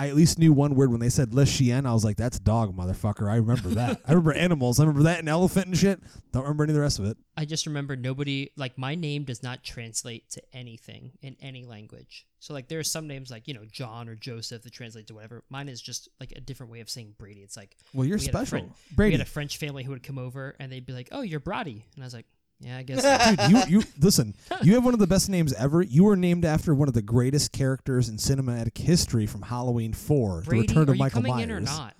I 0.00 0.06
at 0.06 0.14
least 0.14 0.38
knew 0.38 0.52
one 0.52 0.76
word 0.76 0.92
when 0.92 1.00
they 1.00 1.08
said 1.08 1.34
"le 1.34 1.44
chien." 1.44 1.84
I 1.84 1.92
was 1.92 2.04
like, 2.04 2.16
"That's 2.16 2.38
dog, 2.38 2.76
motherfucker." 2.76 3.28
I 3.28 3.34
remember 3.34 3.70
that. 3.70 4.00
I 4.06 4.12
remember 4.12 4.32
animals. 4.34 4.78
I 4.78 4.84
remember 4.84 5.02
that 5.02 5.18
and 5.18 5.28
elephant 5.28 5.66
and 5.66 5.76
shit. 5.76 6.00
Don't 6.32 6.42
remember 6.44 6.62
any 6.62 6.70
of 6.70 6.76
the 6.76 6.80
rest 6.82 7.00
of 7.00 7.06
it. 7.06 7.16
I 7.36 7.44
just 7.44 7.66
remember 7.66 7.96
nobody 7.96 8.50
like 8.56 8.78
my 8.78 8.94
name 8.94 9.24
does 9.24 9.42
not 9.42 9.64
translate 9.64 10.30
to 10.30 10.42
anything 10.52 11.10
in 11.20 11.34
any 11.40 11.64
language. 11.64 12.26
So 12.38 12.54
like 12.54 12.68
there 12.68 12.78
are 12.78 12.84
some 12.84 13.08
names 13.08 13.28
like 13.32 13.48
you 13.48 13.54
know 13.54 13.64
John 13.72 14.08
or 14.08 14.14
Joseph 14.14 14.62
that 14.62 14.72
translate 14.72 15.08
to 15.08 15.14
whatever. 15.14 15.42
Mine 15.50 15.68
is 15.68 15.82
just 15.82 16.08
like 16.20 16.30
a 16.36 16.40
different 16.40 16.70
way 16.70 16.78
of 16.78 16.88
saying 16.88 17.16
Brady. 17.18 17.40
It's 17.40 17.56
like 17.56 17.76
Well, 17.92 18.06
you're 18.06 18.18
we 18.18 18.26
had 18.26 18.34
a 18.36 18.38
special, 18.46 18.68
friend- 18.68 18.72
We 18.96 19.10
had 19.10 19.20
a 19.20 19.24
French 19.24 19.56
family 19.56 19.82
who 19.82 19.90
would 19.90 20.04
come 20.04 20.18
over 20.18 20.54
and 20.60 20.70
they'd 20.70 20.86
be 20.86 20.92
like, 20.92 21.08
"Oh, 21.10 21.22
you're 21.22 21.40
Brady," 21.40 21.84
and 21.96 22.04
I 22.04 22.06
was 22.06 22.14
like, 22.14 22.26
"Yeah, 22.60 22.78
I 22.78 22.82
guess." 22.82 23.02
so." 23.02 23.48
Dude, 23.48 23.50
you 23.70 23.78
you 23.80 23.86
listen. 24.00 24.34
You 24.62 24.74
have 24.74 24.84
one 24.84 24.94
of 24.94 25.00
the 25.00 25.06
best 25.06 25.28
names 25.28 25.52
ever. 25.54 25.82
You 25.82 26.04
were 26.04 26.16
named 26.16 26.44
after 26.44 26.74
one 26.74 26.88
of 26.88 26.94
the 26.94 27.02
greatest 27.02 27.52
characters 27.52 28.08
in 28.08 28.16
cinematic 28.16 28.76
history 28.78 29.26
from 29.26 29.42
Halloween 29.42 29.92
Four, 29.92 30.42
Brady, 30.42 30.66
The 30.66 30.68
Return 30.68 30.82
of 30.82 30.88
are 30.88 30.92
of 30.92 30.96
you 30.96 30.98
Michael 31.00 31.22
coming 31.22 31.32
Myers. 31.36 31.44
in 31.44 31.50
or 31.50 31.60
not? 31.60 31.94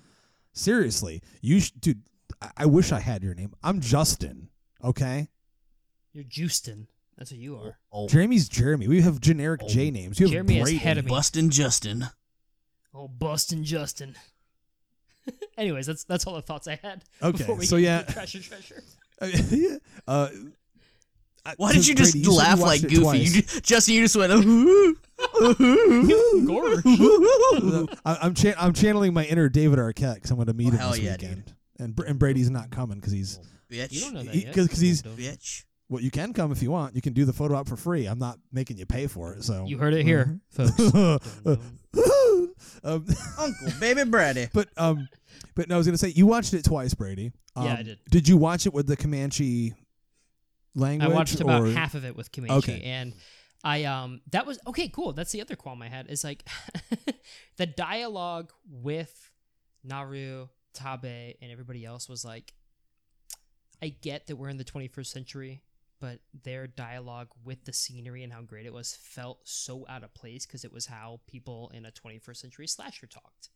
Seriously, 0.53 1.21
you, 1.41 1.59
sh- 1.61 1.71
dude. 1.71 2.01
I-, 2.41 2.51
I 2.57 2.65
wish 2.65 2.91
I 2.91 2.99
had 2.99 3.23
your 3.23 3.33
name. 3.35 3.53
I'm 3.63 3.79
Justin. 3.81 4.49
Okay, 4.83 5.27
You're 6.13 6.23
Justin. 6.23 6.87
That's 7.17 7.31
what 7.31 7.39
you 7.39 7.55
are. 7.57 7.77
Oh, 7.91 8.03
oh. 8.03 8.07
Jeremy's 8.07 8.47
Jeremy. 8.47 8.87
We 8.87 9.01
have 9.01 9.19
generic 9.19 9.61
Oh. 9.63 9.67
J 9.67 9.91
names. 9.91 10.19
You 10.19 10.27
have 10.27 10.31
Jeremy 10.31 10.57
is 10.59 10.63
Brady. 10.63 10.77
head 10.77 10.97
of 10.97 11.03
me. 11.05 11.09
Bustin' 11.09 11.49
Justin. 11.49 12.05
Oh, 12.93 13.09
Bustin' 13.09 13.65
Justin. 13.65 14.15
Anyways, 15.57 15.85
that's 15.85 16.05
that's 16.05 16.25
all 16.25 16.35
the 16.35 16.41
thoughts 16.41 16.67
I 16.67 16.79
had. 16.81 17.03
Okay, 17.21 17.39
before 17.39 17.55
we 17.55 17.65
so 17.65 17.75
get 17.77 17.83
yeah. 17.83 17.99
into 17.99 18.13
treasure, 18.13 18.39
treasure. 18.41 18.83
Yeah. 19.21 19.77
Uh, 20.07 20.29
Why 21.57 21.73
did 21.73 21.87
you 21.87 21.95
just 21.95 22.13
Brady, 22.13 22.25
said 22.25 22.33
laugh 22.33 22.59
like 22.59 22.81
Goofy? 22.81 22.95
twice. 22.97 23.35
You 23.35 23.41
just, 23.41 23.63
Justin, 23.63 23.95
you 23.95 24.01
just 24.01 24.15
went. 24.15 24.31
"Ooh, 24.33 24.95
ooh." 25.41 27.87
I- 28.05 28.17
I'm 28.21 28.33
cha- 28.33 28.53
I'm 28.57 28.73
channeling 28.73 29.13
my 29.13 29.25
inner 29.25 29.49
David 29.49 29.79
Arquette 29.79 30.15
because 30.15 30.31
I'm 30.31 30.37
going 30.37 30.47
to 30.47 30.53
meet 30.53 30.67
Oh, 30.67 30.71
him 30.71 30.77
hell 30.77 30.89
this 30.91 30.99
yeah, 30.99 31.11
weekend. 31.13 31.53
And, 31.79 31.95
Br- 31.95 32.05
and 32.05 32.19
Brady's 32.19 32.49
not 32.49 32.71
coming 32.71 32.97
because 32.99 33.13
he's 33.13 33.39
bitch. 33.71 33.91
You 33.91 34.01
don't 34.01 34.13
know 34.15 34.23
that 34.23 34.33
He- 34.33 34.43
yet. 34.45 34.53
'cause- 34.53 34.67
'cause 34.67 34.79
he's- 34.79 35.01
Don't- 35.01 35.17
Bitch. 35.17 35.63
Well. 35.89 36.01
You 36.01 36.11
can 36.11 36.33
come 36.33 36.51
if 36.51 36.61
you 36.61 36.71
want. 36.71 36.95
You 36.95 37.01
can 37.01 37.13
do 37.13 37.25
the 37.25 37.33
photo 37.33 37.55
op 37.55 37.67
for 37.67 37.75
free. 37.75 38.05
I'm 38.05 38.19
not 38.19 38.39
making 38.51 38.77
you 38.77 38.85
pay 38.85 39.07
for 39.07 39.33
it. 39.33 39.43
So 39.43 39.65
You 39.65 39.77
heard 39.77 39.93
it 39.93 40.05
here, 40.05 40.39
folks. 40.51 40.79
um, 40.95 41.59
Uncle 43.37 43.67
Baby 43.79 44.03
Brady. 44.05 44.47
but 44.53 44.69
um, 44.77 45.07
but 45.55 45.67
no, 45.69 45.75
I 45.75 45.77
was 45.77 45.87
gonna 45.87 45.97
say 45.97 46.09
you 46.09 46.25
watched 46.25 46.53
it 46.53 46.63
twice, 46.63 46.93
Brady. 46.93 47.31
Um, 47.55 47.65
Yeah, 47.65 47.75
I 47.79 47.83
did. 47.83 47.99
Did 48.09 48.27
you 48.27 48.37
watch 48.37 48.65
it 48.65 48.73
with 48.73 48.87
the 48.87 48.95
Comanche 48.95 49.73
language? 50.75 51.09
I 51.09 51.13
watched 51.13 51.39
about 51.41 51.63
or- 51.63 51.71
half 51.71 51.95
of 51.95 52.05
it 52.05 52.15
with 52.15 52.31
Comanche, 52.31 52.55
Okay. 52.71 52.81
and 52.83 53.13
I 53.63 53.83
um 53.85 54.21
that 54.31 54.45
was 54.45 54.59
okay, 54.67 54.87
cool. 54.89 55.13
That's 55.13 55.31
the 55.31 55.41
other 55.41 55.55
qualm 55.55 55.81
I 55.81 55.89
had 55.89 56.07
is 56.07 56.23
like 56.23 56.47
the 57.57 57.65
dialogue 57.65 58.51
with 58.69 59.31
Naru, 59.83 60.47
Taabe, 60.73 61.35
and 61.41 61.51
everybody 61.51 61.83
else 61.85 62.07
was 62.07 62.23
like, 62.23 62.53
I 63.81 63.89
get 63.89 64.27
that 64.27 64.35
we're 64.35 64.49
in 64.49 64.57
the 64.57 64.63
21st 64.65 65.05
century, 65.07 65.61
but 65.99 66.19
their 66.43 66.65
dialogue 66.67 67.27
with 67.43 67.65
the 67.65 67.73
scenery 67.73 68.23
and 68.23 68.31
how 68.33 68.41
great 68.41 68.65
it 68.65 68.73
was 68.73 68.95
felt 68.95 69.39
so 69.43 69.85
out 69.89 70.03
of 70.03 70.13
place 70.13 70.45
because 70.45 70.63
it 70.63 70.71
was 70.73 70.85
how 70.85 71.19
people 71.27 71.71
in 71.73 71.85
a 71.85 71.91
21st 71.91 72.37
century 72.37 72.67
slasher 72.67 73.07
talked. 73.07 73.49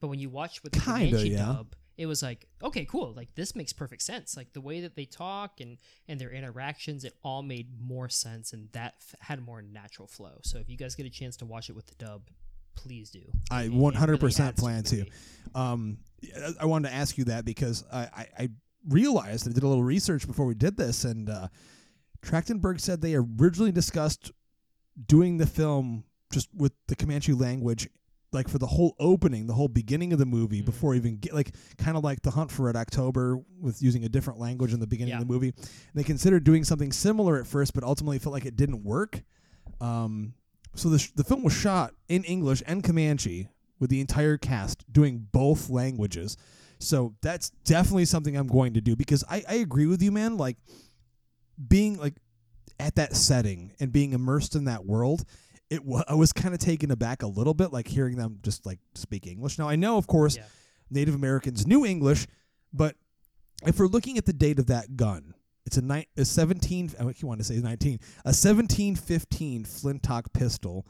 But 0.00 0.08
when 0.08 0.18
you 0.18 0.30
watch 0.30 0.62
with 0.62 0.72
the 0.72 0.80
Kinda, 0.80 1.06
Comanche 1.10 1.30
yeah. 1.30 1.36
dub, 1.38 1.74
it 1.98 2.06
was 2.06 2.22
like, 2.22 2.46
okay, 2.62 2.86
cool. 2.86 3.12
Like 3.14 3.34
this 3.34 3.54
makes 3.54 3.72
perfect 3.74 4.00
sense. 4.02 4.36
Like 4.36 4.52
the 4.54 4.60
way 4.62 4.80
that 4.80 4.96
they 4.96 5.04
talk 5.04 5.60
and 5.60 5.76
and 6.08 6.18
their 6.20 6.30
interactions, 6.32 7.04
it 7.04 7.14
all 7.22 7.42
made 7.42 7.68
more 7.78 8.08
sense, 8.08 8.54
and 8.54 8.68
that 8.72 8.94
f- 8.98 9.14
had 9.20 9.44
more 9.44 9.60
natural 9.60 10.08
flow. 10.08 10.38
So 10.42 10.58
if 10.58 10.70
you 10.70 10.78
guys 10.78 10.94
get 10.94 11.04
a 11.04 11.10
chance 11.10 11.36
to 11.38 11.44
watch 11.44 11.68
it 11.68 11.76
with 11.76 11.86
the 11.86 11.94
dub, 11.96 12.22
please 12.74 13.10
do. 13.10 13.20
I 13.50 13.64
It- 13.64 13.66
it 13.66 13.72
100% 13.72 14.22
really 14.22 14.48
adds 14.48 14.60
plan 14.60 14.82
to. 14.84 15.04
Um, 15.54 15.98
I- 16.34 16.54
I 16.60 16.64
wanted 16.64 16.88
to 16.88 16.94
ask 16.94 17.18
you 17.18 17.24
that 17.24 17.44
because 17.44 17.84
I, 17.92 18.00
I, 18.00 18.26
I 18.38 18.48
realized 18.88 19.46
I 19.48 19.52
did 19.52 19.62
a 19.62 19.68
little 19.68 19.84
research 19.84 20.26
before 20.26 20.46
we 20.46 20.54
did 20.54 20.76
this, 20.76 21.04
and 21.04 21.28
uh, 21.28 21.48
Trachtenberg 22.22 22.80
said 22.80 23.00
they 23.00 23.14
originally 23.14 23.72
discussed 23.72 24.30
doing 25.06 25.38
the 25.38 25.46
film 25.46 26.04
just 26.32 26.48
with 26.54 26.72
the 26.88 26.96
Comanche 26.96 27.32
language, 27.32 27.88
like 28.32 28.48
for 28.48 28.58
the 28.58 28.66
whole 28.66 28.94
opening, 28.98 29.46
the 29.46 29.54
whole 29.54 29.68
beginning 29.68 30.12
of 30.12 30.18
the 30.18 30.26
movie, 30.26 30.62
Mhm. 30.62 30.66
before 30.66 30.94
even 30.94 31.16
get 31.16 31.34
like 31.34 31.54
kind 31.78 31.96
of 31.96 32.04
like 32.04 32.22
the 32.22 32.30
Hunt 32.30 32.50
for 32.50 32.64
Red 32.66 32.76
October 32.76 33.40
with 33.60 33.82
using 33.82 34.04
a 34.04 34.08
different 34.08 34.38
language 34.38 34.72
in 34.72 34.80
the 34.80 34.86
beginning 34.86 35.10
Yeah. 35.12 35.20
of 35.20 35.26
the 35.26 35.32
movie. 35.32 35.48
And 35.56 35.66
they 35.94 36.04
considered 36.04 36.44
doing 36.44 36.62
something 36.64 36.92
similar 36.92 37.38
at 37.38 37.46
first, 37.46 37.72
but 37.74 37.82
ultimately 37.82 38.18
felt 38.18 38.32
like 38.32 38.46
it 38.46 38.56
didn't 38.56 38.84
work. 38.84 39.22
Um, 39.80 40.34
so 40.76 40.88
the 40.90 40.98
sh- 40.98 41.10
the 41.16 41.24
film 41.24 41.42
was 41.42 41.52
shot 41.54 41.94
in 42.08 42.22
English 42.24 42.62
and 42.66 42.84
Comanche 42.84 43.48
with 43.80 43.90
the 43.90 44.00
entire 44.00 44.36
cast 44.36 44.84
doing 44.92 45.26
both 45.32 45.68
languages. 45.70 46.36
So 46.80 47.14
that's 47.22 47.50
definitely 47.64 48.06
something 48.06 48.36
I'm 48.36 48.46
going 48.48 48.74
to 48.74 48.80
do 48.80 48.96
because 48.96 49.22
I, 49.30 49.44
I 49.48 49.54
agree 49.56 49.86
with 49.86 50.02
you, 50.02 50.10
man. 50.10 50.36
Like 50.36 50.56
being 51.68 51.98
like 51.98 52.14
at 52.78 52.94
that 52.96 53.14
setting 53.14 53.72
and 53.80 53.92
being 53.92 54.12
immersed 54.12 54.54
in 54.56 54.64
that 54.64 54.84
world, 54.86 55.24
it 55.68 55.84
wa- 55.84 56.04
I 56.08 56.14
was 56.14 56.32
kind 56.32 56.54
of 56.54 56.60
taken 56.60 56.90
aback 56.90 57.22
a 57.22 57.26
little 57.26 57.54
bit, 57.54 57.72
like 57.72 57.86
hearing 57.86 58.16
them 58.16 58.38
just 58.42 58.64
like 58.66 58.78
speak 58.94 59.26
English. 59.26 59.58
Now 59.58 59.68
I 59.68 59.76
know, 59.76 59.96
of 59.98 60.06
course, 60.06 60.36
Yeah. 60.36 60.44
Native 60.90 61.14
Americans 61.14 61.66
knew 61.66 61.84
English, 61.84 62.26
but 62.72 62.96
if 63.64 63.78
we're 63.78 63.86
looking 63.86 64.18
at 64.18 64.24
the 64.26 64.32
date 64.32 64.58
of 64.58 64.66
that 64.66 64.96
gun, 64.96 65.34
it's 65.66 65.76
a, 65.76 65.82
ni- 65.82 66.08
a 66.16 66.24
17, 66.24 66.92
I 66.98 67.04
want 67.22 67.38
to 67.40 67.44
say 67.44 67.56
19, 67.58 68.00
a 68.24 68.32
1715 68.32 69.64
Flintlock 69.64 70.32
pistol. 70.32 70.86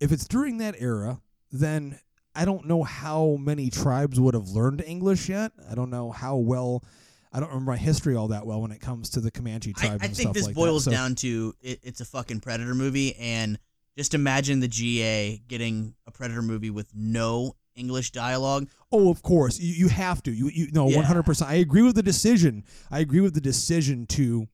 If 0.00 0.12
it's 0.12 0.26
during 0.26 0.58
that 0.58 0.74
era, 0.78 1.20
then 1.52 1.98
I 2.34 2.44
don't 2.44 2.66
know 2.66 2.82
how 2.82 3.36
many 3.40 3.70
tribes 3.70 4.18
would 4.18 4.34
have 4.34 4.48
learned 4.48 4.82
English 4.84 5.28
yet. 5.28 5.52
I 5.70 5.74
don't 5.74 5.90
know 5.90 6.10
how 6.10 6.36
well. 6.36 6.84
I 7.32 7.40
don't 7.40 7.48
remember 7.48 7.72
my 7.72 7.76
history 7.76 8.14
all 8.14 8.28
that 8.28 8.46
well 8.46 8.60
when 8.60 8.70
it 8.70 8.80
comes 8.80 9.10
to 9.10 9.20
the 9.20 9.30
Comanche 9.30 9.72
I, 9.76 9.80
tribes 9.80 10.02
I 10.02 10.06
and 10.06 10.16
think 10.16 10.34
this 10.34 10.46
like 10.46 10.54
boils 10.54 10.84
that. 10.84 10.90
So- 10.92 10.96
down 10.96 11.14
to 11.16 11.54
it, 11.60 11.80
it's 11.82 12.00
a 12.00 12.04
fucking 12.04 12.40
Predator 12.40 12.74
movie, 12.74 13.14
and 13.16 13.58
just 13.96 14.14
imagine 14.14 14.60
the 14.60 14.68
GA 14.68 15.40
getting 15.48 15.94
a 16.06 16.10
Predator 16.10 16.42
movie 16.42 16.70
with 16.70 16.88
no 16.94 17.56
English 17.76 18.12
dialogue. 18.12 18.68
Oh, 18.92 19.10
of 19.10 19.22
course. 19.22 19.58
You 19.58 19.72
you 19.74 19.88
have 19.88 20.22
to. 20.24 20.32
You 20.32 20.48
you 20.48 20.68
no, 20.72 20.86
one 20.86 21.04
hundred 21.04 21.24
percent. 21.24 21.50
I 21.50 21.54
agree 21.54 21.82
with 21.82 21.96
the 21.96 22.02
decision. 22.02 22.64
I 22.90 23.00
agree 23.00 23.20
with 23.20 23.34
the 23.34 23.40
decision 23.40 24.06
to 24.08 24.46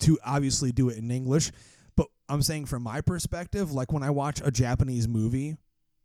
to 0.00 0.18
obviously 0.24 0.72
do 0.72 0.88
it 0.88 0.98
in 0.98 1.10
English. 1.10 1.52
But 1.96 2.08
I'm 2.28 2.42
saying 2.42 2.66
from 2.66 2.82
my 2.82 3.00
perspective, 3.00 3.72
like 3.72 3.92
when 3.92 4.02
I 4.02 4.10
watch 4.10 4.40
a 4.44 4.50
Japanese 4.50 5.06
movie, 5.06 5.56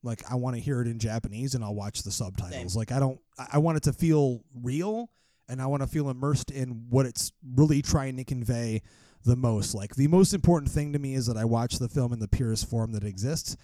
like 0.03 0.23
I 0.31 0.35
want 0.35 0.55
to 0.55 0.61
hear 0.61 0.81
it 0.81 0.87
in 0.87 0.99
Japanese 0.99 1.55
and 1.55 1.63
I'll 1.63 1.75
watch 1.75 2.03
the 2.03 2.11
subtitles. 2.11 2.75
Like 2.75 2.91
I 2.91 2.99
don't 2.99 3.19
I 3.51 3.57
want 3.59 3.77
it 3.77 3.83
to 3.83 3.93
feel 3.93 4.41
real 4.61 5.09
and 5.49 5.61
I 5.61 5.65
want 5.67 5.81
to 5.83 5.87
feel 5.87 6.09
immersed 6.09 6.51
in 6.51 6.85
what 6.89 7.05
it's 7.05 7.31
really 7.55 7.81
trying 7.81 8.17
to 8.17 8.23
convey 8.23 8.81
the 9.25 9.35
most. 9.35 9.73
Like 9.73 9.95
the 9.95 10.07
most 10.07 10.33
important 10.33 10.71
thing 10.71 10.93
to 10.93 10.99
me 10.99 11.13
is 11.15 11.25
that 11.27 11.37
I 11.37 11.45
watch 11.45 11.79
the 11.79 11.89
film 11.89 12.13
in 12.13 12.19
the 12.19 12.27
purest 12.27 12.69
form 12.69 12.91
that 12.93 13.03
exists 13.03 13.55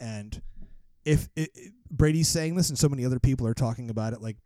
and 0.00 0.40
if 1.04 1.28
it, 1.36 1.50
it- 1.54 1.72
Brady's 1.90 2.26
saying 2.28 2.56
this 2.56 2.68
and 2.68 2.76
so 2.78 2.88
many 2.88 3.04
other 3.06 3.20
people 3.20 3.46
are 3.46 3.54
talking 3.54 3.90
about 3.90 4.12
it, 4.12 4.20
like 4.20 4.36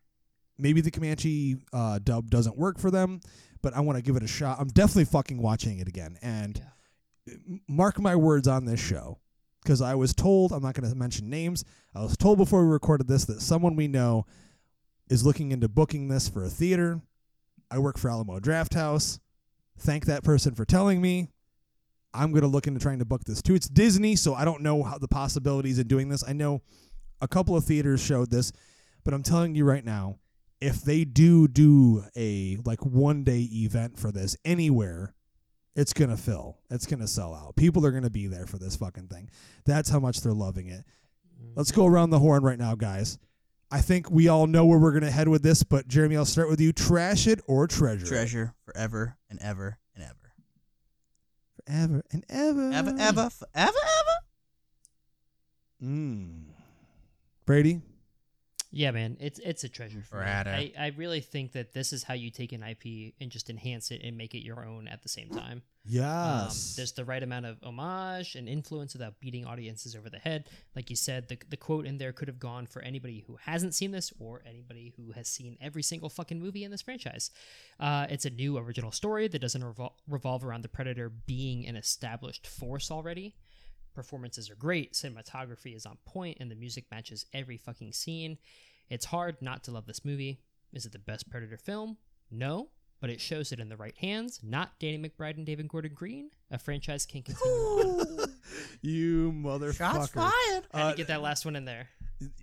maybe 0.58 0.82
the 0.82 0.90
Comanche 0.90 1.56
uh, 1.72 1.98
dub 2.04 2.28
doesn't 2.30 2.58
work 2.58 2.78
for 2.78 2.90
them, 2.90 3.20
but 3.62 3.72
I 3.74 3.80
want 3.80 3.96
to 3.96 4.02
give 4.02 4.14
it 4.16 4.22
a 4.22 4.26
shot. 4.28 4.58
I'm 4.60 4.68
definitely 4.68 5.06
fucking 5.06 5.40
watching 5.40 5.78
it 5.78 5.88
again. 5.88 6.18
And 6.20 6.62
m- 7.26 7.62
mark 7.66 7.98
my 7.98 8.14
words 8.14 8.46
on 8.46 8.66
this 8.66 8.78
show, 8.78 9.18
because 9.62 9.82
I 9.82 9.94
was 9.94 10.14
told, 10.14 10.52
I'm 10.52 10.62
not 10.62 10.74
going 10.74 10.88
to 10.88 10.96
mention 10.96 11.28
names, 11.28 11.64
I 11.94 12.02
was 12.02 12.16
told 12.16 12.38
before 12.38 12.64
we 12.64 12.72
recorded 12.72 13.08
this 13.08 13.24
that 13.26 13.42
someone 13.42 13.76
we 13.76 13.88
know 13.88 14.26
is 15.08 15.24
looking 15.24 15.52
into 15.52 15.68
booking 15.68 16.08
this 16.08 16.28
for 16.28 16.44
a 16.44 16.48
theater. 16.48 17.00
I 17.70 17.78
work 17.78 17.98
for 17.98 18.10
Alamo 18.10 18.38
Drafthouse. 18.38 19.18
Thank 19.78 20.06
that 20.06 20.24
person 20.24 20.54
for 20.54 20.64
telling 20.64 21.00
me. 21.00 21.28
I'm 22.12 22.32
going 22.32 22.42
to 22.42 22.48
look 22.48 22.66
into 22.66 22.80
trying 22.80 22.98
to 22.98 23.04
book 23.04 23.24
this 23.24 23.40
too. 23.40 23.54
It's 23.54 23.68
Disney, 23.68 24.16
so 24.16 24.34
I 24.34 24.44
don't 24.44 24.62
know 24.62 24.82
how 24.82 24.98
the 24.98 25.08
possibilities 25.08 25.78
in 25.78 25.86
doing 25.86 26.08
this. 26.08 26.24
I 26.26 26.32
know 26.32 26.62
a 27.20 27.28
couple 27.28 27.56
of 27.56 27.64
theaters 27.64 28.02
showed 28.02 28.30
this, 28.30 28.52
but 29.04 29.14
I'm 29.14 29.22
telling 29.22 29.54
you 29.54 29.64
right 29.64 29.84
now, 29.84 30.18
if 30.60 30.82
they 30.82 31.04
do 31.04 31.48
do 31.48 32.04
a 32.16 32.58
like 32.64 32.84
one 32.84 33.24
day 33.24 33.48
event 33.52 33.98
for 33.98 34.12
this 34.12 34.36
anywhere, 34.44 35.14
it's 35.80 35.94
gonna 35.94 36.16
fill. 36.16 36.58
It's 36.70 36.84
gonna 36.84 37.08
sell 37.08 37.34
out. 37.34 37.56
People 37.56 37.86
are 37.86 37.90
gonna 37.90 38.10
be 38.10 38.26
there 38.26 38.46
for 38.46 38.58
this 38.58 38.76
fucking 38.76 39.08
thing. 39.08 39.30
That's 39.64 39.88
how 39.88 39.98
much 39.98 40.20
they're 40.20 40.34
loving 40.34 40.68
it. 40.68 40.84
Let's 41.56 41.72
go 41.72 41.86
around 41.86 42.10
the 42.10 42.18
horn 42.18 42.42
right 42.42 42.58
now, 42.58 42.74
guys. 42.74 43.18
I 43.70 43.80
think 43.80 44.10
we 44.10 44.28
all 44.28 44.46
know 44.46 44.66
where 44.66 44.78
we're 44.78 44.92
gonna 44.92 45.10
head 45.10 45.28
with 45.28 45.42
this, 45.42 45.62
but 45.62 45.88
Jeremy, 45.88 46.18
I'll 46.18 46.26
start 46.26 46.50
with 46.50 46.60
you. 46.60 46.74
Trash 46.74 47.26
it 47.26 47.40
or 47.46 47.66
treasure? 47.66 48.04
Treasure 48.04 48.54
forever 48.66 49.16
and 49.30 49.40
ever 49.40 49.78
and 49.94 50.04
ever. 50.04 50.34
Forever 51.64 52.02
and 52.12 52.26
ever. 52.28 52.72
Ever, 52.72 52.96
ever, 52.98 53.30
forever, 53.30 53.78
ever. 53.86 54.18
Mm. 55.82 56.42
Brady. 57.46 57.80
Yeah, 58.72 58.92
man, 58.92 59.16
it's 59.18 59.40
it's 59.40 59.64
a 59.64 59.68
treasure 59.68 60.00
for 60.02 60.18
me. 60.18 60.22
I, 60.78 60.84
I 60.86 60.86
really 60.96 61.20
think 61.20 61.52
that 61.52 61.72
this 61.72 61.92
is 61.92 62.04
how 62.04 62.14
you 62.14 62.30
take 62.30 62.52
an 62.52 62.62
IP 62.62 63.14
and 63.20 63.28
just 63.28 63.50
enhance 63.50 63.90
it 63.90 64.00
and 64.04 64.16
make 64.16 64.32
it 64.34 64.44
your 64.44 64.64
own 64.64 64.86
at 64.86 65.02
the 65.02 65.08
same 65.08 65.28
time. 65.28 65.56
Um, 65.58 65.62
Yes. 65.86 66.74
there's 66.76 66.92
the 66.92 67.04
right 67.04 67.22
amount 67.22 67.46
of 67.46 67.56
homage 67.64 68.36
and 68.36 68.48
influence 68.48 68.92
without 68.92 69.18
beating 69.18 69.44
audiences 69.44 69.96
over 69.96 70.08
the 70.10 70.18
head. 70.18 70.48
Like 70.76 70.88
you 70.90 70.94
said, 70.94 71.26
the, 71.28 71.38
the 71.48 71.56
quote 71.56 71.84
in 71.86 71.98
there 71.98 72.12
could 72.12 72.28
have 72.28 72.38
gone 72.38 72.66
for 72.66 72.80
anybody 72.82 73.24
who 73.26 73.38
hasn't 73.42 73.74
seen 73.74 73.90
this 73.90 74.12
or 74.20 74.42
anybody 74.46 74.92
who 74.96 75.12
has 75.12 75.26
seen 75.26 75.56
every 75.60 75.82
single 75.82 76.08
fucking 76.10 76.38
movie 76.38 76.62
in 76.64 76.70
this 76.70 76.82
franchise. 76.82 77.30
Uh, 77.80 78.06
it's 78.10 78.26
a 78.26 78.30
new 78.30 78.56
original 78.58 78.92
story 78.92 79.26
that 79.26 79.40
doesn't 79.40 79.62
revol- 79.62 79.94
revolve 80.06 80.44
around 80.44 80.62
the 80.62 80.68
Predator 80.68 81.08
being 81.08 81.66
an 81.66 81.74
established 81.76 82.46
force 82.46 82.90
already. 82.90 83.34
Performances 83.94 84.50
are 84.50 84.54
great, 84.56 84.92
cinematography 84.94 85.74
is 85.74 85.86
on 85.86 85.98
point, 86.06 86.38
and 86.40 86.50
the 86.50 86.54
music 86.54 86.84
matches 86.90 87.26
every 87.32 87.56
fucking 87.56 87.92
scene. 87.92 88.38
It's 88.88 89.04
hard 89.06 89.36
not 89.40 89.64
to 89.64 89.70
love 89.72 89.86
this 89.86 90.04
movie. 90.04 90.40
Is 90.72 90.86
it 90.86 90.92
the 90.92 90.98
best 90.98 91.28
Predator 91.30 91.56
film? 91.56 91.96
No, 92.30 92.68
but 93.00 93.10
it 93.10 93.20
shows 93.20 93.50
it 93.52 93.58
in 93.60 93.68
the 93.68 93.76
right 93.76 93.96
hands. 93.96 94.40
Not 94.42 94.78
Danny 94.78 94.98
McBride 94.98 95.36
and 95.36 95.44
David 95.46 95.68
Gordon 95.68 95.92
Green. 95.94 96.30
A 96.50 96.58
franchise 96.58 97.06
can 97.06 97.22
continue. 97.24 97.52
on. 97.52 98.34
you 98.82 99.32
motherfucker. 99.32 99.76
Shots 99.76 100.08
fired. 100.10 100.64
Had 100.72 100.80
Uh, 100.80 100.90
to 100.92 100.96
get 100.96 101.06
that 101.08 101.22
last 101.22 101.44
one 101.44 101.56
in 101.56 101.64
there. 101.64 101.88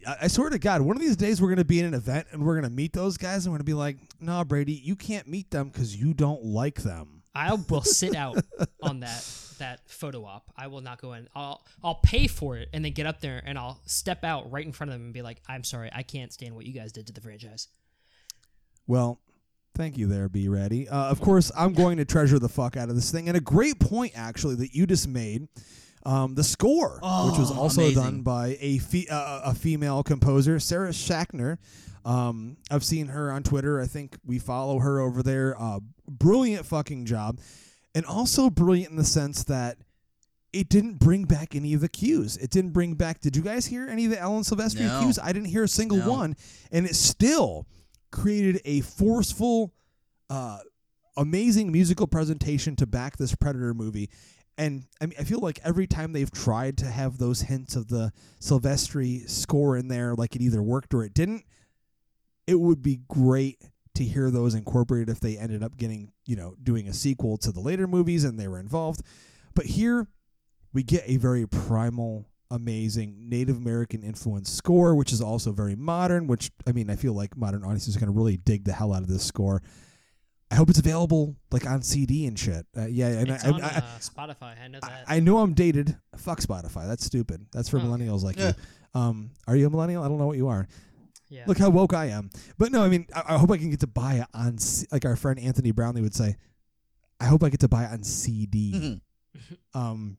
I 0.07 0.15
I 0.23 0.27
swear 0.27 0.49
to 0.49 0.59
God, 0.59 0.81
one 0.81 0.95
of 0.95 1.01
these 1.01 1.15
days 1.15 1.41
we're 1.41 1.49
going 1.49 1.57
to 1.57 1.65
be 1.65 1.79
in 1.79 1.85
an 1.85 1.93
event 1.93 2.27
and 2.31 2.43
we're 2.43 2.55
going 2.55 2.63
to 2.69 2.75
meet 2.75 2.93
those 2.93 3.15
guys 3.17 3.45
and 3.45 3.53
we're 3.53 3.57
going 3.59 3.65
to 3.65 3.71
be 3.71 3.73
like, 3.75 3.97
"No, 4.19 4.43
Brady, 4.43 4.73
you 4.73 4.95
can't 4.95 5.27
meet 5.27 5.51
them 5.51 5.69
because 5.69 5.95
you 5.95 6.13
don't 6.13 6.43
like 6.43 6.81
them." 6.81 7.21
I 7.35 7.53
will 7.53 7.83
sit 7.83 8.15
out 8.15 8.43
on 8.81 9.01
that 9.01 9.23
that 9.58 9.82
photo 9.89 10.26
op. 10.26 10.51
I 10.58 10.68
will 10.68 10.82
not 10.82 11.01
go 11.01 11.14
in. 11.14 11.28
I'll 11.36 11.64
I'll 11.84 11.95
pay 12.03 12.28
for 12.28 12.58
it 12.58 12.70
and 12.74 12.84
then 12.86 12.93
get 12.93 13.05
up 13.05 13.22
there 13.22 13.41
and 13.45 13.58
I'll 13.58 13.80
step 13.86 14.24
out 14.24 14.51
right 14.51 14.66
in 14.66 14.72
front 14.72 14.89
of 14.91 14.95
them 14.95 15.05
and 15.05 15.14
be 15.14 15.22
like, 15.22 15.41
"I'm 15.47 15.64
sorry, 15.64 15.89
I 15.93 16.03
can't 16.03 16.32
stand 16.34 16.55
what 16.55 16.66
you 16.66 16.74
guys 16.74 16.91
did 16.91 17.08
to 17.08 17.14
the 17.14 17.22
franchise." 17.22 17.68
Well, 18.88 19.20
thank 19.76 19.97
you 19.97 20.08
there, 20.08 20.30
Brady. 20.30 20.88
Uh, 20.88 21.10
of 21.10 21.20
course, 21.22 21.51
I'm 21.58 21.74
going 21.74 21.97
to 21.97 22.05
treasure 22.05 22.39
the 22.39 22.49
fuck 22.49 22.78
out 22.78 22.89
of 22.89 22.95
this 22.95 23.12
thing. 23.12 23.28
And 23.28 23.36
a 23.38 23.41
great 23.41 23.80
point, 23.80 24.14
actually, 24.16 24.55
that 24.55 24.74
you 24.74 24.86
just 24.88 25.08
made. 25.08 25.47
Um, 26.05 26.36
the 26.36 26.43
score, 26.43 26.99
which 27.01 27.38
was 27.38 27.51
Oh, 27.51 27.60
also 27.60 27.82
amazing. 27.82 28.01
done 28.03 28.22
by 28.22 28.55
a 28.62 28.78
fe- 28.78 29.08
uh, 29.10 29.41
a 29.51 29.53
female 29.53 30.03
composer, 30.03 30.58
Sarah 30.58 30.91
Schachner. 30.91 31.58
Um, 32.05 32.55
I've 32.72 32.86
seen 32.86 33.08
her 33.08 33.30
on 33.30 33.43
Twitter. 33.43 33.82
I 33.82 33.88
think 33.88 34.16
we 34.26 34.39
follow 34.39 34.80
her 34.80 35.01
over 35.01 35.22
there. 35.22 35.62
Uh, 35.62 35.82
brilliant 36.08 36.66
fucking 36.66 37.08
job, 37.08 37.39
and 37.97 38.05
also 38.05 38.49
brilliant 38.51 38.91
in 38.91 38.95
the 38.97 39.03
sense 39.03 39.43
that 39.45 39.77
it 40.53 40.69
didn't 40.69 40.99
bring 40.99 41.25
back 41.25 41.55
any 41.55 41.73
of 41.73 41.81
the 41.81 41.89
cues. 41.89 42.37
It 42.37 42.51
didn't 42.51 42.71
bring 42.71 42.93
back. 42.93 43.19
Did 43.21 43.35
you 43.35 43.41
guys 43.41 43.65
hear 43.65 43.87
any 43.89 44.05
of 44.05 44.11
the 44.11 44.19
Alan 44.19 44.43
Silvestri 44.43 44.81
No. 44.81 45.01
cues? 45.01 45.17
I 45.17 45.33
didn't 45.33 45.49
hear 45.49 45.63
a 45.63 45.67
single 45.67 45.97
No. 45.97 46.11
one, 46.11 46.35
and 46.71 46.85
it 46.85 46.95
still 46.95 47.67
created 48.11 48.61
a 48.65 48.81
forceful, 48.81 49.73
uh, 50.29 50.59
amazing 51.17 51.71
musical 51.71 52.05
presentation 52.05 52.75
to 52.75 52.85
back 52.85 53.17
this 53.17 53.33
Predator 53.33 53.73
movie. 53.73 54.09
And 54.59 54.85
I 55.01 55.07
mean, 55.07 55.15
I 55.19 55.23
feel 55.23 55.39
like 55.39 55.59
every 55.63 55.87
time 55.87 56.13
they've 56.13 56.31
tried 56.31 56.77
to 56.77 56.85
have 56.85 57.17
those 57.17 57.41
hints 57.41 57.75
of 57.75 57.87
the 57.87 58.13
Silvestri 58.39 59.27
score 59.29 59.75
in 59.75 59.87
there, 59.87 60.13
like 60.15 60.35
it 60.35 60.41
either 60.41 60.61
worked 60.61 60.93
or 60.93 61.03
it 61.03 61.13
didn't. 61.15 61.43
It 62.47 62.59
would 62.59 62.81
be 62.81 63.01
great 63.07 63.61
to 63.97 64.03
hear 64.03 64.31
those 64.31 64.55
incorporated 64.55 65.09
if 65.09 65.19
they 65.19 65.37
ended 65.37 65.61
up 65.63 65.77
getting, 65.77 66.11
you 66.25 66.35
know, 66.35 66.55
doing 66.63 66.87
a 66.87 66.93
sequel 66.93 67.37
to 67.37 67.51
the 67.51 67.59
later 67.59 67.85
movies 67.87 68.23
and 68.23 68.39
they 68.39 68.47
were 68.47 68.59
involved. 68.59 69.01
But 69.53 69.65
here 69.65 70.07
we 70.73 70.83
get 70.83 71.03
a 71.07 71.17
very 71.17 71.45
primal, 71.47 72.29
amazing 72.51 73.29
Native 73.29 73.57
American 73.57 74.03
influence 74.03 74.51
score, 74.51 74.95
which 74.95 75.11
is 75.11 75.21
also 75.21 75.51
very 75.51 75.75
modern, 75.75 76.27
which 76.27 76.51
I 76.65 76.71
mean, 76.71 76.89
I 76.89 76.95
feel 76.95 77.13
like 77.13 77.35
modern 77.35 77.63
audiences 77.63 77.95
are 77.95 77.99
going 77.99 78.11
to 78.11 78.17
really 78.17 78.37
dig 78.37 78.63
the 78.65 78.73
hell 78.73 78.93
out 78.93 79.01
of 79.01 79.07
this 79.07 79.23
score. 79.23 79.61
I 80.49 80.55
hope 80.55 80.69
it's 80.69 80.79
available 80.79 81.35
like 81.51 81.65
on 81.67 81.81
CD 81.81 82.25
and 82.25 82.39
shit. 82.39 82.65
Uh, 82.77 82.85
yeah, 82.85 83.07
and 83.09 83.29
it's 83.31 83.43
I, 83.43 83.49
on 83.49 83.61
I, 83.61 83.67
uh, 83.67 83.81
Spotify. 83.99 84.61
I 84.63 84.67
know 84.69 84.79
that. 84.81 85.03
I, 85.05 85.17
I 85.17 85.19
know 85.19 85.39
I'm 85.39 85.53
dated. 85.53 85.97
Fuck 86.15 86.39
Spotify. 86.39 86.87
That's 86.87 87.05
stupid. 87.05 87.45
That's 87.51 87.67
for 87.67 87.79
Oh, 87.79 87.81
millennials 87.81 88.23
like 88.23 88.37
Yeah. 88.37 88.53
you. 88.95 89.01
Um, 89.01 89.31
are 89.45 89.55
you 89.57 89.67
a 89.67 89.69
millennial? 89.69 90.03
I 90.03 90.07
don't 90.07 90.17
know 90.17 90.25
what 90.27 90.37
you 90.37 90.47
are. 90.47 90.65
Yeah. 91.30 91.43
Look 91.47 91.57
how 91.57 91.69
woke 91.69 91.93
I 91.93 92.05
am. 92.07 92.30
But 92.57 92.71
no, 92.71 92.84
I 92.84 92.89
mean, 92.89 93.07
I, 93.15 93.36
I 93.36 93.38
hope 93.38 93.51
I 93.51 93.57
can 93.57 93.69
get 93.69 93.80
to 93.82 93.88
buy 93.88 94.15
it 94.15 94.28
on, 94.34 94.57
C- 94.57 94.88
like 94.91 95.05
our 95.05 95.15
friend 95.15 95.39
Anthony 95.39 95.71
Brownlee 95.71 96.01
would 96.01 96.15
say. 96.15 96.36
I 97.19 97.25
hope 97.25 97.43
I 97.43 97.49
get 97.49 97.59
to 97.61 97.67
buy 97.67 97.84
it 97.86 97.91
on 97.91 98.03
CD. 98.03 98.71
Mhm. 98.73 99.01
Um, 99.73 100.17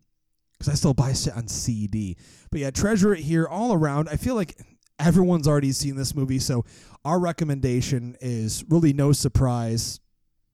because 0.59 0.73
I 0.73 0.75
still 0.77 0.95
buy 0.95 1.13
shit 1.13 1.37
on 1.37 1.47
CD. 1.49 2.17
But 2.51 2.61
yeah, 2.61 2.71
treasure 2.71 3.13
it 3.15 3.21
here 3.21 3.47
all 3.47 3.73
around. 3.73 4.09
I 4.09 4.17
feel 4.17 4.35
like 4.35 4.61
everyone's 4.99 5.47
already 5.47 5.71
seen 5.73 5.95
this 5.97 6.15
movie, 6.17 6.39
so 6.41 6.65
our 7.05 7.19
recommendation 7.21 8.17
is 8.21 8.65
really 8.69 8.93
no 8.93 9.13
surprise. 9.13 10.01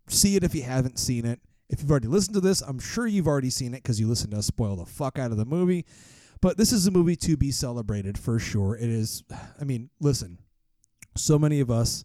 See 0.09 0.37
it 0.37 0.45
if 0.45 0.55
you 0.55 0.63
haven't 0.63 0.99
seen 0.99 1.25
it. 1.25 1.41
If 1.71 1.81
you've 1.81 1.91
already 1.91 2.09
listened 2.09 2.35
to 2.35 2.41
this, 2.43 2.61
I'm 2.61 2.79
sure 2.79 3.07
you've 3.07 3.27
already 3.27 3.49
seen 3.49 3.73
it 3.73 3.83
because 3.83 3.99
you 3.99 4.07
listened 4.07 4.33
to 4.33 4.39
us 4.39 4.47
spoil 4.47 4.77
the 4.77 4.85
fuck 4.85 5.19
out 5.19 5.31
of 5.31 5.39
the 5.39 5.47
movie. 5.47 5.87
But 6.45 6.59
this 6.59 6.73
is 6.73 6.87
a 6.87 6.91
movie 6.91 7.17
to 7.17 7.39
be 7.39 7.51
celebrated 7.51 8.19
for 8.19 8.39
sure. 8.39 8.77
It 8.77 8.91
is, 8.91 9.25
I 9.59 9.65
mean, 9.65 9.89
listen, 9.99 10.37
so 11.17 11.39
many 11.39 11.59
of 11.61 11.71
us 11.71 12.05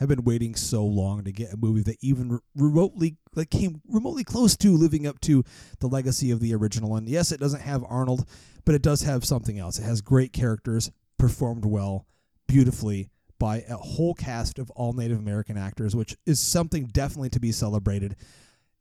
have 0.00 0.08
been 0.08 0.24
waiting 0.24 0.56
so 0.56 0.84
long 0.84 1.22
to 1.22 1.30
get 1.30 1.52
a 1.52 1.56
movie 1.56 1.84
that 1.84 1.98
even 2.00 2.40
remotely 2.56 3.18
like 3.36 3.50
came 3.50 3.80
remotely 3.86 4.24
close 4.24 4.56
to 4.56 4.72
living 4.72 5.06
up 5.06 5.20
to 5.20 5.44
the 5.78 5.86
legacy 5.86 6.32
of 6.32 6.40
the 6.40 6.52
original 6.56 6.90
one. 6.90 7.06
Yes, 7.06 7.30
it 7.30 7.38
doesn't 7.38 7.60
have 7.60 7.84
Arnold, 7.88 8.28
but 8.64 8.74
it 8.74 8.82
does 8.82 9.02
have 9.02 9.24
something 9.24 9.60
else. 9.60 9.78
It 9.78 9.84
has 9.84 10.00
great 10.00 10.32
characters, 10.32 10.90
performed 11.16 11.64
well, 11.64 12.04
beautifully 12.48 13.10
by 13.38 13.62
a 13.68 13.76
whole 13.76 14.14
cast 14.14 14.58
of 14.58 14.70
all 14.70 14.92
Native 14.92 15.20
American 15.20 15.56
actors, 15.56 15.94
which 15.94 16.16
is 16.26 16.40
something 16.40 16.86
definitely 16.86 17.30
to 17.30 17.38
be 17.38 17.52
celebrated. 17.52 18.16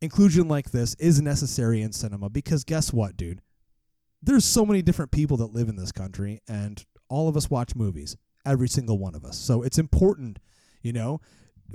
Inclusion 0.02 0.48
like 0.48 0.72
this 0.72 0.96
is 0.96 1.22
necessary 1.22 1.84
in 1.84 1.92
cinema 1.92 2.32
because 2.32 2.64
guess 2.64 2.92
what, 2.92 3.16
dude? 3.16 3.44
There's 4.22 4.46
so 4.46 4.66
many 4.66 4.82
different 4.82 5.12
people 5.12 5.38
that 5.38 5.54
live 5.54 5.70
in 5.70 5.76
this 5.76 5.92
country, 5.92 6.42
and 6.48 6.84
all 7.10 7.28
of 7.28 7.38
us 7.38 7.50
watch 7.50 7.76
movies, 7.76 8.18
every 8.46 8.68
single 8.68 8.98
one 8.98 9.16
of 9.16 9.24
us. 9.24 9.38
So 9.38 9.62
it's 9.64 9.78
important, 9.78 10.40
you 10.82 10.94
know? 10.94 11.22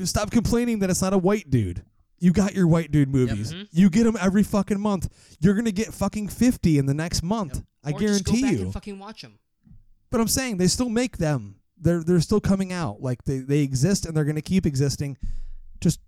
Stop 0.05 0.31
complaining 0.31 0.79
that 0.81 0.91
it's 0.91 1.03
not 1.03 1.13
a 1.13 1.19
white 1.19 1.51
dude. 1.51 1.85
You 2.19 2.33
got 2.33 2.55
your 2.55 2.69
white 2.69 2.91
dude 2.91 3.09
movies. 3.09 3.53
Mm-hmm. 3.53 3.65
You 3.73 3.91
get 3.91 4.05
them 4.05 4.17
every 4.21 4.43
fucking 4.43 4.81
month. 4.81 5.09
You're 5.41 5.55
going 5.55 5.65
to 5.65 5.73
get 5.73 5.93
fucking 5.93 6.29
50 6.29 6.79
in 6.79 6.87
the 6.87 6.95
next 6.95 7.23
month. 7.23 7.63
I 7.85 7.91
or 7.91 7.99
guarantee 7.99 8.49
you. 8.49 8.71
fucking 8.71 8.99
watch 8.99 9.23
them. 9.23 9.39
But 10.11 10.21
I'm 10.21 10.29
saying 10.29 10.59
they 10.59 10.69
still 10.69 10.89
make 10.89 11.17
them. 11.17 11.57
They're 11.77 12.05
they're 12.05 12.21
still 12.21 12.41
coming 12.41 12.73
out. 12.73 13.03
Like 13.03 13.25
they, 13.25 13.39
they 13.39 13.61
exist 13.61 14.07
and 14.07 14.17
they're 14.17 14.25
gonna 14.25 14.41
keep 14.41 14.67
existing. 14.67 15.19
Just 15.81 15.99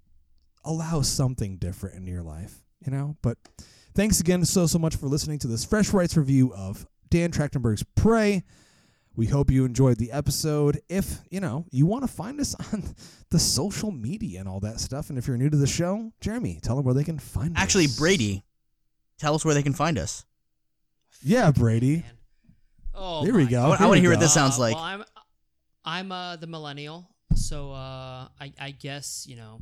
allow 0.64 1.00
something 1.00 1.56
different 1.56 1.96
in 1.96 2.06
your 2.06 2.22
life, 2.22 2.62
you 2.84 2.92
know? 2.92 3.16
But 3.22 3.38
thanks 3.94 4.20
again 4.20 4.44
so 4.44 4.66
so 4.66 4.78
much 4.78 4.96
for 4.96 5.06
listening 5.06 5.38
to 5.40 5.46
this 5.48 5.64
Fresh 5.64 5.92
Rights 5.92 6.16
review 6.16 6.52
of 6.54 6.86
Dan 7.10 7.30
Trachtenberg's 7.30 7.84
Prey. 7.94 8.44
We 9.16 9.26
hope 9.26 9.48
you 9.50 9.64
enjoyed 9.64 9.98
the 9.98 10.10
episode. 10.10 10.80
If, 10.88 11.20
you 11.30 11.38
know, 11.38 11.66
you 11.70 11.86
want 11.86 12.02
to 12.02 12.08
find 12.08 12.40
us 12.40 12.56
on 12.72 12.82
the 13.30 13.38
social 13.38 13.92
media 13.92 14.40
and 14.40 14.48
all 14.48 14.58
that 14.60 14.80
stuff, 14.80 15.08
and 15.08 15.16
if 15.18 15.28
you're 15.28 15.36
new 15.36 15.48
to 15.50 15.56
the 15.56 15.68
show, 15.68 16.10
Jeremy, 16.20 16.58
tell 16.60 16.74
them 16.74 16.84
where 16.84 16.94
they 16.94 17.04
can 17.04 17.20
find 17.20 17.56
Actually, 17.56 17.84
us. 17.84 17.92
Actually, 17.92 18.00
Brady, 18.04 18.44
tell 19.18 19.36
us 19.36 19.44
where 19.44 19.54
they 19.54 19.62
can 19.62 19.72
find 19.72 19.98
us. 19.98 20.24
Yeah, 21.22 21.52
Brady. 21.52 21.98
Man. 21.98 22.04
Oh, 22.96 23.24
There 23.24 23.34
we 23.34 23.46
go. 23.46 23.62
I 23.64 23.68
want- 23.68 23.80
I 23.80 23.84
wanna 23.84 23.92
we 23.98 24.00
hear 24.00 24.10
what 24.10 24.18
this 24.20 24.34
sounds 24.34 24.56
Uh, 24.56 24.60
like. 24.62 24.74
Well, 24.74 24.84
I'm 24.84 25.04
I'm 25.84 26.10
uh, 26.12 26.36
the 26.36 26.46
millennial, 26.48 27.08
so 27.36 27.70
uh, 27.72 28.28
I 28.40 28.52
I 28.58 28.70
guess 28.72 29.26
you 29.28 29.36
know, 29.36 29.60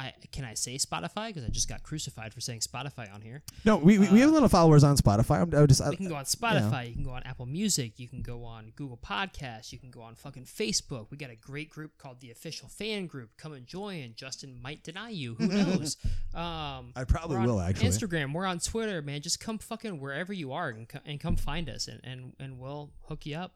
I 0.00 0.14
can 0.32 0.44
I 0.44 0.54
say 0.54 0.76
Spotify 0.76 1.28
because 1.28 1.44
I 1.44 1.48
just 1.48 1.68
got 1.68 1.82
crucified 1.82 2.32
for 2.32 2.40
saying 2.40 2.60
Spotify 2.60 3.12
on 3.12 3.20
here. 3.20 3.42
No, 3.64 3.76
we, 3.76 3.98
we, 3.98 4.08
we 4.08 4.20
have 4.20 4.30
a 4.30 4.32
lot 4.32 4.42
of 4.44 4.50
followers 4.50 4.82
on 4.82 4.96
Spotify. 4.96 5.42
I'm, 5.42 5.62
I 5.62 5.66
just, 5.66 5.82
I, 5.82 5.90
You 5.90 5.96
can 5.96 6.08
go 6.08 6.14
on 6.14 6.24
Spotify, 6.24 6.88
you 6.88 6.94
can 6.94 7.04
go 7.04 7.10
on 7.10 7.22
Apple 7.24 7.46
Music, 7.46 7.98
you 7.98 8.08
can 8.08 8.22
go 8.22 8.44
on 8.44 8.72
Google 8.76 8.96
Podcasts, 8.96 9.72
you 9.72 9.78
can 9.78 9.90
go 9.90 10.00
on 10.00 10.14
fucking 10.14 10.44
Facebook. 10.44 11.08
We 11.10 11.16
got 11.16 11.30
a 11.30 11.36
great 11.36 11.70
group 11.70 11.98
called 11.98 12.20
the 12.20 12.30
Official 12.30 12.68
Fan 12.68 13.06
Group. 13.06 13.30
Come 13.36 13.52
and 13.52 13.66
join. 13.66 14.14
Justin 14.16 14.58
might 14.62 14.82
deny 14.82 15.10
you. 15.10 15.34
Who 15.34 15.46
knows? 15.48 15.96
um, 16.34 16.92
I 16.96 17.04
probably 17.06 17.38
will, 17.38 17.60
actually. 17.60 17.88
Instagram. 17.88 18.32
We're 18.32 18.46
on 18.46 18.58
Twitter, 18.58 19.02
man. 19.02 19.20
Just 19.20 19.40
come 19.40 19.58
fucking 19.58 20.00
wherever 20.00 20.32
you 20.32 20.52
are 20.52 20.70
and, 20.70 20.88
co- 20.88 21.00
and 21.04 21.20
come 21.20 21.36
find 21.36 21.68
us, 21.68 21.88
and, 21.88 22.00
and 22.04 22.32
and 22.38 22.58
we'll 22.58 22.90
hook 23.08 23.26
you 23.26 23.36
up. 23.36 23.54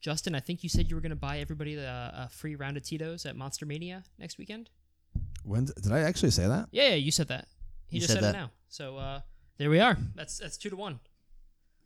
Justin, 0.00 0.34
I 0.34 0.40
think 0.40 0.62
you 0.62 0.68
said 0.68 0.88
you 0.88 0.94
were 0.94 1.00
going 1.02 1.10
to 1.10 1.16
buy 1.16 1.38
everybody 1.38 1.74
the, 1.74 2.10
a 2.14 2.28
free 2.30 2.54
round 2.54 2.76
of 2.76 2.84
Tito's 2.84 3.26
at 3.26 3.36
Monster 3.36 3.66
Mania 3.66 4.04
next 4.18 4.38
weekend. 4.38 4.70
When, 5.44 5.64
did 5.66 5.92
I 5.92 6.00
actually 6.00 6.30
say 6.30 6.46
that? 6.46 6.68
Yeah, 6.70 6.88
yeah, 6.90 6.94
you 6.96 7.10
said 7.10 7.28
that. 7.28 7.46
He 7.86 7.96
You 7.96 8.00
just 8.00 8.12
said 8.12 8.22
said, 8.22 8.34
that. 8.34 8.38
it 8.38 8.40
now. 8.40 8.50
So 8.68 8.96
uh, 8.96 9.20
there 9.56 9.70
we 9.70 9.80
are. 9.80 9.96
That's 10.14 10.38
that's 10.38 10.56
two 10.56 10.70
to 10.70 10.76
one. 10.76 11.00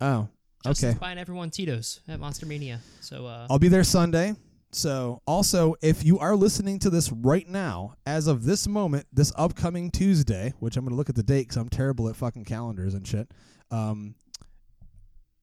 Oh, 0.00 0.28
Justin's 0.64 0.94
okay. 0.94 0.98
buying 1.00 1.18
everyone 1.18 1.50
Tito's 1.50 2.00
at 2.08 2.18
Monster 2.18 2.46
Mania. 2.46 2.80
So 3.00 3.26
uh, 3.26 3.46
I'll 3.50 3.58
be 3.58 3.68
there 3.68 3.84
Sunday. 3.84 4.34
So, 4.74 5.20
also, 5.26 5.74
if 5.82 6.02
you 6.02 6.18
are 6.18 6.34
listening 6.34 6.78
to 6.78 6.88
this 6.88 7.12
right 7.12 7.46
now, 7.46 7.94
as 8.06 8.26
of 8.26 8.44
this 8.44 8.66
moment, 8.66 9.06
this 9.12 9.30
upcoming 9.36 9.90
Tuesday, 9.90 10.54
which 10.60 10.78
I'm 10.78 10.84
going 10.84 10.92
to 10.92 10.96
look 10.96 11.10
at 11.10 11.14
the 11.14 11.22
date 11.22 11.42
because 11.42 11.58
I'm 11.58 11.68
terrible 11.68 12.08
at 12.08 12.16
fucking 12.16 12.46
calendars 12.46 12.94
and 12.94 13.06
shit. 13.06 13.30
Um, 13.70 14.14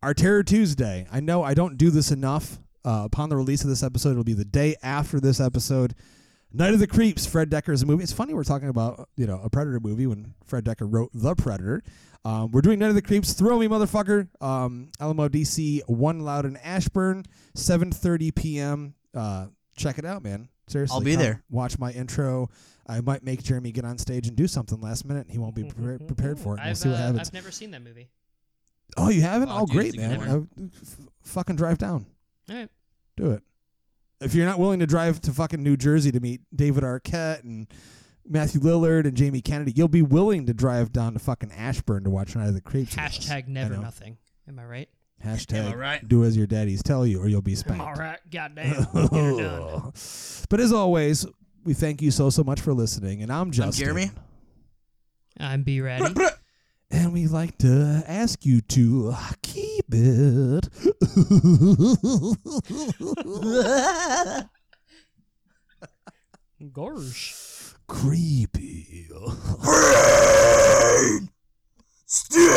our 0.02 0.16
Terror 0.16 0.42
Tuesday. 0.42 1.06
I 1.12 1.20
know 1.20 1.44
I 1.44 1.54
don't 1.54 1.78
do 1.78 1.92
this 1.92 2.10
enough. 2.12 2.58
Uh, 2.84 3.04
upon 3.06 3.30
the 3.30 3.36
release 3.36 3.62
of 3.64 3.70
this 3.70 3.84
episode, 3.84 4.12
it'll 4.12 4.24
be 4.24 4.34
the 4.34 4.46
day 4.46 4.76
after 4.82 5.20
this 5.20 5.40
episode. 5.40 5.94
Night 6.52 6.74
of 6.74 6.80
the 6.80 6.88
Creeps, 6.88 7.26
Fred 7.28 7.50
Dekker's 7.50 7.86
movie. 7.86 8.04
It's 8.04 8.12
funny 8.12 8.34
we're 8.34 8.43
talking 8.43 8.70
about 8.70 9.08
you 9.16 9.28
know 9.28 9.39
a 9.43 9.50
Predator 9.50 9.80
movie 9.80 10.08
when 10.08 10.34
Fred 10.45 10.66
Dekker 10.66 10.91
wrote 10.91 11.12
The 11.14 11.36
Predator. 11.36 11.84
Um, 12.26 12.52
we're 12.52 12.62
doing 12.62 12.80
Night 12.80 12.89
of 12.89 12.95
the 12.95 13.02
Creeps. 13.02 13.34
Throw 13.34 13.60
me, 13.60 13.68
motherfucker. 13.68 14.28
Um, 14.41 14.89
Alamo 15.00 15.30
DC, 15.30 15.82
One 15.88 16.22
Loudoun 16.22 16.58
Ashburn, 16.64 17.26
7:30 17.56 18.36
p.m. 18.36 18.95
Uh, 19.14 19.47
check 19.76 19.97
it 20.00 20.06
out, 20.06 20.24
man. 20.24 20.50
Seriously, 20.68 20.95
I'll 20.95 21.02
be 21.02 21.16
there. 21.16 21.43
Watch 21.50 21.80
my 21.80 21.91
intro. 21.91 22.50
I 22.88 23.02
might 23.02 23.24
make 23.24 23.43
Jeremy 23.43 23.72
get 23.72 23.86
on 23.86 23.97
stage 24.00 24.28
and 24.28 24.36
do 24.36 24.47
something 24.47 24.82
last 24.82 25.06
minute. 25.06 25.28
He 25.30 25.38
won't 25.38 25.56
be 25.56 25.64
prepared, 25.64 26.08
prepared 26.08 26.39
for 26.39 26.56
it. 26.56 26.60
We'll 26.60 26.70
I've, 26.70 26.78
see 26.78 26.89
what 26.89 26.95
uh, 26.95 27.02
happens. 27.02 27.30
I've 27.30 27.34
never 27.34 27.52
seen 27.52 27.72
that 27.72 27.84
movie. 27.84 28.10
oh, 28.97 29.10
you 29.10 29.22
haven't? 29.22 29.50
Oh, 29.50 29.60
Oh, 29.62 29.66
dude, 29.68 29.76
great, 29.76 29.88
it's 29.93 30.04
a 30.04 30.08
good 30.08 30.20
man. 30.20 30.28
one. 30.30 30.72
Uh, 30.74 30.95
fucking 31.24 31.56
drive 31.56 31.78
down. 31.78 32.08
All 32.50 32.56
right. 32.56 32.70
Do 33.18 33.32
it. 33.32 33.43
If 34.22 34.34
you're 34.36 34.45
not 34.45 34.59
willing 34.59 34.80
to 34.80 34.86
drive 34.88 35.22
to 35.22 35.32
fucking 35.32 35.63
New 35.63 35.78
Jersey 35.78 36.11
to 36.11 36.20
meet 36.20 36.41
David 36.53 36.84
Arquette 36.84 37.43
and 37.43 37.67
Matthew 38.28 38.59
Lillard 38.61 39.05
and 39.05 39.15
Jamie 39.15 39.41
Kennedy, 39.41 39.72
you'll 39.76 39.88
be 39.88 40.01
willing 40.01 40.45
to 40.47 40.53
drive 40.53 40.91
down 40.91 41.13
to 41.13 41.20
fucking 41.20 41.51
Ashburn 41.51 42.03
to 42.03 42.09
watch 42.09 42.36
Night 42.36 42.47
of 42.47 42.53
the 42.53 42.61
Creeps. 42.61 42.95
Hashtag 42.95 43.47
never 43.47 43.78
nothing. 43.78 44.17
Am 44.47 44.59
I 44.59 44.65
right? 44.65 44.89
Hashtag 45.26 45.65
Am 45.65 45.74
I 45.74 45.76
right? 45.76 46.07
do 46.07 46.24
as 46.24 46.36
your 46.38 46.47
daddies 46.47 46.82
tell 46.84 47.05
you 47.05 47.20
or 47.22 47.28
you'll 47.28 47.41
be 47.41 47.55
spanked. 47.55 47.82
Am 47.82 47.88
I 47.88 47.93
right? 47.93 48.20
Goddamn. 48.32 48.88
Get 48.93 49.11
her 49.11 49.38
done. 49.41 49.91
but 50.49 50.59
as 50.59 50.72
always, 50.72 51.26
we 51.63 51.74
thank 51.74 52.01
you 52.01 52.11
so, 52.11 52.30
so 52.30 52.43
much 52.43 52.61
for 52.61 52.74
listening. 52.74 53.22
And 53.22 53.32
I'm 53.32 53.51
Justin. 53.51 53.86
Jeremy. 53.86 54.11
I'm 55.39 55.63
Brady. 55.63 56.13
And 56.91 57.13
we 57.13 57.28
like 57.28 57.57
to 57.59 58.03
ask 58.07 58.45
you 58.45 58.61
to 58.61 59.11
uh, 59.15 59.32
keep 59.43 59.79
bed. 59.90 60.70
Gosh. 66.74 67.36
Creepy. 67.88 69.10
Stew! 72.06 72.50